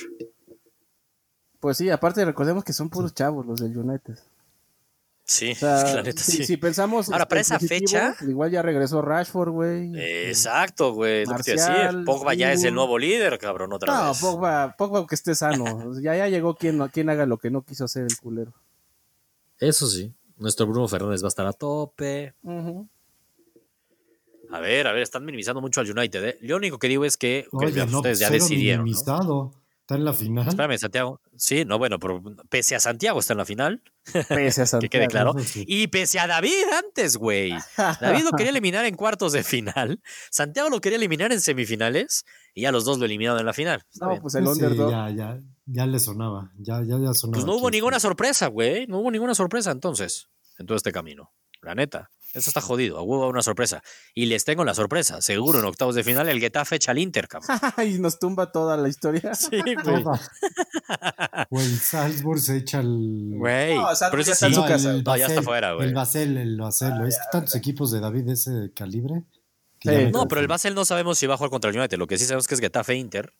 Pues 1.59 1.77
sí, 1.77 1.89
aparte 1.89 2.25
recordemos 2.25 2.63
que 2.63 2.73
son 2.73 2.89
puros 2.89 3.13
chavos 3.13 3.45
los 3.45 3.59
del 3.61 3.77
United. 3.77 4.17
Sí, 5.25 5.51
O 5.51 5.55
sea, 5.55 5.83
la 5.95 6.01
neta 6.03 6.21
si, 6.21 6.37
sí. 6.37 6.43
si 6.45 6.57
pensamos. 6.57 7.07
Ahora, 7.07 7.19
este, 7.23 7.29
para 7.29 7.41
esa 7.41 7.55
positivo, 7.59 7.79
fecha- 7.79 8.15
Igual 8.27 8.51
ya 8.51 8.61
regresó 8.61 9.01
Rashford, 9.01 9.49
güey. 9.51 9.91
Exacto, 10.27 10.93
güey. 10.93 11.23
decir. 11.25 12.03
Pogba 12.05 12.33
ya 12.33 12.51
es 12.51 12.63
el 12.65 12.73
nuevo 12.73 12.97
líder, 12.99 13.37
cabrón, 13.39 13.71
otra 13.71 13.93
No, 13.93 14.09
vez. 14.09 14.19
Pogba, 14.19 14.75
Pogba 14.77 15.07
que 15.07 15.15
esté 15.15 15.33
sano. 15.35 15.93
ya, 16.01 16.17
ya 16.17 16.27
llegó 16.27 16.55
quien, 16.55 16.85
quien 16.89 17.09
haga 17.09 17.25
lo 17.25 17.37
que 17.37 17.49
no 17.51 17.61
quiso 17.61 17.85
hacer 17.85 18.03
el 18.03 18.17
culero. 18.17 18.53
Eso 19.59 19.87
sí. 19.87 20.11
Nuestro 20.35 20.65
Bruno 20.65 20.87
Fernández 20.89 21.23
va 21.23 21.27
a 21.27 21.29
estar 21.29 21.45
a 21.45 21.53
tope. 21.53 22.33
Ujú. 22.43 22.89
A 24.53 24.59
ver, 24.59 24.87
a 24.87 24.91
ver, 24.93 25.01
están 25.01 25.25
minimizando 25.25 25.61
mucho 25.61 25.81
al 25.81 25.89
United. 25.89 26.23
¿eh? 26.23 26.37
Lo 26.41 26.57
único 26.57 26.77
que 26.77 26.87
digo 26.87 27.05
es 27.05 27.17
que, 27.17 27.47
Oye, 27.51 27.71
vean, 27.71 27.91
no, 27.91 27.97
ustedes 27.97 28.19
ya 28.19 28.29
decidieron. 28.29 28.81
¿no? 28.81 28.83
minimizado. 28.85 29.51
Está 29.81 29.95
en 29.95 30.05
la 30.05 30.13
final. 30.13 30.47
Espérame, 30.47 30.77
Santiago. 30.77 31.19
Sí, 31.35 31.65
no, 31.65 31.77
bueno, 31.77 31.99
pero 31.99 32.21
pese 32.49 32.73
a 32.75 32.79
Santiago 32.79 33.19
está 33.19 33.33
en 33.33 33.39
la 33.39 33.45
final. 33.45 33.81
Pese 34.29 34.61
a 34.61 34.65
Santiago. 34.65 34.79
que 34.81 34.89
quede 34.89 35.07
claro. 35.07 35.33
Sí. 35.43 35.65
Y 35.67 35.87
pese 35.87 36.19
a 36.19 36.27
David 36.27 36.53
antes, 36.85 37.17
güey. 37.17 37.53
David 37.99 38.23
lo 38.23 38.31
quería 38.31 38.51
eliminar 38.51 38.85
en 38.85 38.95
cuartos 38.95 39.33
de 39.33 39.43
final. 39.43 39.99
Santiago 40.31 40.69
lo 40.69 40.79
quería 40.79 40.97
eliminar 40.97 41.33
en 41.33 41.41
semifinales. 41.41 42.23
Y 42.53 42.61
ya 42.61 42.71
los 42.71 42.85
dos 42.85 42.97
lo 42.99 43.05
eliminaron 43.05 43.39
en 43.41 43.45
la 43.47 43.53
final. 43.53 43.83
No, 43.99 44.09
bien. 44.09 44.21
pues 44.21 44.35
el 44.35 44.45
Sí, 44.45 44.51
underdog. 44.51 44.91
ya, 44.91 45.09
ya, 45.09 45.39
ya 45.65 45.85
le 45.87 45.99
sonaba. 45.99 46.51
Ya, 46.59 46.81
ya, 46.83 46.97
ya 46.99 47.13
sonaba. 47.13 47.33
Pues 47.33 47.45
no 47.45 47.55
hubo 47.57 47.67
aquí. 47.67 47.77
ninguna 47.77 47.99
sorpresa, 47.99 48.47
güey. 48.47 48.87
No 48.87 48.99
hubo 48.99 49.11
ninguna 49.11 49.35
sorpresa 49.35 49.71
entonces 49.71 50.29
en 50.59 50.65
todo 50.67 50.77
este 50.77 50.91
camino. 50.93 51.33
La 51.61 51.75
neta. 51.75 52.09
Eso 52.33 52.49
está 52.49 52.61
jodido. 52.61 53.03
Hubo 53.03 53.27
una 53.27 53.43
sorpresa. 53.43 53.83
Y 54.15 54.25
les 54.25 54.43
tengo 54.43 54.65
la 54.65 54.73
sorpresa. 54.73 55.21
Seguro 55.21 55.59
en 55.59 55.65
octavos 55.65 55.93
de 55.93 56.03
final 56.03 56.27
el 56.29 56.39
Getafe 56.39 56.77
echa 56.77 56.91
al 56.91 56.97
Inter, 56.97 57.27
cabrón. 57.27 57.59
y 57.87 57.99
nos 57.99 58.17
tumba 58.17 58.51
toda 58.51 58.75
la 58.75 58.89
historia. 58.89 59.31
Sí, 59.43 59.61
güey. 59.61 59.75
Toda. 59.75 60.19
o 61.49 61.59
el 61.59 61.79
Salzburg 61.79 62.39
se 62.39 62.57
echa 62.57 62.79
el. 62.79 63.33
Güey. 63.35 63.75
No, 63.75 63.87
ya 63.93 64.07
eso 64.07 64.31
está 64.31 64.47
en 64.47 64.53
sí. 64.53 64.59
su 64.59 64.65
casa. 64.65 64.93
No, 64.93 65.17
ya 65.17 65.27
está 65.27 65.41
fuera, 65.41 65.73
güey. 65.73 65.89
El 65.89 65.93
Basel, 65.93 66.37
el 66.37 66.57
Basel. 66.57 66.93
es 67.05 67.17
que 67.17 67.23
tantos 67.31 67.55
equipos 67.55 67.91
de 67.91 67.99
David 67.99 68.23
de 68.23 68.33
ese 68.33 68.71
calibre. 68.73 69.23
Sí. 69.81 69.89
No, 70.11 70.27
pero 70.27 70.41
el. 70.41 70.47
Basel 70.47 70.73
no 70.75 70.85
sabemos 70.85 71.19
si 71.19 71.27
va 71.27 71.33
a 71.33 71.37
jugar 71.37 71.51
contra 71.51 71.69
el 71.69 71.77
United. 71.77 71.97
Lo 71.97 72.07
que 72.07 72.17
sí 72.17 72.25
sabemos 72.25 72.47
que 72.47 72.55
es 72.55 72.61
Getafe 72.61 72.95
Inter. 72.95 73.33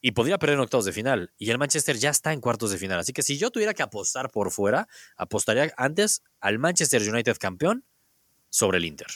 Y 0.00 0.12
podría 0.12 0.38
perder 0.38 0.54
en 0.54 0.60
octavos 0.60 0.84
de 0.84 0.92
final. 0.92 1.32
Y 1.38 1.50
el 1.50 1.58
Manchester 1.58 1.96
ya 1.96 2.10
está 2.10 2.32
en 2.32 2.40
cuartos 2.40 2.70
de 2.70 2.78
final. 2.78 2.98
Así 2.98 3.12
que 3.12 3.22
si 3.22 3.36
yo 3.36 3.50
tuviera 3.50 3.74
que 3.74 3.82
apostar 3.82 4.30
por 4.30 4.50
fuera, 4.50 4.88
apostaría 5.16 5.72
antes 5.76 6.22
al 6.40 6.58
Manchester 6.58 7.02
United 7.02 7.36
campeón 7.38 7.84
sobre 8.52 8.76
el 8.78 8.84
Inter. 8.84 9.06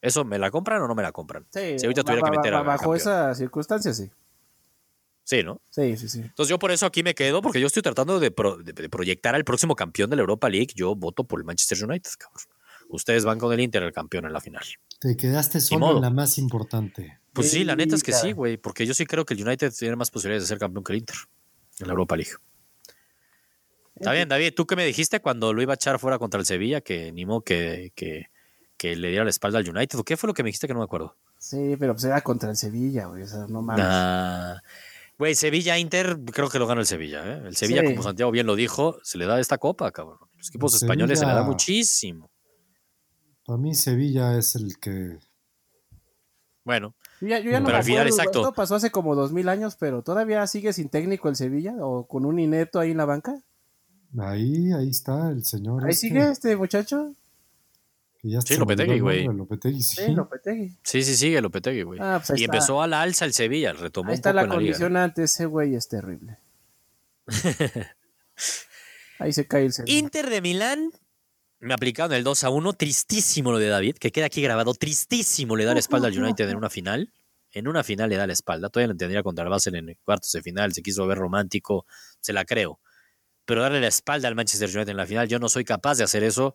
¿Eso 0.00 0.24
me 0.24 0.38
la 0.38 0.50
compran 0.52 0.80
o 0.80 0.86
no 0.86 0.94
me 0.94 1.02
la 1.02 1.10
compran? 1.10 1.44
Sí, 1.50 1.78
Si 1.80 1.86
ahorita 1.86 2.04
tuviera 2.04 2.22
que 2.22 2.30
meter 2.30 2.54
a 2.54 2.62
bajo 2.62 2.94
esas 2.94 3.36
circunstancias, 3.36 3.96
sí. 3.96 4.10
Sí, 5.24 5.42
¿no? 5.42 5.60
Sí, 5.70 5.96
sí, 5.96 6.08
sí. 6.08 6.20
Entonces 6.20 6.48
yo 6.50 6.58
por 6.60 6.70
eso 6.70 6.86
aquí 6.86 7.02
me 7.02 7.14
quedo, 7.16 7.42
porque 7.42 7.60
yo 7.60 7.66
estoy 7.66 7.82
tratando 7.82 8.20
de, 8.20 8.30
pro- 8.30 8.58
de- 8.58 8.72
de 8.72 8.88
proyectar 8.88 9.34
al 9.34 9.44
próximo 9.44 9.74
campeón 9.74 10.08
de 10.08 10.14
la 10.14 10.20
Europa 10.20 10.48
League. 10.48 10.68
Yo 10.76 10.94
voto 10.94 11.24
por 11.24 11.40
el 11.40 11.44
Manchester 11.44 11.84
United, 11.84 12.10
cabrón. 12.16 12.44
Ustedes 12.88 13.24
van 13.24 13.40
con 13.40 13.52
el 13.52 13.58
Inter, 13.58 13.82
el 13.82 13.92
campeón 13.92 14.26
en 14.26 14.32
la 14.32 14.40
final. 14.40 14.62
Te 15.00 15.16
quedaste 15.16 15.60
solo 15.60 15.80
modo. 15.80 15.96
en 15.96 16.02
la 16.02 16.10
más 16.10 16.38
importante. 16.38 17.18
Pues 17.32 17.50
sí, 17.50 17.64
la 17.64 17.74
neta 17.74 17.96
es 17.96 18.04
que 18.04 18.12
sí, 18.12 18.30
güey, 18.32 18.56
porque 18.56 18.86
yo 18.86 18.94
sí 18.94 19.04
creo 19.04 19.24
que 19.26 19.34
el 19.34 19.44
United 19.44 19.72
tiene 19.76 19.96
más 19.96 20.12
posibilidades 20.12 20.44
de 20.44 20.48
ser 20.54 20.58
campeón 20.60 20.84
que 20.84 20.92
el 20.92 20.98
Inter 21.00 21.16
en 21.80 21.86
la 21.88 21.92
Europa 21.92 22.16
League. 22.16 22.30
Está 23.96 24.12
bien, 24.12 24.28
David, 24.28 24.52
¿tú 24.54 24.66
qué 24.66 24.76
me 24.76 24.84
dijiste 24.86 25.20
cuando 25.20 25.52
lo 25.52 25.60
iba 25.62 25.72
a 25.72 25.74
echar 25.74 25.98
fuera 25.98 26.18
contra 26.18 26.38
el 26.38 26.46
Sevilla? 26.46 26.80
Que 26.82 27.10
ni 27.12 27.24
modo 27.26 27.40
que, 27.42 27.92
que, 27.96 28.26
que 28.76 28.96
le 28.96 29.08
diera 29.08 29.24
la 29.24 29.30
espalda 29.30 29.58
al 29.58 29.68
United. 29.68 29.98
¿O 29.98 30.04
qué 30.04 30.16
fue 30.16 30.26
lo 30.28 30.34
que 30.34 30.42
me 30.42 30.48
dijiste 30.48 30.66
que 30.66 30.72
no 30.74 30.80
me 30.80 30.84
acuerdo? 30.84 31.16
Sí, 31.38 31.76
pero 31.78 31.94
pues 31.94 32.04
era 32.04 32.20
contra 32.20 32.50
el 32.50 32.56
Sevilla, 32.56 33.06
güey. 33.06 33.22
O 33.22 33.26
sea, 33.26 33.46
no 33.48 33.62
mames. 33.62 33.84
Ah, 33.86 34.60
Güey, 35.18 35.34
Sevilla-Inter, 35.34 36.18
creo 36.30 36.50
que 36.50 36.58
lo 36.58 36.66
gana 36.66 36.82
el 36.82 36.86
Sevilla. 36.86 37.22
¿eh? 37.24 37.42
El 37.46 37.56
Sevilla, 37.56 37.80
Sí. 37.80 37.88
como 37.88 38.02
Santiago 38.02 38.30
bien 38.30 38.46
lo 38.46 38.54
dijo, 38.54 38.98
se 39.02 39.16
le 39.16 39.24
da 39.24 39.40
esta 39.40 39.56
copa, 39.56 39.90
cabrón. 39.90 40.18
Los 40.36 40.50
equipos 40.50 40.74
El 40.74 40.84
españoles 40.86 41.18
se 41.18 41.24
le 41.24 41.32
da 41.32 41.42
muchísimo. 41.42 42.30
Para 43.46 43.56
mí 43.58 43.74
Sevilla 43.74 44.36
es 44.36 44.56
el 44.56 44.78
que... 44.78 45.18
Bueno, 46.64 46.94
Yo 47.22 47.28
ya, 47.28 47.38
yo 47.38 47.50
ya 47.50 47.60
no 47.60 47.66
Pero 47.66 47.76
me 47.76 47.78
al 47.78 47.84
final, 47.84 48.00
acuerdo, 48.02 48.16
exacto. 48.16 48.40
Esto 48.40 48.52
pasó 48.52 48.74
hace 48.74 48.90
como 48.90 49.14
dos 49.14 49.32
mil 49.32 49.48
años, 49.48 49.76
pero 49.80 50.02
todavía 50.02 50.46
sigue 50.48 50.74
sin 50.74 50.90
técnico 50.90 51.30
el 51.30 51.36
Sevilla 51.36 51.74
o 51.80 52.06
con 52.06 52.26
un 52.26 52.38
ineto 52.38 52.78
ahí 52.78 52.90
en 52.90 52.98
la 52.98 53.06
banca. 53.06 53.40
Ahí, 54.18 54.70
ahí 54.72 54.90
está 54.90 55.30
el 55.30 55.44
señor. 55.46 55.82
Ahí 55.84 55.92
este, 55.92 56.08
sigue 56.08 56.30
este 56.30 56.56
muchacho. 56.56 57.14
Que 58.20 58.30
ya 58.30 58.40
Sí, 58.40 58.56
Lopetegui, 58.56 58.94
el 58.94 59.02
güey. 59.02 59.24
Lopetegui, 59.26 59.82
sí. 59.82 60.04
Sí, 60.06 60.12
Lopetegui. 60.12 60.76
sí, 60.82 61.02
sí, 61.02 61.16
sigue 61.16 61.40
Lopetegui, 61.40 61.82
güey. 61.82 61.98
Ah, 62.02 62.22
pues 62.26 62.38
y 62.38 62.44
está. 62.44 62.54
empezó 62.56 62.82
a 62.82 62.86
la 62.86 63.02
alza 63.02 63.24
el 63.24 63.32
Sevilla, 63.32 63.72
retomó 63.72 64.08
Ahí 64.10 64.14
un 64.14 64.16
está 64.16 64.30
poco 64.30 64.36
la. 64.36 64.42
¿eh? 64.44 64.48
condicionante, 64.56 65.22
ese 65.24 65.46
güey 65.46 65.74
es 65.74 65.88
terrible. 65.88 66.38
Ahí 69.18 69.32
se 69.32 69.46
cae 69.46 69.64
el 69.66 69.72
Sevilla. 69.72 69.98
Inter 69.98 70.28
de 70.30 70.40
Milán 70.40 70.90
me 71.58 71.74
aplicaron 71.74 72.12
el 72.14 72.24
2 72.24 72.44
a 72.44 72.50
1. 72.50 72.72
Tristísimo 72.74 73.50
lo 73.52 73.58
de 73.58 73.68
David, 73.68 73.96
que 73.96 74.12
queda 74.12 74.26
aquí 74.26 74.42
grabado. 74.42 74.74
Tristísimo 74.74 75.56
le 75.56 75.64
da 75.64 75.72
la 75.74 75.80
espalda 75.80 76.08
al 76.08 76.18
United 76.18 76.48
en 76.50 76.56
una 76.56 76.70
final. 76.70 77.12
En 77.52 77.68
una 77.68 77.82
final 77.82 78.10
le 78.10 78.16
da 78.16 78.26
la 78.26 78.34
espalda. 78.34 78.68
Todavía 78.68 78.88
lo 78.88 78.92
entendería 78.92 79.22
contra 79.22 79.44
el 79.44 79.50
Basel 79.50 79.74
en 79.76 79.96
cuartos 80.04 80.30
de 80.32 80.42
final. 80.42 80.72
Se 80.74 80.82
quiso 80.82 81.06
ver 81.06 81.16
romántico. 81.18 81.86
Se 82.20 82.32
la 82.34 82.44
creo. 82.44 82.80
Pero 83.46 83.62
darle 83.62 83.80
la 83.80 83.86
espalda 83.88 84.28
al 84.28 84.34
Manchester 84.34 84.68
United 84.68 84.90
en 84.90 84.96
la 84.96 85.06
final, 85.06 85.28
yo 85.28 85.38
no 85.38 85.48
soy 85.48 85.64
capaz 85.64 85.96
de 85.96 86.04
hacer 86.04 86.22
eso. 86.24 86.54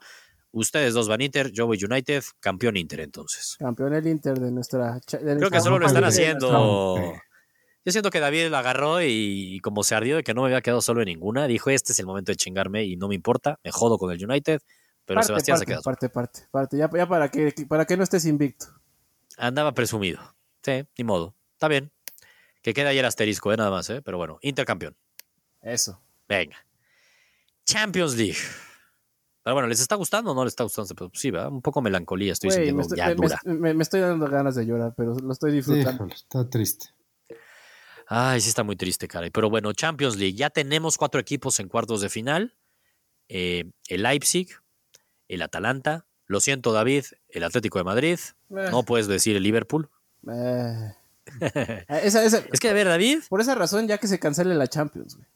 Ustedes 0.53 0.93
dos 0.93 1.07
van 1.07 1.21
Inter, 1.21 1.51
yo 1.51 1.65
voy 1.65 1.79
United, 1.83 2.23
campeón 2.39 2.75
Inter 2.77 2.99
entonces. 2.99 3.55
Campeón 3.57 3.93
el 3.93 4.05
Inter 4.07 4.37
de 4.39 4.51
nuestra. 4.51 4.95
de 4.95 4.99
Creo 5.07 5.23
nuestra 5.35 5.49
que 5.49 5.61
solo 5.61 5.79
lo 5.79 5.87
están 5.87 6.03
haciendo. 6.03 6.97
nuestra- 6.97 7.23
Yo 7.85 7.91
siento 7.91 8.09
que 8.11 8.19
David 8.19 8.49
lo 8.49 8.57
agarró 8.57 9.01
y, 9.01 9.59
como 9.61 9.83
se 9.83 9.95
ardió 9.95 10.17
de 10.17 10.23
que 10.23 10.33
no 10.33 10.41
me 10.41 10.47
había 10.49 10.61
quedado 10.61 10.81
solo 10.81 11.01
en 11.01 11.07
ninguna, 11.07 11.47
dijo, 11.47 11.69
este 11.69 11.93
es 11.93 11.99
el 11.99 12.05
momento 12.05 12.31
de 12.31 12.35
chingarme 12.35 12.83
y 12.83 12.95
no 12.97 13.07
me 13.07 13.15
importa, 13.15 13.59
me 13.63 13.71
jodo 13.71 13.97
con 13.97 14.11
el 14.11 14.23
United, 14.23 14.61
pero 15.05 15.17
Parte, 15.17 15.27
Sebastián 15.27 15.57
se 15.57 15.65
parte, 15.65 15.73
solo. 15.73 15.83
parte, 15.83 16.09
parte, 16.09 16.39
parte. 16.51 16.77
Ya, 16.77 16.89
ya 16.95 17.07
para, 17.07 17.29
que, 17.31 17.53
para 17.67 17.85
que 17.85 17.97
no 17.97 18.03
estés 18.03 18.25
invicto. 18.25 18.67
Andaba 19.37 19.73
presumido. 19.73 20.19
Sí, 20.63 20.83
ni 20.97 21.03
modo. 21.03 21.33
Está 21.53 21.67
bien. 21.69 21.91
Que 22.61 22.73
queda 22.75 22.89
ahí 22.89 22.99
el 22.99 23.05
asterisco, 23.05 23.51
¿eh? 23.51 23.57
nada 23.57 23.71
más, 23.71 23.89
¿eh? 23.89 24.01
Pero 24.03 24.17
bueno, 24.17 24.37
intercampeón. 24.41 24.95
Eso. 25.63 25.99
Venga. 26.29 26.57
Champions 27.65 28.15
League. 28.15 28.37
Pero 29.43 29.55
bueno, 29.55 29.67
¿les 29.67 29.79
está 29.81 29.95
gustando 29.95 30.31
o 30.31 30.35
no 30.35 30.43
les 30.43 30.51
está 30.51 30.63
gustando? 30.63 30.93
Pues 30.95 31.09
sí, 31.15 31.31
¿verdad? 31.31 31.49
Un 31.51 31.61
poco 31.61 31.81
melancolía 31.81 32.33
estoy 32.33 32.49
Güey, 32.49 32.57
sintiendo 32.57 32.77
me, 32.77 32.81
estoy, 32.83 32.97
ya 32.97 33.07
me- 33.07 33.15
dura. 33.15 33.39
me- 33.45 33.73
me 33.73 33.83
estoy 33.83 33.99
dando 34.01 34.27
ganas 34.27 34.55
de 34.55 34.65
llorar, 34.65 34.93
pero 34.95 35.15
lo 35.15 35.31
estoy 35.33 35.51
disfrutando. 35.51 35.91
Híjole, 36.05 36.13
está 36.13 36.49
triste. 36.49 36.87
Ay, 38.07 38.41
sí 38.41 38.49
está 38.49 38.63
muy 38.63 38.75
triste, 38.75 39.07
caray. 39.07 39.29
Pero 39.31 39.49
bueno, 39.49 39.71
Champions 39.73 40.17
League. 40.17 40.35
Ya 40.35 40.49
tenemos 40.49 40.97
cuatro 40.97 41.19
equipos 41.19 41.59
en 41.59 41.69
cuartos 41.69 42.01
de 42.01 42.09
final. 42.09 42.55
Eh, 43.29 43.71
el 43.87 44.03
Leipzig, 44.03 44.49
el 45.27 45.41
Atalanta. 45.41 46.05
Lo 46.27 46.39
siento, 46.41 46.71
David, 46.73 47.05
el 47.29 47.43
Atlético 47.43 47.77
de 47.79 47.85
Madrid. 47.85 48.19
Eh, 48.49 48.67
No 48.69 48.83
puedes 48.83 49.07
decir 49.07 49.35
el 49.37 49.43
Liverpool. 49.43 49.89
eh. 50.29 50.93
Esa- 51.87 52.23
esa- 52.25 52.43
Es 52.51 52.59
que, 52.59 52.69
a 52.69 52.73
ver, 52.73 52.87
David, 52.87 53.19
por 53.29 53.39
esa 53.41 53.55
razón, 53.55 53.87
ya 53.87 53.97
que 53.97 54.07
se 54.07 54.19
cancele 54.19 54.55
la 54.55 54.67
Champions, 54.67 55.15
güey. 55.15 55.27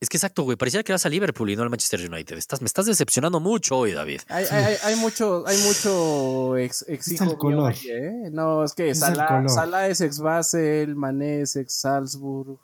Es 0.00 0.08
que 0.08 0.16
exacto, 0.16 0.42
güey. 0.44 0.56
Parecía 0.56 0.82
que 0.82 0.92
vas 0.92 1.04
a 1.04 1.08
Liverpool 1.08 1.50
y 1.50 1.56
no 1.56 1.62
al 1.62 1.70
Manchester 1.70 2.00
United. 2.10 2.36
Estás, 2.38 2.60
me 2.62 2.66
estás 2.66 2.86
decepcionando 2.86 3.38
mucho 3.38 3.76
hoy, 3.76 3.92
David. 3.92 4.20
Hay, 4.28 4.44
hay, 4.50 4.64
hay- 4.64 4.76
hay 4.82 4.96
mucho, 4.96 5.44
hay 5.46 5.58
mucho 5.58 6.56
ex, 6.56 6.84
mío 7.20 7.36
color. 7.38 7.72
ahí, 7.72 7.78
¿eh? 7.90 8.30
No, 8.32 8.64
es 8.64 8.72
que 8.74 8.90
Es 8.90 9.02
el 9.02 9.14
Salah, 9.14 9.28
color. 9.28 9.48
Salah 9.50 9.88
es 9.88 10.00
ex 10.00 10.18
Basel, 10.18 10.96
Mané 10.96 11.42
es 11.42 11.56
ex 11.56 11.74
Salzburg, 11.74 12.58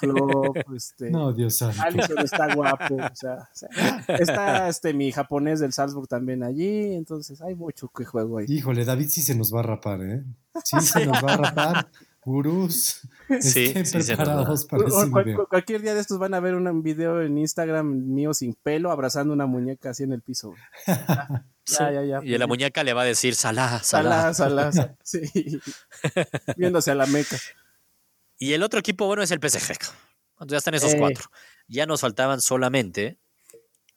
Klopp, 0.00 0.56
este, 0.76 1.10
No, 1.10 1.32
Dios 1.32 1.56
santo. 1.56 1.80
Alisson 1.80 2.18
está 2.18 2.54
guapo, 2.54 2.94
o 2.96 3.14
sea, 3.16 3.34
o 3.36 3.56
sea, 3.56 3.68
está 4.18 4.68
este 4.68 4.92
mi 4.92 5.10
japonés 5.12 5.60
del 5.60 5.72
Salzburg 5.72 6.08
también 6.08 6.42
allí, 6.42 6.92
entonces 6.94 7.40
hay 7.40 7.54
mucho 7.54 7.88
que 7.88 8.04
juego 8.04 8.38
ahí. 8.38 8.46
Híjole, 8.48 8.84
David 8.84 9.08
sí 9.08 9.22
se 9.22 9.34
nos 9.34 9.54
va 9.54 9.60
a 9.60 9.62
rapar, 9.62 10.02
¿eh? 10.02 10.22
Sí 10.64 10.78
se 10.80 11.06
nos 11.06 11.24
va 11.24 11.32
a 11.34 11.36
rapar. 11.38 11.88
Gurús, 12.26 13.02
Sí, 13.40 13.72
estén 13.74 13.86
sí 13.86 14.14
preparados 14.14 14.66
para 14.66 14.84
cu- 14.84 15.46
cualquier 15.48 15.80
día 15.82 15.94
de 15.94 16.00
estos 16.00 16.18
van 16.18 16.34
a 16.34 16.40
ver 16.40 16.54
un 16.54 16.82
video 16.82 17.22
en 17.22 17.38
Instagram 17.38 17.86
mío 17.86 18.34
sin 18.34 18.54
pelo 18.54 18.90
abrazando 18.90 19.32
una 19.32 19.46
muñeca 19.46 19.90
así 19.90 20.02
en 20.02 20.12
el 20.12 20.20
piso. 20.22 20.54
Ya, 20.86 21.46
ya, 21.66 21.92
ya, 21.92 22.02
ya. 22.02 22.20
Y 22.22 22.36
la 22.38 22.46
muñeca 22.46 22.84
le 22.84 22.92
va 22.92 23.02
a 23.02 23.04
decir 23.06 23.34
Salah. 23.34 23.82
Salah, 23.82 24.34
Salah, 24.34 24.72
Salah, 24.72 24.96
sí. 25.02 25.22
Viéndose 26.56 26.90
a 26.90 26.94
la 26.94 27.06
meca. 27.06 27.38
Y 28.38 28.52
el 28.52 28.62
otro 28.62 28.80
equipo 28.80 29.06
bueno 29.06 29.22
es 29.22 29.30
el 29.30 29.38
PSG. 29.40 29.72
Entonces 30.32 30.50
ya 30.50 30.56
están 30.58 30.74
esos 30.74 30.94
Eh. 30.94 30.98
cuatro. 30.98 31.30
Ya 31.68 31.86
nos 31.86 32.00
faltaban 32.02 32.40
solamente 32.40 33.18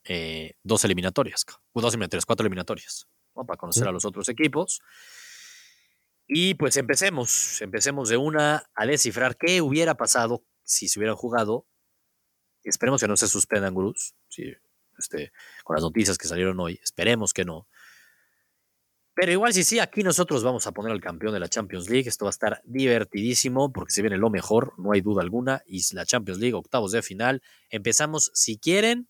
eh, 0.06 0.54
dos 0.64 0.86
eliminatorias. 0.86 1.46
Dos 1.74 1.94
eliminatorias, 1.94 2.26
cuatro 2.26 2.46
eliminatorias. 2.46 3.08
¿no? 3.36 3.46
Para 3.46 3.58
conocer 3.58 3.84
Sí. 3.84 3.90
a 3.90 3.92
los 3.92 4.06
otros 4.06 4.30
equipos. 4.30 4.80
Y 6.28 6.56
pues 6.56 6.76
empecemos. 6.78 7.62
Empecemos 7.62 8.10
de 8.10 8.18
una 8.18 8.70
a 8.76 8.86
descifrar 8.86 9.38
qué 9.38 9.62
hubiera 9.62 9.96
pasado 9.96 10.44
si 10.64 10.90
se 10.90 11.00
hubieran 11.00 11.16
jugado. 11.16 11.66
Esperemos 12.64 13.00
que 13.00 13.08
no 13.08 13.16
se 13.16 13.28
suspendan, 13.28 13.74
gurús. 13.74 14.14
Sí, 14.28 14.54
este, 14.98 15.32
con 15.64 15.76
las 15.76 15.84
noticias 15.84 16.18
que 16.18 16.28
salieron 16.28 16.60
hoy. 16.60 16.80
Esperemos 16.84 17.34
que 17.34 17.46
no. 17.46 17.68
Pero 19.14 19.32
igual 19.32 19.54
si 19.54 19.64
sí, 19.64 19.80
aquí 19.80 20.04
nosotros 20.04 20.44
vamos 20.44 20.68
a 20.68 20.74
poner 20.74 20.92
al 20.92 21.02
campeón 21.02 21.34
de 21.34 21.40
la 21.40 21.48
Champions 21.48 21.90
League. 21.90 22.08
Esto 22.08 22.26
va 22.26 22.30
a 22.30 22.32
estar 22.32 22.62
divertidísimo 22.66 23.72
porque 23.72 23.92
se 23.92 24.02
viene 24.02 24.18
lo 24.18 24.30
mejor, 24.30 24.74
no 24.78 24.92
hay 24.92 25.02
duda 25.02 25.24
alguna. 25.24 25.64
Y 25.66 25.82
la 25.96 26.06
Champions 26.06 26.40
League, 26.40 26.54
octavos 26.54 26.92
de 26.92 27.02
final. 27.02 27.42
Empezamos, 27.70 28.30
si 28.36 28.60
quieren, 28.60 29.10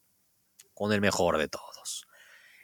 con 0.73 0.93
el 0.93 1.01
mejor 1.01 1.37
de 1.37 1.49
todos. 1.49 2.07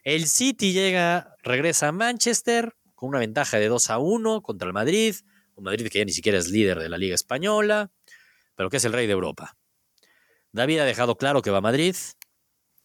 El 0.03 0.27
City 0.27 0.73
llega, 0.73 1.35
regresa 1.43 1.89
a 1.89 1.91
Manchester 1.91 2.75
con 3.03 3.09
una 3.09 3.19
ventaja 3.19 3.57
de 3.57 3.67
2 3.67 3.89
a 3.89 3.97
1 3.97 4.41
contra 4.41 4.65
el 4.65 4.73
Madrid. 4.73 5.13
Un 5.55 5.65
Madrid 5.65 5.89
que 5.91 5.99
ya 5.99 6.05
ni 6.05 6.13
siquiera 6.13 6.37
es 6.37 6.47
líder 6.49 6.79
de 6.79 6.87
la 6.87 6.97
Liga 6.97 7.15
Española, 7.15 7.91
pero 8.55 8.69
que 8.69 8.77
es 8.77 8.85
el 8.85 8.93
rey 8.93 9.07
de 9.07 9.11
Europa. 9.11 9.57
David 10.53 10.79
ha 10.79 10.85
dejado 10.85 11.17
claro 11.17 11.41
que 11.41 11.51
va 11.51 11.57
a 11.57 11.61
Madrid. 11.61 11.97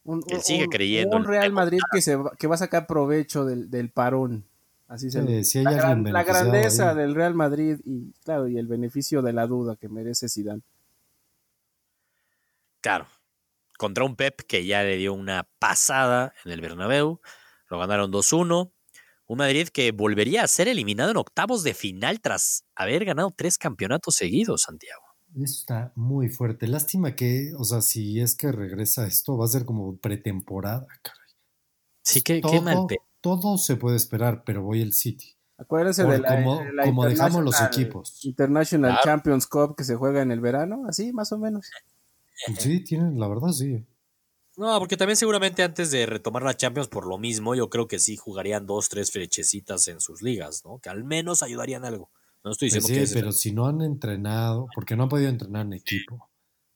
Un, 0.03 0.25
Él 0.27 0.41
sigue 0.43 0.65
un- 0.65 0.71
creyendo 0.71 1.17
Un 1.19 1.25
Real 1.25 1.53
Madrid 1.53 1.79
que, 1.93 2.01
se 2.03 2.17
va, 2.17 2.33
que 2.37 2.49
va 2.49 2.57
a 2.57 2.59
sacar 2.59 2.89
provecho 2.89 3.45
del, 3.45 3.71
del 3.71 3.91
parón. 3.91 4.45
Así 4.89 5.09
se 5.09 5.25
Sí, 5.25 5.45
si 5.45 5.59
hay 5.59 5.65
la, 5.67 5.71
gran- 5.75 6.03
la 6.13 6.25
grandeza 6.25 6.91
ahí. 6.91 6.97
del 6.97 7.15
Real 7.15 7.35
Madrid 7.37 7.79
y 7.85 8.11
claro 8.25 8.49
y 8.49 8.59
el 8.59 8.67
beneficio 8.67 9.23
de 9.23 9.33
la 9.33 9.47
duda 9.47 9.77
que 9.77 9.89
merece 9.89 10.29
Zidane. 10.29 10.63
Claro, 12.81 13.07
contra 13.79 14.03
un 14.03 14.17
Pep 14.17 14.41
que 14.49 14.67
ya 14.67 14.83
le 14.83 14.97
dio 14.97 15.13
una 15.15 15.49
pasada 15.61 16.33
en 16.45 16.51
el 16.51 16.61
Bernabéu, 16.61 17.21
lo 17.71 17.79
ganaron 17.79 18.11
2-1. 18.11 18.73
Un 19.29 19.39
Madrid 19.39 19.69
que 19.69 19.93
volvería 19.93 20.43
a 20.43 20.49
ser 20.49 20.69
eliminado 20.69 21.11
en 21.11 21.19
octavos 21.19 21.63
de 21.63 21.75
final 21.75 22.21
tras 22.21 22.65
haber 22.75 23.05
ganado 23.05 23.31
tres 23.37 23.59
campeonatos 23.59 24.17
seguidos, 24.17 24.63
Santiago. 24.63 25.03
Eso 25.37 25.55
está 25.61 25.93
muy 25.95 26.31
fuerte. 26.31 26.67
Lástima 26.67 27.15
que, 27.15 27.53
o 27.59 27.65
sea, 27.65 27.83
si 27.83 28.21
es 28.21 28.35
que 28.35 28.51
regresa 28.51 29.07
esto, 29.07 29.37
va 29.37 29.45
a 29.45 29.49
ser 29.49 29.67
como 29.67 29.97
pretemporada, 29.99 30.87
caray. 31.03 31.21
Sí, 32.03 32.23
qué, 32.23 32.41
todo, 32.41 32.53
qué 32.53 32.61
mal. 32.63 32.87
Todo 33.21 33.59
se 33.59 33.77
puede 33.77 33.97
esperar, 33.97 34.45
pero 34.47 34.63
voy 34.63 34.81
el 34.81 34.95
City. 34.95 35.35
Acuérdense 35.59 36.05
de 36.05 36.19
la, 36.21 36.37
como, 36.37 36.59
de 36.61 36.73
la 36.73 36.85
como 36.85 37.05
dejamos 37.05 37.45
los 37.45 37.55
International- 37.55 37.73
equipos. 37.83 38.25
International 38.25 38.91
Claro. 38.93 39.05
Champions 39.05 39.47
Cup 39.47 39.77
que 39.77 39.85
se 39.85 39.97
juega 39.97 40.23
en 40.23 40.31
el 40.31 40.41
verano, 40.41 40.85
así 40.89 41.13
más 41.13 41.31
o 41.33 41.39
menos. 41.39 41.67
Sí, 42.59 42.81
tienen, 42.83 43.19
la 43.21 43.29
verdad, 43.29 43.49
sí. 43.49 43.85
No, 44.59 44.77
porque 44.81 44.97
también 44.97 45.17
seguramente 45.17 45.63
antes 45.63 45.93
de 45.93 46.05
retomar 46.05 46.43
la 46.43 46.57
Champions 46.57 46.89
por 46.89 47.07
lo 47.07 47.17
mismo, 47.17 47.55
yo 47.55 47.71
creo 47.71 47.87
que 47.87 48.01
sí 48.01 48.17
jugarían 48.17 48.67
dos, 48.67 48.89
tres 48.89 49.13
flechecitas 49.13 49.87
en 49.87 50.01
sus 50.01 50.21
ligas, 50.21 50.65
¿no? 50.65 50.81
Que 50.81 50.89
al 50.89 51.05
menos 51.05 51.45
ayudarían 51.45 51.85
algo. 51.85 52.11
No 52.45 52.51
estoy 52.51 52.69
Pues 52.69 52.83
diciendo 52.83 52.89
sí, 52.89 52.95
que 52.95 53.03
es- 53.03 53.13
pero 53.15 53.31
si 53.33 53.53
no 53.53 53.67
han 53.67 53.83
entrenado, 53.83 54.67
porque 54.75 54.97
no 54.97 55.05
han 55.05 55.09
podido 55.09 55.29
entrenar 55.31 55.65
en 55.67 55.75
equipo. 55.75 56.29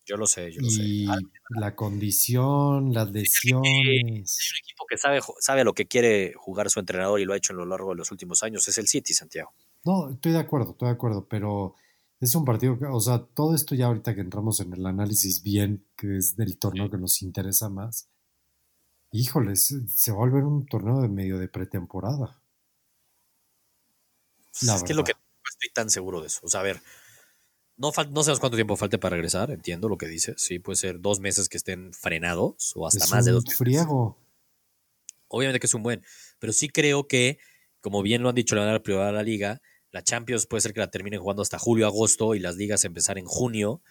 yo 0.07 0.16
lo 0.16 0.26
sé, 0.26 0.53
yo 0.53 0.61
lo 0.61 0.68
Y 0.68 1.07
sé. 1.07 1.11
Ah, 1.11 1.18
la 1.61 1.74
condición, 1.74 2.93
las 2.93 3.11
lesiones. 3.11 3.62
un 3.64 4.59
equipo 4.64 4.85
que 4.89 4.97
sabe, 4.97 5.20
sabe 5.41 5.64
lo 5.64 5.74
que 5.74 5.87
quiere 5.87 6.35
jugar 6.37 6.70
su 6.70 6.80
entrenador 6.80 7.18
y 7.20 7.24
lo 7.24 7.33
ha 7.33 7.37
hecho 7.37 7.53
a 7.53 7.57
lo 7.57 7.66
largo 7.66 7.91
de 7.91 7.97
los 7.97 8.11
últimos 8.12 8.43
años 8.45 8.66
es 8.68 8.78
el 8.78 8.87
City, 8.89 9.12
Santiago. 9.14 9.53
No, 9.85 10.11
estoy 10.11 10.33
de 10.33 10.39
acuerdo, 10.39 10.72
estoy 10.72 10.87
de 10.89 10.95
acuerdo, 10.95 11.26
pero 11.28 11.74
es 12.23 12.35
un 12.37 12.45
partido 12.45 12.79
que, 12.79 12.87
o 12.87 13.01
sea, 13.01 13.18
todo 13.18 13.55
esto 13.55 13.75
ya 13.75 13.87
ahorita 13.87 14.14
que 14.14 14.20
entramos 14.20 14.61
en 14.61 14.73
el 14.73 14.87
análisis 14.87 15.43
bien, 15.43 15.85
que 15.97 16.18
es 16.18 16.37
del 16.37 16.57
torneo 16.57 16.89
que 16.89 16.97
nos 16.97 17.20
interesa 17.20 17.68
más, 17.68 18.09
híjole, 19.11 19.57
se, 19.57 20.12
va 20.12 20.18
a 20.18 20.20
volver 20.20 20.45
un 20.45 20.64
torneo 20.66 21.01
de 21.01 21.09
medio 21.09 21.39
de 21.39 21.49
pretemporada. 21.49 22.41
La 24.62 24.77
es 24.77 24.85
que 24.85 24.93
es 24.93 24.97
lo 24.97 25.03
que 25.03 25.14
no 25.14 25.51
estoy 25.51 25.70
tan 25.75 25.91
seguro 25.91 26.20
de 26.20 26.29
eso. 26.29 26.41
O 26.45 26.49
sea, 26.49 26.61
a 26.61 26.62
ver, 26.62 26.81
no, 27.77 27.89
no 27.89 28.23
sabemos 28.23 28.39
cuánto 28.39 28.57
tiempo 28.57 28.77
falte 28.77 28.99
para 28.99 29.16
regresar, 29.16 29.51
entiendo 29.51 29.89
lo 29.89 29.99
que 29.99 30.07
dices. 30.07 30.41
Sí, 30.41 30.61
puede 30.61 30.77
ser 30.77 31.01
dos 31.01 31.18
meses 31.18 31.49
que 31.49 31.57
estén 31.57 31.93
frenados 31.93 32.73
o 32.77 32.87
hasta 32.87 33.05
es 33.05 33.11
más 33.11 33.25
de 33.25 33.33
dos 33.33 33.45
meses. 33.45 33.59
friego. 33.59 34.16
Obviamente 35.27 35.59
que 35.59 35.66
es 35.66 35.75
un 35.75 35.83
buen, 35.83 36.05
pero 36.39 36.53
sí 36.53 36.68
creo 36.68 37.09
que, 37.09 37.39
como 37.81 38.01
bien 38.03 38.23
lo 38.23 38.29
han 38.29 38.37
dicho 38.37 38.55
la 38.55 38.81
privada 38.81 39.07
de 39.09 39.12
la 39.12 39.23
liga, 39.25 39.61
la 39.93 40.03
Champions 40.03 40.47
puede 40.47 40.62
ser 40.62 40.72
que 40.72 40.80
la 40.80 40.90
terminen 40.90 41.20
jugando 41.20 41.43
hasta 41.43 41.59
julio, 41.59 41.86
agosto 41.86 42.34
y 42.34 42.40
las 42.40 42.57
ligas 42.57 42.84
empezar 42.84 43.18
en 43.18 43.26
junio, 43.26 43.82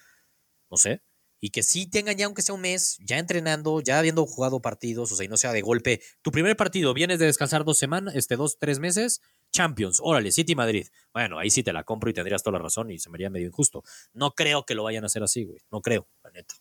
no 0.69 0.77
sé, 0.77 1.03
y 1.39 1.49
que 1.49 1.63
sí 1.63 1.87
tengan 1.87 2.15
ya, 2.17 2.25
aunque 2.25 2.43
sea 2.43 2.53
un 2.53 2.61
mes, 2.61 2.97
ya 2.99 3.17
entrenando, 3.17 3.81
ya 3.81 3.97
habiendo 3.97 4.25
jugado 4.25 4.61
partidos, 4.61 5.11
o 5.11 5.15
sea, 5.15 5.25
y 5.25 5.27
no 5.27 5.37
sea 5.37 5.51
de 5.51 5.61
golpe. 5.61 6.01
Tu 6.21 6.31
primer 6.31 6.55
partido, 6.55 6.93
vienes 6.93 7.17
de 7.17 7.25
descansar 7.25 7.63
dos 7.65 7.79
semanas, 7.79 8.15
este, 8.15 8.35
dos, 8.35 8.57
tres 8.59 8.79
meses, 8.79 9.21
Champions, 9.51 9.99
órale, 10.03 10.31
City 10.31 10.55
Madrid. 10.55 10.87
Bueno, 11.13 11.39
ahí 11.39 11.49
sí 11.49 11.63
te 11.63 11.73
la 11.73 11.83
compro 11.83 12.11
y 12.11 12.13
tendrías 12.13 12.43
toda 12.43 12.59
la 12.59 12.63
razón 12.63 12.91
y 12.91 12.99
se 12.99 13.09
me 13.09 13.15
haría 13.15 13.31
medio 13.31 13.47
injusto. 13.47 13.83
No 14.13 14.31
creo 14.31 14.65
que 14.65 14.75
lo 14.75 14.83
vayan 14.83 15.03
a 15.03 15.07
hacer 15.07 15.23
así, 15.23 15.43
güey, 15.43 15.59
no 15.71 15.81
creo, 15.81 16.07
la 16.23 16.29
neta. 16.29 16.53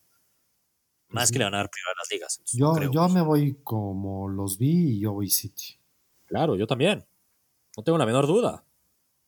Más 1.08 1.30
que 1.30 1.38
le 1.38 1.44
van 1.44 1.54
a 1.54 1.58
dar 1.58 1.70
prioridad 1.70 1.92
a 1.92 2.00
las 2.00 2.10
ligas. 2.10 2.40
no 2.54 2.80
Yo, 2.80 2.92
yo 2.92 3.08
me 3.08 3.20
voy 3.20 3.58
como 3.62 4.28
los 4.28 4.58
vi 4.58 4.96
y 4.96 5.00
yo 5.00 5.12
voy 5.12 5.28
City. 5.28 5.78
Claro, 6.26 6.56
yo 6.56 6.66
también. 6.66 7.04
No 7.76 7.82
tengo 7.82 7.98
la 7.98 8.06
menor 8.06 8.26
duda. 8.26 8.64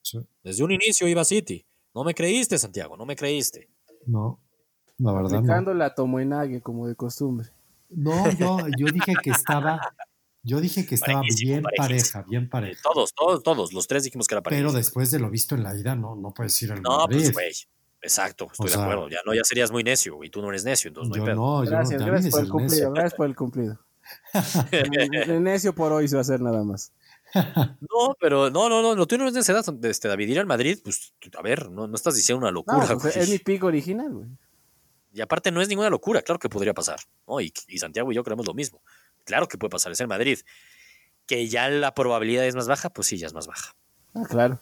Sí. 0.03 0.19
Desde 0.43 0.63
un 0.63 0.71
inicio 0.71 1.07
iba 1.07 1.23
City. 1.25 1.65
No 1.95 2.03
me 2.03 2.13
creíste, 2.13 2.57
Santiago, 2.59 2.95
no 2.97 3.05
me 3.05 3.15
creíste. 3.15 3.69
No, 4.05 4.39
la 4.97 5.11
verdad 5.13 5.29
no. 5.31 5.37
Aplicando 5.37 5.73
la 5.73 5.95
Tomoenague 5.95 6.61
como 6.61 6.87
de 6.87 6.95
costumbre. 6.95 7.49
No, 7.89 8.29
yo, 8.33 8.57
yo 8.77 8.87
dije 8.87 9.13
que 9.23 9.29
estaba, 9.29 9.79
yo 10.41 10.59
dije 10.59 10.85
que 10.85 10.95
estaba 10.95 11.19
Parejísimo, 11.21 11.51
bien 11.51 11.63
parejísimo. 11.63 11.87
pareja, 11.87 12.29
bien 12.29 12.49
pareja. 12.49 12.81
Todos, 12.83 13.13
todos, 13.13 13.43
todos, 13.43 13.71
los 13.73 13.87
tres 13.87 14.03
dijimos 14.03 14.27
que 14.27 14.35
era 14.35 14.41
para 14.41 14.55
Pero 14.55 14.71
después 14.71 15.11
de 15.11 15.19
lo 15.19 15.29
visto 15.29 15.55
en 15.55 15.63
la 15.63 15.75
ida, 15.77 15.95
no, 15.95 16.15
no 16.15 16.33
puedes 16.33 16.59
ir 16.63 16.71
al 16.73 16.81
No, 16.81 16.97
Madrid. 16.99 17.17
pues, 17.19 17.31
güey. 17.33 17.51
Exacto, 18.01 18.49
estoy 18.51 18.67
O 18.67 18.75
de 18.77 18.83
acuerdo. 18.83 19.09
Ya 19.09 19.19
no, 19.25 19.33
ya 19.33 19.41
serías 19.45 19.71
muy 19.71 19.83
necio, 19.83 20.15
güey. 20.15 20.29
Tú 20.29 20.41
no 20.41 20.49
eres 20.49 20.65
necio, 20.65 20.89
entonces 20.89 21.09
no 21.11 21.15
yo 21.15 21.23
hay 21.23 21.27
pedo. 21.29 21.35
no, 21.37 21.63
yo 21.63 21.69
Gracias, 21.69 22.01
no, 22.01 22.07
gracias 22.07 22.31
por 22.33 22.43
el 22.43 22.49
cumplido, 22.49 22.73
necio. 22.75 22.91
gracias 22.91 23.13
por 23.13 23.27
el 23.27 23.35
cumplido. 23.35 23.79
De 24.71 25.39
necio 25.39 25.73
por 25.73 25.91
hoy 25.93 26.07
se 26.09 26.15
va 26.15 26.19
a 26.19 26.23
hacer 26.23 26.41
nada 26.41 26.63
más. 26.63 26.91
No, 27.81 28.15
pero 28.19 28.49
no, 28.49 28.69
no, 28.69 28.81
no, 28.81 28.95
lo 28.95 29.05
tuyo 29.07 29.21
no 29.23 29.27
es 29.27 29.33
necedad, 29.33 29.63
este, 29.85 30.07
David. 30.07 30.29
Ir 30.29 30.39
al 30.39 30.45
Madrid, 30.45 30.79
pues, 30.83 31.13
a 31.37 31.41
ver, 31.41 31.69
no, 31.69 31.87
no 31.87 31.95
estás 31.95 32.15
diciendo 32.15 32.39
una 32.39 32.47
No, 32.51 32.55
locura, 32.55 32.87
pues, 32.99 33.13
güey. 33.15 33.23
es 33.23 33.29
mi 33.29 33.39
pico 33.39 33.67
original, 33.67 34.11
güey. 34.11 34.27
Y 35.13 35.21
aparte 35.21 35.51
no 35.51 35.61
es 35.61 35.67
ninguna 35.69 35.89
locura, 35.91 36.21
claro 36.23 36.39
que 36.39 36.49
podría 36.49 36.73
pasar. 36.73 36.99
¿no? 37.27 37.39
Y, 37.39 37.53
y 37.67 37.77
Santiago 37.77 38.11
y 38.11 38.15
yo 38.15 38.23
creemos 38.23 38.47
lo 38.47 38.53
mismo. 38.55 38.81
Claro 39.25 39.47
que 39.47 39.57
puede 39.57 39.69
pasar, 39.69 39.91
es 39.91 39.99
el 39.99 40.07
Madrid. 40.07 40.39
Que 41.27 41.47
ya 41.47 41.69
la 41.69 41.93
probabilidad 41.93 42.45
es 42.45 42.55
más 42.55 42.67
baja, 42.67 42.89
pues 42.89 43.07
sí, 43.07 43.17
ya 43.17 43.27
es 43.27 43.33
más 43.33 43.45
baja. 43.47 43.75
Ah, 44.15 44.23
claro. 44.27 44.59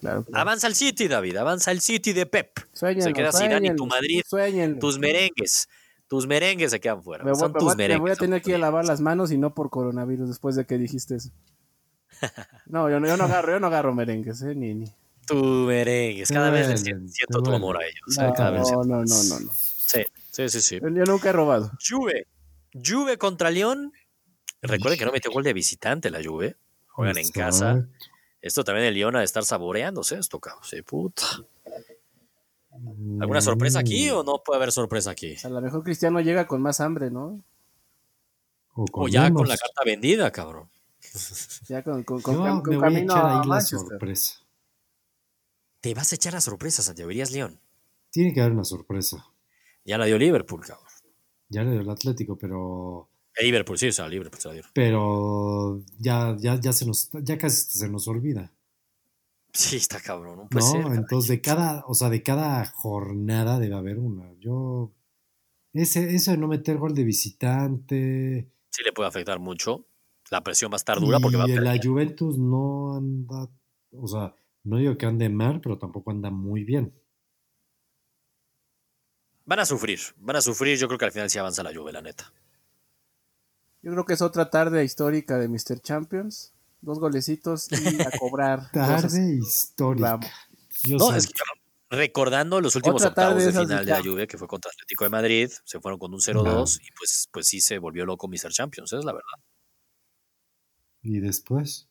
Claro. 0.00 0.22
claro. 0.24 0.40
Avanza 0.40 0.68
el 0.68 0.76
City, 0.76 1.08
David, 1.08 1.36
avanza 1.36 1.72
el 1.72 1.80
City 1.80 2.12
de 2.12 2.24
Pep. 2.26 2.58
Suéñenlo, 2.72 3.02
se 3.02 3.12
queda 3.12 3.32
Zidane 3.32 3.66
y 3.68 3.74
tu 3.76 3.86
Madrid. 3.86 4.22
Tus 4.78 4.98
merengues, 5.00 5.68
tus 6.06 6.26
merengues 6.28 6.70
se 6.70 6.78
quedan 6.78 7.02
fuera. 7.02 7.24
Me 7.24 7.32
voy, 7.32 7.40
Son 7.40 7.52
me 7.52 7.58
tus 7.58 7.64
voy- 7.64 7.74
me 7.76 7.82
merengues. 7.82 8.00
voy 8.02 8.10
a 8.12 8.16
tener 8.16 8.40
que 8.40 8.50
ir 8.50 8.54
a 8.56 8.58
lavar 8.58 8.84
merengues. 8.84 8.88
las 8.90 9.00
manos 9.00 9.32
y 9.32 9.38
no 9.38 9.52
por 9.54 9.68
coronavirus 9.70 10.28
después 10.28 10.54
de 10.54 10.64
que 10.64 10.78
dijiste 10.78 11.16
eso. 11.16 11.30
No, 12.66 12.90
yo 12.90 13.00
no, 13.00 13.06
yo 13.06 13.16
no 13.16 13.24
agarro, 13.24 13.52
yo 13.52 13.60
no 13.60 13.66
agarro 13.68 13.94
merengues, 13.94 14.42
eh, 14.42 14.54
ni, 14.54 14.74
ni. 14.74 14.86
Tu 15.26 15.34
merengues. 15.34 16.30
Cada 16.30 16.50
vez 16.50 16.68
les 16.68 16.82
siento, 16.82 17.42
tu 17.42 17.52
amor 17.52 17.76
a 17.76 17.86
ellos. 17.86 18.16
No, 18.18 18.28
eh, 18.28 18.32
cada 18.36 18.50
vez 18.50 18.70
no, 18.70 18.84
no, 18.84 19.04
no, 19.04 19.22
no, 19.24 19.40
no. 19.40 19.52
Sí, 19.52 20.04
sí, 20.30 20.48
sí. 20.48 20.60
sí. 20.60 20.78
Yo, 20.80 20.88
yo 20.88 21.04
nunca 21.04 21.30
he 21.30 21.32
robado. 21.32 21.70
Juve. 21.86 22.26
Juve 22.72 23.18
contra 23.18 23.50
León. 23.50 23.92
Recuerden 24.62 24.98
que 24.98 25.04
no 25.04 25.12
metió 25.12 25.30
gol 25.30 25.44
de 25.44 25.52
visitante 25.52 26.10
la 26.10 26.22
Juve. 26.22 26.56
Juegan 26.88 27.18
en 27.18 27.30
casa. 27.30 27.86
Esto 28.40 28.64
también 28.64 28.86
el 28.86 28.94
León 28.94 29.16
ha 29.16 29.20
de 29.20 29.24
estar 29.24 29.44
saboreándose 29.44 30.18
esto, 30.18 30.40
cabrón. 30.40 30.64
Sí, 30.64 30.82
puta. 30.82 31.22
¿Alguna 33.20 33.40
sorpresa 33.40 33.80
aquí 33.80 34.10
o 34.10 34.22
no 34.22 34.42
puede 34.44 34.58
haber 34.58 34.72
sorpresa 34.72 35.10
aquí? 35.10 35.36
A 35.42 35.48
lo 35.48 35.60
mejor 35.60 35.82
Cristiano 35.82 36.20
llega 36.20 36.46
con 36.46 36.62
más 36.62 36.80
hambre, 36.80 37.10
¿no? 37.10 37.42
O 38.74 38.84
O 38.92 39.08
ya 39.08 39.32
con 39.32 39.48
la 39.48 39.56
carta 39.56 39.82
vendida, 39.84 40.30
cabrón. 40.30 40.68
Ya 41.68 41.82
con, 41.82 42.02
con, 42.04 42.20
con, 42.22 42.34
Yo 42.34 42.42
cam- 42.44 42.62
con 42.62 42.70
me 42.70 42.76
voy 42.76 42.86
a 42.86 42.88
camino 42.90 43.12
echar 43.14 43.24
a 43.24 43.28
ahí 43.30 43.38
la 43.40 43.44
Manchester. 43.44 43.78
sorpresa. 43.88 44.34
Te 45.80 45.94
vas 45.94 46.12
a 46.12 46.14
echar 46.16 46.36
a 46.36 46.40
sorpresa, 46.40 46.82
Santiago. 46.82 47.10
Irías 47.10 47.30
León. 47.30 47.60
Tiene 48.10 48.32
que 48.34 48.40
haber 48.40 48.52
una 48.52 48.64
sorpresa. 48.64 49.24
Ya 49.84 49.96
la 49.98 50.06
dio 50.06 50.18
Liverpool, 50.18 50.60
cabrón. 50.66 50.86
Ya 51.48 51.62
le 51.62 51.70
dio 51.72 51.80
el 51.80 51.90
Atlético, 51.90 52.36
pero 52.36 53.08
El 53.34 53.46
Liverpool, 53.46 53.78
sí, 53.78 53.88
o 53.88 53.92
sea, 53.92 54.08
Liverpool 54.08 54.40
se 54.40 54.48
la 54.48 54.54
dieron. 54.54 54.70
pero 54.74 55.82
ya, 55.98 56.36
ya, 56.38 56.60
ya 56.60 56.72
se 56.72 56.84
nos, 56.84 57.08
ya 57.22 57.38
casi 57.38 57.78
se 57.78 57.88
nos 57.88 58.06
olvida. 58.08 58.52
Sí, 59.52 59.76
está 59.76 60.00
cabrón. 60.00 60.36
No 60.36 60.48
puede 60.48 60.64
No, 60.64 60.70
ser. 60.72 60.80
cabrón. 60.82 60.98
entonces 60.98 61.28
de 61.30 61.40
cada, 61.40 61.84
o 61.86 61.94
sea, 61.94 62.10
de 62.10 62.22
cada 62.22 62.66
jornada 62.66 63.58
debe 63.58 63.76
haber 63.76 63.98
una. 63.98 64.30
Yo, 64.40 64.92
ese, 65.72 66.14
eso 66.14 66.32
de 66.32 66.36
no 66.38 66.48
meter 66.48 66.76
gol 66.76 66.94
de 66.94 67.04
visitante. 67.04 68.50
Sí 68.70 68.82
le 68.84 68.92
puede 68.92 69.08
afectar 69.08 69.38
mucho. 69.38 69.86
La 70.30 70.42
presión 70.42 70.70
va 70.70 70.76
a 70.76 70.76
estar 70.76 71.00
dura 71.00 71.18
porque 71.20 71.36
y 71.36 71.40
va 71.40 71.44
a 71.44 71.48
en 71.48 71.64
la. 71.64 71.78
Juventus 71.82 72.38
no 72.38 72.96
anda, 72.96 73.48
o 73.92 74.06
sea, 74.06 74.34
no 74.64 74.76
digo 74.76 74.96
que 74.98 75.06
ande 75.06 75.28
mal, 75.28 75.60
pero 75.60 75.78
tampoco 75.78 76.10
anda 76.10 76.30
muy 76.30 76.64
bien. 76.64 76.94
Van 79.46 79.60
a 79.60 79.64
sufrir, 79.64 79.98
van 80.18 80.36
a 80.36 80.42
sufrir. 80.42 80.76
Yo 80.76 80.88
creo 80.88 80.98
que 80.98 81.06
al 81.06 81.12
final 81.12 81.30
sí 81.30 81.38
avanza 81.38 81.62
la 81.62 81.74
Juve, 81.74 81.92
la 81.92 82.02
neta. 82.02 82.32
Yo 83.80 83.92
creo 83.92 84.04
que 84.04 84.12
es 84.12 84.22
otra 84.22 84.50
tarde 84.50 84.84
histórica 84.84 85.38
de 85.38 85.48
Mr. 85.48 85.80
Champions. 85.80 86.52
Dos 86.80 86.98
golecitos 86.98 87.68
y 87.72 88.00
a 88.02 88.10
cobrar. 88.18 88.70
cosas. 88.70 89.02
Tarde 89.02 89.36
histórica. 89.36 90.20
No, 90.90 91.14
es 91.14 91.26
que 91.26 91.40
recordando 91.90 92.60
los 92.60 92.76
últimos 92.76 93.02
Otra 93.02 93.08
octavos 93.08 93.44
de 93.44 93.52
final 93.52 93.86
de 93.86 93.92
la. 93.92 94.02
Juve, 94.02 94.26
que 94.26 94.36
fue 94.36 94.46
contra 94.46 94.70
Atlético 94.70 95.04
de 95.04 95.10
Madrid, 95.10 95.50
se 95.64 95.80
fueron 95.80 95.98
con 95.98 96.12
un 96.12 96.20
0-2 96.20 96.80
y 96.82 96.92
pues, 96.92 97.28
pues 97.32 97.48
sí 97.48 97.60
se 97.60 97.78
volvió 97.78 98.04
loco 98.04 98.28
Mr. 98.28 98.50
Champions, 98.50 98.92
es 98.92 99.04
la 99.04 99.12
verdad. 99.12 99.38
Y 101.08 101.20
después. 101.20 101.88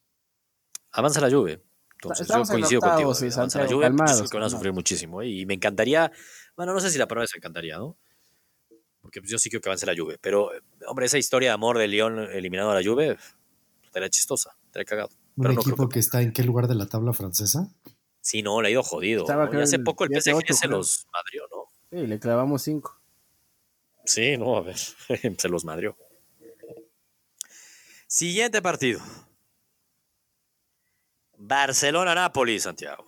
Avanza 0.91 1.19
la 1.21 1.31
Juve. 1.31 1.63
Entonces 1.95 2.27
Estamos 2.27 2.47
yo 2.49 2.53
en 2.53 2.59
coincido 2.59 2.81
contigo. 2.81 3.09
octavos, 3.09 3.17
sí, 3.17 3.25
avanza 3.25 3.41
la 3.41 3.63
Santiago, 3.63 3.69
Juve, 3.69 3.87
pues, 3.87 3.97
calmados, 3.97 4.17
creo 4.19 4.29
que 4.29 4.37
van 4.37 4.43
a 4.43 4.49
sufrir 4.49 4.63
calmados. 4.65 4.75
muchísimo. 4.75 5.21
¿eh? 5.23 5.27
Y 5.29 5.45
me 5.47 5.55
encantaría, 5.55 6.11
bueno, 6.55 6.73
no 6.75 6.79
sé 6.79 6.91
si 6.91 6.99
la 6.99 7.07
palabra 7.07 7.25
es 7.25 7.35
encantaría, 7.35 7.77
¿no? 7.77 7.97
Porque 9.01 9.19
pues, 9.21 9.31
yo 9.31 9.39
sí 9.39 9.49
quiero 9.49 9.61
que 9.61 9.69
avance 9.69 9.87
la 9.87 9.95
Juve. 9.97 10.19
Pero, 10.21 10.53
eh, 10.53 10.61
hombre, 10.87 11.07
esa 11.07 11.17
historia 11.17 11.49
de 11.49 11.53
amor 11.53 11.79
de 11.79 11.87
León 11.87 12.19
eliminado 12.19 12.69
a 12.69 12.75
la 12.79 12.87
Juve, 12.87 13.17
estaría 13.83 14.09
chistosa, 14.09 14.55
estaría 14.67 14.85
cagado. 14.85 15.09
Un 15.35 15.43
Pero 15.47 15.59
equipo 15.59 15.89
que... 15.89 15.97
está 15.97 16.21
en 16.21 16.31
qué 16.31 16.43
lugar 16.43 16.67
de 16.67 16.75
la 16.75 16.85
tabla 16.85 17.13
francesa? 17.13 17.73
Sí, 18.21 18.43
no, 18.43 18.61
le 18.61 18.67
ha 18.67 18.71
ido 18.71 18.83
jodido. 18.83 19.25
Y 19.51 19.55
hace 19.57 19.79
poco 19.79 20.03
el 20.03 20.11
7, 20.11 20.21
PSG 20.21 20.35
8, 20.35 20.53
se 20.53 20.67
los 20.67 21.07
madrió, 21.11 21.43
¿no? 21.49 21.63
Sí, 21.89 22.05
le 22.05 22.19
clavamos 22.19 22.61
cinco. 22.61 23.01
Sí, 24.05 24.37
no, 24.37 24.57
a 24.57 24.61
ver, 24.61 24.77
se 25.37 25.49
los 25.49 25.65
madrió. 25.65 25.97
Siguiente 28.07 28.61
partido. 28.61 29.01
Barcelona-Napoli, 31.37 32.59
Santiago. 32.59 33.05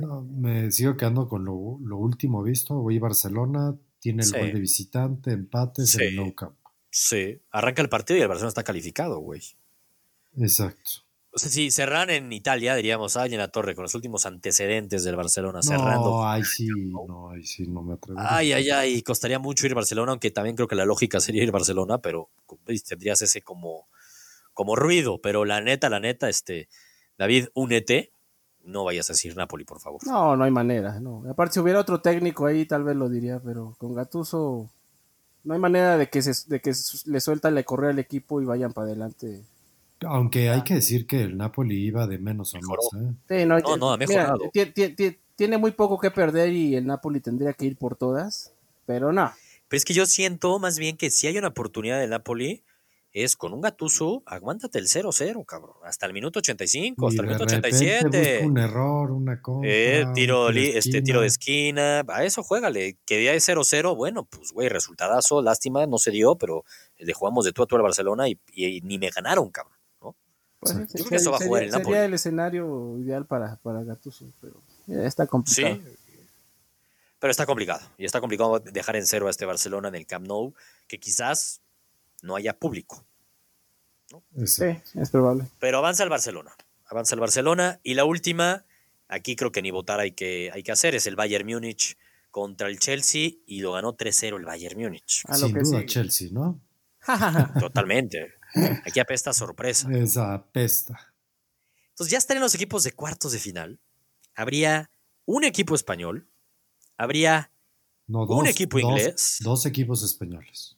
No, 0.00 0.22
me 0.22 0.70
sigo 0.72 0.96
quedando 0.96 1.28
con 1.28 1.44
lo, 1.44 1.78
lo 1.82 1.98
último 1.98 2.42
visto. 2.42 2.74
Voy 2.74 2.96
a 2.96 3.00
Barcelona 3.00 3.76
tiene 4.00 4.22
el 4.22 4.28
Sí. 4.28 4.38
gol 4.38 4.52
de 4.52 4.60
visitante, 4.60 5.32
empates 5.32 5.94
en 5.94 6.00
Sí. 6.00 6.06
el 6.06 6.16
Nou 6.16 6.34
Camp. 6.34 6.56
Sí, 6.90 7.40
arranca 7.50 7.82
el 7.82 7.88
partido 7.88 8.18
y 8.18 8.22
el 8.22 8.28
Barcelona 8.28 8.48
está 8.48 8.64
calificado, 8.64 9.18
güey. 9.18 9.42
Exacto. 10.38 10.90
O 11.32 11.38
sea, 11.38 11.48
si 11.48 11.70
cerran 11.70 12.10
en 12.10 12.32
Italia, 12.32 12.74
diríamos, 12.74 13.16
ay, 13.16 13.32
en 13.34 13.38
la 13.38 13.48
torre, 13.48 13.76
con 13.76 13.82
los 13.84 13.94
últimos 13.94 14.26
antecedentes 14.26 15.04
del 15.04 15.14
Barcelona 15.14 15.62
cerrando. 15.62 16.10
No, 16.10 16.28
ay 16.28 16.42
sí, 16.42 16.66
no, 16.66 17.30
ay 17.30 17.44
sí, 17.44 17.68
no 17.68 17.82
me 17.82 17.94
atrevo. 17.94 18.18
Ay, 18.20 18.52
ay, 18.52 18.70
ay, 18.70 19.02
costaría 19.02 19.38
mucho 19.38 19.66
ir 19.66 19.72
a 19.72 19.76
Barcelona, 19.76 20.10
aunque 20.10 20.32
también 20.32 20.56
creo 20.56 20.66
que 20.66 20.74
la 20.74 20.84
lógica 20.86 21.20
sería 21.20 21.44
ir 21.44 21.50
a 21.50 21.52
Barcelona, 21.52 21.98
pero 21.98 22.30
tendrías 22.88 23.22
ese 23.22 23.42
como, 23.42 23.86
como 24.60 24.76
ruido. 24.76 25.18
Pero 25.22 25.46
la 25.46 25.62
neta, 25.62 25.88
la 25.88 26.00
neta, 26.00 26.28
este, 26.28 26.68
David, 27.16 27.46
únete. 27.54 28.12
No 28.62 28.84
vayas 28.84 29.08
a 29.08 29.14
decir 29.14 29.34
Napoli, 29.34 29.64
por 29.64 29.80
favor. 29.80 30.02
No, 30.06 30.36
no 30.36 30.44
hay 30.44 30.50
manera. 30.50 31.00
No. 31.00 31.24
Aparte, 31.30 31.54
si 31.54 31.60
hubiera 31.60 31.80
otro 31.80 32.02
técnico 32.02 32.44
ahí, 32.44 32.66
tal 32.66 32.84
vez 32.84 32.94
lo 32.94 33.08
diría, 33.08 33.40
pero 33.42 33.74
con 33.78 33.94
Gatuso 33.94 34.68
no 35.44 35.54
hay 35.54 35.60
manera 35.60 35.96
de 35.96 36.10
que, 36.10 36.20
se, 36.20 36.32
de 36.50 36.60
que 36.60 36.74
le 37.06 37.20
suelta 37.22 37.50
le 37.50 37.64
correa 37.64 37.88
al 37.88 37.98
equipo 37.98 38.42
y 38.42 38.44
vayan 38.44 38.74
para 38.74 38.88
adelante. 38.88 39.40
Aunque 40.02 40.50
hay 40.50 40.60
que 40.62 40.74
decir 40.74 41.06
que 41.06 41.22
el 41.22 41.38
Napoli 41.38 41.82
iba 41.86 42.06
de 42.06 42.18
menos 42.18 42.54
a 42.54 42.58
más. 42.60 43.02
¿eh? 43.02 43.14
Sí, 43.40 43.46
no, 43.46 43.58
No, 43.60 43.76
no, 43.78 43.92
ha 43.92 43.96
mejorado. 43.96 44.50
ti- 44.52 44.66
ti- 44.66 44.90
ti- 44.94 45.18
tiene 45.36 45.56
muy 45.56 45.70
poco 45.70 45.98
que 45.98 46.10
perder 46.10 46.52
y 46.52 46.76
el 46.76 46.84
Napoli 46.86 47.20
tendría 47.20 47.54
que 47.54 47.64
ir 47.64 47.78
por 47.78 47.96
todas, 47.96 48.52
pero 48.84 49.10
no. 49.10 49.32
Pero 49.68 49.78
es 49.78 49.86
que 49.86 49.94
yo 49.94 50.04
siento 50.04 50.58
más 50.58 50.78
bien 50.78 50.98
que 50.98 51.08
si 51.10 51.28
hay 51.28 51.38
una 51.38 51.48
oportunidad 51.48 51.98
del 51.98 52.10
Napoli, 52.10 52.62
es 53.12 53.34
con 53.36 53.52
un 53.52 53.60
gatuso, 53.60 54.22
aguántate 54.26 54.78
el 54.78 54.86
0-0, 54.86 55.44
cabrón. 55.44 55.76
Hasta 55.84 56.06
el 56.06 56.12
minuto 56.12 56.38
85, 56.38 57.08
hasta 57.08 57.16
Y 57.16 57.18
el 57.18 57.26
de 57.26 57.34
minuto 57.34 57.44
repente 57.54 57.76
87. 57.76 58.32
busca 58.38 58.46
un 58.46 58.58
error, 58.58 59.10
una 59.10 59.42
cosa. 59.42 59.60
Eh, 59.68 60.04
tiro, 60.14 60.50
li- 60.52 60.70
este, 60.76 61.02
tiro 61.02 61.20
de 61.22 61.26
esquina, 61.26 62.04
a 62.08 62.24
eso 62.24 62.42
juégale. 62.44 62.98
Que 63.04 63.24
ya 63.24 63.32
es 63.32 63.48
0-0, 63.48 63.96
bueno, 63.96 64.24
pues 64.26 64.52
güey, 64.52 64.68
resultadazo, 64.68 65.42
lástima, 65.42 65.86
no 65.86 65.98
se 65.98 66.10
dio, 66.12 66.36
pero 66.36 66.64
le 66.98 67.12
jugamos 67.12 67.44
de 67.44 67.52
tú 67.52 67.62
a 67.64 67.66
tú 67.66 67.76
al 67.76 67.82
Barcelona 67.82 68.28
y, 68.28 68.38
y 68.54 68.80
ni 68.82 68.98
me 68.98 69.10
ganaron, 69.10 69.50
cabrón. 69.50 69.76
¿no? 70.00 70.14
Pues, 70.60 70.72
Exacto. 70.72 70.92
sí, 70.92 70.98
Yo 70.98 71.04
creo 71.04 71.10
que 71.10 71.16
eso 71.16 71.30
va 71.32 71.38
a 71.38 71.40
jugar 71.44 71.62
el 71.64 71.70
sería, 71.70 71.78
Napoli. 71.78 71.94
sería 71.94 72.06
el 72.06 72.14
escenario 72.14 72.98
ideal 73.00 73.26
para, 73.26 73.56
para 73.56 73.82
Gattuso, 73.82 74.32
pero 74.40 74.62
ya 74.86 75.04
está 75.04 75.26
complicado. 75.26 75.74
Sí. 75.76 75.82
Pero 77.18 77.30
está 77.30 77.44
complicado. 77.44 77.80
Y 77.98 78.04
está 78.06 78.20
complicado 78.20 78.60
dejar 78.60 78.96
en 78.96 79.04
cero 79.06 79.26
a 79.26 79.30
este 79.30 79.44
Barcelona 79.44 79.88
en 79.88 79.94
el 79.94 80.06
Camp 80.06 80.26
Nou, 80.26 80.54
que 80.86 80.98
quizás 80.98 81.59
no 82.22 82.36
haya 82.36 82.58
público. 82.58 83.04
Sí, 84.44 84.64
es 84.94 85.10
probable. 85.10 85.46
Pero 85.60 85.78
avanza 85.78 86.02
el 86.02 86.08
Barcelona. 86.10 86.52
Avanza 86.86 87.14
el 87.14 87.20
Barcelona. 87.20 87.80
Y 87.84 87.94
la 87.94 88.04
última, 88.04 88.64
aquí 89.08 89.36
creo 89.36 89.52
que 89.52 89.62
ni 89.62 89.70
votar 89.70 90.00
hay 90.00 90.12
que, 90.12 90.50
hay 90.52 90.62
que 90.62 90.72
hacer, 90.72 90.94
es 90.94 91.06
el 91.06 91.14
Bayern 91.16 91.46
Múnich 91.46 91.96
contra 92.30 92.68
el 92.68 92.78
Chelsea 92.80 93.30
y 93.46 93.60
lo 93.60 93.72
ganó 93.72 93.96
3-0 93.96 94.36
el 94.36 94.44
Bayern 94.44 94.80
Múnich. 94.80 95.22
A 95.26 95.38
lo 95.38 95.46
Sin 95.46 95.54
que 95.54 95.60
duda 95.60 95.78
sigue. 95.78 95.86
Chelsea, 95.86 96.28
¿no? 96.32 96.60
Totalmente. 97.60 98.34
Aquí 98.84 98.98
apesta 99.00 99.32
sorpresa. 99.32 99.88
Esa 99.92 100.44
pesta. 100.52 101.14
Entonces 101.90 102.10
ya 102.12 102.18
estarían 102.18 102.42
los 102.42 102.54
equipos 102.54 102.82
de 102.82 102.92
cuartos 102.92 103.32
de 103.32 103.38
final. 103.38 103.78
Habría 104.34 104.90
un 105.24 105.44
equipo 105.44 105.74
español. 105.74 106.26
Habría, 106.96 107.52
No, 108.06 108.24
Un 108.24 108.46
equipo 108.46 108.78
dos- 108.80 108.90
inglés. 108.90 109.36
Dos 109.40 109.66
equipos 109.66 110.02
españoles. 110.02 110.76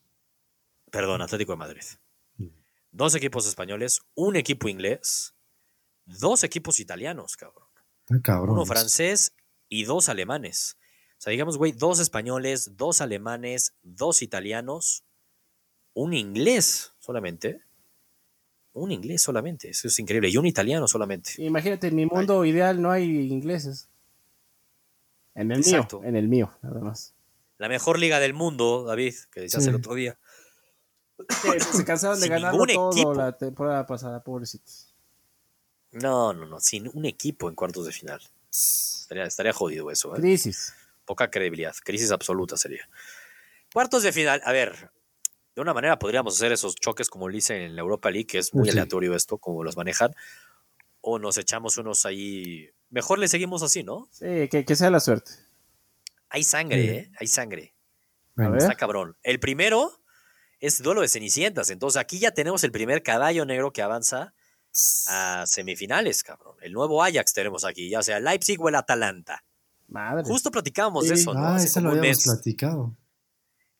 Perdón, 0.92 1.22
Atlético 1.22 1.52
de 1.52 1.56
Madrid. 1.58 1.82
Mm. 2.36 2.46
Dos 2.92 3.16
equipos 3.16 3.46
españoles, 3.48 4.00
un 4.14 4.36
equipo 4.36 4.68
inglés, 4.68 5.34
dos 6.04 6.44
equipos 6.44 6.78
italianos, 6.78 7.36
cabrón. 7.36 7.66
Uno 8.08 8.66
francés 8.66 9.34
y 9.68 9.84
dos 9.84 10.08
alemanes. 10.08 10.76
O 11.18 11.22
sea, 11.22 11.30
digamos, 11.30 11.56
güey, 11.56 11.72
dos 11.72 11.98
españoles, 11.98 12.76
dos 12.76 13.00
alemanes, 13.00 13.74
dos 13.82 14.22
italianos, 14.22 15.04
un 15.94 16.12
inglés 16.12 16.92
solamente. 16.98 17.62
Un 18.74 18.90
inglés 18.90 19.22
solamente. 19.22 19.70
Eso 19.70 19.88
es 19.88 19.98
increíble. 19.98 20.28
Y 20.30 20.36
un 20.36 20.46
italiano 20.46 20.88
solamente. 20.88 21.32
Imagínate, 21.38 21.88
en 21.88 21.96
mi 21.96 22.06
mundo 22.06 22.44
ideal 22.44 22.80
no 22.82 22.90
hay 22.90 23.04
ingleses. 23.30 23.88
En 25.34 25.52
el 25.52 25.58
Exacto. 25.60 26.00
mío, 26.00 26.08
en 26.08 26.16
el 26.16 26.28
mío, 26.28 26.52
nada 26.62 26.80
más. 26.80 27.14
La 27.58 27.68
mejor 27.68 27.98
liga 27.98 28.18
del 28.18 28.34
mundo, 28.34 28.84
David, 28.84 29.14
que 29.30 29.40
decías 29.42 29.62
Sí. 29.62 29.68
el 29.70 29.76
otro 29.76 29.94
día. 29.94 30.18
Sí, 31.42 31.48
se, 31.60 31.72
se 31.78 31.84
cansaron 31.84 32.20
de 32.20 32.28
ningún 32.30 32.66
todo 32.68 32.90
equipo. 32.92 33.14
la 33.14 33.36
temporada 33.36 33.86
pasada, 33.86 34.22
pobrecitos. 34.22 34.94
No, 35.92 36.32
no, 36.32 36.46
no. 36.46 36.60
Sin 36.60 36.88
un 36.94 37.04
equipo 37.04 37.48
en 37.48 37.54
cuartos 37.54 37.86
de 37.86 37.92
final. 37.92 38.20
Estaría, 38.50 39.24
estaría 39.24 39.52
jodido 39.52 39.90
eso, 39.90 40.14
¿eh? 40.16 40.20
Crisis. 40.20 40.74
Poca 41.04 41.30
credibilidad. 41.30 41.74
Crisis 41.84 42.10
absoluta 42.12 42.56
sería. 42.56 42.88
Cuartos 43.72 44.02
de 44.02 44.12
final. 44.12 44.40
A 44.44 44.52
ver, 44.52 44.90
de 45.54 45.60
una 45.60 45.74
manera 45.74 45.98
podríamos 45.98 46.34
hacer 46.36 46.52
esos 46.52 46.74
choques 46.76 47.10
como 47.10 47.28
lo 47.28 47.36
hice 47.36 47.64
en 47.66 47.76
la 47.76 47.82
Europa 47.82 48.10
League, 48.10 48.26
que 48.26 48.38
es 48.38 48.54
muy 48.54 48.64
Sí. 48.64 48.70
aleatorio 48.70 49.14
esto, 49.14 49.38
como 49.38 49.64
los 49.64 49.76
manejan. 49.76 50.14
O 51.00 51.18
nos 51.18 51.36
echamos 51.36 51.76
unos 51.78 52.06
ahí. 52.06 52.70
Mejor 52.90 53.18
le 53.18 53.28
seguimos 53.28 53.62
así, 53.62 53.82
¿no? 53.82 54.08
Sí, 54.12 54.48
que, 54.50 54.64
que 54.64 54.76
sea 54.76 54.90
la 54.90 55.00
suerte. 55.00 55.32
Hay 56.28 56.44
sangre, 56.44 56.82
Sí. 56.82 56.88
¿eh? 56.88 57.10
Hay 57.18 57.26
sangre. 57.26 57.74
Venga. 58.34 58.48
A 58.48 58.52
ver. 58.52 58.62
Está 58.62 58.74
cabrón. 58.76 59.16
El 59.22 59.40
primero 59.40 60.00
es 60.62 60.82
duelo 60.82 61.02
de 61.02 61.08
cenicientas. 61.08 61.68
Entonces 61.68 62.00
aquí 62.00 62.18
ya 62.18 62.30
tenemos 62.30 62.64
el 62.64 62.72
primer 62.72 63.02
caballo 63.02 63.44
negro 63.44 63.72
que 63.72 63.82
avanza 63.82 64.32
a 65.08 65.44
semifinales, 65.46 66.22
cabrón. 66.22 66.56
El 66.62 66.72
nuevo 66.72 67.02
Ajax 67.02 67.34
tenemos 67.34 67.64
aquí, 67.64 67.90
ya 67.90 68.02
sea 68.02 68.20
Leipzig 68.20 68.58
o 68.60 68.68
el 68.70 68.76
Atalanta. 68.76 69.44
Madre. 69.88 70.22
Justo 70.24 70.50
platicábamos 70.50 71.06
de 71.08 71.16
Sí. 71.16 71.22
eso, 71.22 71.34
¿no? 71.34 71.40
Ah, 71.40 71.58
como 71.74 71.84
lo 71.84 71.90
habíamos 71.98 72.08
mes. 72.18 72.24
platicado. 72.24 72.96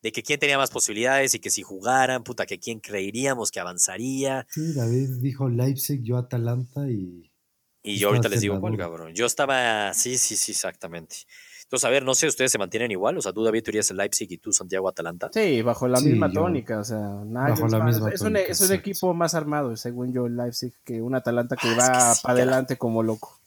de 0.03 0.11
que 0.11 0.25
quién 0.25 0.41
tenía 0.41 0.59
más 0.59 0.71
posibilidades 0.71 1.33
y 1.35 1.39
que 1.39 1.49
si 1.49 1.63
jugaran, 1.63 2.25
puta, 2.25 2.45
que 2.45 2.59
quién 2.59 2.81
creeríamos 2.81 3.53
que 3.53 3.61
avanzaría. 3.61 4.45
Sí, 4.51 4.73
David 4.75 5.11
dijo 5.21 5.49
Leipzig, 5.49 6.03
yo 6.03 6.17
Atalanta 6.19 6.91
y. 6.91 7.31
Y 7.85 7.99
yo 7.99 8.09
ahorita 8.09 8.29
les 8.29 8.41
digo 8.41 8.61
cuál, 8.61 8.77
cabrón. 8.77 9.15
Yo 9.15 9.27
estaba, 9.27 9.95
sí, 9.95 10.19
sí, 10.19 10.35
sí, 10.35 10.51
exactamente. 10.53 11.19
Entonces, 11.73 11.87
a 11.87 11.91
ver, 11.91 12.05
no 12.05 12.15
sé, 12.15 12.27
¿ustedes 12.27 12.53
se 12.53 12.59
mantienen 12.59 12.91
igual? 12.91 13.17
O 13.17 13.23
sea, 13.23 13.33
tú, 13.33 13.43
David, 13.43 13.63
tú 13.65 13.71
irías 13.71 13.91
el 13.91 13.97
Leipzig 13.97 14.31
y 14.31 14.37
tú, 14.37 14.53
Santiago, 14.53 14.91
Atalanta. 14.91 15.31
Sí, 15.33 15.63
bajo 15.63 15.89
la 15.89 15.97
Sí, 15.97 16.09
misma 16.11 16.29
yo- 16.31 16.43
tónica, 16.43 16.79
o 16.81 16.85
sea, 16.85 16.99
nada, 16.99 17.49
Bajo 17.49 17.65
es, 17.65 17.73
la 17.73 17.79
más- 17.79 17.95
misma 17.95 18.11
es 18.11 18.21
un, 18.21 18.27
tónica, 18.35 18.41
es 18.53 18.61
un 18.61 18.65
exacto. 18.67 18.75
equipo 18.91 19.15
más 19.15 19.35
armado, 19.35 19.75
según 19.79 20.13
yo, 20.13 20.27
el 20.27 20.37
Leipzig, 20.37 20.75
que 20.85 21.01
un 21.01 21.15
Atalanta 21.15 21.57
que 21.57 21.69
Ah, 21.69 21.71
es 21.71 21.79
va 21.79 21.87
que 21.87 21.93
para 21.95 22.15
sí, 22.15 22.27
adelante 22.43 22.77
como 22.77 23.03
loco. 23.03 23.39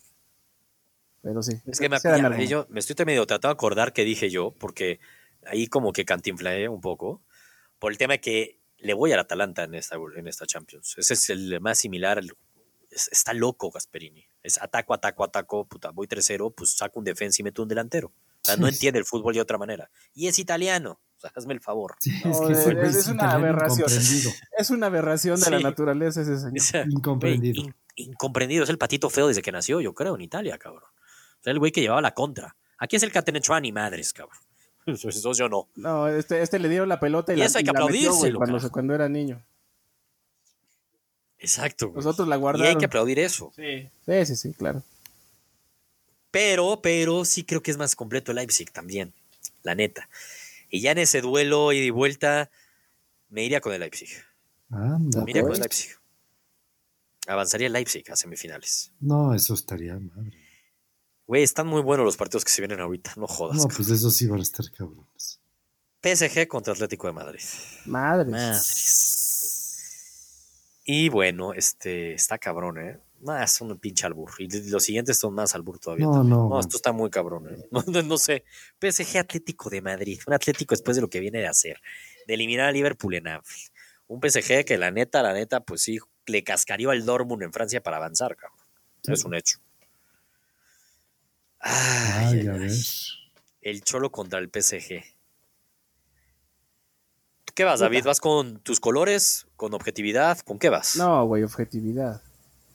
Pero 1.21 1.43
sí. 1.43 1.53
Es 1.67 1.80
que 1.80 1.88
me, 1.88 1.99
yo 2.47 2.65
me 2.69 2.80
estoy 2.80 3.05
medio 3.05 3.28
tratando 3.28 3.49
de 3.49 3.53
acordar 3.53 3.93
qué 3.93 4.03
dije 4.03 4.32
yo, 4.32 4.55
porque 4.57 4.99
ahí 5.45 5.67
como 5.67 5.93
que 5.93 6.03
cantinflaé 6.03 6.67
un 6.67 6.82
poco, 6.82 7.21
por 7.78 7.91
el 7.91 7.99
tema 7.99 8.13
de 8.13 8.21
que 8.21 8.59
le 8.80 8.95
voy 8.95 9.11
al 9.11 9.19
Atalanta 9.19 9.65
en 9.65 9.76
esta, 9.76 9.97
en 10.17 10.28
esta 10.28 10.47
Champions. 10.47 10.95
Ese 10.97 11.13
es 11.13 11.30
el 11.30 11.61
más 11.61 11.78
similar. 11.78 12.17
al- 12.17 12.32
es- 12.95 13.09
está 13.11 13.33
loco 13.33 13.69
Gasperini. 13.69 14.25
Es 14.41 14.59
ataco, 14.61 14.93
ataco, 14.93 15.23
ataco, 15.23 15.65
puta, 15.65 15.91
voy 15.91 16.07
3-0, 16.07 16.51
pues 16.55 16.71
saco 16.71 16.99
un 16.99 17.05
defensa 17.05 17.41
y 17.41 17.43
meto 17.43 17.61
un 17.61 17.67
delantero. 17.67 18.07
O 18.07 18.45
sea, 18.47 18.57
no 18.57 18.67
entiende 18.67 18.99
el 18.99 19.05
fútbol 19.05 19.33
de 19.33 19.41
otra 19.41 19.57
manera. 19.57 19.89
Y 20.13 20.27
es 20.27 20.37
italiano. 20.39 20.99
O 21.17 21.19
sea, 21.19 21.31
hazme 21.35 21.53
el 21.53 21.61
favor. 21.61 21.95
Sí, 21.99 22.11
No, 22.23 22.31
es 22.31 22.39
que 22.41 22.53
ese 22.53 22.69
es- 22.69 22.75
güey 22.75 22.87
es 22.89 22.95
es 22.95 23.07
una 23.07 23.31
aberración. 23.31 23.87
Es 24.57 24.69
una 24.69 24.87
aberración 24.87 25.39
de 25.39 25.49
la 25.51 25.59
naturaleza 25.59 26.21
ese 26.21 26.37
señor. 26.37 26.59
O 26.59 26.63
sea, 26.63 26.85
Incomprendido. 26.89 27.61
in- 27.63 27.75
incomprendido. 27.95 28.63
Es 28.63 28.69
el 28.69 28.77
patito 28.77 29.09
feo 29.09 29.27
desde 29.27 29.41
que 29.41 29.51
nació, 29.51 29.81
yo 29.81 29.93
creo, 29.93 30.15
en 30.15 30.21
Italia, 30.21 30.57
cabrón. 30.57 30.83
O 30.83 31.43
sea, 31.43 31.53
el 31.53 31.59
güey 31.59 31.71
que 31.71 31.81
llevaba 31.81 32.01
la 32.01 32.13
contra. 32.13 32.55
Aquí 32.77 32.95
es 32.97 33.03
el 33.03 33.11
Catenechua 33.11 33.59
ni 33.61 33.71
madres, 33.71 34.13
cabrón. 34.13 34.37
Eso 34.85 35.31
yo 35.33 35.49
no. 35.49 35.69
No, 35.75 36.07
este, 36.07 36.41
este 36.43 36.59
le 36.59 36.69
dieron 36.69 36.87
la 36.89 36.99
pelota 36.99 37.33
y, 37.33 37.37
Y 37.37 37.39
la, 37.39 37.45
eso 37.45 37.57
hay 37.57 37.63
y 37.63 37.65
que 37.67 37.71
la 37.73 37.85
metió, 37.85 38.13
güey, 38.13 38.33
cuando, 38.33 38.69
cuando 38.71 38.93
era 38.93 39.09
niño. 39.09 39.43
Exacto. 41.45 41.89
güey. 41.89 42.03
Nosotros 42.03 42.27
la 42.27 42.37
Y 42.57 42.61
hay 42.67 42.77
que 42.77 42.85
aplaudir 42.85 43.19
eso. 43.19 43.51
Sí. 43.55 43.89
sí, 44.05 44.25
sí, 44.25 44.35
sí, 44.35 44.53
claro. 44.53 44.83
Pero, 46.31 46.81
pero 46.81 47.23
sí 47.23 47.43
creo 47.43 47.61
que 47.63 47.71
es 47.71 47.77
más 47.77 47.95
completo 47.95 48.31
el 48.31 48.35
Leipzig 48.35 48.71
también, 48.71 49.13
la 49.63 49.73
neta. 49.73 50.09
Y 50.69 50.81
ya 50.81 50.91
en 50.91 50.97
ese 50.97 51.21
duelo 51.21 51.71
ida 51.71 51.85
y 51.85 51.89
vuelta, 51.91 52.49
me 53.29 53.43
iría 53.45 53.61
con 53.61 53.73
el 53.73 53.79
Leipzig. 53.79 54.09
Anda, 54.69 55.23
Me 55.23 55.31
iría 55.31 55.43
con 55.43 55.51
pues. 55.51 55.59
el 55.59 55.63
Leipzig. 55.63 55.91
Avanzaría 57.27 57.67
el 57.67 57.73
Leipzig 57.73 58.11
a 58.11 58.15
semifinales. 58.15 58.91
No, 58.99 59.33
eso 59.33 59.53
estaría 59.53 59.97
madre. 59.97 60.37
Güey, 61.27 61.41
están 61.41 61.67
muy 61.67 61.81
buenos 61.81 62.05
los 62.05 62.17
partidos 62.17 62.43
que 62.43 62.51
se 62.51 62.61
vienen 62.61 62.81
ahorita, 62.81 63.13
no 63.17 63.27
jodas. 63.27 63.57
No, 63.57 63.67
pues 63.67 63.89
eso 63.89 64.11
sí 64.11 64.27
van 64.27 64.39
a 64.39 64.43
estar 64.43 64.69
cabrones. 64.71 65.39
PSG 66.03 66.47
contra 66.47 66.73
Atlético 66.73 67.07
de 67.07 67.13
Madrid. 67.13 67.41
Madre. 67.85 68.29
Madres. 68.29 69.24
Y 70.86 71.09
bueno, 71.09 71.53
este 71.53 72.13
está 72.13 72.38
cabrón, 72.38 72.77
¿eh? 72.79 72.99
Más 73.21 73.59
un 73.61 73.75
pinche 73.79 74.05
albur. 74.05 74.31
Y 74.38 74.47
los 74.69 74.83
siguientes 74.83 75.17
son 75.17 75.33
más 75.33 75.55
albur 75.55 75.79
todavía. 75.79 76.05
No, 76.05 76.23
no. 76.23 76.47
No, 76.49 76.59
esto 76.59 76.77
está 76.77 76.91
muy 76.91 77.09
cabrón. 77.09 77.47
¿eh? 77.49 77.57
No, 77.71 77.83
no- 77.88 78.03
no 78.03 78.17
sé. 78.19 78.43
PSG 78.79 79.17
Atlético 79.17 79.69
de 79.69 79.81
Madrid. 79.81 80.19
Un 80.27 80.33
Atlético 80.33 80.73
después 80.75 80.95
de 80.95 81.01
lo 81.01 81.09
que 81.09 81.19
viene 81.19 81.39
de 81.39 81.47
hacer. 81.47 81.81
De 82.27 82.36
eliminar 82.36 82.67
a 82.67 82.71
Liverpool 82.71 83.15
en 83.15 83.27
Anfield. 83.27 83.71
Un 84.07 84.19
PSG 84.21 84.63
que 84.63 84.77
la 84.77 84.91
neta, 84.91 85.23
la 85.23 85.33
neta, 85.33 85.61
pues 85.61 85.81
sí, 85.81 85.97
le 86.27 86.43
cascarió 86.43 86.91
al 86.91 87.03
Dortmund 87.03 87.41
en 87.41 87.51
Francia 87.51 87.81
para 87.81 87.97
avanzar, 87.97 88.36
cabrón. 88.36 88.59
Es 89.07 89.25
un 89.25 89.33
hecho. 89.33 89.57
Ay, 91.59 92.39
Ay, 92.39 92.39
ay, 92.41 92.47
a 92.47 92.53
ay. 92.53 92.59
ver. 92.59 92.71
El 93.61 93.81
Cholo 93.83 94.11
contra 94.11 94.38
el 94.38 94.49
PSG. 94.51 95.03
¿Qué 97.56 97.64
vas, 97.64 97.80
David? 97.80 98.03
¿Vas 98.03 98.20
con 98.20 98.60
tus 98.60 98.80
colores, 98.80 99.47
con 99.56 99.74
objetividad? 99.74 100.38
¿Con 100.39 100.60
qué 100.60 100.70
vas? 100.70 100.97
No, 100.97 101.26
güey, 101.26 101.41
objetividad. 101.43 102.22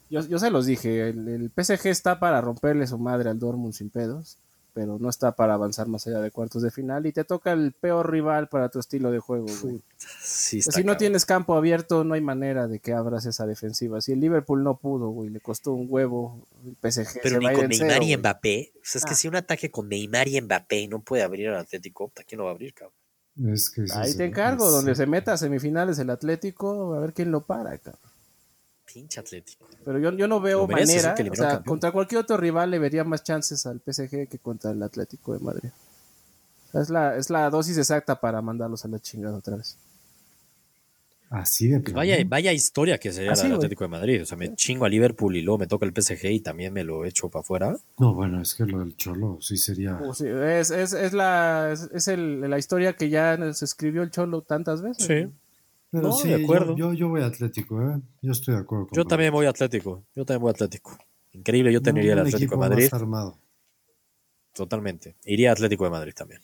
Yo, 0.09 0.21
yo 0.27 0.39
se 0.39 0.51
los 0.51 0.65
dije, 0.67 1.11
el, 1.11 1.29
el 1.29 1.51
PSG 1.55 1.87
está 1.89 2.19
para 2.19 2.41
romperle 2.41 2.87
su 2.87 2.99
madre 2.99 3.29
al 3.31 3.39
Dortmund 3.39 3.75
sin 3.75 3.91
pedos, 3.91 4.39
pero 4.73 4.99
no 4.99 5.11
está 5.11 5.33
para 5.33 5.53
avanzar 5.55 5.87
más 5.87 6.07
allá 6.07 6.21
de 6.21 6.31
cuartos 6.31 6.63
de 6.63 6.71
final 6.71 7.05
y 7.05 7.13
te 7.13 7.25
toca 7.25 7.53
el 7.53 7.73
peor 7.73 8.11
rival 8.11 8.49
para 8.49 8.71
tu 8.71 8.79
estilo 8.81 9.11
de 9.11 9.19
juego, 9.19 9.47
güey. 9.63 9.83
Sí, 9.99 10.61
está 10.61 10.73
si 10.73 10.83
no 10.83 10.97
tienes 10.97 11.27
campo 11.27 11.55
abierto, 11.57 12.03
no 12.03 12.15
hay 12.15 12.23
manera 12.23 12.67
de 12.67 12.79
que 12.79 12.95
abras 12.95 13.27
esa 13.27 13.47
defensiva. 13.47 14.01
Si 14.01 14.13
el 14.13 14.21
Liverpool 14.21 14.65
no 14.65 14.79
pudo, 14.79 15.11
güey, 15.11 15.29
le 15.29 15.41
costó 15.41 15.73
un 15.73 15.87
huevo, 15.91 16.41
el 16.65 16.75
PSG 16.91 17.21
Pero 17.23 17.35
se 17.35 17.39
ni 17.39 17.45
va 17.45 17.51
a 17.51 17.55
con 17.55 17.69
Neymar 17.69 17.91
cero, 17.93 18.05
y. 18.05 18.17
Mbappé. 18.17 18.73
O 18.77 18.79
sea, 18.83 18.99
es 19.01 19.05
que 19.05 19.13
Ah. 19.13 19.17
si 19.17 19.29
un 19.29 19.37
ataque 19.37 19.71
con 19.71 19.89
Neymar 19.91 20.27
y 20.27 20.41
Mbappé 20.41 20.89
no 20.89 21.01
puede 21.03 21.23
abrir 21.23 21.49
al 21.51 21.57
Atlético, 21.57 22.09
puta, 22.09 22.25
¿quién 22.25 22.39
lo 22.39 22.45
va 22.45 22.51
a 22.51 22.55
abrir, 22.55 22.73
cabrón? 22.73 22.95
Es 23.49 23.71
que 23.71 23.87
Ahí 23.93 24.15
te 24.15 24.25
encargo, 24.25 24.67
es- 24.67 24.73
donde 24.73 24.95
se 24.95 25.07
meta 25.07 25.33
a 25.33 25.37
semifinales 25.37 25.99
el 25.99 26.11
Atlético, 26.11 26.95
a 26.95 27.01
ver 27.01 27.13
quién 27.13 27.31
lo 27.31 27.41
para, 27.43 27.77
cabrón. 27.79 28.01
Pinche 28.93 29.21
Atlético. 29.21 29.67
Pero 29.85 29.99
yo, 29.99 30.11
yo 30.13 30.27
no 30.29 30.41
veo 30.41 30.67
manera, 30.67 31.15
o 31.31 31.35
sea, 31.37 31.49
campeón. 31.51 31.63
contra 31.65 31.93
cualquier 31.93 32.21
otro 32.23 32.37
rival 32.37 32.71
le 32.71 32.79
vería 32.79 33.05
más 33.05 33.23
chances 33.23 33.65
al 33.67 33.81
PSG 33.81 34.29
que 34.29 34.39
contra 34.43 34.73
el 34.73 34.83
Atlético 34.83 35.33
de 35.33 35.39
Madrid. 35.39 35.71
Es 36.73 36.91
la, 36.91 37.17
es 37.17 37.31
la 37.31 37.49
dosis 37.51 37.79
exacta 37.79 38.21
para 38.21 38.43
mandarlos 38.43 38.85
a 38.85 38.89
la 38.89 38.99
chingada 38.99 39.37
otra 39.37 39.57
vez. 39.57 39.77
Así 41.33 41.69
de 41.69 41.79
Pues 41.79 41.95
vaya, 41.95 42.17
vaya 42.27 42.53
historia 42.53 42.99
que 42.99 43.13
sería 43.13 43.31
Ah, 43.31 43.37
sí, 43.37 43.43
la 43.43 43.51
del 43.51 43.53
güey. 43.53 43.59
Atlético 43.67 43.85
de 43.85 43.89
Madrid. 43.89 44.23
O 44.23 44.27
sea, 44.27 44.37
me 44.37 44.53
chingo 44.57 44.85
a 44.85 44.89
Liverpool 44.89 45.37
y 45.37 45.43
luego 45.43 45.59
me 45.59 45.69
toca 45.69 45.87
el 45.87 45.93
PSG 45.95 46.25
y 46.33 46.41
también 46.41 46.73
me 46.73 46.83
lo 46.83 47.05
echo 47.05 47.29
para 47.29 47.43
afuera. 47.43 47.77
No, 47.99 48.15
bueno, 48.15 48.43
es 48.43 48.55
que 48.57 48.65
lo 48.67 48.81
del 48.81 48.97
Cholo 48.97 49.39
sí 49.41 49.57
sería. 49.57 49.97
Sí, 50.13 50.25
es, 50.27 50.73
es, 50.73 50.93
es 50.93 51.13
la, 51.13 51.71
es, 51.73 51.89
es 51.95 52.09
el- 52.09 52.41
la 52.51 52.59
historia 52.59 52.95
que 52.95 53.09
ya 53.11 53.39
se 53.55 53.65
escribió 53.65 54.03
el 54.03 54.11
Cholo 54.11 54.43
tantas 54.43 54.83
veces. 54.83 55.07
Sí. 55.07 55.33
Pero 55.93 56.09
no, 56.09 56.13
sí, 56.13 56.29
de 56.29 56.43
acuerdo. 56.43 56.77
Yo, 56.77 56.93
yo, 56.93 56.95
yo 56.95 57.09
voy 57.11 57.21
a 57.23 57.27
Atlético, 57.27 57.81
¿eh? 57.81 58.01
Yo 58.23 58.33
estoy 58.33 58.55
de 58.55 58.61
acuerdo 58.63 58.87
con 58.89 58.97
Yo 58.97 59.03
Pablo. 59.03 59.09
también 59.09 59.33
voy 59.33 59.47
a 59.47 59.51
Atlético. 59.51 60.05
Yo 60.17 60.25
también 60.25 60.43
voy 60.43 60.49
a 60.51 60.53
Atlético. 60.53 60.99
Increíble, 61.33 61.73
yo 61.73 61.81
tendría 61.81 62.13
Un 62.15 62.19
el 62.21 62.27
Atlético 62.27 62.55
de 62.57 62.61
Madrid. 62.69 62.85
más 62.91 63.01
armado. 63.01 63.39
Totalmente. 64.53 65.15
Iría 65.25 65.51
a 65.51 65.53
Atlético 65.53 65.85
de 65.85 65.91
Madrid 65.91 66.13
también. 66.13 66.41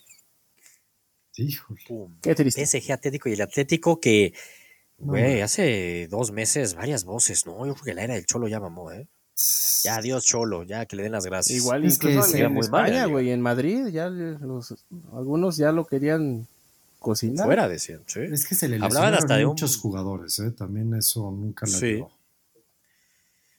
Híjole. 1.37 1.80
Pum. 1.87 2.16
Qué 2.22 2.34
triste. 2.34 2.64
PSG 2.66 2.93
Atlético 2.93 3.28
y 3.28 3.32
el 3.32 3.41
Atlético 3.43 4.01
que, 4.01 4.32
No, 4.32 4.39
güey, 4.99 5.40
hace 5.40 6.09
dos 6.09 6.32
meses 6.32 6.74
varias 6.74 7.05
voces, 7.05 7.47
¿no? 7.47 7.66
Yo 7.66 7.74
creo 7.74 7.84
que 7.84 7.94
la 7.94 8.03
era 8.05 8.14
del 8.14 8.26
Cholo 8.26 8.49
ya 8.49 8.61
mamó, 8.61 8.90
¿eh? 8.92 9.07
Ya, 9.82 9.97
adiós 9.97 10.24
Cholo, 10.24 10.62
ya 10.62 10.86
que 10.86 10.97
le 10.97 11.03
den 11.03 11.12
las 11.12 11.26
gracias. 11.26 11.59
Igual 11.59 11.84
Es 11.84 11.99
que 11.99 12.22
sí, 12.22 12.38
en, 12.40 12.53
muy 12.53 12.61
España, 12.62 13.05
güey, 13.07 13.30
en 13.30 13.40
Madrid, 13.42 13.88
ya 13.88 14.09
los, 14.09 14.74
algunos 15.12 15.59
ya 15.59 15.72
lo 15.72 15.84
querían 15.86 16.47
cocinar. 16.99 17.44
Fuera, 17.44 17.68
decían, 17.68 18.03
sí. 18.07 18.20
Es 18.20 18.47
que 18.47 18.55
se 18.55 18.68
le 18.68 18.76
Hablaban 18.80 19.12
hasta 19.14 19.36
de 19.36 19.44
un- 19.44 19.51
muchos 19.51 19.76
jugadores, 19.76 20.38
¿eh? 20.38 20.51
También 20.53 20.94
eso 20.94 21.30
nunca 21.30 21.66
le 21.66 21.72
Sí. 21.72 22.05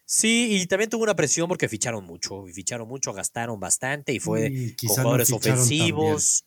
Sí, 0.09 0.47
y 0.61 0.65
también 0.67 0.89
tuvo 0.89 1.03
una 1.03 1.15
presión 1.15 1.47
porque 1.49 1.67
ficharon 1.67 2.05
mucho, 2.05 2.47
y 2.47 2.53
ficharon 2.53 2.87
mucho, 2.87 3.11
gastaron 3.13 3.59
bastante 3.59 4.13
y 4.13 4.19
fue 4.19 4.47
Y 4.47 4.67
con 4.69 4.75
quizá 4.75 4.95
no 5.03 5.09
jugadores 5.09 5.31
ofensivos. 5.31 6.45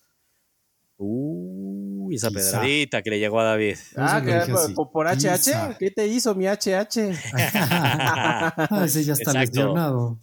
Uy, 1.02 2.14
esa 2.16 2.28
Quizá. 2.28 2.60
pedradita 2.60 3.00
que 3.02 3.08
le 3.10 3.18
llegó 3.18 3.40
a 3.40 3.44
David. 3.44 3.76
Ah, 3.96 4.20
que 4.22 4.52
por, 4.74 4.90
por- 4.92 5.06
HH. 5.06 5.16
Quizá. 5.16 5.76
¿Qué 5.78 5.90
te 5.90 6.06
hizo 6.06 6.34
mi 6.34 6.44
HH? 6.46 7.10
Ah, 7.54 8.82
ese 8.84 9.02
ya 9.04 9.14
está 9.14 9.32
lesionado. 9.32 10.18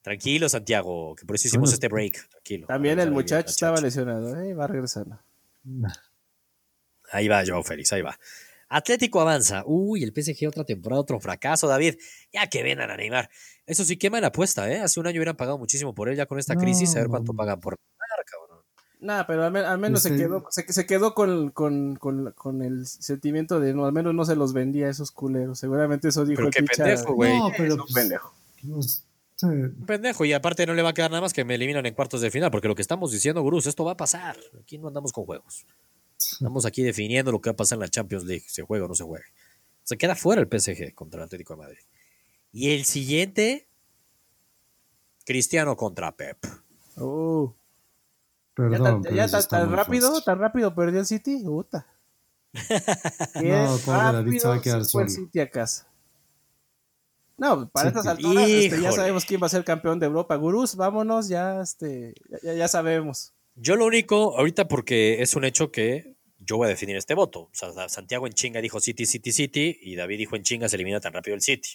Tranquilo, 0.00 0.48
Santiago, 0.48 1.14
que 1.16 1.24
por 1.26 1.36
eso 1.36 1.48
hicimos 1.48 1.70
Bueno. 1.70 1.74
este 1.74 1.88
break. 1.88 2.28
Tranquilo. 2.30 2.66
También 2.66 2.98
el 3.00 3.08
a 3.08 3.10
muchacho 3.12 3.50
estaba 3.50 3.80
lesionado. 3.80 4.40
Eh, 4.40 4.54
va 4.54 4.66
regresando. 4.66 5.18
Ahí 7.12 7.28
va, 7.28 7.42
Joao 7.46 7.62
Félix, 7.62 7.92
ahí 7.92 8.02
va. 8.02 8.18
Atlético 8.68 9.20
avanza. 9.20 9.64
Uy, 9.66 10.02
el 10.02 10.12
PSG 10.14 10.46
otra 10.48 10.64
temporada, 10.64 11.00
otro 11.02 11.20
fracaso, 11.20 11.68
David. 11.68 11.96
Ya 12.32 12.46
que 12.46 12.62
vengan 12.62 12.90
a 12.90 12.96
Neymar. 12.96 13.28
Eso 13.66 13.84
sí 13.84 13.96
quema 13.98 14.20
la 14.20 14.28
apuesta, 14.28 14.70
¿eh? 14.72 14.80
Hace 14.80 14.98
un 14.98 15.06
año 15.06 15.18
hubieran 15.18 15.36
pagado 15.36 15.58
muchísimo 15.58 15.94
por 15.94 16.08
él, 16.08 16.16
ya 16.16 16.26
con 16.26 16.38
esta 16.38 16.54
No, 16.54 16.60
crisis, 16.62 16.96
a 16.96 17.00
ver 17.00 17.08
cuánto 17.08 17.34
pagan 17.34 17.60
por 17.60 17.76
Nah, 19.02 19.24
pero 19.26 19.44
al, 19.44 19.50
men- 19.52 19.64
al 19.64 19.78
menos 19.78 20.00
se 20.02 20.10
Este- 20.10 20.22
quedó, 20.22 20.46
se, 20.50 20.72
se 20.72 20.86
quedó 20.86 21.12
con, 21.12 21.50
con, 21.50 21.96
con, 21.96 22.30
con 22.32 22.62
el 22.62 22.86
sentimiento 22.86 23.58
de 23.58 23.74
no, 23.74 23.84
al 23.84 23.92
menos 23.92 24.14
no 24.14 24.24
se 24.24 24.36
los 24.36 24.52
vendía 24.52 24.86
a 24.86 24.90
esos 24.90 25.10
culeros. 25.10 25.58
Seguramente 25.58 26.08
eso 26.08 26.24
dijo 26.24 26.36
Pero 26.36 26.48
el 26.48 26.54
qué 26.54 26.62
Picha. 26.62 26.84
pendejo, 26.84 27.14
güey. 27.14 27.36
No, 27.36 27.50
pero 27.56 27.64
Es 27.66 27.72
un 27.74 27.78
pues, 27.80 27.92
pendejo. 27.94 28.34
pues, 28.70 29.04
sí, 29.36 29.46
Un 29.46 29.84
pendejo, 29.86 30.24
y 30.24 30.32
aparte 30.32 30.64
no 30.66 30.74
le 30.74 30.82
va 30.82 30.90
a 30.90 30.94
quedar 30.94 31.10
nada 31.10 31.20
más 31.20 31.32
que 31.32 31.44
me 31.44 31.56
eliminan 31.56 31.84
en 31.84 31.94
cuartos 31.94 32.20
de 32.20 32.30
final, 32.30 32.52
porque 32.52 32.68
lo 32.68 32.76
que 32.76 32.82
estamos 32.82 33.10
diciendo, 33.10 33.42
Gurús, 33.42 33.66
esto 33.66 33.84
va 33.84 33.92
a 33.92 33.96
pasar. 33.96 34.36
Aquí 34.60 34.78
no 34.78 34.86
andamos 34.86 35.12
con 35.12 35.24
juegos. 35.24 35.66
Estamos 36.16 36.64
aquí 36.64 36.82
definiendo 36.84 37.32
lo 37.32 37.40
que 37.40 37.50
va 37.50 37.54
a 37.54 37.56
pasar 37.56 37.76
en 37.76 37.80
la 37.80 37.88
Champions 37.88 38.24
League, 38.24 38.44
se 38.46 38.62
juega 38.62 38.84
o 38.84 38.88
no 38.88 38.94
se 38.94 39.02
juegue. 39.02 39.24
Se 39.82 39.96
queda 39.98 40.14
fuera 40.14 40.40
el 40.40 40.46
PSG 40.46 40.94
contra 40.94 41.18
el 41.20 41.24
Atlético 41.24 41.54
de 41.54 41.58
Madrid. 41.62 41.78
Y 42.52 42.70
el 42.70 42.84
siguiente, 42.84 43.66
Cristiano 45.24 45.76
contra 45.76 46.12
Pep. 46.16 46.38
Oh. 46.96 47.52
¿Ya, 48.56 48.68
perdón. 48.68 49.02
tan, 49.02 49.14
ya 49.14 49.28
tan- 49.48 49.72
rápido? 49.72 50.08
fácil. 50.10 50.24
¿Tan 50.24 50.38
rápido 50.38 50.74
perdió 50.74 51.00
el 51.00 51.06
City? 51.06 51.42
Puta. 51.44 51.86
Qué 52.52 53.48
No, 53.48 53.78
pobre 53.84 53.98
David 54.12 54.38
se 54.38 54.46
va 54.48 54.54
a 54.54 54.56
rápido 54.56 54.62
quedar 54.62 54.84
solo. 54.84 55.08
City 55.08 55.40
a 55.40 55.50
casa. 55.50 55.86
No, 57.38 57.68
para 57.70 57.88
City. 57.88 57.98
estas 57.98 58.06
alturas 58.16 58.48
este, 58.48 58.80
ya 58.82 58.92
sabemos 58.92 59.24
quién 59.24 59.42
va 59.42 59.46
a 59.46 59.50
ser 59.50 59.64
campeón 59.64 59.98
de 59.98 60.06
Europa. 60.06 60.36
Gurús, 60.36 60.76
vámonos, 60.76 61.28
ya, 61.28 61.60
este, 61.62 62.14
ya- 62.28 62.38
ya, 62.42 62.54
ya 62.54 62.68
sabemos. 62.68 63.32
Yo 63.54 63.76
lo 63.76 63.86
único, 63.86 64.36
ahorita 64.38 64.68
porque 64.68 65.22
es 65.22 65.34
un 65.34 65.44
hecho 65.44 65.70
que 65.72 66.16
yo 66.38 66.56
voy 66.58 66.66
a 66.66 66.70
definir 66.70 66.96
este 66.96 67.14
voto. 67.14 67.40
O 67.42 67.50
sea, 67.52 67.88
Santiago 67.88 68.26
en 68.26 68.32
chinga 68.34 68.60
dijo 68.60 68.80
City, 68.80 69.06
City, 69.06 69.32
City, 69.32 69.78
y 69.80 69.96
David 69.96 70.18
dijo 70.18 70.36
en 70.36 70.42
chinga 70.42 70.68
se 70.68 70.76
elimina 70.76 71.00
tan 71.00 71.12
rápido 71.12 71.34
el 71.34 71.40
City. 71.42 71.70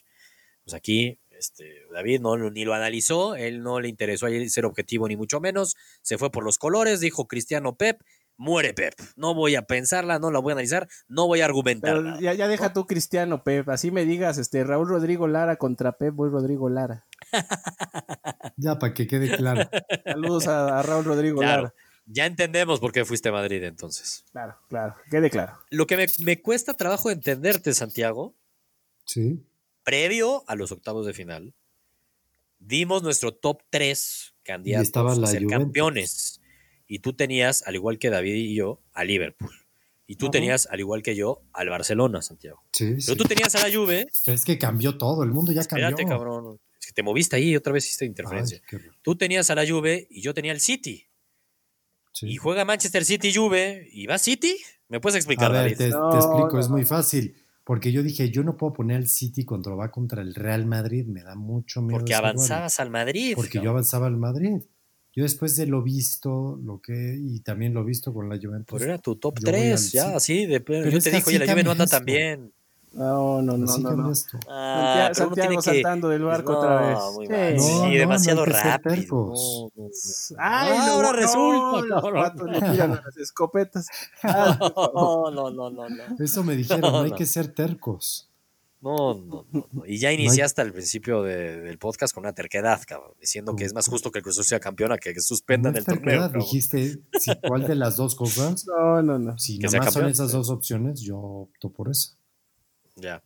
Pues 0.64 0.74
aquí, 0.74 1.20
este, 1.38 1.84
David 1.92 2.22
no, 2.22 2.38
ni 2.50 2.66
lo 2.66 2.74
analizó, 2.74 3.36
él 3.36 3.62
no 3.64 3.80
le 3.80 3.88
interesó 3.90 4.28
ser 4.50 4.66
objetivo 4.66 5.08
ni 5.08 5.16
mucho 5.16 5.40
menos, 5.40 5.76
se 6.02 6.18
fue 6.18 6.32
por 6.32 6.44
los 6.44 6.58
colores, 6.58 7.00
dijo 7.00 7.28
Cristiano 7.28 7.76
Pep, 7.76 8.02
muere 8.38 8.74
Pep. 8.74 8.94
No 9.16 9.34
voy 9.34 9.56
a 9.56 9.64
pensarla, 9.64 10.20
no 10.20 10.32
la 10.32 10.40
voy 10.40 10.52
a 10.52 10.54
analizar, 10.54 10.88
no 11.08 11.28
voy 11.28 11.42
a 11.42 11.46
argumentar. 11.46 12.20
Ya, 12.20 12.34
ya 12.34 12.48
deja 12.48 12.72
tú 12.74 12.86
Cristiano, 12.86 13.44
Pep. 13.44 13.68
Así 13.70 13.90
me 13.92 14.06
digas, 14.06 14.38
este, 14.38 14.64
Raúl 14.64 14.88
Rodrigo 14.88 15.28
Lara 15.28 15.56
contra 15.56 15.94
Pep, 15.94 16.14
voy 16.14 16.30
Rodrigo 16.30 16.70
Lara. 16.70 17.06
Ya, 18.60 18.80
para 18.80 18.94
que 18.94 19.06
quede 19.06 19.36
claro. 19.38 19.70
Saludos 20.04 20.48
a, 20.48 20.80
a 20.80 20.82
Raúl 20.82 21.06
Rodrigo 21.06 21.40
Claro, 21.40 21.62
Lara. 21.64 21.74
ya 22.08 22.26
entendemos 22.26 22.80
por 22.80 22.92
qué 22.92 23.06
fuiste 23.06 23.30
a 23.30 23.32
Madrid 23.32 23.64
entonces. 23.64 24.26
Claro, 24.32 24.56
claro, 24.68 24.96
quede 25.12 25.30
claro. 25.30 25.60
Lo 25.70 25.86
que 25.86 25.96
me, 25.96 26.08
me 26.24 26.42
cuesta 26.42 26.74
trabajo 26.74 27.12
entenderte, 27.12 27.74
Santiago, 27.74 28.36
Sí. 29.06 29.46
Previo 29.88 30.44
a 30.48 30.56
los 30.56 30.74
octavos 30.74 31.06
de 31.06 31.14
final, 31.14 31.54
dimos 32.60 33.04
nuestro 33.04 33.34
top 33.34 33.62
3 33.70 34.34
candidatos 34.44 34.88
a 35.24 35.28
ser 35.28 35.44
Juventus. 35.44 35.50
campeones. 35.52 36.42
Y 36.88 37.00
tú 37.00 37.14
tenías, 37.14 37.64
al 37.66 37.76
igual 37.76 37.98
que 37.98 38.10
David 38.10 38.34
y 38.36 38.54
yo, 38.56 38.82
a 38.92 39.06
Liverpool. 39.06 39.54
Y 40.06 40.18
tú 40.18 40.26
Ajá. 40.26 40.32
tenías, 40.32 40.68
al 40.70 40.82
igual 40.82 41.04
que 41.04 41.16
yo, 41.16 41.42
al 41.54 41.70
Barcelona, 41.70 42.22
Santiago. 42.22 42.62
Sí, 42.74 43.00
sí. 43.00 43.06
Pero 43.08 43.16
tú 43.16 43.24
tenías 43.30 43.56
a 43.56 43.66
la 43.66 43.74
Juve. 43.74 44.08
Pero 44.26 44.36
es 44.36 44.44
que 44.44 44.58
cambió 44.58 44.98
todo, 44.98 45.24
el 45.24 45.32
mundo 45.32 45.54
ya 45.54 45.62
Espérate, 45.62 46.04
cambió. 46.04 46.18
cabrón. 46.18 46.60
Es 46.82 46.88
que 46.88 46.92
te 46.94 47.04
moviste 47.04 47.38
ahí 47.38 47.52
y 47.52 47.56
otra 47.56 47.72
vez 47.72 47.86
hiciste 47.86 48.04
interferencia. 48.06 48.58
Ay, 48.62 48.64
qué 48.70 48.76
horror. 48.76 48.96
Tú 49.02 49.16
tenías 49.18 49.50
a 49.50 49.56
la 49.56 49.66
Juve 49.66 50.06
y 50.10 50.22
yo 50.22 50.34
tenía 50.34 50.52
al 50.52 50.60
City. 50.60 51.06
Sí. 52.12 52.28
Y 52.28 52.36
juega 52.36 52.66
Manchester 52.66 53.06
City 53.06 53.34
Juve 53.34 53.88
y 53.92 54.06
va 54.06 54.18
City. 54.18 54.58
¿Me 54.90 55.00
puedes 55.00 55.16
A 55.16 55.20
explicar, 55.20 55.50
ver, 55.52 55.62
David? 55.64 55.78
te, 55.78 55.86
explico, 55.88 56.50
no, 56.54 56.60
es 56.60 56.68
muy 56.70 56.84
fácil. 56.84 57.36
Porque 57.68 57.92
yo 57.92 58.02
dije, 58.02 58.32
yo 58.32 58.44
no 58.44 58.56
puedo 58.56 58.72
poner 58.72 58.96
al 58.96 59.10
City 59.10 59.44
cuando 59.44 59.76
va 59.76 59.92
contra 59.92 60.22
el 60.22 60.34
Real 60.34 60.66
Madrid, 60.66 61.06
me 61.06 61.22
da 61.22 61.36
mucho 61.36 61.82
miedo. 61.82 62.00
Porque 62.00 62.14
duelo. 62.14 62.30
avanzabas 62.30 62.80
al 62.80 62.90
Madrid. 62.90 63.34
Porque 63.36 63.60
yo 63.62 63.72
avanzaba 63.72 64.08
al 64.08 64.16
Madrid. 64.16 64.62
Yo 65.14 65.24
después 65.24 65.58
de 65.58 65.68
lo 65.68 65.84
visto, 65.84 66.58
lo 66.64 66.80
que, 66.80 67.20
y 67.22 67.42
también 67.42 67.74
lo 67.74 67.84
visto 67.84 68.14
con 68.14 68.30
la 68.30 68.40
Juventus. 68.42 68.80
Pero 68.80 68.94
era 68.94 69.02
tu 69.02 69.18
top 69.18 69.40
yo 69.40 69.52
voy 69.52 69.60
3, 69.60 69.84
al 69.84 69.92
ya, 69.92 70.16
así. 70.16 70.46
De, 70.46 70.60
yo 70.60 71.00
te 71.02 71.12
dije, 71.12 71.24
oye, 71.28 71.40
la 71.40 71.52
Juve 71.52 71.64
no 71.66 71.72
anda 71.72 71.88
tan 71.88 72.06
bien. 72.06 72.54
No, 72.98 73.42
no, 73.44 73.58
no, 73.58 73.66
Así 73.72 73.84
no. 73.84 73.92
no. 73.96 74.12
esto. 74.12 74.40
Ah, 74.50 75.12
Santiago, 75.14 75.14
pero 75.14 75.28
uno 75.28 75.36
Santiago 75.36 75.36
tiene 75.36 75.56
que- 75.58 75.62
saltando 75.84 76.10
del 76.10 76.24
barco 76.24 76.52
No, 76.54 76.60
otra 76.60 76.82
vez. 76.82 77.00
muy 77.16 77.28
Sí. 77.28 77.32
mal. 77.32 77.56
No, 77.56 77.62
sí, 77.64 77.74
no, 77.80 77.90
demasiado 77.92 78.46
rápido. 78.46 79.34
Ay, 80.38 80.78
Ahora 80.78 81.04
no, 81.04 81.14
resulta, 81.14 81.88
no, 81.88 82.02
los 82.02 82.14
vatos 82.14 82.50
le 82.50 82.60
tiran 82.72 82.92
a 82.94 83.02
las 83.06 83.18
escopetas. 83.18 83.88
Ah, 84.24 84.58
No, 84.94 85.32
no, 85.32 85.50
no, 85.52 85.70
no, 85.70 85.90
no. 85.90 86.04
Eso 86.20 86.44
me 86.44 86.56
dijeron, 86.56 86.82
No, 86.82 86.92
no, 86.92 87.00
hay 87.02 87.12
que 87.12 87.26
ser 87.26 87.54
tercos. 87.54 88.30
No, 88.80 89.16
no, 89.16 89.46
no, 89.52 89.68
no. 89.72 89.86
Y 89.88 89.98
ya 89.98 90.12
iniciaste 90.12 90.62
al 90.62 90.72
principio 90.72 91.24
de- 91.24 91.62
del 91.62 91.80
podcast 91.80 92.14
con 92.14 92.24
una 92.24 92.34
terquedad, 92.34 92.80
cabrón, 92.88 93.12
diciendo 93.20 93.56
que 93.56 93.64
es 93.66 93.74
más 93.74 93.88
justo 93.88 94.12
que 94.12 94.20
el 94.20 94.24
Cruz 94.24 94.36
Azul 94.36 94.46
sea 94.46 94.60
campeona 94.60 94.98
que 95.00 95.14
que 95.16 95.22
suspendan 95.22 95.76
el 95.76 95.84
torneo. 95.86 96.22
cabrón. 96.22 96.42
dijiste 96.42 97.00
si, 97.20 97.32
cuál 97.48 97.66
de 97.68 97.74
las 97.76 97.96
dos 97.96 98.14
cosas. 98.16 98.66
No, 98.68 99.02
no, 99.02 99.18
no. 99.18 99.38
Si 99.40 99.58
Que 99.58 99.66
nada 99.68 99.80
más 99.86 99.94
son 99.94 100.08
esas 100.08 100.32
dos 100.32 100.50
opciones, 100.52 101.02
yo 101.02 101.18
opto 101.18 101.70
por 101.72 101.90
eso. 101.90 102.17
Ya. 102.98 103.24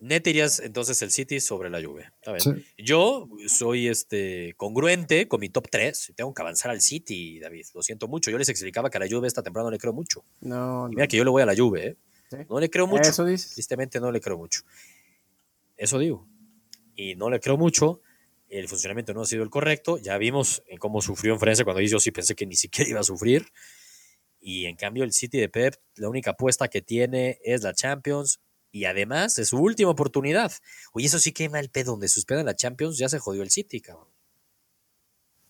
Neta 0.00 0.30
irías 0.30 0.60
entonces 0.60 1.02
el 1.02 1.10
City 1.10 1.40
sobre 1.40 1.70
la 1.70 1.82
Juve. 1.82 2.10
Está 2.16 2.32
bien. 2.32 2.40
Sí. 2.40 2.84
Yo 2.84 3.28
soy 3.48 3.88
este 3.88 4.54
congruente 4.56 5.26
con 5.26 5.40
mi 5.40 5.48
top 5.48 5.68
3. 5.70 6.12
Tengo 6.14 6.32
que 6.32 6.42
avanzar 6.42 6.70
al 6.70 6.80
City, 6.80 7.40
David. 7.40 7.66
Lo 7.74 7.82
siento 7.82 8.06
mucho. 8.06 8.30
Yo 8.30 8.38
les 8.38 8.48
explicaba 8.48 8.90
que 8.90 8.98
a 8.98 9.00
la 9.00 9.08
Juve 9.08 9.26
esta 9.26 9.42
temporada 9.42 9.66
no 9.66 9.72
le 9.72 9.78
creo 9.78 9.92
mucho. 9.92 10.24
No, 10.40 10.84
no. 10.84 10.88
mira 10.88 11.08
que 11.08 11.16
yo 11.16 11.24
le 11.24 11.30
voy 11.30 11.42
a 11.42 11.46
la 11.46 11.56
Juve, 11.56 11.86
¿eh? 11.86 11.96
Sí. 12.30 12.36
No 12.48 12.60
le 12.60 12.70
creo 12.70 12.86
mucho. 12.86 13.10
Eso 13.10 13.24
dices. 13.24 13.54
Tristemente 13.54 13.98
no 13.98 14.12
le 14.12 14.20
creo 14.20 14.38
mucho. 14.38 14.60
Eso 15.76 15.98
digo. 15.98 16.28
Y 16.94 17.16
no 17.16 17.28
le 17.28 17.40
creo 17.40 17.56
mucho. 17.56 18.00
El 18.48 18.68
funcionamiento 18.68 19.12
no 19.14 19.22
ha 19.22 19.26
sido 19.26 19.42
el 19.42 19.50
correcto. 19.50 19.98
Ya 19.98 20.16
vimos 20.16 20.62
en 20.68 20.78
cómo 20.78 21.02
sufrió 21.02 21.32
en 21.32 21.40
Francia 21.40 21.64
cuando 21.64 21.80
yo 21.82 21.98
sí 21.98 22.12
pensé 22.12 22.36
que 22.36 22.46
ni 22.46 22.54
siquiera 22.54 22.88
iba 22.88 23.00
a 23.00 23.04
sufrir. 23.04 23.46
Y 24.40 24.66
en 24.66 24.76
cambio 24.76 25.02
el 25.02 25.12
City 25.12 25.38
de 25.38 25.48
Pep, 25.48 25.74
la 25.96 26.08
única 26.08 26.30
apuesta 26.30 26.68
que 26.68 26.82
tiene 26.82 27.40
es 27.42 27.62
la 27.62 27.74
Champions. 27.74 28.40
Y 28.70 28.84
además 28.84 29.38
es 29.38 29.48
su 29.48 29.58
última 29.58 29.90
oportunidad. 29.90 30.52
Oye, 30.92 31.06
eso 31.06 31.18
sí 31.18 31.32
que 31.32 31.46
el 31.46 31.70
pedo. 31.70 31.92
Donde 31.92 32.08
suspendan 32.08 32.46
la 32.46 32.54
Champions 32.56 32.98
ya 32.98 33.08
se 33.08 33.18
jodió 33.18 33.42
el 33.42 33.50
City, 33.50 33.80
cabrón. 33.80 34.08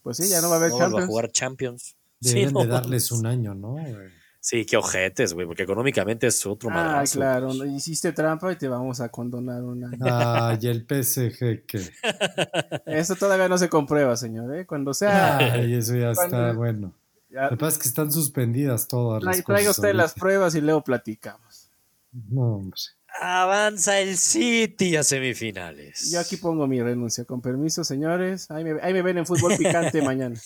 Pues 0.02 0.16
sí, 0.18 0.28
ya 0.28 0.40
no 0.40 0.48
va 0.48 0.54
a 0.54 0.58
haber 0.58 0.70
No 0.70 0.76
vuelva 0.78 1.02
a 1.02 1.06
jugar 1.06 1.30
Champions. 1.32 1.94
Sí, 2.20 2.34
Deben 2.34 2.52
no 2.54 2.60
de 2.62 2.66
darles 2.66 3.12
un 3.12 3.26
año, 3.26 3.54
¿no? 3.54 3.74
güey? 3.74 3.94
Sí, 4.40 4.64
qué 4.66 4.76
ojetes, 4.76 5.34
güey, 5.34 5.46
porque 5.46 5.62
económicamente 5.62 6.26
es 6.26 6.44
otro 6.46 6.68
Ah, 6.70 6.74
madrazo. 6.74 7.18
claro, 7.20 7.54
no, 7.54 7.64
hiciste 7.64 8.10
trampa 8.12 8.50
y 8.52 8.56
te 8.56 8.66
vamos 8.66 9.00
a 9.00 9.08
condonar 9.08 9.62
una. 9.62 9.88
Ay, 10.00 10.58
el 10.66 10.80
PSG 10.84 11.64
que. 11.64 11.80
Eso 12.86 13.14
todavía 13.14 13.48
no 13.48 13.56
se 13.56 13.68
comprueba, 13.68 14.16
señor, 14.16 14.52
¿eh? 14.56 14.66
Cuando 14.66 14.94
sea... 14.94 15.36
Ay, 15.38 15.74
eso 15.74 15.94
ya 15.94 16.10
está 16.10 16.52
bueno. 16.54 16.92
ya- 17.30 17.44
Lo 17.44 17.50
que 17.50 17.56
pasa 17.58 17.76
es 17.76 17.82
que 17.84 17.88
están 17.88 18.10
suspendidas 18.10 18.88
todas 18.88 19.22
las 19.22 19.36
Tra- 19.36 19.42
cosas. 19.44 19.54
Traiga 19.56 19.70
usted 19.70 19.94
las 19.94 20.14
pruebas 20.14 20.54
y 20.56 20.60
luego 20.60 20.82
platicamos. 20.82 21.70
No, 22.10 22.56
hombre. 22.56 22.80
Avanza 23.20 24.00
el 24.00 24.16
City 24.16 24.96
a 24.96 25.02
semifinales. 25.02 26.10
Yo 26.10 26.20
aquí 26.20 26.36
pongo 26.36 26.66
mi 26.66 26.80
renuncia. 26.80 27.24
Con 27.24 27.40
permiso, 27.40 27.82
señores. 27.84 28.50
Ahí 28.50 28.64
me, 28.64 28.80
ahí 28.80 28.92
me 28.92 29.02
ven 29.02 29.18
en 29.18 29.26
fútbol 29.26 29.56
picante 29.56 30.00
mañana. 30.02 30.36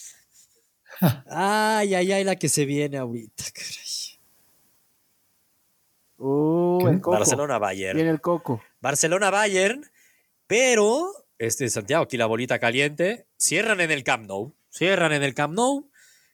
Ay, 1.27 1.95
ay, 1.95 2.12
ay, 2.12 2.25
la 2.25 2.37
que 2.37 2.49
se 2.49 2.64
viene 2.64 2.99
ahorita, 2.99 3.45
caray. 3.53 3.93
Uh, 6.18 6.87
el 6.89 7.01
coco. 7.01 7.18
Barcelona-Bayern. 7.18 7.97
Viene 7.97 8.11
el 8.11 8.20
coco. 8.20 8.62
Barcelona-Bayern, 8.81 9.85
pero, 10.47 11.11
este, 11.39 11.68
Santiago, 11.68 12.05
aquí 12.05 12.16
la 12.16 12.27
bolita 12.27 12.59
caliente. 12.59 13.27
Cierran 13.37 13.81
en 13.81 13.91
el 13.91 14.05
Camp 14.05 14.27
Nou. 14.27 14.55
Cierran 14.70 15.12
en 15.12 15.25
el 15.25 15.35
Camp 15.35 15.55
Nou. 15.55 15.91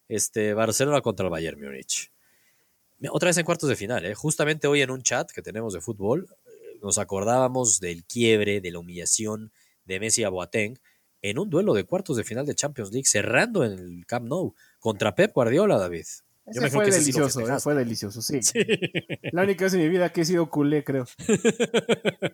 Este, 0.09 0.53
Barcelona 0.55 1.01
contra 1.01 1.25
el 1.25 1.31
Bayern 1.31 1.61
Múnich. 1.61 2.13
Otra 3.11 3.29
vez 3.29 3.39
en 3.39 3.45
cuartos 3.45 3.69
de 3.69 3.77
final, 3.77 4.05
¿eh? 4.05 4.15
Justamente 4.15 4.67
hoy 4.67 4.83
en 4.83 4.91
un 4.91 5.03
chat 5.03 5.31
que 5.31 5.43
tenemos 5.43 5.73
de 5.73 5.81
fútbol, 5.81 6.27
eh, 6.47 6.79
nos 6.83 6.99
acordábamos 6.99 7.79
del 7.81 8.05
quiebre, 8.05 8.61
de 8.61 8.71
la 8.73 8.81
humillación 8.81 9.53
de 9.85 10.01
Messi 10.01 10.25
a 10.25 10.29
Boateng 10.29 10.79
en 11.23 11.39
un 11.39 11.51
duelo 11.51 11.75
de 11.75 11.85
cuartos 11.85 12.17
de 12.17 12.25
final 12.25 12.47
de 12.47 12.55
Champions 12.55 12.93
League, 12.93 13.07
cerrando 13.07 13.65
en 13.65 13.73
el 13.73 14.07
Camp 14.07 14.27
Nou 14.27 14.55
contra 14.79 15.15
Pep 15.15 15.33
Guardiola, 15.33 15.79
David. 15.79 16.07
Ese 16.47 16.61
me 16.63 16.71
fue 16.71 16.87
que 16.87 16.93
sí 16.93 17.01
delicioso, 17.01 17.41
eh, 17.41 17.61
fue 17.61 17.75
delicioso, 17.75 18.23
sí. 18.23 18.41
La 19.33 19.43
única 19.43 19.65
vez 19.65 19.75
en 19.75 19.81
mi 19.81 19.89
vida 19.89 20.11
que 20.11 20.23
he 20.23 20.25
sido 20.25 20.49
culé, 20.49 20.83
creo. 20.83 21.07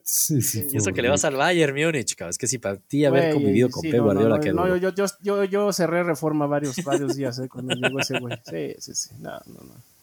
Sí, 0.05 0.41
sí. 0.41 0.69
Y 0.71 0.77
eso 0.77 0.93
que 0.93 1.03
le 1.03 1.09
vas 1.09 1.25
al 1.25 1.35
Bayern 1.35 1.75
Múnich, 1.75 2.15
cabrón. 2.15 2.31
Es 2.31 2.39
que 2.39 2.47
si 2.47 2.59
para 2.59 2.77
ti 2.77 3.05
haber 3.05 3.33
convivido 3.33 3.71
con 3.71 3.83
sí, 3.83 3.91
Pep 3.91 3.99
no, 3.99 4.05
Guardiola, 4.05 4.39
no, 4.39 4.67
no, 4.69 4.77
yo, 4.77 4.91
yo, 4.95 5.07
yo, 5.21 5.45
yo 5.45 5.73
cerré 5.73 6.05
reforma 6.05 6.47
varios, 6.47 6.77
varios 6.85 7.17
días 7.17 7.39
eh, 7.41 7.49
cuando 7.49 7.75
llegó 7.75 7.99
ese 7.99 8.21
güey. 8.21 8.39
Sí, 8.45 8.75
sí, 8.79 8.95
sí. 8.95 9.11
No, 9.19 9.33
no, 9.47 9.65
no. 9.65 9.94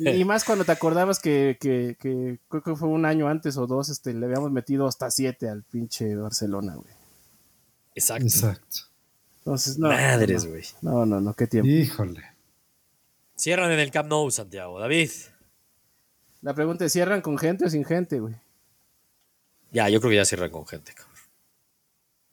Y 0.00 0.24
más 0.24 0.44
cuando 0.44 0.64
te 0.64 0.72
acordabas 0.72 1.18
que, 1.18 1.56
que, 1.60 1.96
que 1.98 2.38
creo 2.48 2.62
que 2.62 2.76
fue 2.76 2.88
un 2.88 3.04
año 3.04 3.28
antes 3.28 3.56
o 3.56 3.66
dos, 3.66 3.88
este, 3.88 4.14
le 4.14 4.26
habíamos 4.26 4.50
metido 4.50 4.86
hasta 4.86 5.10
siete 5.10 5.48
al 5.48 5.62
pinche 5.62 6.14
Barcelona, 6.16 6.74
güey. 6.74 6.92
Exacto. 7.94 8.24
Exacto. 8.24 8.76
Entonces, 9.38 9.78
no. 9.78 9.88
Madres, 9.88 10.44
no, 10.44 10.50
güey. 10.50 10.64
No, 10.80 11.06
no, 11.06 11.20
no, 11.20 11.34
qué 11.34 11.46
tiempo. 11.46 11.68
Híjole. 11.68 12.22
Cierran 13.36 13.72
en 13.72 13.80
el 13.80 13.90
Camp 13.90 14.08
Nou, 14.08 14.30
Santiago. 14.30 14.78
David. 14.78 15.10
La 16.42 16.54
pregunta 16.54 16.84
es, 16.84 16.92
¿cierran 16.92 17.20
con 17.20 17.38
gente 17.38 17.64
o 17.64 17.70
sin 17.70 17.84
gente, 17.84 18.20
güey? 18.20 18.34
Ya, 19.72 19.88
yo 19.88 20.00
creo 20.00 20.10
que 20.10 20.16
ya 20.16 20.24
cierran 20.24 20.50
con 20.50 20.66
gente, 20.66 20.92
cabrón. 20.92 21.11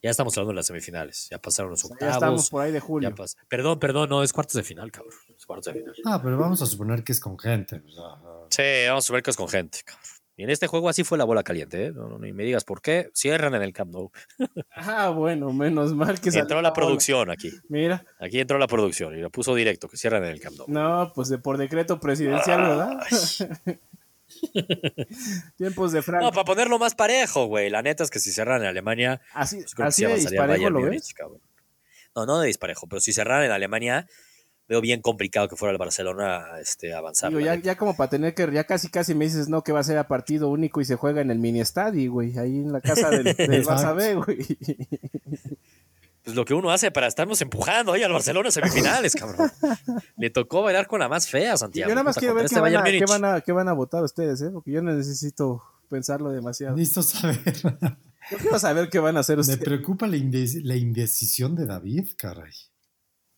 Ya 0.01 0.11
estamos 0.11 0.37
hablando 0.37 0.51
de 0.51 0.55
las 0.55 0.67
semifinales. 0.67 1.27
Ya 1.29 1.39
pasaron 1.39 1.71
los 1.71 1.83
octavos. 1.83 2.01
ya 2.01 2.11
estamos 2.13 2.49
por 2.49 2.61
ahí 2.63 2.71
de 2.71 2.79
julio. 2.79 3.09
ya 3.09 3.15
pas- 3.15 3.35
Perdón, 3.49 3.79
perdón, 3.79 4.09
no, 4.09 4.23
es 4.23 4.31
cuartos 4.31 4.53
de 4.55 4.63
final, 4.63 4.91
cabrón. 4.91 5.13
Es 5.37 5.45
cuartos 5.45 5.73
de 5.73 5.79
final. 5.79 5.93
Ah, 6.05 6.19
pero 6.23 6.37
vamos 6.37 6.61
a 6.61 6.65
suponer 6.65 7.03
que 7.03 7.11
es 7.11 7.19
con 7.19 7.37
gente. 7.37 7.81
o 7.85 7.91
sea, 7.91 8.03
Sí, 8.49 8.87
vamos 8.87 9.09
a 9.09 9.13
ver 9.13 9.23
que 9.23 9.31
es 9.31 9.37
con 9.37 9.47
gente, 9.49 9.79
cabrón. 9.85 10.03
Y 10.37 10.43
en 10.43 10.49
este 10.51 10.67
juego 10.67 10.87
así 10.87 11.03
fue 11.03 11.17
la 11.17 11.25
bola 11.25 11.43
caliente, 11.43 11.87
¿eh? 11.87 11.91
No, 11.91 12.07
no, 12.07 12.17
ni 12.17 12.31
me 12.31 12.45
digas 12.45 12.63
por 12.63 12.81
qué. 12.81 13.09
Cierran 13.13 13.53
en 13.55 13.61
el 13.61 13.73
Camp 13.73 13.91
Nou. 13.91 14.09
Ah, 14.73 15.09
bueno, 15.09 15.51
menos 15.51 15.93
mal 15.93 16.21
que 16.21 16.31
salió 16.31 16.43
Entró 16.43 16.61
la 16.61 16.69
bola. 16.69 16.73
producción 16.73 17.29
aquí. 17.29 17.51
Mira, 17.67 18.05
Aquí 18.21 18.39
entró 18.39 18.57
la 18.57 18.67
producción 18.67 19.17
y 19.17 19.21
lo 19.21 19.29
puso 19.29 19.53
directo, 19.53 19.89
que 19.89 19.97
cierran 19.97 20.23
en 20.23 20.29
el 20.31 20.39
Camp 20.39 20.55
Nou. 20.59 20.67
no, 20.69 21.11
pues 21.13 21.27
de 21.27 21.39
por 21.39 21.57
decreto 21.57 21.99
presidencial, 21.99 22.61
¿verdad? 22.61 22.99
Tiempos 25.57 25.91
de 25.91 26.01
Frank. 26.01 26.23
No, 26.23 26.31
para 26.31 26.45
ponerlo 26.45 26.79
más 26.79 26.95
parejo, 26.95 27.45
güey. 27.45 27.69
La 27.69 27.81
neta 27.81 28.03
es 28.03 28.09
que 28.09 28.19
si 28.19 28.31
cerran 28.31 28.61
en 28.61 28.67
Alemania, 28.67 29.21
así 29.33 29.57
pues 29.57 29.75
creo 29.75 29.85
que 29.85 29.89
así 29.89 30.05
sí 30.05 30.07
de 30.07 30.15
disparejo 30.15 30.69
lo 30.69 30.81
ves. 30.81 31.13
cabrón. 31.13 31.41
No, 32.15 32.25
no 32.25 32.39
de 32.39 32.47
disparejo, 32.47 32.87
pero 32.87 32.99
si 32.99 33.13
cerraran 33.13 33.45
en 33.45 33.51
Alemania, 33.51 34.07
veo 34.67 34.81
bien 34.81 35.01
complicado 35.01 35.47
que 35.47 35.55
fuera 35.55 35.71
el 35.71 35.77
Barcelona 35.77 36.59
este, 36.61 36.93
avanzar. 36.93 37.29
Digo, 37.29 37.41
ya, 37.41 37.55
ya 37.55 37.75
como 37.75 37.95
para 37.95 38.09
tener 38.09 38.35
que, 38.35 38.49
ya 38.51 38.63
casi 38.63 38.89
casi 38.89 39.15
me 39.15 39.25
dices, 39.25 39.49
no, 39.49 39.63
que 39.63 39.71
va 39.71 39.79
a 39.79 39.83
ser 39.83 39.97
a 39.97 40.07
partido 40.07 40.49
único 40.49 40.79
y 40.79 40.85
se 40.85 40.95
juega 40.95 41.21
en 41.21 41.31
el 41.31 41.39
mini 41.39 41.59
estadio, 41.61 42.11
güey, 42.11 42.37
ahí 42.37 42.57
en 42.57 42.71
la 42.71 42.81
casa 42.81 43.09
del, 43.09 43.23
del. 43.35 43.65
Barça 43.65 43.95
B, 43.95 44.15
güey. 44.15 44.37
Pues 46.29 46.35
lo 46.35 46.45
que 46.45 46.53
uno 46.53 46.69
hace 46.71 46.91
para 46.91 47.07
estarnos 47.07 47.41
empujando 47.41 47.91
ahí 47.93 48.03
al 48.03 48.11
Barcelona 48.13 48.49
en 48.49 48.51
semifinales, 48.51 49.15
cabrón. 49.15 49.49
Le 50.17 50.29
tocó 50.29 50.61
bailar 50.61 50.85
con 50.87 50.99
la 50.99 51.09
más 51.09 51.27
fea, 51.27 51.57
Santiago. 51.57 51.89
Yo 51.89 51.95
nada 51.95 52.03
más 52.03 52.17
quiero 52.17 52.35
ver 52.35 52.43
qué 52.43 52.45
este 52.47 52.59
van, 52.59 52.75
a, 52.75 52.81
Bayern 52.81 53.05
qué, 53.05 53.11
van 53.11 53.25
a, 53.25 53.41
qué 53.41 53.51
van 53.51 53.67
a 53.67 53.73
votar 53.73 54.03
ustedes, 54.03 54.41
¿eh? 54.41 54.49
Porque 54.51 54.71
yo 54.71 54.81
no 54.83 54.91
necesito 54.93 55.63
pensarlo 55.89 56.29
demasiado. 56.29 56.75
Necesito 56.75 57.01
saber. 57.03 57.39
Yo 58.31 58.37
quiero 58.37 58.59
saber 58.59 58.89
qué 58.89 58.99
van 58.99 59.17
a 59.17 59.21
hacer 59.21 59.37
Me 59.37 59.41
ustedes. 59.41 59.59
preocupa 59.59 60.05
la, 60.05 60.17
inde- 60.17 60.61
la 60.63 60.75
indecisión 60.75 61.55
de 61.55 61.65
David, 61.65 62.09
caray. 62.15 62.51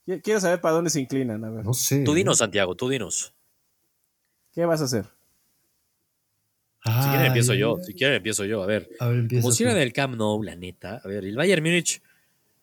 Qui- 0.06 0.22
Quiero 0.22 0.42
saber 0.42 0.60
para 0.60 0.76
dónde 0.76 0.90
se 0.90 1.00
inclinan, 1.00 1.44
a 1.46 1.50
ver. 1.50 1.64
No 1.64 1.74
sé. 1.74 2.04
Tú 2.04 2.12
¿eh? 2.12 2.16
dinos, 2.16 2.40
Santiago, 2.40 2.76
tú 2.76 2.90
dinos. 2.90 3.34
¿Qué 4.54 4.66
vas 4.66 4.82
a 4.82 4.86
hacer? 4.86 5.06
Si 6.84 6.92
quieren 7.10 7.28
empiezo 7.28 7.54
yo, 7.54 7.78
si 7.84 7.94
quieren 7.94 8.18
empiezo 8.18 8.44
yo. 8.44 8.64
A 8.64 8.66
ver, 8.66 8.90
A 9.00 9.08
ver, 9.08 9.20
empieza. 9.20 9.44
como 9.44 9.54
si 9.54 9.64
era 9.64 9.76
del 9.76 9.94
Camp 9.94 10.16
Nou, 10.16 10.42
la 10.44 10.56
neta. 10.56 11.00
A 11.04 11.08
ver, 11.08 11.24
el 11.24 11.36
Bayern 11.36 11.62
Múnich, 11.64 12.02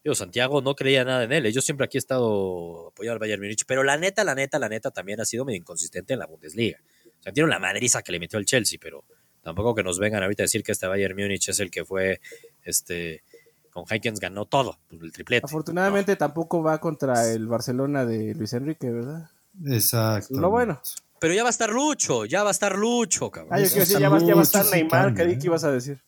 yo, 0.09 0.14
Santiago 0.14 0.62
no 0.62 0.74
creía 0.74 1.04
nada 1.04 1.24
en 1.24 1.32
él. 1.32 1.46
¿eh? 1.46 1.52
Yo 1.52 1.61
siempre 1.61 1.84
aquí 1.84 1.98
he 1.98 2.00
estado 2.00 2.88
apoyando 2.88 3.14
al 3.14 3.18
Bayern 3.18 3.42
Múnich, 3.42 3.64
pero 3.66 3.82
la 3.82 3.96
neta, 3.96 4.24
la 4.24 4.34
neta, 4.34 4.59
la 4.59 4.68
neta 4.68 4.90
también 4.90 5.20
ha 5.20 5.24
sido 5.24 5.44
medio 5.44 5.59
inconsistente 5.59 6.14
en 6.14 6.20
la 6.20 6.26
Bundesliga. 6.26 6.78
O 7.06 7.22
sea, 7.22 7.32
tiene 7.32 7.48
la 7.48 7.59
madriza 7.59 8.02
que 8.02 8.12
le 8.12 8.18
metió 8.18 8.38
el 8.38 8.46
Chelsea, 8.46 8.78
pero 8.80 9.04
tampoco 9.42 9.74
que 9.74 9.82
nos 9.82 9.98
vengan 9.98 10.22
ahorita 10.22 10.42
a 10.42 10.44
decir 10.44 10.62
que 10.62 10.72
este 10.72 10.86
Bayern 10.86 11.14
Múnich 11.14 11.48
es 11.50 11.61
el 11.61 11.70
que 11.70 11.84
fue, 11.84 12.20
este, 12.62 13.22
con 13.70 13.84
Heikens 13.88 14.18
ganó 14.18 14.46
todo, 14.46 14.78
pues, 14.88 15.02
el 15.02 15.12
triplete. 15.12 15.44
Afortunadamente 15.44 16.16
tampoco 16.16 16.62
va 16.62 16.78
contra 16.78 17.30
el 17.30 17.46
Barcelona 17.46 18.06
de 18.06 18.34
Luis 18.34 18.54
Enrique, 18.54 18.90
¿verdad? 18.90 19.30
Exacto. 19.66 20.40
Lo 20.40 20.48
bueno. 20.48 20.80
Pero 21.20 21.34
ya 21.34 21.42
va 21.42 21.48
a 21.48 21.50
estar 21.50 21.70
Lucho, 21.70 22.24
ya 22.24 22.44
va 22.44 22.50
a 22.50 22.52
estar 22.52 22.76
Lucho, 22.76 23.30
cabrón. 23.30 23.52
Ah, 23.52 23.59
yo 23.61 23.66
quiero 23.66 23.80
decir, 23.80 23.98
ya 23.98 24.09
va, 24.09 24.20
ya 24.20 24.34
va 24.34 24.40
a 24.40 24.44
estar 24.44 24.64
Neymar, 24.66 25.14
¿qué, 25.14 25.22
¿eh? 25.24 25.38
qué 25.38 25.46
ibas 25.46 25.64
a 25.64 25.72
decir? 25.72 26.00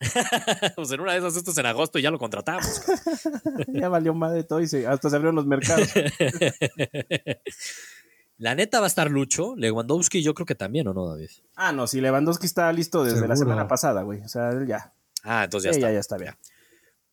pues 0.76 0.90
en 0.92 1.00
una 1.00 1.12
de 1.12 1.18
esas, 1.18 1.36
esto 1.36 1.50
es 1.50 1.58
en 1.58 1.66
agosto 1.66 1.98
y 1.98 2.02
ya 2.02 2.10
lo 2.10 2.18
contratamos. 2.18 2.82
ya 3.68 3.88
valió 3.88 4.14
madre 4.14 4.44
todo 4.44 4.60
y 4.60 4.68
se, 4.68 4.86
hasta 4.86 5.10
se 5.10 5.16
abrieron 5.16 5.34
los 5.36 5.46
mercados. 5.46 5.88
La 8.38 8.54
neta 8.54 8.78
va 8.78 8.86
a 8.86 8.88
estar 8.88 9.10
Lucho, 9.10 9.56
Lewandowski 9.56 10.22
yo 10.22 10.32
creo 10.32 10.46
que 10.46 10.54
también, 10.54 10.86
¿o 10.86 10.94
no, 10.94 11.08
David? 11.08 11.28
Ah, 11.56 11.72
no, 11.72 11.88
si 11.88 12.00
Lewandowski 12.00 12.46
está 12.46 12.72
listo 12.72 13.02
desde 13.02 13.26
la 13.26 13.34
semana 13.34 13.66
pasada, 13.66 14.02
güey. 14.02 14.20
O 14.20 14.28
sea, 14.28 14.50
él 14.50 14.64
ya. 14.68 14.94
Ah, 15.24 15.42
entonces 15.44 15.70
ya 15.70 15.72
Sí, 15.72 15.78
está. 15.80 15.88
ya, 15.88 15.94
ya 15.94 16.00
está 16.00 16.16
bien. 16.18 16.34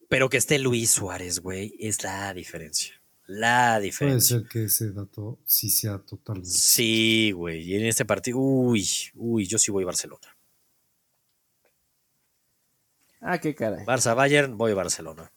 Pero 0.08 0.30
que 0.30 0.38
esté 0.38 0.60
Luis 0.60 0.92
Suárez, 0.92 1.40
güey, 1.40 1.76
es 1.80 2.04
la 2.04 2.32
diferencia. 2.36 2.94
La 3.26 3.72
Puede 3.78 3.86
diferencia. 3.86 4.38
ser 4.38 4.48
que 4.48 4.66
ese 4.66 4.92
dato 4.92 5.40
sí 5.46 5.72
sea 5.72 5.98
totalmente. 5.98 6.48
Sí, 6.52 7.32
güey. 7.32 7.64
Y 7.64 7.76
en 7.76 7.88
este 7.88 8.06
partido, 8.06 8.38
uy, 8.38 8.88
uy, 9.16 9.48
yo 9.48 9.58
sí 9.58 9.72
voy 9.72 9.84
Barcelona. 9.84 10.35
Ah, 13.28 13.40
qué 13.40 13.56
caray. 13.56 13.86
Barça 13.86 14.16
Bayern, 14.16 14.58
voy 14.58 14.74
Barcelona. 14.74 15.32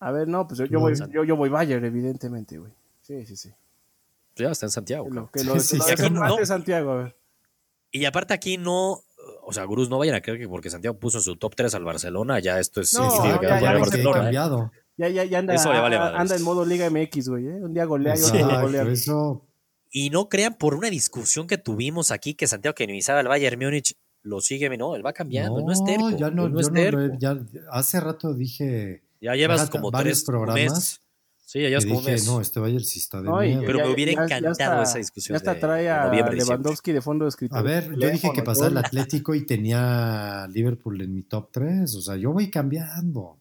A 0.00 0.12
ver, 0.12 0.28
no, 0.28 0.46
pues 0.46 0.58
yo, 0.58 0.66
yo 0.66 0.78
voy, 0.78 0.94
yo, 1.10 1.24
yo 1.24 1.36
voy 1.36 1.48
Bayern, 1.48 1.84
evidentemente, 1.84 2.58
güey. 2.58 2.72
Sí, 3.02 3.26
sí, 3.26 3.36
sí. 3.36 3.48
Pues 4.34 4.46
Ya 4.46 4.50
está 4.52 4.66
en 4.66 4.70
Santiago. 4.70 5.08
Lo, 5.10 5.28
que 5.30 5.42
lo, 5.42 5.58
Sí, 5.58 5.76
lo 5.76 5.82
sí, 5.84 5.90
desempate 5.90 6.10
no. 6.38 6.46
Santiago, 6.46 6.92
a 6.92 6.96
ver. 6.96 7.16
Y 7.90 8.04
aparte 8.04 8.34
aquí 8.34 8.56
no, 8.58 9.02
o 9.42 9.52
sea, 9.52 9.64
Gurús, 9.64 9.90
no 9.90 9.98
vayan 9.98 10.14
a 10.14 10.20
creer 10.20 10.38
que 10.38 10.48
porque 10.48 10.70
Santiago 10.70 10.96
puso 10.98 11.18
en 11.18 11.22
su 11.24 11.36
top 11.36 11.56
3 11.56 11.74
al 11.74 11.84
Barcelona, 11.84 12.38
ya 12.38 12.60
esto 12.60 12.80
es 12.80 12.94
No, 12.94 13.08
que 13.22 13.28
ya, 13.28 13.40
ya, 13.42 13.60
ya, 13.60 13.72
Barcelona. 13.78 14.18
¿eh? 14.18 14.22
cambiado. 14.22 14.72
Ya, 14.96 15.08
ya, 15.08 15.24
ya 15.24 15.38
anda, 15.40 15.54
Eso 15.54 15.72
le 15.72 15.80
vale 15.80 15.96
a- 15.96 16.16
anda 16.20 16.36
en 16.36 16.42
modo 16.42 16.64
Liga 16.64 16.88
MX, 16.90 17.28
güey. 17.28 17.46
¿eh? 17.48 17.64
Un 17.64 17.72
día 17.74 17.84
golea 17.84 18.14
y 18.16 18.22
otro 18.22 18.36
día 18.46 18.60
golea. 18.60 18.82
eso 18.82 19.44
Y 19.90 20.10
no 20.10 20.28
crean 20.28 20.54
por 20.54 20.74
una 20.74 20.90
discusión 20.90 21.46
que 21.46 21.56
tuvimos 21.58 22.10
aquí 22.12 22.34
que 22.34 22.46
Santiago 22.46 22.74
que 22.74 22.86
minimizaba 22.86 23.20
al 23.20 23.28
Bayern 23.28 23.58
Múnich. 23.58 23.96
Lo 24.22 24.40
sigue, 24.40 24.68
no, 24.76 24.94
él 24.96 25.04
va 25.04 25.12
cambiando, 25.12 25.60
no, 25.60 25.72
es 25.72 25.82
terco. 25.84 26.10
Ya 26.10 26.30
no, 26.30 26.48
no 26.48 26.60
es 26.60 26.66
yo 26.68 26.72
terco. 26.72 27.00
No, 27.00 27.18
ya, 27.18 27.38
hace 27.70 28.00
rato 28.00 28.34
dije. 28.34 29.02
Ya 29.20 29.34
llevas 29.34 29.68
como 29.70 29.90
varios 29.90 30.18
tres 30.18 30.24
programas. 30.26 30.54
meses. 30.72 31.00
Sí, 31.44 31.62
ya 31.62 31.68
llevas 31.70 31.86
como 31.86 31.98
un 31.98 32.04
dije, 32.04 32.12
mes. 32.12 32.26
no, 32.26 32.40
este 32.42 32.60
Bayern 32.60 32.84
sí 32.84 32.98
está 32.98 33.22
de 33.22 33.28
No, 33.30 33.38
miedo. 33.40 33.62
Pero 33.64 33.78
ya- 33.78 33.84
me 33.86 33.90
hubiera 33.94 34.12
ya- 34.12 34.18
ya 34.28 34.36
encantado 34.36 34.52
está- 34.52 34.82
esa 34.82 34.98
discusión 34.98 35.32
Ya 35.32 35.36
hasta 35.38 35.58
trae 35.58 35.88
a 35.88 36.12
Lewandowski 36.12 36.92
de 36.92 37.00
fondo 37.00 37.24
de 37.24 37.30
escritorio. 37.30 37.60
A 37.60 37.62
ver, 37.62 37.94
yo 37.98 38.10
dije 38.10 38.30
que 38.34 38.42
pasaba 38.42 38.66
el. 38.68 38.76
Atlético 38.76 39.34
y 39.34 39.46
tenía 39.46 40.46
Liverpool 40.52 41.00
en 41.00 41.14
mi 41.14 41.22
top 41.22 41.48
3. 41.50 41.94
O 41.94 42.02
sea, 42.02 42.16
yo 42.16 42.32
voy 42.32 42.50
cambiando. 42.50 43.38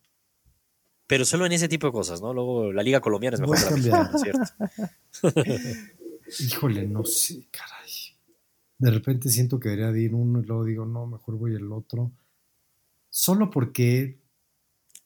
Pero 1.05 1.25
solo 1.25 1.45
en 1.45 1.51
ese 1.53 1.67
tipo 1.67 1.87
de 1.87 1.93
cosas, 1.93 2.21
¿no? 2.21 2.33
Luego 2.33 2.71
la 2.71 2.81
liga 2.83 2.99
colombiana 3.01 3.35
es 3.35 3.41
mejor 3.41 3.57
Voy 3.57 3.81
que 3.81 3.89
la 3.89 4.03
mexicana, 4.11 4.17
¿cierto? 4.17 5.23
Híjole, 6.39 6.87
no 6.87 7.05
sé, 7.05 7.47
caray. 7.51 7.86
De 8.79 8.91
repente 8.91 9.29
siento 9.29 9.59
que 9.59 9.69
debería 9.69 9.91
de 9.91 10.01
ir 10.01 10.13
uno 10.13 10.39
y 10.39 10.45
luego 10.45 10.63
digo, 10.63 10.85
no, 10.85 11.07
mejor 11.07 11.35
voy 11.35 11.55
el 11.55 11.71
otro. 11.71 12.11
Solo 13.09 13.49
porque 13.49 14.19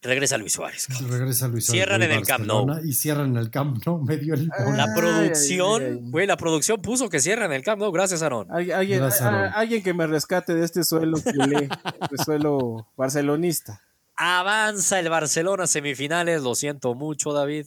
Regresa 0.02 0.36
Luis 0.36 0.52
Suárez. 0.54 0.88
cabrón. 0.88 1.10
regresa 1.12 1.46
Luis 1.46 1.64
Suárez, 1.66 1.78
Cierran 1.84 2.02
en 2.02 2.10
el 2.10 2.26
Camp 2.26 2.44
Nou. 2.44 2.66
Y 2.84 2.92
cierran 2.92 3.30
en 3.30 3.36
el 3.36 3.50
Camp 3.50 3.78
Nou, 3.86 4.02
me 4.02 4.16
dio 4.16 4.34
el 4.34 4.48
gol. 4.48 4.76
La 4.76 4.92
producción, 4.94 6.10
güey, 6.10 6.26
la 6.26 6.36
producción 6.36 6.82
puso 6.82 7.08
que 7.08 7.20
cierran 7.20 7.52
el 7.52 7.62
Camp 7.62 7.80
Nou. 7.80 7.92
Gracias, 7.92 8.20
Aaron. 8.22 8.50
Alguien, 8.50 8.76
alguien, 8.76 8.98
Gracias, 8.98 9.22
a- 9.22 9.28
a- 9.28 9.38
Aaron. 9.42 9.52
alguien 9.54 9.82
que 9.82 9.94
me 9.94 10.06
rescate 10.08 10.54
de 10.54 10.64
este 10.64 10.82
suelo 10.82 11.18
culé, 11.22 11.68
de 12.10 12.24
suelo 12.24 12.88
barcelonista. 12.96 13.80
Avanza 14.16 14.98
el 15.00 15.08
Barcelona 15.08 15.64
a 15.64 15.66
semifinales, 15.68 16.42
lo 16.42 16.54
siento 16.56 16.94
mucho, 16.94 17.32
David. 17.32 17.66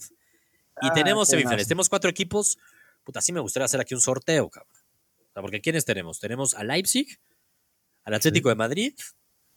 Y 0.82 0.88
Ah, 0.90 0.94
tenemos 0.94 1.30
semifinales. 1.30 1.68
Tenemos 1.68 1.88
cuatro 1.90 2.10
equipos. 2.10 2.58
Puta, 3.06 3.22
sí 3.22 3.32
me 3.32 3.40
gustaría 3.40 3.66
hacer 3.66 3.80
aquí 3.80 3.94
un 3.96 4.02
sorteo, 4.02 4.50
cabrón. 4.50 4.72
Sea, 5.36 5.42
porque 5.42 5.60
¿quiénes 5.62 5.84
tenemos? 5.86 6.20
Tenemos 6.20 6.56
a 6.56 6.64
Leipzig, 6.64 7.08
al 8.06 8.14
Atlético 8.14 8.48
de 8.50 8.56
Madrid, 8.56 8.94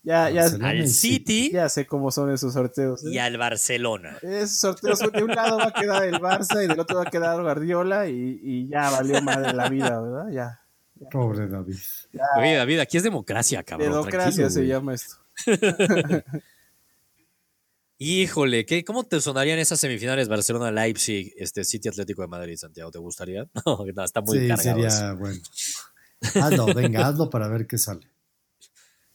Ya, 0.03 0.29
ya, 0.31 0.45
al 0.63 0.89
City 0.89 1.51
ya 1.53 1.69
sé 1.69 1.87
cómo 1.87 2.11
son 2.11 2.33
esos 2.33 2.53
sorteos. 2.55 3.05
¿eh? 3.05 3.11
y 3.13 3.19
al 3.19 3.37
Barcelona. 3.39 4.19
Esos 4.23 4.59
sorteos 4.59 4.99
de 5.13 5.23
un 5.23 5.31
lado 5.35 5.57
va 5.59 5.67
a 5.69 5.73
quedar 5.73 6.03
el 6.05 6.15
Barça 6.17 6.65
y 6.65 6.67
del 6.69 6.81
otro 6.81 6.97
va 6.97 7.03
a 7.03 7.11
quedar 7.11 7.41
Guardiola 7.41 8.09
y, 8.09 8.41
y 8.43 8.69
ya 8.69 8.91
valió 8.91 9.23
madre 9.23 9.53
la 9.53 9.69
vida, 9.69 10.01
¿verdad? 10.01 10.31
Ya. 10.33 10.61
Pobre 11.13 11.47
David. 11.47 11.77
Oye, 12.39 12.55
David, 12.57 12.81
aquí 12.81 12.97
es 12.97 13.05
democracia, 13.05 13.63
cabrón. 13.63 13.91
Democracia 13.93 14.51
se 14.51 14.59
güey. 14.61 14.69
llama 14.69 14.95
esto. 14.95 15.15
Híjole, 18.01 18.65
¿qué, 18.65 18.85
¿cómo 18.85 19.05
te 19.05 19.21
sonarían 19.21 19.59
esas 19.59 19.81
semifinales 19.81 20.29
Barcelona-Leipzig, 20.29 21.35
este 21.37 21.65
City 21.65 21.89
Atlético 21.89 22.23
de 22.23 22.29
Madrid, 22.29 22.57
Santiago? 22.57 22.93
¿Te 22.93 22.99
gustaría? 22.99 23.49
No, 23.67 23.85
no, 23.93 24.05
está 24.05 24.21
muy 24.21 24.39
sí, 24.39 24.49
cargado. 24.49 24.87
eso. 24.87 24.97
sería 24.97 25.13
bueno. 25.15 25.41
Hazlo, 26.35 26.67
venga, 26.75 27.09
hazlo 27.09 27.29
para 27.29 27.49
ver 27.49 27.67
qué 27.67 27.77
sale. 27.77 28.09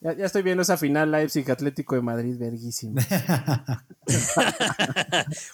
Ya, 0.01 0.13
ya 0.17 0.25
estoy 0.25 0.41
viendo 0.43 0.63
esa 0.63 0.75
final 0.75 1.11
Leipzig 1.11 1.49
Atlético 1.49 1.95
de 1.95 2.01
Madrid, 2.01 2.38
verguísima. 2.38 3.01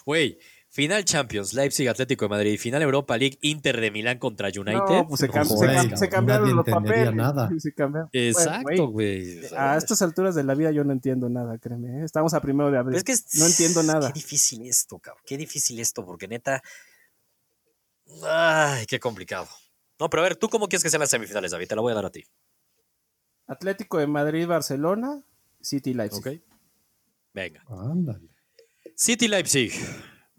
Güey, 0.04 0.36
final 0.72 1.04
Champions, 1.04 1.52
Leipzig 1.52 1.88
Atlético 1.88 2.24
de 2.26 2.28
Madrid, 2.30 2.58
final 2.58 2.80
Europa 2.82 3.16
League, 3.18 3.38
Inter 3.42 3.80
de 3.80 3.90
Milán 3.90 4.18
contra 4.18 4.48
United. 4.48 4.72
No, 4.72 5.06
pues 5.08 5.20
se, 5.20 5.28
cam- 5.28 5.44
se 5.44 5.66
cam- 5.66 5.96
se 5.96 6.08
cambiaron 6.08 6.44
nadie 6.44 6.54
los 6.54 6.64
papeles. 6.64 7.14
nada. 7.14 7.50
Se 7.58 7.74
cambiaron. 7.74 8.08
Exacto, 8.12 8.86
Güey, 8.88 9.42
sea, 9.48 9.72
A 9.72 9.76
estas 9.76 10.00
alturas 10.02 10.34
de 10.36 10.44
la 10.44 10.54
vida 10.54 10.70
yo 10.70 10.84
no 10.84 10.92
entiendo 10.92 11.28
nada, 11.28 11.58
créeme. 11.58 12.00
¿eh? 12.00 12.04
Estamos 12.04 12.32
a 12.34 12.40
primero 12.40 12.70
de 12.70 12.78
abril. 12.78 12.96
es 12.96 13.04
que 13.04 13.12
es- 13.12 13.34
no 13.34 13.46
entiendo 13.46 13.82
nada. 13.82 14.08
Qué 14.12 14.20
difícil 14.20 14.64
esto, 14.66 14.98
cabrón. 15.00 15.22
Qué 15.26 15.36
difícil 15.36 15.80
esto, 15.80 16.06
porque 16.06 16.28
neta. 16.28 16.62
Ay, 18.24 18.86
qué 18.86 18.98
complicado. 18.98 19.46
No, 19.98 20.08
pero 20.08 20.22
a 20.22 20.24
ver, 20.24 20.36
¿tú 20.36 20.48
cómo 20.48 20.68
quieres 20.68 20.82
que 20.82 20.90
sean 20.90 21.00
las 21.00 21.10
semifinales, 21.10 21.50
David? 21.50 21.68
Te 21.68 21.74
la 21.76 21.82
voy 21.82 21.92
a 21.92 21.94
dar 21.96 22.06
a 22.06 22.10
ti. 22.10 22.24
Atlético 23.46 23.98
de 23.98 24.06
Madrid, 24.06 24.46
Barcelona, 24.46 25.22
City 25.60 25.94
Leipzig. 25.94 26.20
¿Ok? 26.20 26.42
Venga. 27.34 27.64
Ándale. 27.68 28.28
City 28.96 29.28
Leipzig. 29.28 29.72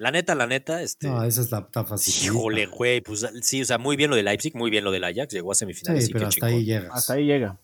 La 0.01 0.09
neta, 0.09 0.33
la 0.33 0.47
neta, 0.47 0.81
este. 0.81 1.07
No, 1.07 1.23
esa 1.23 1.41
es 1.41 1.51
la 1.51 1.59
está 1.59 1.85
fácil. 1.85 2.25
Híjole, 2.25 2.65
güey, 2.65 3.01
pues 3.01 3.23
sí, 3.43 3.61
o 3.61 3.65
sea, 3.65 3.77
muy 3.77 3.95
bien 3.95 4.09
lo 4.09 4.15
de 4.15 4.23
Leipzig, 4.23 4.55
muy 4.55 4.71
bien 4.71 4.83
lo 4.83 4.89
del 4.89 5.03
Ajax, 5.03 5.31
llegó 5.31 5.51
a 5.51 5.55
semifinales. 5.55 6.07
Sí, 6.07 6.11
pero 6.11 6.23
qué 6.23 6.29
hasta 6.29 6.47
chingón. 6.47 6.57
ahí 6.57 6.65
llegas. 6.65 6.89
Hasta 6.91 7.13
ahí 7.13 7.25
llega. 7.27 7.59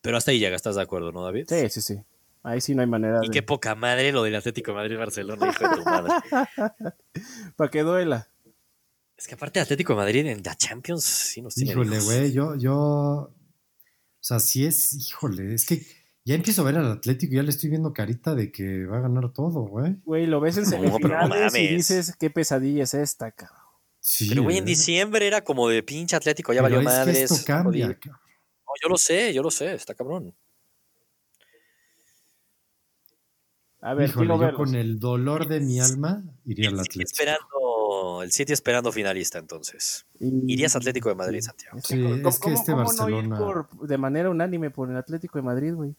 Pero 0.00 0.16
hasta 0.16 0.30
ahí 0.30 0.38
llega, 0.38 0.56
¿estás 0.56 0.76
de 0.76 0.80
acuerdo, 0.80 1.12
no, 1.12 1.22
David? 1.22 1.44
Sí, 1.46 1.68
sí, 1.68 1.82
sí. 1.82 2.00
Ahí 2.42 2.62
sí 2.62 2.74
no 2.74 2.80
hay 2.80 2.88
manera 2.88 3.20
Y 3.22 3.26
de... 3.26 3.32
qué 3.34 3.42
poca 3.42 3.74
madre 3.74 4.12
lo 4.12 4.22
del 4.22 4.34
Atlético 4.36 4.70
de 4.70 4.76
Madrid-Barcelona, 4.76 5.46
hijo 5.46 5.68
de 5.68 5.76
tu 5.76 5.84
madre. 5.84 6.14
Para 7.56 7.70
que 7.70 7.82
duela. 7.82 8.30
Es 9.18 9.28
que 9.28 9.34
aparte 9.34 9.60
Atlético 9.60 9.92
de 9.92 9.96
Madrid 9.98 10.24
en 10.24 10.42
la 10.42 10.56
Champions 10.56 11.04
sí 11.04 11.42
nos 11.42 11.54
tiene 11.54 11.72
Híjole, 11.72 12.00
güey, 12.00 12.32
yo, 12.32 12.56
yo, 12.56 12.74
o 12.74 13.34
sea, 14.20 14.40
sí 14.40 14.64
es, 14.64 14.94
híjole, 14.94 15.52
es 15.52 15.66
que 15.66 15.84
ya 16.28 16.34
empiezo 16.34 16.62
a 16.62 16.64
ver 16.66 16.76
al 16.76 16.92
Atlético 16.92 17.32
y 17.32 17.36
ya 17.36 17.42
le 17.42 17.50
estoy 17.50 17.70
viendo 17.70 17.92
carita 17.92 18.34
de 18.34 18.52
que 18.52 18.84
va 18.86 18.98
a 18.98 19.00
ganar 19.00 19.32
todo, 19.32 19.62
güey. 19.62 19.96
Güey, 20.04 20.26
lo 20.26 20.40
ves 20.40 20.58
en 20.58 20.64
No, 20.64 20.70
pero 20.70 20.82
no 20.82 20.96
semifinales 21.34 21.54
y 21.56 21.68
dices, 21.68 22.16
qué 22.18 22.28
pesadilla 22.30 22.82
es 22.84 22.92
esta, 22.94 23.30
cabrón. 23.32 23.56
Sí, 24.00 24.28
Pero 24.28 24.42
güey, 24.42 24.58
en 24.58 24.64
diciembre 24.64 25.26
era 25.26 25.42
como 25.42 25.68
de 25.68 25.82
pinche 25.82 26.16
Atlético, 26.16 26.52
ya 26.52 26.62
Pero 26.62 26.76
valió 26.76 26.90
es 26.90 27.04
que 27.16 27.22
esto 27.22 27.36
cambia. 27.46 27.94
cabrón. 27.98 28.20
No, 28.66 28.72
yo 28.82 28.88
lo 28.90 28.96
sé, 28.98 29.32
yo 29.32 29.42
lo 29.42 29.50
sé, 29.50 29.72
está 29.74 29.94
cabrón. 29.94 30.34
A 33.80 33.94
ver, 33.94 34.08
Híjole, 34.08 34.26
yo 34.28 34.38
verlos. 34.38 34.56
con 34.56 34.74
el 34.74 34.98
dolor 34.98 35.46
de 35.46 35.60
mi 35.60 35.78
alma 35.80 36.22
iría 36.44 36.68
al 36.68 36.74
El 36.74 36.80
City 36.80 36.90
Atlético. 37.00 37.06
esperando, 37.12 38.22
el 38.24 38.32
City 38.32 38.52
esperando 38.52 38.92
finalista 38.92 39.38
entonces. 39.38 40.04
Irías 40.18 40.74
Atlético 40.74 41.08
de 41.10 41.14
Madrid, 41.14 41.40
Santiago. 41.40 41.78
Es 41.78 41.84
Sí, 41.86 42.02
¿cómo- 42.02 42.28
es 42.28 42.38
que 42.40 42.52
este 42.52 42.72
cómo 42.72 42.84
no 42.84 43.08
ir 43.08 43.28
Barcelona- 43.28 43.38
por- 43.38 43.86
de 43.88 43.98
manera 43.98 44.30
unánime 44.30 44.70
por 44.70 44.90
el 44.90 44.96
Atlético 44.96 45.38
de 45.38 45.42
Madrid, 45.42 45.74
güey? 45.74 45.94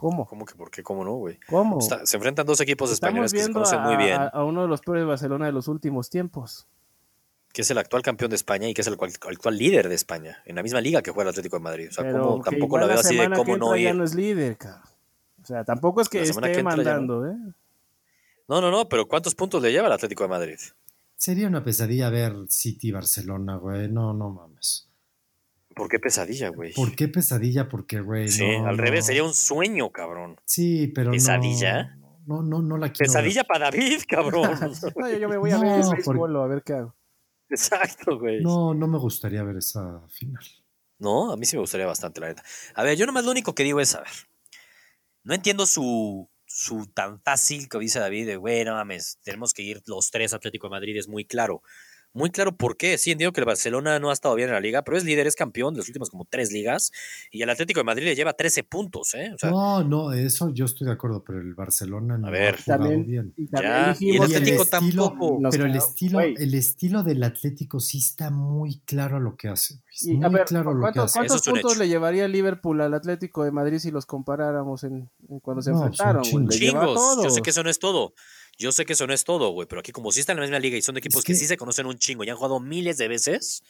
¿Cómo? 0.00 0.26
¿Cómo 0.26 0.46
que 0.46 0.54
por 0.54 0.70
qué? 0.70 0.82
¿Cómo 0.82 1.04
no, 1.04 1.12
güey? 1.16 1.38
¿Cómo? 1.48 1.78
Está- 1.78 2.06
se 2.06 2.16
enfrentan 2.16 2.46
dos 2.46 2.58
equipos 2.62 2.90
Estamos 2.90 3.10
españoles 3.28 3.32
que 3.34 3.42
se 3.42 3.52
conocen 3.52 3.80
a, 3.80 3.82
muy 3.86 3.96
bien, 3.96 4.18
a- 4.18 4.28
a 4.28 4.44
uno 4.44 4.62
de 4.62 4.68
los 4.68 4.80
peores 4.80 5.04
Barcelona 5.06 5.44
de 5.46 5.52
los 5.52 5.68
últimos 5.68 6.08
tiempos. 6.08 6.66
que 7.52 7.62
es 7.62 7.70
el 7.72 7.78
actual 7.78 8.02
campeón 8.02 8.30
de 8.30 8.36
España 8.36 8.68
y 8.68 8.74
que 8.74 8.80
es 8.80 8.86
el 8.86 8.94
actual 8.94 9.58
líder 9.58 9.88
de 9.88 9.94
España, 9.96 10.38
en 10.46 10.54
la 10.56 10.62
misma 10.62 10.80
liga 10.80 11.02
que 11.02 11.10
juega 11.10 11.24
el 11.28 11.32
Atlético 11.32 11.56
de 11.56 11.62
Madrid. 11.64 11.88
O 11.90 11.92
sea, 11.92 12.04
pero 12.04 12.22
¿cómo- 12.22 12.42
que 12.44 12.50
tampoco 12.52 12.78
la 12.78 12.86
veo 12.86 12.94
la 12.94 13.00
así 13.00 13.14
de 13.14 13.22
semana 13.22 13.36
cómo 13.36 13.44
que 13.54 13.58
no 13.58 13.66
entra 13.74 13.82
ya 13.82 13.90
ir. 13.90 13.96
no 13.96 14.04
es 14.04 14.14
líder, 14.14 14.56
cabrón. 14.56 14.82
O 15.42 15.46
sea, 15.46 15.64
tampoco 15.64 16.00
es 16.00 16.08
que 16.08 16.20
La 16.20 16.26
semana 16.26 16.46
esté 16.46 16.58
que 16.58 16.62
no. 16.62 16.70
mandando, 16.70 17.26
¿eh? 17.26 17.34
No, 18.46 18.60
no, 18.60 18.70
no, 18.70 18.88
pero 18.88 19.06
¿cuántos 19.08 19.34
puntos 19.34 19.60
le 19.62 19.72
lleva 19.72 19.88
el 19.88 19.92
Atlético 19.92 20.22
de 20.22 20.28
Madrid? 20.28 20.58
Sería 21.16 21.48
una 21.48 21.62
pesadilla 21.64 22.08
ver 22.08 22.34
City-Barcelona, 22.48 23.56
güey. 23.56 23.88
No, 23.88 24.12
no 24.14 24.30
mames. 24.30 24.88
¿Por 25.74 25.88
qué 25.88 25.98
pesadilla, 25.98 26.48
güey? 26.50 26.72
¿Por 26.74 26.94
qué 26.96 27.08
pesadilla? 27.08 27.68
Porque, 27.68 28.00
güey, 28.00 28.30
Sí, 28.30 28.46
no, 28.58 28.66
al 28.66 28.76
no. 28.76 28.82
revés, 28.82 29.06
sería 29.06 29.24
un 29.24 29.34
sueño, 29.34 29.90
cabrón. 29.90 30.36
Sí, 30.44 30.88
pero 30.88 31.12
¿Pesadilla? 31.12 31.96
No, 32.26 32.42
no, 32.42 32.42
no, 32.42 32.62
no 32.62 32.76
la 32.78 32.92
quiero 32.92 33.10
Pesadilla 33.12 33.44
para 33.44 33.70
David, 33.70 34.02
cabrón. 34.08 34.50
No, 34.96 35.08
yo, 35.10 35.28
me 35.28 35.36
voy 35.36 35.50
a 35.52 35.58
ver 35.58 35.72
el 35.76 35.80
porque- 35.82 35.96
béisbol, 35.96 36.36
a 36.36 36.46
ver 36.46 36.62
qué 36.64 36.72
hago. 36.74 36.96
Exacto, 37.48 38.18
güey. 38.18 38.42
No, 38.42 38.74
no 38.74 38.86
me 38.86 38.98
gustaría 38.98 39.42
ver 39.42 39.56
esa 39.56 40.00
final. 40.08 40.44
No, 40.98 41.32
a 41.32 41.36
mí 41.36 41.46
sí 41.46 41.56
me 41.56 41.60
gustaría 41.60 41.86
bastante, 41.86 42.20
la 42.20 42.28
neta. 42.28 42.42
A 42.74 42.82
ver, 42.82 42.96
yo 42.98 43.06
nomás 43.06 43.24
lo 43.24 43.30
único 43.30 43.54
que 43.54 43.64
digo 43.64 43.80
es, 43.80 43.94
a 43.94 44.00
ver, 44.00 44.10
no 45.24 45.34
entiendo 45.34 45.66
su, 45.66 46.28
su 46.46 46.86
tan 46.86 47.20
fácil 47.22 47.68
que 47.68 47.78
dice 47.78 47.98
David 47.98 48.26
de, 48.26 48.36
güey, 48.36 48.64
no 48.64 48.74
mames, 48.74 49.18
tenemos 49.24 49.52
que 49.54 49.62
ir 49.62 49.82
los 49.86 50.10
tres 50.10 50.32
a 50.32 50.36
Atlético 50.36 50.66
de 50.66 50.72
Madrid, 50.72 50.96
es 50.96 51.08
muy 51.08 51.24
claro. 51.24 51.62
Muy 52.12 52.30
claro 52.30 52.56
por 52.56 52.76
qué. 52.76 52.98
Sí, 52.98 53.12
entiendo 53.12 53.32
que 53.32 53.40
el 53.40 53.46
Barcelona 53.46 53.98
no 54.00 54.10
ha 54.10 54.12
estado 54.12 54.34
bien 54.34 54.48
en 54.48 54.54
la 54.54 54.60
liga, 54.60 54.82
pero 54.82 54.96
es 54.96 55.04
líder, 55.04 55.26
es 55.28 55.36
campeón 55.36 55.74
de 55.74 55.78
las 55.78 55.88
últimas 55.88 56.10
como 56.10 56.24
tres 56.24 56.50
ligas. 56.50 56.90
Y 57.30 57.42
el 57.42 57.50
Atlético 57.50 57.80
de 57.80 57.84
Madrid 57.84 58.04
le 58.04 58.16
lleva 58.16 58.32
13 58.32 58.64
puntos, 58.64 59.14
¿eh? 59.14 59.30
O 59.34 59.38
sea, 59.38 59.50
no, 59.50 59.84
no, 59.84 60.12
eso 60.12 60.50
yo 60.52 60.64
estoy 60.64 60.88
de 60.88 60.92
acuerdo, 60.94 61.22
pero 61.24 61.40
el 61.40 61.54
Barcelona 61.54 62.18
no 62.18 62.30
ver. 62.30 62.54
ha 62.54 62.62
jugado 62.62 62.82
También, 62.84 63.06
bien. 63.06 63.34
y 63.36 63.46
también 63.46 63.72
Ya, 63.72 63.80
y 63.80 63.88
el 63.90 63.94
dijimos 63.94 64.28
Y 64.28 64.32
el 64.32 64.36
Atlético 64.38 64.62
estilo- 64.64 65.08
tampoco. 65.08 65.50
Pero 65.50 65.66
el 65.66 65.76
estilo, 65.76 66.20
el 66.20 66.54
estilo 66.54 67.02
del 67.04 67.22
Atlético 67.22 67.78
sí 67.80 67.98
está 67.98 68.30
muy 68.30 68.80
claro 68.84 69.18
a 69.18 69.20
lo 69.20 69.36
que 69.36 69.48
hace. 69.48 69.80
Y, 70.02 70.14
muy 70.14 70.24
a 70.26 70.28
ver, 70.30 70.44
claro 70.46 70.70
lo 70.72 70.78
que 70.78 70.80
¿cuántos, 70.80 71.04
hace. 71.04 71.18
cuántos 71.18 71.46
es 71.46 71.52
puntos 71.52 71.76
le 71.78 71.86
llevaría 71.88 72.24
el 72.24 72.32
Liverpool 72.32 72.80
al 72.80 72.94
Atlético 72.94 73.44
de 73.44 73.52
Madrid 73.52 73.78
si 73.78 73.90
los 73.90 74.06
comparáramos 74.06 74.82
en, 74.82 75.08
en 75.28 75.38
cuando 75.40 75.62
se 75.62 75.70
No, 75.70 75.76
enfrentaron? 75.86 76.22
chingos. 76.22 76.58
Yo 77.22 77.30
sé 77.30 77.42
que 77.42 77.50
eso 77.50 77.62
no 77.62 77.70
es 77.70 77.78
todo. 77.78 78.14
Yo 78.60 78.72
sé 78.72 78.84
que 78.84 78.92
eso 78.92 79.06
no 79.06 79.14
es 79.14 79.24
todo, 79.24 79.50
güey. 79.50 79.66
Pero 79.66 79.80
aquí, 79.80 79.90
como 79.90 80.12
sí 80.12 80.20
están 80.20 80.36
en 80.36 80.40
la 80.42 80.46
misma 80.46 80.58
liga 80.58 80.76
y 80.76 80.82
son 80.82 80.94
de 80.94 80.98
equipos 81.00 81.20
Es 81.20 81.24
que... 81.24 81.32
que- 81.32 81.38
sí 81.38 81.46
se 81.46 81.56
conocen 81.56 81.86
un 81.86 81.98
chingo 81.98 82.22
y 82.24 82.28
han 82.30 82.36
jugado 82.36 82.60
miles 82.60 82.98
de 82.98 83.08
veces. 83.08 83.62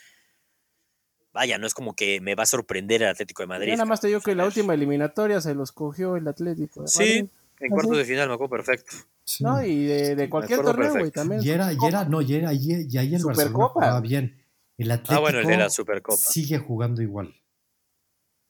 Vaya, 1.32 1.58
no 1.58 1.66
es 1.66 1.74
como 1.74 1.94
que 1.94 2.20
me 2.20 2.34
va 2.34 2.42
a 2.42 2.46
sorprender 2.46 3.02
el 3.02 3.08
Atlético 3.08 3.42
de 3.42 3.46
Madrid. 3.46 3.68
Yo 3.68 3.76
nada 3.76 3.84
más 3.84 4.00
te 4.00 4.08
digo 4.08 4.20
que 4.20 4.34
la 4.34 4.44
última 4.44 4.74
eliminatoria 4.74 5.40
se 5.40 5.54
los 5.54 5.70
cogió 5.70 6.16
el 6.16 6.26
Atlético. 6.26 6.82
de 6.82 6.88
Sí, 6.88 6.98
Madrid, 6.98 7.26
en 7.60 7.70
cuartos 7.70 7.96
de 7.98 8.04
final 8.04 8.28
me 8.28 8.34
acuerdo 8.34 8.50
perfecto. 8.50 8.96
Sí. 9.22 9.44
¿no? 9.44 9.64
Y 9.64 9.84
de, 9.84 10.16
de 10.16 10.28
cualquier 10.28 10.60
torneo, 10.60 10.90
güey, 10.90 11.04
perfecto. 11.04 11.20
también. 11.20 11.42
Y 11.44 11.50
era, 11.50 11.72
y 11.72 11.76
era, 11.86 12.04
no, 12.04 12.20
y 12.20 12.34
era, 12.34 12.52
y, 12.52 12.86
y 12.90 12.98
ahí 12.98 13.14
el 13.14 13.24
Barcelona 13.24 13.68
jugaba 13.68 14.00
bien. 14.00 14.42
El 14.76 14.90
Atlético 14.90 15.14
Ah, 15.14 15.20
bueno, 15.20 15.38
el 15.38 15.46
de 15.46 15.56
la 15.56 15.70
Supercopa. 15.70 16.16
sigue 16.16 16.58
jugando 16.58 17.00
igual. 17.00 17.32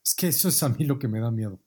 Es 0.03 0.14
que 0.14 0.28
eso 0.28 0.49
es 0.49 0.62
a 0.62 0.70
mí 0.70 0.84
lo 0.84 0.99
que 0.99 1.07
me 1.09 1.20
da 1.20 1.30
miedo. 1.30 1.61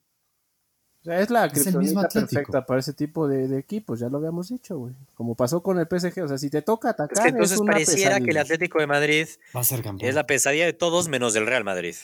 O 1.04 1.06
sea, 1.06 1.20
es 1.20 1.30
la 1.30 1.46
Es 1.48 1.68
el 1.68 1.78
mismo 1.78 2.02
perfecta 2.02 2.66
para 2.66 2.80
ese 2.80 2.94
tipo 2.94 3.28
de, 3.28 3.48
de 3.50 3.60
equipos, 3.60 4.00
ya 4.00 4.08
lo 4.08 4.18
habíamos 4.20 4.48
dicho, 4.48 4.78
güey. 4.78 4.94
Como 5.16 5.36
pasó 5.36 5.62
con 5.62 5.78
el 5.78 5.86
PSG, 5.86 6.24
o 6.24 6.28
sea, 6.30 6.38
si 6.38 6.50
te 6.50 6.62
toca 6.62 6.92
atacar, 6.92 7.18
Es 7.18 7.24
que 7.24 7.30
entonces 7.30 7.58
una 7.60 7.74
pareciera 7.74 8.16
que 8.16 8.22
el 8.22 8.26
pesadilla. 8.28 8.42
Atlético 8.42 8.80
de 8.80 8.88
Madrid 8.88 9.28
Va 9.56 9.60
a 9.60 9.64
ser 9.66 9.82
campeón. 9.84 10.08
es 10.10 10.16
la 10.16 10.26
pesadilla 10.26 10.66
de 10.66 10.72
todos 10.74 11.10
menos 11.10 11.34
del 11.34 11.46
Real 11.46 11.66
Madrid. 11.66 11.96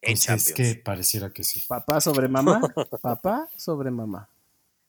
en 0.00 0.12
Pues 0.14 0.22
Champions. 0.22 0.48
es 0.60 0.74
que 0.76 0.80
pareciera 0.82 1.28
que 1.30 1.44
sí. 1.44 1.64
Papá 1.68 2.00
sobre 2.00 2.28
mamá. 2.28 2.62
Papá 3.02 3.46
sobre 3.56 3.90
mamá. 3.90 4.28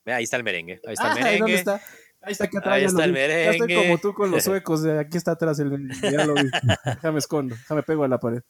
Mira, 0.05 0.17
ahí 0.17 0.23
está 0.23 0.37
el 0.37 0.43
merengue. 0.45 0.79
Ahí 0.87 0.93
está 0.93 1.11
el 1.11 1.11
Ah, 1.11 1.15
merengue. 1.15 1.39
¿dónde 1.39 1.55
está? 1.55 1.81
Ahí 2.21 2.31
está 2.31 2.43
aquí 2.45 2.57
atrás. 2.57 2.73
Ahí 2.75 2.85
está 2.85 3.03
el 3.03 3.11
vi. 3.11 3.17
Ya 3.19 3.25
estoy 3.51 3.59
merengue. 3.67 3.75
como 3.83 3.97
tú 3.99 4.13
con 4.13 4.31
los 4.31 4.43
suecos. 4.45 4.81
de 4.83 4.97
Aquí 4.99 5.17
está 5.17 5.31
atrás 5.31 5.59
el 5.59 5.89
Ya 6.01 6.23
lo 6.25 6.35
vi. 6.35 6.49
Déjame 6.85 7.19
escondo. 7.19 7.53
Déjame 7.55 7.83
pego 7.83 8.05
a 8.05 8.07
la 8.07 8.17
pared. 8.19 8.41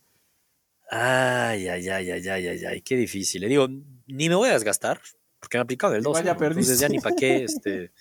Ay, 0.92 1.68
ay, 1.68 1.90
ay, 1.90 2.12
ay, 2.12 2.28
ay, 2.30 2.48
ay, 2.48 2.66
ay, 2.66 2.82
qué 2.82 2.96
difícil. 2.96 3.42
Le 3.42 3.48
digo, 3.48 3.68
ni 4.08 4.30
me 4.30 4.36
voy 4.36 4.50
a 4.50 4.54
desgastar, 4.54 5.02
porque 5.40 5.58
me 5.58 5.62
aplicado 5.64 5.96
el 5.96 6.04
2. 6.04 6.20
Igual 6.20 6.26
ya 6.26 6.46
Entonces 6.46 6.80
ya 6.80 6.90
ni 6.90 7.00
para 7.00 7.16
qué, 7.16 7.44
este. 7.44 7.92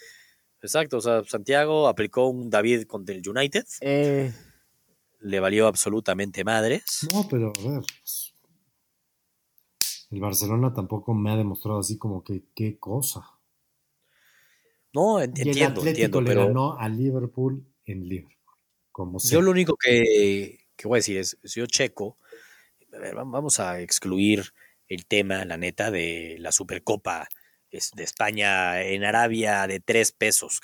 Exacto, 0.63 0.97
o 0.97 1.01
sea, 1.01 1.23
Santiago 1.25 1.89
aplicó 1.89 2.29
un 2.29 2.49
David 2.49 2.85
contra 2.87 3.15
el 3.15 3.29
United, 3.29 3.65
Eh, 3.83 4.33
le 5.21 5.41
valió 5.41 5.67
absolutamente 5.67 6.43
madres. 6.45 7.07
No, 7.13 7.27
pero 7.29 7.53
a 7.59 7.71
ver. 7.71 7.83
pues, 8.01 8.35
el 10.11 10.21
Barcelona 10.21 10.73
tampoco 10.73 11.13
me 11.15 11.31
ha 11.31 11.37
demostrado 11.37 11.81
así 11.81 11.99
como 11.99 12.23
que 12.25 12.45
qué 12.55 12.79
cosa. 12.79 13.23
No, 14.93 15.21
en- 15.21 15.33
Y 15.37 15.41
el 15.43 15.49
entiendo, 15.49 15.81
Atlético 15.81 15.89
entiendo, 15.91 16.21
le 16.21 16.27
pero 16.29 16.47
ganó 16.47 16.79
a 16.79 16.89
Liverpool 16.89 17.67
en 17.85 18.09
Liverpool. 18.09 18.33
Como 18.93 19.19
sea. 19.19 19.33
yo 19.33 19.43
lo 19.43 19.51
único 19.51 19.77
que, 19.77 20.61
que 20.77 20.87
voy 20.89 20.97
a 20.97 21.01
decir 21.01 21.17
es, 21.19 21.37
si 21.43 21.59
yo 21.61 21.67
checo, 21.67 22.17
a 22.95 22.99
ver, 22.99 23.15
vam- 23.17 23.33
vamos 23.33 23.59
a 23.59 23.81
excluir 23.81 24.45
el 24.89 25.07
tema, 25.07 25.45
la 25.45 25.57
neta, 25.57 25.91
de 25.91 26.37
la 26.41 26.53
Supercopa 26.53 27.29
es- 27.71 27.91
de 27.95 28.05
España 28.05 28.83
en 28.83 29.05
Arabia 29.05 29.67
de 29.67 29.81
tres 29.81 30.13
pesos, 30.13 30.61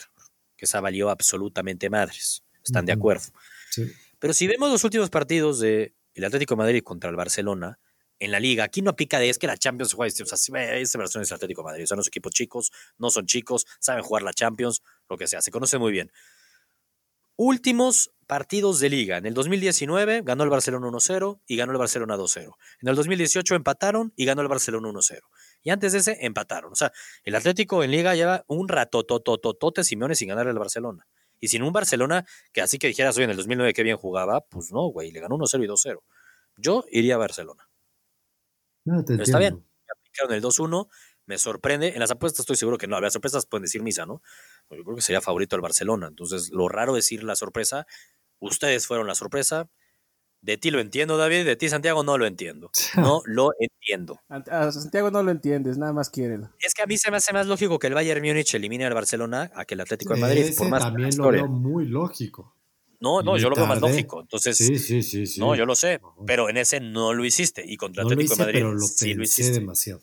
que 0.57 0.67
esa 0.67 0.81
valió 0.81 1.11
absolutamente 1.11 1.91
madres. 1.91 2.45
¿Están 2.65 2.85
de 2.87 2.93
acuerdo? 2.93 3.25
Sí. 3.71 3.91
Pero 4.19 4.35
si 4.35 4.47
vemos 4.47 4.71
los 4.71 4.85
últimos 4.85 5.09
partidos 5.11 5.61
del 5.61 5.95
Atlético 6.25 6.55
de 6.55 6.59
Madrid 6.59 6.83
contra 6.83 7.09
el 7.11 7.17
Barcelona 7.17 7.79
en 8.19 8.31
la 8.31 8.39
liga, 8.39 8.65
aquí 8.65 8.83
no 8.83 8.91
aplica 8.91 9.19
de 9.19 9.31
es 9.31 9.39
que 9.39 9.47
la 9.47 9.57
Champions 9.57 9.95
juega, 9.95 10.13
o 10.23 10.27
sea, 10.27 10.37
esta 10.79 10.99
versión 10.99 11.23
es 11.23 11.31
el 11.31 11.35
Atlético 11.37 11.63
de 11.63 11.67
Madrid, 11.71 11.85
o 11.85 11.87
sea, 11.87 11.97
no 11.97 12.03
son 12.03 12.11
equipos 12.11 12.33
chicos, 12.33 12.71
no 12.99 13.09
son 13.11 13.25
chicos, 13.25 13.67
saben 13.79 14.03
jugar 14.03 14.23
la 14.23 14.35
Champions, 14.35 14.83
lo 15.09 15.17
que 15.17 15.27
sea, 15.27 15.41
se 15.41 15.51
conoce 15.51 15.79
muy 15.79 15.91
bien. 15.91 16.13
Últimos 17.43 18.13
partidos 18.27 18.81
de 18.81 18.91
liga. 18.91 19.17
En 19.17 19.25
el 19.25 19.33
2019 19.33 20.21
ganó 20.23 20.45
el 20.45 20.51
Barcelona 20.51 20.89
1-0 20.89 21.41
y 21.47 21.57
ganó 21.57 21.73
el 21.73 21.79
Barcelona 21.79 22.19
2-0. 22.19 22.55
En 22.83 22.89
el 22.91 22.95
2018 22.95 23.55
empataron 23.55 24.13
y 24.15 24.27
ganó 24.27 24.43
el 24.43 24.49
Barcelona 24.49 24.91
1-0. 24.91 25.21
Y 25.63 25.71
antes 25.71 25.95
de 25.95 26.01
ese 26.01 26.19
empataron. 26.21 26.71
O 26.71 26.75
sea, 26.75 26.93
el 27.25 27.35
Atlético 27.35 27.83
en 27.83 27.93
liga 27.93 28.15
lleva 28.15 28.45
un 28.47 28.69
rato, 28.69 29.05
totototote 29.05 29.85
Simeone 29.85 30.17
sin 30.17 30.29
ganar 30.29 30.49
el 30.49 30.59
Barcelona. 30.59 31.07
Y 31.41 31.49
sin 31.49 31.63
un 31.63 31.73
Barcelona 31.73 32.27
que 32.53 32.61
así 32.61 32.77
que 32.77 32.89
dijeras, 32.89 33.17
oye, 33.17 33.25
en 33.25 33.31
el 33.31 33.39
2009 33.39 33.73
qué 33.73 33.85
bien 33.85 33.97
jugaba, 33.97 34.43
pues 34.43 34.71
no, 34.71 34.89
güey, 34.89 35.11
le 35.11 35.21
ganó 35.21 35.39
1-0 35.39 35.65
y 35.65 35.67
2-0. 35.67 36.03
Yo 36.59 36.85
iría 36.91 37.15
a 37.15 37.19
Barcelona. 37.19 37.71
No, 38.85 39.03
te 39.03 39.15
Pero 39.15 39.23
está 39.23 39.39
entiendo. 39.39 39.65
Aplicaron 39.89 40.35
el 40.35 40.43
2-1, 40.43 40.89
me 41.25 41.39
sorprende. 41.39 41.95
En 41.95 42.01
las 42.01 42.11
apuestas 42.11 42.41
estoy 42.41 42.57
seguro 42.57 42.77
que 42.77 42.87
no. 42.87 42.97
Había 42.97 43.09
sorpresas, 43.09 43.47
pueden 43.47 43.63
decir 43.63 43.83
misa, 43.83 44.05
¿no? 44.05 44.21
Yo 44.71 44.85
creo 44.85 44.97
que 44.97 45.03
sería 45.03 45.21
favorito 45.21 45.57
el 45.57 45.63
Barcelona. 45.63 46.07
Entonces, 46.09 46.51
lo 46.51 46.69
raro 46.69 46.97
es 46.97 47.11
ir 47.13 47.25
la 47.25 47.37
sorpresa. 47.37 47.87
Ustedes 48.39 48.87
fueron 48.87 49.07
la 49.07 49.15
sorpresa. 49.15 49.69
De 50.43 50.57
ti 50.57 50.71
lo 50.71 50.81
entiendo, 50.81 51.19
David. 51.19 51.45
De 51.45 51.57
ti, 51.57 51.69
Santiago, 51.69 52.03
no 52.03 52.17
lo 52.17 52.27
entiendo. 52.27 52.71
No 52.97 53.21
lo 53.27 53.51
entiendo. 53.59 54.21
a 54.29 54.73
Santiago 54.73 55.11
no 55.11 55.23
lo 55.23 55.31
entiendes, 55.31 55.77
nada 55.77 55.93
más 55.93 56.09
quiere. 56.09 56.39
Es 56.61 56.73
que 56.75 56.83
a 56.83 56.87
mí 56.87 56.97
se 56.97 57.11
me 57.11 57.19
hace 57.19 57.33
más 57.33 57.47
lógico 57.47 57.79
que 57.79 57.89
el 57.89 57.95
Bayern 57.95 58.23
Múnich 58.25 58.55
elimine 58.55 58.87
al 58.87 58.95
Barcelona 58.95 59.51
a 59.55 59.65
que 59.67 59.75
el 59.75 59.81
Atlético 59.81 60.15
de 60.15 60.21
Madrid. 60.21 60.43
Ese 60.45 60.57
por 60.59 60.69
más 60.71 60.83
también 60.83 61.11
lo 61.17 61.31
veo 61.31 61.47
muy 61.47 61.85
lógico. 61.87 62.57
No, 63.01 63.23
no, 63.23 63.37
yo 63.39 63.49
lo 63.51 63.57
veo 63.57 63.67
más 63.67 63.81
lógico. 63.81 64.21
Entonces, 64.21 64.57
Sí, 64.57 64.79
sí, 64.79 65.03
sí, 65.03 65.27
sí. 65.27 65.41
no, 65.41 65.55
yo 65.55 65.67
lo 65.67 65.75
sé. 65.75 66.01
Pero 66.27 66.49
en 66.49 66.57
ese 66.59 66.81
no 66.81 67.13
lo 67.15 67.25
hiciste. 67.25 67.63
Y 67.67 67.77
contra 67.77 68.03
el 68.03 68.09
No 68.09 68.11
lo 68.11 68.15
Atlético 68.15 68.35
hice, 68.35 68.43
de 68.43 68.47
Madrid 68.47 68.59
pero 68.61 68.73
lo 68.75 68.87
sí 68.87 69.15
lo 69.15 69.23
hiciste. 69.25 69.53
demasiado. 69.53 70.01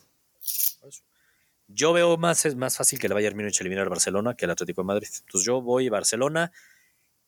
Yo 1.78 1.92
veo 1.92 2.16
más, 2.16 2.44
es 2.44 2.56
más 2.56 2.76
fácil 2.76 2.98
que 2.98 3.06
el 3.06 3.14
Bayern 3.14 3.36
Múnich 3.36 3.60
eliminar 3.60 3.84
al 3.84 3.88
Barcelona 3.90 4.34
que 4.34 4.46
el 4.46 4.50
Atlético 4.50 4.82
de 4.82 4.86
Madrid. 4.86 5.08
Entonces 5.20 5.46
yo 5.46 5.62
voy 5.62 5.86
a 5.86 5.90
Barcelona 5.90 6.50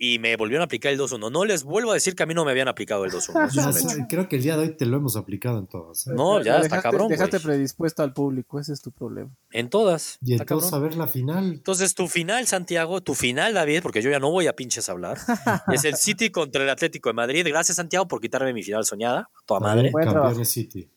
y 0.03 0.19
me 0.19 0.35
volvieron 0.37 0.63
a 0.63 0.65
aplicar 0.65 0.91
el 0.91 0.99
2-1. 0.99 1.31
No 1.31 1.45
les 1.45 1.63
vuelvo 1.63 1.91
a 1.91 1.95
decir 1.95 2.15
que 2.17 2.23
a 2.23 2.27
mí 2.27 2.33
no 2.33 2.43
me 2.47 2.53
habían 2.53 2.69
aplicado 2.69 3.05
el 3.05 3.11
2-1. 3.13 3.19
Eso 3.21 3.45
es 3.45 3.53
Ya 3.53 3.67
un 3.67 3.73
sé, 3.75 3.81
hecho. 3.99 4.07
creo 4.09 4.29
que 4.31 4.37
el 4.37 4.43
día 4.43 4.57
de 4.57 4.63
hoy 4.63 4.77
te 4.77 4.87
lo 4.87 4.97
hemos 4.97 5.15
aplicado 5.15 5.59
en 5.59 5.67
todas. 5.67 6.07
¿eh? 6.07 6.13
No, 6.15 6.39
ya 6.43 6.53
está 6.57 6.63
dejaste, 6.63 6.83
cabrón, 6.83 7.07
güey. 7.09 7.19
Dejaste 7.19 7.39
predispuesto 7.41 8.03
al 8.03 8.15
público, 8.15 8.59
ese 8.59 8.73
es 8.73 8.81
tu 8.81 8.91
problema. 8.93 9.31
En 9.51 9.69
todas. 9.69 10.17
Y 10.23 10.33
Está 10.33 10.45
entonces 10.45 10.71
cabrón. 10.71 10.87
a 10.87 10.89
ver 10.89 10.99
la 10.99 11.07
final. 11.07 11.53
Entonces 11.53 11.95
tu 11.95 12.09
final, 12.09 12.47
Santiago, 12.47 13.03
tu 13.03 13.15
final, 13.15 13.53
David, 13.53 13.83
porque 13.83 14.01
yo 14.01 14.11
ya 14.11 14.19
no 14.19 14.31
voy 14.31 14.47
a 14.47 14.57
pinches 14.57 14.89
hablar, 14.89 15.19
es 15.71 15.85
el 15.85 15.97
City 15.97 16.31
contra 16.31 16.63
el 16.63 16.71
Atlético 16.71 17.11
de 17.11 17.15
Madrid. 17.15 17.47
Gracias, 17.47 17.77
Santiago, 17.77 18.09
por 18.09 18.23
quitarme 18.23 18.55
mi 18.55 18.63
final 18.63 18.87
soñada. 18.87 19.29
Toda 19.45 19.61
madre. 19.61 19.91
Buen 19.93 20.07
Campeones 20.07 20.31
trabajo. 20.33 20.45
City. 20.47 20.91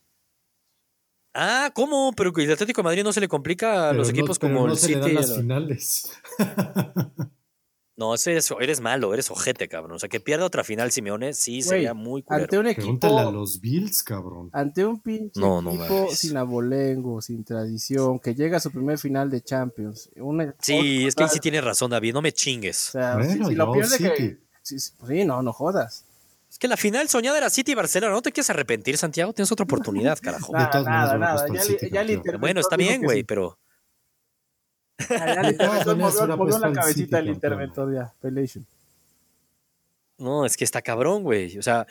Ah, 1.34 1.71
¿cómo? 1.73 2.13
Pero 2.15 2.31
que 2.31 2.43
el 2.43 2.51
Atlético 2.51 2.81
de 2.81 2.84
Madrid 2.84 3.03
no 3.03 3.11
se 3.13 3.19
le 3.21 3.27
complica 3.27 3.88
a 3.88 3.89
Pero 3.89 3.99
los 3.99 4.07
no- 4.07 4.11
equipos 4.11 4.38
pero 4.39 4.53
como 4.53 4.67
no 4.67 4.73
el 4.73 4.79
se 4.79 4.89
le 4.89 4.95
dan 4.99 5.03
City. 5.09 5.15
las 5.15 5.36
finales. 5.36 6.11
No, 7.95 8.15
ese 8.15 8.36
es- 8.38 8.51
eres 8.59 8.81
malo, 8.81 9.13
eres 9.13 9.29
ojete, 9.29 9.67
cabrón. 9.69 9.91
O 9.95 9.99
sea, 9.99 10.09
que 10.09 10.19
pierda 10.19 10.45
otra 10.45 10.63
final 10.63 10.91
Simeone, 10.91 11.34
sí, 11.34 11.51
Güey, 11.57 11.61
sería 11.61 11.93
muy 11.93 12.23
culero. 12.23 12.43
Ante 12.45 12.57
un 12.57 12.65
equipo, 12.67 12.81
Pregúntale 12.99 13.19
a 13.19 13.31
los 13.31 13.61
Bills, 13.61 14.01
cabrón. 14.03 14.49
ante 14.51 14.84
un 14.84 14.99
pinche 14.99 15.39
No, 15.39 15.61
no 15.61 15.71
equipo 15.73 16.07
sin 16.11 16.36
abolengo, 16.38 17.21
sin 17.21 17.43
tradición, 17.43 18.19
que 18.19 18.34
llega 18.34 18.57
a 18.57 18.59
su 18.59 18.71
primer 18.71 18.97
final 18.97 19.29
de 19.29 19.41
Champions. 19.41 20.09
una- 20.15 20.55
Sí, 20.59 21.05
es 21.05 21.13
que 21.13 21.23
ahí 21.23 21.29
sí 21.29 21.38
o 21.38 21.41
tienes 21.41 21.63
razón, 21.63 21.91
David, 21.91 22.13
no 22.15 22.23
me 22.23 22.31
chingues. 22.31 22.77
sea, 22.77 23.15
Bueno, 23.15 23.31
si, 23.31 23.45
si 23.51 23.55
lo 23.55 23.71
pierde 23.71 23.97
que, 23.99 24.39
sí, 24.63 24.75
pues 24.97 25.09
sí, 25.11 25.23
no, 25.25 25.43
no 25.43 25.53
jodas. 25.53 26.05
Es 26.54 26.60
que 26.60 26.68
la 26.68 26.78
final 26.78 27.10
soñada 27.10 27.39
era 27.39 27.49
City 27.49 27.72
y 27.72 27.76
Barcelona. 27.76 28.14
¿No 28.14 28.22
te 28.22 28.32
quieres 28.32 28.47
arrepentir, 28.51 28.95
Santiago? 28.95 29.34
Tienes 29.34 29.51
otra 29.51 29.64
oportunidad, 29.64 30.20
carajo. 30.22 30.54
De 30.56 30.64
todas 30.68 30.84
maneras, 30.86 30.86
nada, 30.86 31.18
nada. 31.18 31.34
apuesto 31.47 31.56
Ya, 31.56 31.62
City 31.64 31.89
ya 31.89 32.38
Bueno, 32.38 32.60
está 32.62 32.78
bien, 32.78 33.01
güey, 33.01 33.18
sí. 33.22 33.24
pero 33.24 33.58
Ya, 35.10 35.41
ya 35.41 35.95
maneras, 35.95 36.38
movió, 36.38 36.60
la 36.60 36.72
cabecita 36.72 37.18
del 37.18 37.30
interventor 37.30 37.91
ya. 37.91 38.14
Pelation. 38.22 38.68
no, 40.20 40.45
es 40.45 40.56
que 40.56 40.64
está 40.64 40.84
cabrón, 40.84 41.24
güey. 41.24 41.58
O 41.58 41.64
sea, 41.64 41.88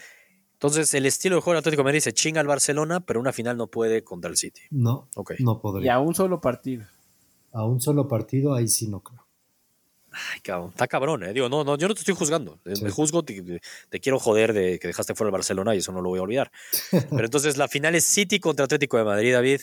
entonces 0.53 0.95
el 0.95 1.07
estilo 1.07 1.35
de 1.35 1.43
juego 1.43 1.55
del 1.55 1.59
Atlético 1.63 1.81
de 1.81 1.87
Madrid 1.87 2.01
se 2.01 2.13
chinga 2.13 2.41
al 2.41 2.47
Barcelona, 2.47 3.01
pero 3.01 3.19
una 3.19 3.33
final 3.33 3.57
no 3.57 3.67
puede 3.67 4.05
contra 4.05 4.31
el 4.31 4.37
City. 4.37 4.61
No, 4.71 5.09
Ok. 5.17 5.33
no 5.41 5.55
Y 5.57 5.61
podría. 5.61 5.95
a 5.95 5.99
un 5.99 6.15
solo 6.15 6.41
partido. 6.41 6.85
A 7.53 7.65
un 7.67 7.81
solo 7.81 8.07
partido, 8.07 8.55
ahí 8.55 8.69
sí 8.69 8.87
no 8.87 9.01
creo. 9.01 9.22
Ay, 10.13 10.41
cabrón. 10.41 10.71
Está 10.71 10.87
cabrón, 10.89 11.23
¿eh? 11.25 11.33
Digo, 11.33 11.49
no, 11.49 11.65
no, 11.65 11.77
yo 11.79 11.89
no 11.89 11.95
te 11.95 12.01
estoy 12.01 12.15
juzgando. 12.15 12.61
Eh, 12.65 12.77
Sí. 12.77 12.85
Me 12.85 12.91
juzgo, 12.91 13.25
te, 13.25 13.61
te 13.89 14.01
quiero 14.01 14.19
joder 14.19 14.53
de 14.53 14.79
que 14.79 14.89
dejaste 14.89 15.15
fuera 15.15 15.29
el 15.29 15.33
Barcelona 15.33 15.75
y 15.75 15.79
eso 15.79 15.93
no 15.93 16.01
lo 16.03 16.11
voy 16.11 16.19
a 16.19 16.23
olvidar. 16.23 16.51
Pero 17.11 17.25
entonces 17.25 17.57
la 17.57 17.69
final 17.69 17.95
es 17.95 18.05
City 18.05 18.39
contra 18.41 18.65
Atlético 18.67 18.99
de 18.99 19.05
Madrid, 19.05 19.33
David. 19.33 19.61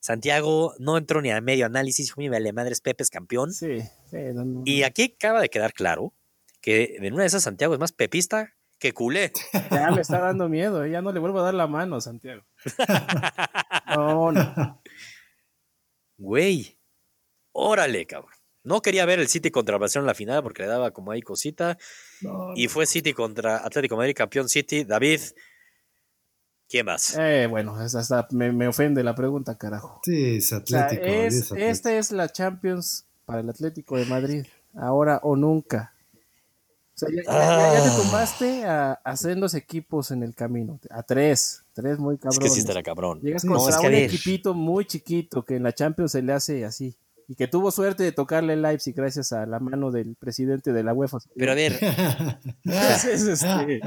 Santiago 0.00 0.74
no 0.78 0.96
entró 0.96 1.20
ni 1.20 1.30
a 1.32 1.40
medio 1.40 1.66
análisis, 1.66 2.06
dijo, 2.06 2.20
mi 2.20 2.28
vale 2.28 2.52
madres, 2.52 2.80
Pepe 2.80 3.02
es 3.02 3.10
campeón. 3.10 3.52
Sí, 3.52 3.80
sí. 4.10 4.16
no, 4.32 4.44
no, 4.44 4.62
Y 4.64 4.84
aquí 4.84 5.14
acaba 5.16 5.40
de 5.40 5.48
quedar 5.48 5.72
claro 5.72 6.14
que 6.60 6.96
en 7.00 7.12
una 7.14 7.22
de 7.24 7.26
esas 7.28 7.42
Santiago 7.42 7.74
es 7.74 7.80
más 7.80 7.92
pepista 7.92 8.54
que 8.78 8.92
culé. 8.92 9.32
Ya 9.72 9.90
me 9.90 10.00
está 10.02 10.20
dando 10.20 10.48
miedo. 10.48 10.84
eh, 10.84 10.90
Ya 10.92 11.02
no 11.02 11.10
le 11.12 11.18
vuelvo 11.18 11.40
a 11.40 11.42
dar 11.42 11.54
la 11.54 11.66
mano, 11.66 12.00
Santiago. 12.00 12.44
No, 13.96 14.30
no. 14.30 14.82
Güey, 16.18 16.78
órale, 17.52 18.06
cabrón. 18.06 18.32
No 18.68 18.82
quería 18.82 19.04
ver 19.06 19.18
el 19.18 19.28
City 19.28 19.50
contra 19.50 19.74
el 19.76 19.80
Barcelona 19.80 20.04
en 20.04 20.08
la 20.08 20.14
final 20.14 20.42
porque 20.42 20.62
le 20.62 20.68
daba 20.68 20.90
como 20.92 21.10
ahí 21.10 21.22
cosita. 21.22 21.78
No, 22.20 22.52
Y 22.54 22.68
fue 22.68 22.86
City 22.86 23.12
contra 23.12 23.56
Atlético 23.64 23.94
de 23.94 23.98
Madrid, 23.98 24.14
campeón 24.14 24.48
City. 24.48 24.84
David, 24.84 25.20
¿quién 26.68 26.86
más? 26.86 27.16
Eh, 27.18 27.46
bueno, 27.48 27.82
es 27.82 27.94
hasta 27.94 28.26
me, 28.30 28.52
me 28.52 28.68
ofende 28.68 29.02
la 29.02 29.14
pregunta, 29.14 29.56
carajo. 29.56 30.00
Sí, 30.04 30.36
es 30.36 30.52
O 30.52 30.64
sea, 30.66 30.84
Atlético. 30.84 31.06
es, 31.06 31.34
es 31.34 31.42
Atlético. 31.52 31.70
esta 31.70 31.92
es 31.98 32.12
la 32.12 32.28
Champions 32.30 33.04
para 33.24 33.40
el 33.40 33.48
Atlético 33.50 33.96
de 33.96 34.04
Madrid. 34.06 34.46
Ahora 34.74 35.18
o 35.22 35.34
nunca. 35.36 35.92
O 36.94 36.98
sea, 36.98 37.08
ya, 37.10 37.22
ya- 37.22 37.32
ya- 37.32 37.74
ya 37.74 37.82
te 37.84 37.88
Ah. 37.90 37.96
tumbaste 38.02 38.64
a, 38.64 38.92
a 38.92 39.16
sendos 39.16 39.54
equipos 39.54 40.10
en 40.10 40.22
el 40.22 40.34
camino. 40.34 40.80
A 40.90 41.02
tres. 41.02 41.62
Tres 41.72 41.98
muy 41.98 42.16
es 42.16 42.20
cabrones. 42.20 42.38
que 42.40 42.50
sí 42.50 42.60
estará 42.60 42.82
cabrón. 42.82 43.20
Llegas 43.20 43.42
contra 43.44 43.62
no, 43.62 43.68
es 43.68 43.76
que 43.76 43.86
un 43.86 43.94
equipito 43.94 44.52
muy 44.52 44.84
chiquito 44.84 45.44
que 45.44 45.56
en 45.56 45.62
la 45.62 45.72
Champions 45.72 46.12
se 46.12 46.22
le 46.22 46.32
hace 46.32 46.64
así. 46.64 46.96
Y 47.30 47.34
que 47.36 47.46
tuvo 47.46 47.70
suerte 47.70 48.02
de 48.04 48.12
tocarle 48.12 48.54
el 48.54 48.62
Leipzig 48.62 48.94
gracias 48.94 49.32
a 49.32 49.44
la 49.44 49.60
mano 49.60 49.90
del 49.90 50.16
presidente 50.16 50.72
de 50.72 50.82
la 50.82 50.94
UEFA. 50.94 51.18
Pero 51.36 51.52
a 51.52 51.54
ver, 51.54 51.78
Entonces, 52.64 53.22
este, 53.26 53.80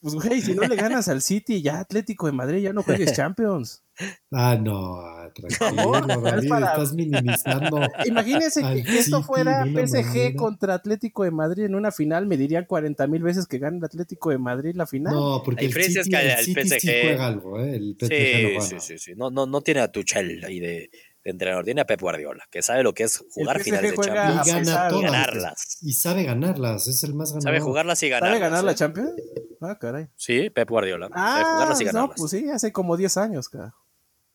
pues 0.00 0.14
güey, 0.14 0.40
si 0.40 0.54
no 0.54 0.62
le 0.62 0.76
ganas 0.76 1.08
al 1.08 1.20
City, 1.20 1.60
ya 1.62 1.80
Atlético 1.80 2.26
de 2.26 2.32
Madrid, 2.32 2.60
ya 2.62 2.72
no 2.72 2.82
juegues 2.82 3.12
Champions. 3.12 3.82
Ah, 4.32 4.56
no, 4.58 4.96
tranquilo, 5.34 6.22
David, 6.22 6.48
para- 6.48 6.68
estás 6.68 6.94
minimizando. 6.94 7.80
Imagínense 8.06 8.62
que, 8.62 8.82
que 8.82 8.98
esto 8.98 9.16
City 9.18 9.26
fuera 9.26 9.62
PSG 9.66 10.04
manera. 10.06 10.36
contra 10.36 10.74
Atlético 10.74 11.24
de 11.24 11.30
Madrid 11.30 11.64
en 11.64 11.74
una 11.74 11.92
final, 11.92 12.26
me 12.26 12.38
dirían 12.38 12.64
40 12.64 13.06
mil 13.08 13.22
veces 13.22 13.46
que 13.46 13.58
gana 13.58 13.76
el 13.76 13.84
Atlético 13.84 14.30
de 14.30 14.38
Madrid 14.38 14.72
la 14.74 14.86
final. 14.86 15.12
No, 15.12 15.42
porque 15.44 15.66
La 15.66 15.70
el 15.70 15.76
es 15.76 15.92
City, 15.92 16.08
que 16.10 16.16
el 16.16 16.30
el 16.30 16.44
City 16.46 16.80
sí 16.80 16.88
juega 17.02 17.26
algo, 17.26 17.60
¿eh? 17.60 17.76
El 17.76 17.94
PSG 18.00 18.08
sí, 18.08 18.54
no 18.54 18.60
sí, 18.62 18.76
sí, 18.80 18.98
sí. 18.98 19.12
No, 19.16 19.30
no, 19.30 19.44
no 19.44 19.60
tiene 19.60 19.80
a 19.80 19.92
Tuchel 19.92 20.42
ahí 20.46 20.60
de, 20.60 20.90
de 21.24 21.30
entrenador, 21.32 21.64
tiene 21.64 21.80
a 21.82 21.86
Pep 21.86 22.00
Guardiola, 22.00 22.44
que 22.50 22.62
sabe 22.62 22.82
lo 22.82 22.94
que 22.94 23.02
es 23.04 23.22
jugar 23.32 23.60
finales 23.62 23.90
de 23.90 23.96
Champions 23.96 24.46
Y 24.46 24.50
gana 24.50 24.88
y 24.96 25.02
ganarlas. 25.02 25.78
Y 25.82 25.92
sabe 25.92 26.24
ganarlas, 26.24 26.86
es 26.88 27.02
el 27.04 27.14
más 27.14 27.30
ganador. 27.32 27.42
Sabe 27.42 27.60
jugarlas 27.60 28.02
y 28.02 28.08
ganarlas. 28.08 28.38
¿Sabe 28.38 28.40
ganar 28.50 28.64
la 28.64 28.72
¿eh? 28.72 28.74
Champions? 28.74 29.10
Ah, 29.60 29.78
caray. 29.78 30.08
Sí, 30.16 30.48
Pep 30.50 30.68
Guardiola. 30.68 31.08
sabe 31.08 31.20
Ah, 31.22 31.50
jugarlas 31.52 31.80
y 31.80 31.84
no, 31.84 31.92
ganarlas. 31.92 32.16
pues 32.18 32.30
sí, 32.30 32.48
hace 32.48 32.72
como 32.72 32.96
10 32.96 33.16
años, 33.18 33.48
cara. 33.48 33.74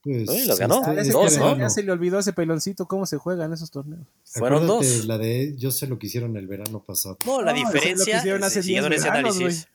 Pues, 0.04 0.30
Sí, 0.30 0.46
las 0.46 0.60
ganó. 0.60 0.82
Ah, 0.86 0.94
Dos, 1.12 1.38
¿no? 1.40 1.58
Ya 1.58 1.70
se 1.72 1.82
le 1.82 1.92
olvidó 1.92 2.20
ese 2.20 2.32
peloncito 2.32 2.86
cómo 2.88 3.08
se 3.08 3.18
juegan 3.18 3.52
esos 3.54 3.72
torneos. 3.72 4.06
Fueron 4.24 4.64
Acuérdate, 4.66 4.94
dos. 4.98 5.06
La 5.06 5.18
de 5.18 5.56
yo 5.58 5.72
sé 5.72 5.88
lo 5.88 5.98
que 5.98 6.06
hicieron 6.06 6.38
el 6.38 6.46
verano 6.46 6.84
pasado. 6.86 7.18
No, 7.26 7.42
la 7.42 7.52
No, 7.54 7.58
lo 7.60 7.72
que 7.72 7.80
diferencia, 7.80 8.18
hace 8.20 8.62
siguiendo 8.62 8.86
en 8.88 8.92
10 8.92 9.02
ese 9.02 9.10
veranos, 9.10 9.36
análisis. 9.38 9.68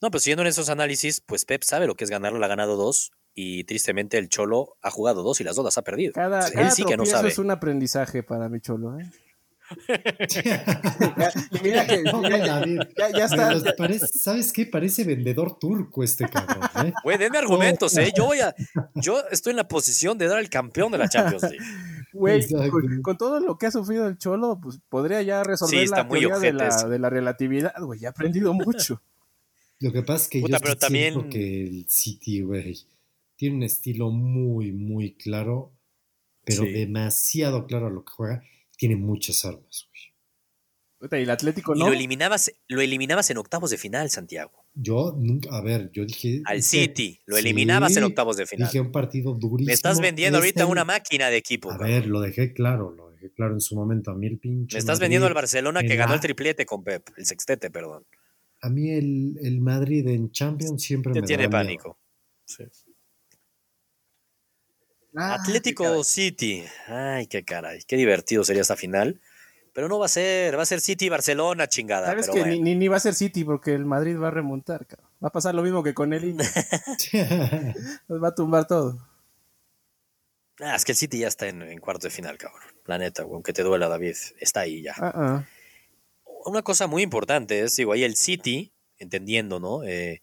No, 0.00 0.10
pues 0.10 0.22
siguiendo 0.22 0.40
en 0.42 0.48
esos 0.48 0.70
análisis, 0.70 1.20
pues 1.20 1.44
Pep 1.44 1.62
sabe 1.62 1.86
lo 1.86 1.94
que 1.94 2.04
es 2.04 2.10
ganarlo, 2.10 2.38
la 2.38 2.46
ha 2.46 2.48
ganado 2.48 2.76
dos, 2.76 3.12
y 3.34 3.64
tristemente 3.64 4.18
el 4.18 4.28
Cholo 4.28 4.76
ha 4.82 4.90
jugado 4.90 5.22
dos 5.22 5.40
y 5.40 5.44
las 5.44 5.56
dos 5.56 5.64
las 5.64 5.78
ha 5.78 5.82
perdido. 5.82 6.12
Cada, 6.12 6.46
Él 6.48 6.52
cada 6.54 6.70
sí 6.70 6.84
que 6.84 6.96
no 6.96 7.06
sabe. 7.06 7.28
es 7.30 7.38
un 7.38 7.50
aprendizaje 7.50 8.22
para 8.22 8.48
mi 8.48 8.60
cholo, 8.60 8.98
¿eh? 8.98 9.10
Ya- 10.44 11.32
mira 11.62 11.86
que 11.86 12.02
No, 12.02 12.22
ya, 12.28 12.38
David, 12.46 12.80
ya- 12.98 13.10
ya 13.10 13.24
está. 13.24 13.48
pero 13.48 13.58
los 13.60 13.72
parece- 13.74 14.06
¿Sabes 14.06 14.52
qué? 14.52 14.66
Parece 14.66 15.04
vendedor 15.04 15.58
turco 15.58 16.02
este 16.04 16.28
cabrón. 16.28 16.58
¿eh? 16.86 16.92
Güey, 17.04 17.16
denme 17.18 17.38
argumentos, 17.38 17.96
¿eh? 17.96 18.12
Yo 18.16 18.26
voy 18.26 18.40
a. 18.40 18.54
Yo 18.94 19.22
estoy 19.30 19.52
en 19.52 19.56
la 19.56 19.68
posición 19.68 20.18
de 20.18 20.26
dar 20.28 20.38
al 20.38 20.50
campeón 20.50 20.92
de 20.92 20.98
la 20.98 21.08
Champions 21.08 21.42
League. 21.44 21.58
Güey, 22.12 22.46
con, 22.70 23.00
con 23.02 23.16
todo 23.16 23.40
lo 23.40 23.56
que 23.56 23.66
ha 23.66 23.70
sufrido 23.70 24.06
el 24.06 24.18
Cholo, 24.18 24.58
pues 24.62 24.78
podría 24.90 25.22
ya 25.22 25.42
resolver 25.42 25.78
Sí, 25.78 25.84
está 25.84 25.98
la 25.98 26.04
muy 26.04 26.20
teoría 26.20 26.38
de 26.38 26.52
la, 26.52 26.68
de 26.88 26.98
la 26.98 27.08
relatividad, 27.08 27.72
güey. 27.80 28.00
Ya 28.00 28.08
ha 28.08 28.10
aprendido 28.10 28.52
mucho. 28.52 29.00
Lo 29.80 29.90
que 29.92 30.02
pasa 30.02 30.24
es 30.24 30.28
que 30.28 30.40
Puta, 30.42 30.58
yo 30.58 30.62
pero 30.62 30.76
también- 30.76 31.28
que 31.30 31.62
el 31.66 31.86
City, 31.88 32.42
güey, 32.42 32.76
tiene 33.42 33.56
un 33.56 33.62
estilo 33.64 34.12
muy, 34.12 34.70
muy 34.70 35.14
claro, 35.16 35.72
pero 36.44 36.62
Sí. 36.62 36.70
demasiado 36.70 37.66
claro 37.66 37.88
a 37.88 37.90
lo 37.90 38.04
que 38.04 38.12
juega. 38.12 38.44
Tiene 38.76 38.94
muchas 38.94 39.44
armas, 39.44 39.88
güey. 41.00 41.20
Y 41.20 41.24
el 41.24 41.30
Atlético 41.30 41.74
Y 41.74 41.80
no. 41.80 41.88
lo 41.88 41.92
eliminabas, 41.92 42.52
lo 42.68 42.80
eliminabas 42.80 43.28
en 43.30 43.38
octavos 43.38 43.70
de 43.70 43.78
final, 43.78 44.08
Santiago. 44.10 44.64
Yo 44.74 45.16
nunca, 45.18 45.48
a 45.56 45.60
ver, 45.60 45.90
yo 45.92 46.04
dije. 46.04 46.40
Al 46.44 46.58
dije- 46.58 46.68
City. 46.84 47.20
Lo 47.26 47.36
eliminabas 47.36 47.94
Sí, 47.94 47.98
en 47.98 48.04
octavos 48.04 48.36
de 48.36 48.46
final. 48.46 48.68
Dije 48.68 48.80
un 48.80 48.92
partido 48.92 49.34
durísimo. 49.34 49.66
Me 49.66 49.72
estás 49.72 50.00
vendiendo 50.00 50.38
Es 50.38 50.44
ahorita 50.44 50.66
una 50.66 50.84
máquina 50.84 51.30
de 51.30 51.36
equipo. 51.38 51.68
A 51.68 51.72
cabrón. 51.78 51.88
ver, 51.90 52.06
lo 52.06 52.20
dejé 52.20 52.52
claro, 52.52 52.92
lo 52.92 53.10
dejé 53.10 53.32
claro 53.32 53.54
en 53.54 53.60
su 53.60 53.74
momento. 53.74 54.12
A 54.12 54.14
mí 54.14 54.28
el 54.28 54.38
pinche. 54.38 54.76
Me 54.76 54.78
estás 54.78 54.98
Madrid- 54.98 55.02
vendiendo 55.06 55.26
al 55.26 55.34
Barcelona 55.34 55.82
que 55.82 55.96
ganó 55.96 56.10
la- 56.10 56.14
el 56.14 56.20
triplete 56.20 56.64
con 56.64 56.84
Pep, 56.84 57.08
el 57.16 57.26
sextete, 57.26 57.70
perdón. 57.72 58.04
A 58.60 58.70
mí 58.70 58.90
el, 58.90 59.36
el 59.42 59.60
Madrid 59.60 60.06
en 60.06 60.30
Champions 60.30 60.80
siempre 60.80 61.12
Te 61.12 61.20
me 61.22 61.26
tiene 61.26 61.42
miedo. 61.48 61.50
pánico. 61.50 61.98
Sí. 62.44 62.62
Ah, 65.14 65.34
Atlético. 65.34 66.04
City. 66.04 66.64
Ay, 66.86 67.26
qué 67.26 67.44
caray. 67.44 67.80
Qué 67.86 67.96
divertido 67.96 68.44
sería 68.44 68.62
esta 68.62 68.76
final. 68.76 69.20
Pero 69.74 69.88
no 69.88 69.98
va 69.98 70.06
a 70.06 70.08
ser, 70.08 70.56
va 70.58 70.62
a 70.62 70.66
ser 70.66 70.80
City 70.80 71.06
y 71.06 71.08
Barcelona, 71.08 71.66
chingada. 71.66 72.06
Sabes 72.06 72.26
pero 72.26 72.44
que 72.44 72.50
bueno. 72.50 72.64
ni, 72.64 72.88
va 72.88 72.96
a 72.96 73.00
ser 73.00 73.14
City 73.14 73.44
porque 73.44 73.74
el 73.74 73.86
Madrid 73.86 74.18
va 74.18 74.28
a 74.28 74.30
remontar, 74.30 74.86
cabrón. 74.86 75.10
Va 75.22 75.28
a 75.28 75.32
pasar 75.32 75.54
lo 75.54 75.62
mismo 75.62 75.82
que 75.82 75.94
con 75.94 76.12
él 76.12 76.24
y 76.24 76.32
nos 78.08 78.22
va 78.22 78.28
a 78.28 78.34
tumbar 78.34 78.66
todo. 78.66 78.98
Ah, 80.60 80.76
es 80.76 80.84
que 80.84 80.92
el 80.92 80.98
City 80.98 81.20
ya 81.20 81.28
está 81.28 81.48
en, 81.48 81.62
en 81.62 81.78
cuarto 81.80 82.06
de 82.06 82.10
final, 82.10 82.36
cabrón. 82.36 82.62
La 82.84 82.98
neta, 82.98 83.22
aunque 83.22 83.52
te 83.52 83.62
duela, 83.62 83.88
David. 83.88 84.16
Está 84.38 84.60
ahí 84.60 84.82
ya. 84.82 84.94
Ah, 84.98 85.12
ah. 85.14 85.44
Una 86.44 86.62
cosa 86.62 86.86
muy 86.86 87.02
importante 87.02 87.60
es, 87.60 87.76
digo, 87.76 87.92
ahí 87.92 88.04
el 88.04 88.16
City, 88.16 88.72
entendiendo, 88.98 89.58
¿no? 89.58 89.84
Eh, 89.84 90.20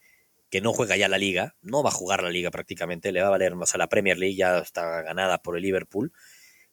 que 0.50 0.62
no 0.62 0.74
juega 0.74 0.98
ya 0.98 1.08
la 1.08 1.18
liga, 1.18 1.56
no 1.62 1.84
va 1.84 1.90
a 1.90 1.94
jugar 1.94 2.24
la 2.24 2.30
liga 2.30 2.50
prácticamente, 2.52 3.12
le 3.12 3.22
va 3.22 3.28
a 3.28 3.32
valer 3.32 3.56
más 3.56 3.76
a 3.76 3.78
la 3.78 3.88
Premier 3.88 4.18
League, 4.18 4.36
ya 4.36 4.58
está 4.60 5.02
ganada 5.04 5.42
por 5.42 5.56
el 5.56 5.64
Liverpool. 5.64 6.12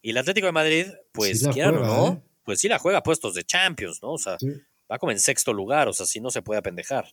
Y 0.03 0.11
el 0.11 0.19
Atlético 0.19 0.47
de 0.47 0.53
Madrid, 0.53 0.87
pues, 1.13 1.41
Sí 1.41 1.61
o 1.61 1.73
no, 1.73 2.09
¿eh? 2.09 2.23
pues 2.45 2.61
sí 2.61 2.69
la 2.69 2.79
juega 2.79 2.99
a 2.99 3.03
puestos 3.03 3.35
de 3.35 3.45
Champions, 3.45 4.01
¿no? 4.03 4.13
O 4.13 4.19
sea, 4.19 4.39
Sí. 4.39 4.49
va 4.91 4.99
como 4.99 5.13
en 5.13 5.19
sexto 5.21 5.53
lugar, 5.53 5.89
o 5.89 5.93
sea, 5.93 6.07
si 6.07 6.21
no 6.21 6.31
se 6.31 6.43
puede 6.43 6.59
apendejar. 6.59 7.13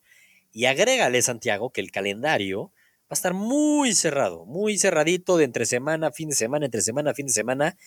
Y 0.51 0.66
agrégale, 0.66 1.22
Santiago, 1.22 1.72
que 1.72 1.82
el 1.82 1.91
calendario 1.91 2.72
va 3.03 3.07
a 3.09 3.14
estar 3.16 3.34
muy 3.34 3.93
cerrado, 3.93 4.45
muy 4.45 4.78
cerradito 4.78 5.38
de 5.38 5.45
entre 5.45 5.66
semana, 5.66 6.11
fin 6.11 6.30
de 6.30 6.36
semana, 6.36 6.66
entre 6.66 6.82
semana, 6.82 7.14
fin 7.14 7.26
de 7.26 7.34
semana. 7.34 7.78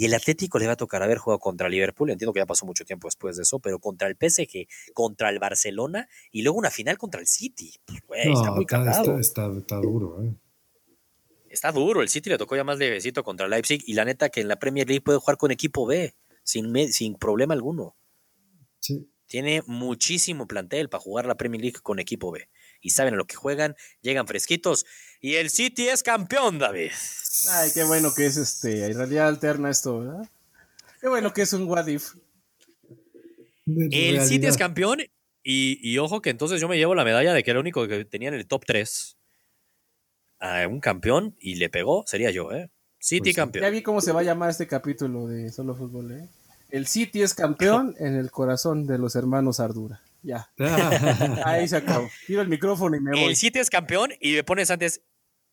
Y 0.00 0.04
el 0.04 0.14
Atlético 0.14 0.60
le 0.60 0.66
va 0.68 0.74
a 0.74 0.76
tocar 0.76 1.02
haber 1.02 1.18
jugado 1.18 1.40
contra 1.40 1.68
Liverpool, 1.68 2.10
entiendo 2.10 2.32
que 2.32 2.38
ya 2.38 2.46
pasó 2.46 2.64
mucho 2.64 2.84
tiempo 2.84 3.08
después 3.08 3.34
de 3.36 3.42
eso, 3.42 3.58
pero 3.58 3.80
contra 3.80 4.06
el 4.06 4.16
PSG, 4.16 4.68
contra 4.94 5.28
el 5.28 5.40
Barcelona 5.40 6.08
y 6.30 6.42
luego 6.42 6.56
una 6.56 6.70
final 6.70 6.96
contra 6.96 7.20
el 7.20 7.26
City. 7.26 7.74
Pues, 8.06 8.20
está 8.26 8.50
No, 8.50 8.54
muy 8.54 8.62
está, 8.62 8.76
cargado. 8.76 9.18
está, 9.18 9.42
está- 9.48 9.58
está 9.58 9.76
duro, 9.80 10.22
¿eh? 10.22 10.32
Está 11.50 11.72
duro, 11.72 12.00
el 12.02 12.08
City 12.08 12.30
le 12.30 12.38
tocó 12.38 12.54
ya 12.54 12.62
más 12.62 12.78
levecito 12.78 13.24
contra 13.24 13.46
el 13.46 13.50
Leipzig 13.50 13.82
y 13.86 13.94
la 13.94 14.04
neta 14.04 14.28
que 14.28 14.40
en 14.40 14.46
la 14.46 14.60
Premier 14.60 14.86
League 14.86 15.00
puede 15.00 15.18
jugar 15.18 15.36
con 15.36 15.50
equipo 15.50 15.84
B 15.84 16.14
sin, 16.44 16.92
sin 16.92 17.16
problema 17.16 17.54
alguno. 17.54 17.96
Sí. 18.78 19.10
Tiene 19.26 19.62
muchísimo 19.66 20.46
plantel 20.46 20.88
para 20.88 21.02
jugar 21.02 21.26
la 21.26 21.34
Premier 21.36 21.60
League 21.60 21.80
con 21.82 21.98
equipo 21.98 22.30
B. 22.30 22.48
Y 22.80 22.90
saben 22.90 23.14
a 23.14 23.16
lo 23.16 23.26
que 23.26 23.36
juegan, 23.36 23.76
llegan 24.02 24.26
fresquitos. 24.26 24.86
Y 25.20 25.34
el 25.34 25.50
City 25.50 25.88
es 25.88 26.02
campeón, 26.02 26.58
David. 26.58 26.92
Ay, 27.50 27.70
qué 27.74 27.84
bueno 27.84 28.14
que 28.14 28.26
es 28.26 28.36
este, 28.36 28.86
en 28.86 28.96
realidad 28.96 29.28
alterna 29.28 29.70
esto, 29.70 30.00
¿verdad? 30.00 30.28
Qué 31.00 31.08
bueno 31.08 31.32
que 31.32 31.42
es 31.42 31.52
un 31.52 31.68
what 31.68 31.86
if. 31.86 32.14
El 33.66 34.22
City 34.22 34.46
es 34.46 34.56
campeón. 34.56 35.00
Y, 35.42 35.78
y 35.82 35.98
ojo 35.98 36.20
que 36.20 36.30
entonces 36.30 36.60
yo 36.60 36.68
me 36.68 36.76
llevo 36.76 36.94
la 36.94 37.04
medalla 37.04 37.32
de 37.32 37.42
que 37.42 37.50
era 37.50 37.58
el 37.58 37.62
único 37.62 37.86
que 37.88 38.04
tenía 38.04 38.28
en 38.28 38.34
el 38.34 38.46
top 38.46 38.64
3 38.66 39.16
a 40.40 40.66
un 40.68 40.80
campeón 40.80 41.36
y 41.40 41.54
le 41.56 41.68
pegó, 41.68 42.04
sería 42.06 42.30
yo, 42.30 42.52
¿eh? 42.52 42.70
City 42.98 43.20
Pues 43.20 43.30
sí. 43.30 43.34
campeón. 43.36 43.62
Ya 43.62 43.70
vi 43.70 43.82
cómo 43.82 44.00
se 44.00 44.12
va 44.12 44.20
a 44.20 44.24
llamar 44.24 44.50
este 44.50 44.66
capítulo 44.66 45.26
de 45.26 45.50
Solo 45.50 45.74
Fútbol, 45.74 46.12
¿eh? 46.12 46.28
El 46.70 46.86
City 46.86 47.22
es 47.22 47.34
campeón 47.34 47.94
en 47.98 48.14
el 48.14 48.30
corazón 48.30 48.86
de 48.86 48.98
los 48.98 49.16
hermanos 49.16 49.60
Ardura. 49.60 50.02
Ya. 50.22 50.50
Ahí 51.44 51.68
se 51.68 51.76
acabó. 51.76 52.08
Tiro 52.26 52.42
el 52.42 52.48
micrófono 52.48 52.96
y 52.96 53.00
me 53.00 53.12
voy. 53.12 53.24
El 53.24 53.36
City 53.36 53.58
es 53.58 53.70
campeón 53.70 54.10
y 54.20 54.34
le 54.34 54.44
pones 54.44 54.70
antes 54.70 55.02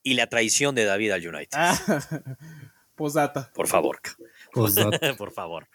y 0.03 0.13
la 0.15 0.27
traición 0.27 0.75
de 0.75 0.85
David 0.85 1.11
al 1.11 1.27
United. 1.27 1.57
Ah, 1.57 1.77
Posdata. 2.95 3.51
Por 3.53 3.67
favor. 3.67 3.99
Postdata. 4.53 5.15
Por 5.17 5.31
favor. 5.31 5.67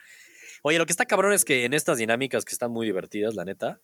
Oye, 0.62 0.78
lo 0.78 0.86
que 0.86 0.93
está 0.93 1.07
cabrón 1.07 1.32
es 1.32 1.45
que 1.45 1.64
en 1.64 1.74
estas 1.74 1.99
dinámicas 1.99 2.45
que 2.45 2.53
están 2.53 2.70
muy 2.70 2.86
divertidas, 2.86 3.34
la 3.34 3.45
neta, 3.45 3.80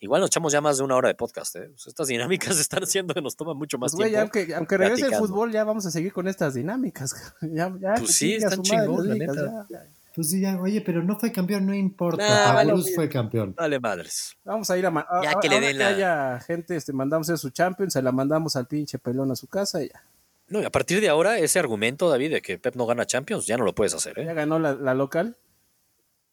igual 0.00 0.20
nos 0.20 0.30
echamos 0.30 0.52
ya 0.52 0.60
más 0.60 0.78
de 0.78 0.84
una 0.84 0.96
hora 0.96 1.08
de 1.08 1.14
podcast, 1.14 1.56
¿eh? 1.56 1.68
O 1.74 1.78
sea, 1.78 1.90
estas 1.90 2.08
dinámicas 2.08 2.58
están 2.60 2.82
haciendo 2.82 3.14
que 3.14 3.22
nos 3.22 3.36
toma 3.36 3.54
mucho 3.54 3.78
más 3.78 3.92
Pues, 3.94 4.08
tiempo. 4.08 4.20
aunque, 4.22 4.54
aunque 4.54 4.76
regrese 4.76 5.06
el 5.06 5.14
fútbol, 5.14 5.52
ya 5.52 5.64
vamos 5.64 5.86
a 5.86 5.90
seguir 5.90 6.12
con 6.12 6.28
estas 6.28 6.54
dinámicas. 6.54 7.14
Ya, 7.42 7.72
ya, 7.80 7.94
Pues 7.94 8.14
sí, 8.14 8.34
están 8.34 8.60
las 8.62 8.88
la 9.04 9.14
neta. 9.14 9.34
ya, 9.34 9.66
ya. 9.70 9.86
Pues 10.16 10.30
sí, 10.30 10.40
ya, 10.40 10.58
oye, 10.58 10.80
pero 10.80 11.02
no 11.02 11.16
fue 11.20 11.30
campeón, 11.30 11.66
no 11.66 11.74
importa. 11.74 12.26
Nah, 12.26 12.52
vale, 12.54 12.72
fue 12.94 13.06
campeón. 13.08 13.54
Dale 13.56 13.78
madres. 13.78 14.34
Vamos 14.44 14.68
a 14.70 14.78
ir 14.78 14.86
a. 14.86 14.90
ma- 14.90 15.06
Ya 15.22 15.32
a- 15.32 15.40
que 15.40 15.48
le 15.50 15.60
den 15.60 15.76
la- 15.78 15.88
haya 15.88 16.40
gente, 16.40 16.74
este, 16.74 16.92
mandamos 16.94 17.28
a 17.28 17.36
su 17.36 17.50
Champions, 17.50 17.92
se 17.92 18.00
la 18.00 18.10
mandamos 18.12 18.56
al 18.56 18.66
pinche 18.66 18.98
pelón 18.98 19.30
a 19.30 19.36
su 19.36 19.46
casa 19.46 19.82
y 19.82 19.88
ya. 19.90 20.02
No, 20.48 20.60
y 20.62 20.64
a 20.64 20.70
partir 20.70 21.00
de 21.02 21.08
ahora, 21.10 21.38
ese 21.38 21.58
argumento, 21.58 22.08
David, 22.08 22.30
de 22.32 22.40
que 22.40 22.58
Pep 22.58 22.76
no 22.76 22.86
gana 22.86 23.04
Champions, 23.04 23.46
ya 23.46 23.58
no 23.58 23.64
lo 23.64 23.74
puedes 23.74 23.92
hacer, 23.94 24.14
Ya 24.16 24.30
¿eh? 24.30 24.34
ganó 24.34 24.58
la, 24.58 24.74
la 24.74 24.94
local, 24.94 25.36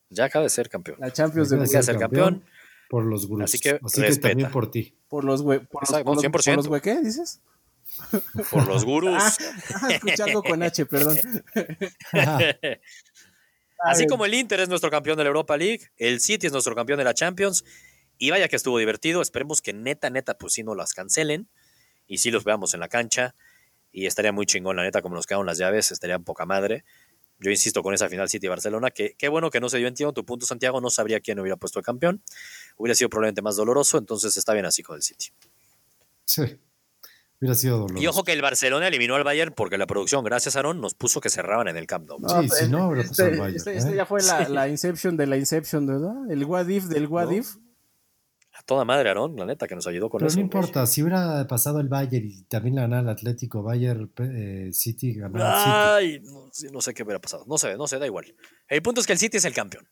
Ya 0.10 0.26
acaba 0.26 0.44
de 0.44 0.50
ser 0.50 0.70
campeón. 0.70 0.98
la 1.00 1.12
Champions 1.12 1.50
de 1.50 1.58
Acaba 1.58 1.70
de 1.70 1.78
a 1.78 1.84
ser 1.84 1.98
campeón. 1.98 2.44
Por 2.90 3.04
los 3.06 3.28
grupos. 3.28 3.46
Así 3.46 3.58
Así 3.58 3.64
que 4.02 4.08
respeta. 4.08 4.30
también 4.30 4.50
por 4.52 4.72
ti. 4.72 4.94
Por 5.10 5.24
los 5.26 5.44
hue- 5.44 5.68
por 5.68 5.82
los, 5.90 6.04
por 6.04 6.16
los- 6.16 6.24
100%. 6.24 6.32
por 6.32 6.56
los 6.56 6.70
hue- 6.70 6.82
¿qué 6.82 7.02
dices? 7.02 7.42
Por 8.50 8.66
los 8.68 8.86
gurús. 8.86 9.18
Ah, 9.20 9.34
ah, 9.82 9.92
escuché 9.94 10.24
algo 10.24 10.42
con 10.44 10.64
H, 10.64 10.86
perdón. 10.86 11.18
Así 13.84 14.08
como 14.08 14.26
el 14.26 14.34
Inter 14.34 14.62
es 14.62 14.70
nuestro 14.70 14.90
campeón 14.90 15.18
de 15.18 15.24
la 15.24 15.28
Europa 15.28 15.58
League, 15.58 15.92
el 15.98 16.20
City 16.20 16.48
es 16.48 16.54
nuestro 16.54 16.76
campeón 16.76 16.98
de 16.98 17.04
la 17.04 17.14
Champions. 17.14 17.64
Y 18.18 18.32
vaya 18.32 18.48
que 18.48 18.56
estuvo 18.56 18.78
divertido. 18.78 19.22
Esperemos 19.22 19.62
que 19.62 19.74
neta, 19.74 20.10
neta, 20.10 20.38
pues 20.38 20.54
sí 20.54 20.64
no 20.64 20.76
las 20.76 20.94
cancelen. 20.94 21.50
Y 22.08 22.20
sí 22.20 22.32
los 22.32 22.44
veamos 22.44 22.74
en 22.74 22.80
la 22.80 22.88
cancha. 22.88 23.36
Y 23.92 24.06
estaría 24.06 24.32
muy 24.32 24.46
chingón, 24.46 24.76
la 24.76 24.84
neta, 24.84 25.02
como 25.02 25.16
nos 25.16 25.28
quedaron 25.28 25.46
las 25.46 25.58
llaves, 25.58 25.92
estaría 25.92 26.18
poca 26.20 26.46
madre. 26.46 26.84
Yo 27.40 27.52
insisto 27.52 27.84
con 27.84 27.94
esa 27.94 28.10
final 28.10 28.30
City-Barcelona, 28.30 28.92
que 28.92 29.16
qué 29.18 29.28
bueno 29.28 29.50
que 29.50 29.60
no 29.60 29.70
se 29.70 29.78
dio, 29.78 29.88
entiendo 29.88 30.14
tu 30.14 30.26
punto, 30.26 30.46
Santiago, 30.46 30.80
no 30.82 30.90
sabría 30.90 31.20
quién 31.20 31.40
hubiera 31.40 31.58
puesto 31.58 31.80
el 31.80 31.86
campeón. 31.86 32.24
Hubiera 32.78 32.96
sido 32.96 33.10
probablemente 33.10 33.42
más 33.42 33.56
doloroso, 33.56 33.98
entonces 33.98 34.38
está 34.38 34.54
bien 34.54 34.66
así 34.66 34.82
con 34.82 34.96
el 34.96 35.04
City. 35.04 35.28
Sí. 36.26 36.58
Hubiera 37.44 37.56
sido 37.56 37.78
doloroso. 37.80 38.02
Y 38.02 38.08
ojo 38.08 38.24
que 38.24 38.32
el 38.32 38.42
Barcelona 38.42 38.88
eliminó 38.88 39.16
al 39.16 39.26
Bayern 39.26 39.54
porque 39.54 39.78
la 39.78 39.86
producción, 39.86 40.24
gracias 40.24 40.56
Aaron, 40.56 40.80
nos 40.80 40.94
puso 40.94 41.20
que 41.20 41.30
cerraban 41.30 41.68
en 41.68 41.76
el 41.76 41.86
Camp 41.88 42.08
Nou. 42.08 42.18
Sí, 42.44 42.48
si 42.48 42.70
no, 42.70 42.84
habría 42.86 43.04
pasado 43.04 43.28
este, 43.28 43.34
el 43.34 43.40
Bayern, 43.42 43.58
este- 43.58 43.74
¿eh? 43.74 43.78
este 43.80 43.96
ya 43.96 44.06
fue 44.06 44.22
la, 44.24 44.48
la 44.48 44.70
Inception 44.70 45.18
de 45.18 45.28
la 45.28 45.36
Inception, 45.36 45.86
¿verdad? 45.86 46.32
El 46.32 46.46
what 46.46 46.70
if 46.70 46.86
del 46.86 47.08
what 47.08 47.26
No, 47.26 47.34
if. 47.34 47.56
A 48.54 48.62
toda 48.64 48.86
madre, 48.86 49.10
Aaron, 49.10 49.36
la 49.36 49.46
neta, 49.46 49.68
que 49.68 49.76
nos 49.76 49.88
ayudó 49.88 50.10
con 50.10 50.20
Pero 50.20 50.28
eso. 50.30 50.38
no 50.38 50.42
importa, 50.44 50.86
si 50.86 51.02
hubiera 51.02 51.46
pasado 51.48 51.82
el 51.82 51.90
Bayern 51.90 52.26
y 52.26 52.44
también 52.44 52.76
le 52.76 52.82
ganara 52.82 53.02
el 53.02 53.10
Atlético, 53.10 53.62
Bayern 53.62 54.10
eh, 54.20 54.70
City 54.72 55.14
ganaba 55.16 55.96
Ay, 55.98 56.22
no, 56.22 56.50
sí, 56.54 56.68
no 56.72 56.80
sé 56.80 56.94
qué 56.94 57.04
hubiera 57.04 57.20
pasado. 57.20 57.44
No 57.46 57.58
sé, 57.58 57.76
no 57.76 57.88
sé, 57.88 58.00
da 58.00 58.06
igual. 58.06 58.34
El 58.70 58.82
punto 58.82 59.02
es 59.02 59.08
que 59.08 59.12
el 59.14 59.20
City 59.20 59.36
es 59.38 59.44
el 59.46 59.54
campeón. 59.54 59.86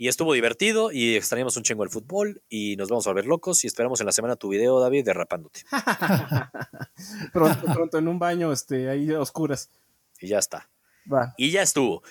Y 0.00 0.06
estuvo 0.06 0.32
divertido 0.32 0.92
y 0.92 1.16
extrañamos 1.16 1.56
un 1.56 1.64
chingo 1.64 1.82
el 1.82 1.90
fútbol 1.90 2.40
y 2.48 2.76
nos 2.76 2.88
vamos 2.88 3.04
a 3.08 3.10
volver 3.10 3.26
locos 3.26 3.64
y 3.64 3.66
esperamos 3.66 3.98
en 3.98 4.06
la 4.06 4.12
semana 4.12 4.36
tu 4.36 4.48
video, 4.48 4.78
David, 4.78 5.04
derrapándote. 5.04 5.64
Pronto, 7.32 7.66
pronto 7.74 7.98
en 7.98 8.06
un 8.06 8.18
baño, 8.18 8.52
este, 8.52 8.88
ahí 8.88 9.12
a 9.12 9.20
oscuras. 9.20 9.70
Y 10.20 10.28
ya 10.28 10.38
está. 10.38 10.70
Va. 11.12 11.34
Y 11.36 11.50
ya 11.50 11.62
estuvo. 11.62 12.02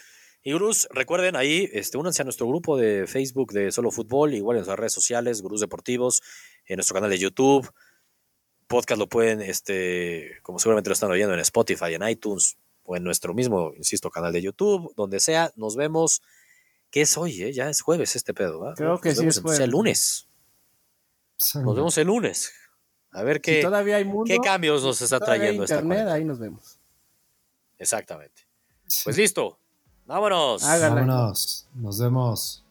Y 0.44 0.54
Gruz, 0.54 0.88
recuerden 0.92 1.38
ahí, 1.38 1.70
este, 1.72 1.98
únanse 1.98 2.22
a 2.22 2.26
nuestro 2.26 2.46
grupo 2.48 2.78
de 2.78 3.08
Facebook 3.08 3.54
de 3.54 3.72
Solo 3.72 3.92
Fútbol, 3.92 4.34
igual 4.34 4.56
en 4.56 4.60
nuestras 4.60 4.80
redes 4.80 4.94
sociales, 4.94 5.42
Gruz 5.42 5.62
Deportivos, 5.62 6.22
en 6.66 6.78
nuestro 6.78 6.94
canal 6.94 7.10
de 7.10 7.18
YouTube. 7.18 7.70
Podcast 8.68 9.00
lo 9.00 9.08
pueden, 9.08 9.42
este, 9.42 10.40
como 10.44 10.60
seguramente 10.60 10.90
lo 10.90 10.94
están 10.94 11.12
oyendo 11.12 11.34
en 11.34 11.40
Spotify, 11.40 11.94
en 11.94 12.08
iTunes 12.08 12.58
o 12.84 12.98
en 12.98 13.04
nuestro 13.04 13.34
mismo, 13.34 13.74
insisto, 13.78 14.10
canal 14.10 14.34
de 14.34 14.42
YouTube, 14.42 14.94
donde 14.98 15.22
sea. 15.22 15.52
Nos 15.56 15.78
vemos. 15.78 16.22
¿Qué 16.92 17.02
es 17.02 17.18
hoy? 17.18 17.44
eh? 17.44 17.54
Ya 17.54 17.70
es 17.70 17.82
jueves 17.82 18.16
este 18.16 18.34
pedo, 18.34 18.60
¿va? 18.60 18.74
Creo 18.76 19.00
que 19.00 19.10
Nos 19.10 19.18
sí 19.18 19.22
vemos 19.24 19.38
es 19.38 19.42
jueves. 19.44 19.60
el 19.60 19.70
lunes. 19.72 20.28
Nos 21.56 21.76
vemos 21.76 21.98
el 21.98 22.08
lunes. 22.08 22.52
A 23.12 23.24
ver 23.24 23.38
Si 23.38 23.42
qué, 23.42 23.62
todavía 23.62 23.98
hay 23.98 24.06
mundo, 24.06 24.26
qué 24.26 24.38
cambios 24.40 24.84
nos 24.84 25.02
está 25.02 25.18
hay 25.18 25.22
trayendo 25.26 25.64
esta 25.64 25.76
internet, 25.76 25.98
cuarentena. 25.98 26.14
ahí 26.16 26.24
nos 26.24 26.40
vemos. 26.40 26.78
Exactamente. 27.78 28.44
Pues 29.04 29.18
listo. 29.18 29.58
Vámonos. 30.06 30.62
Vámonos. 30.64 31.68
Nos 31.76 32.00
vemos. 32.00 32.64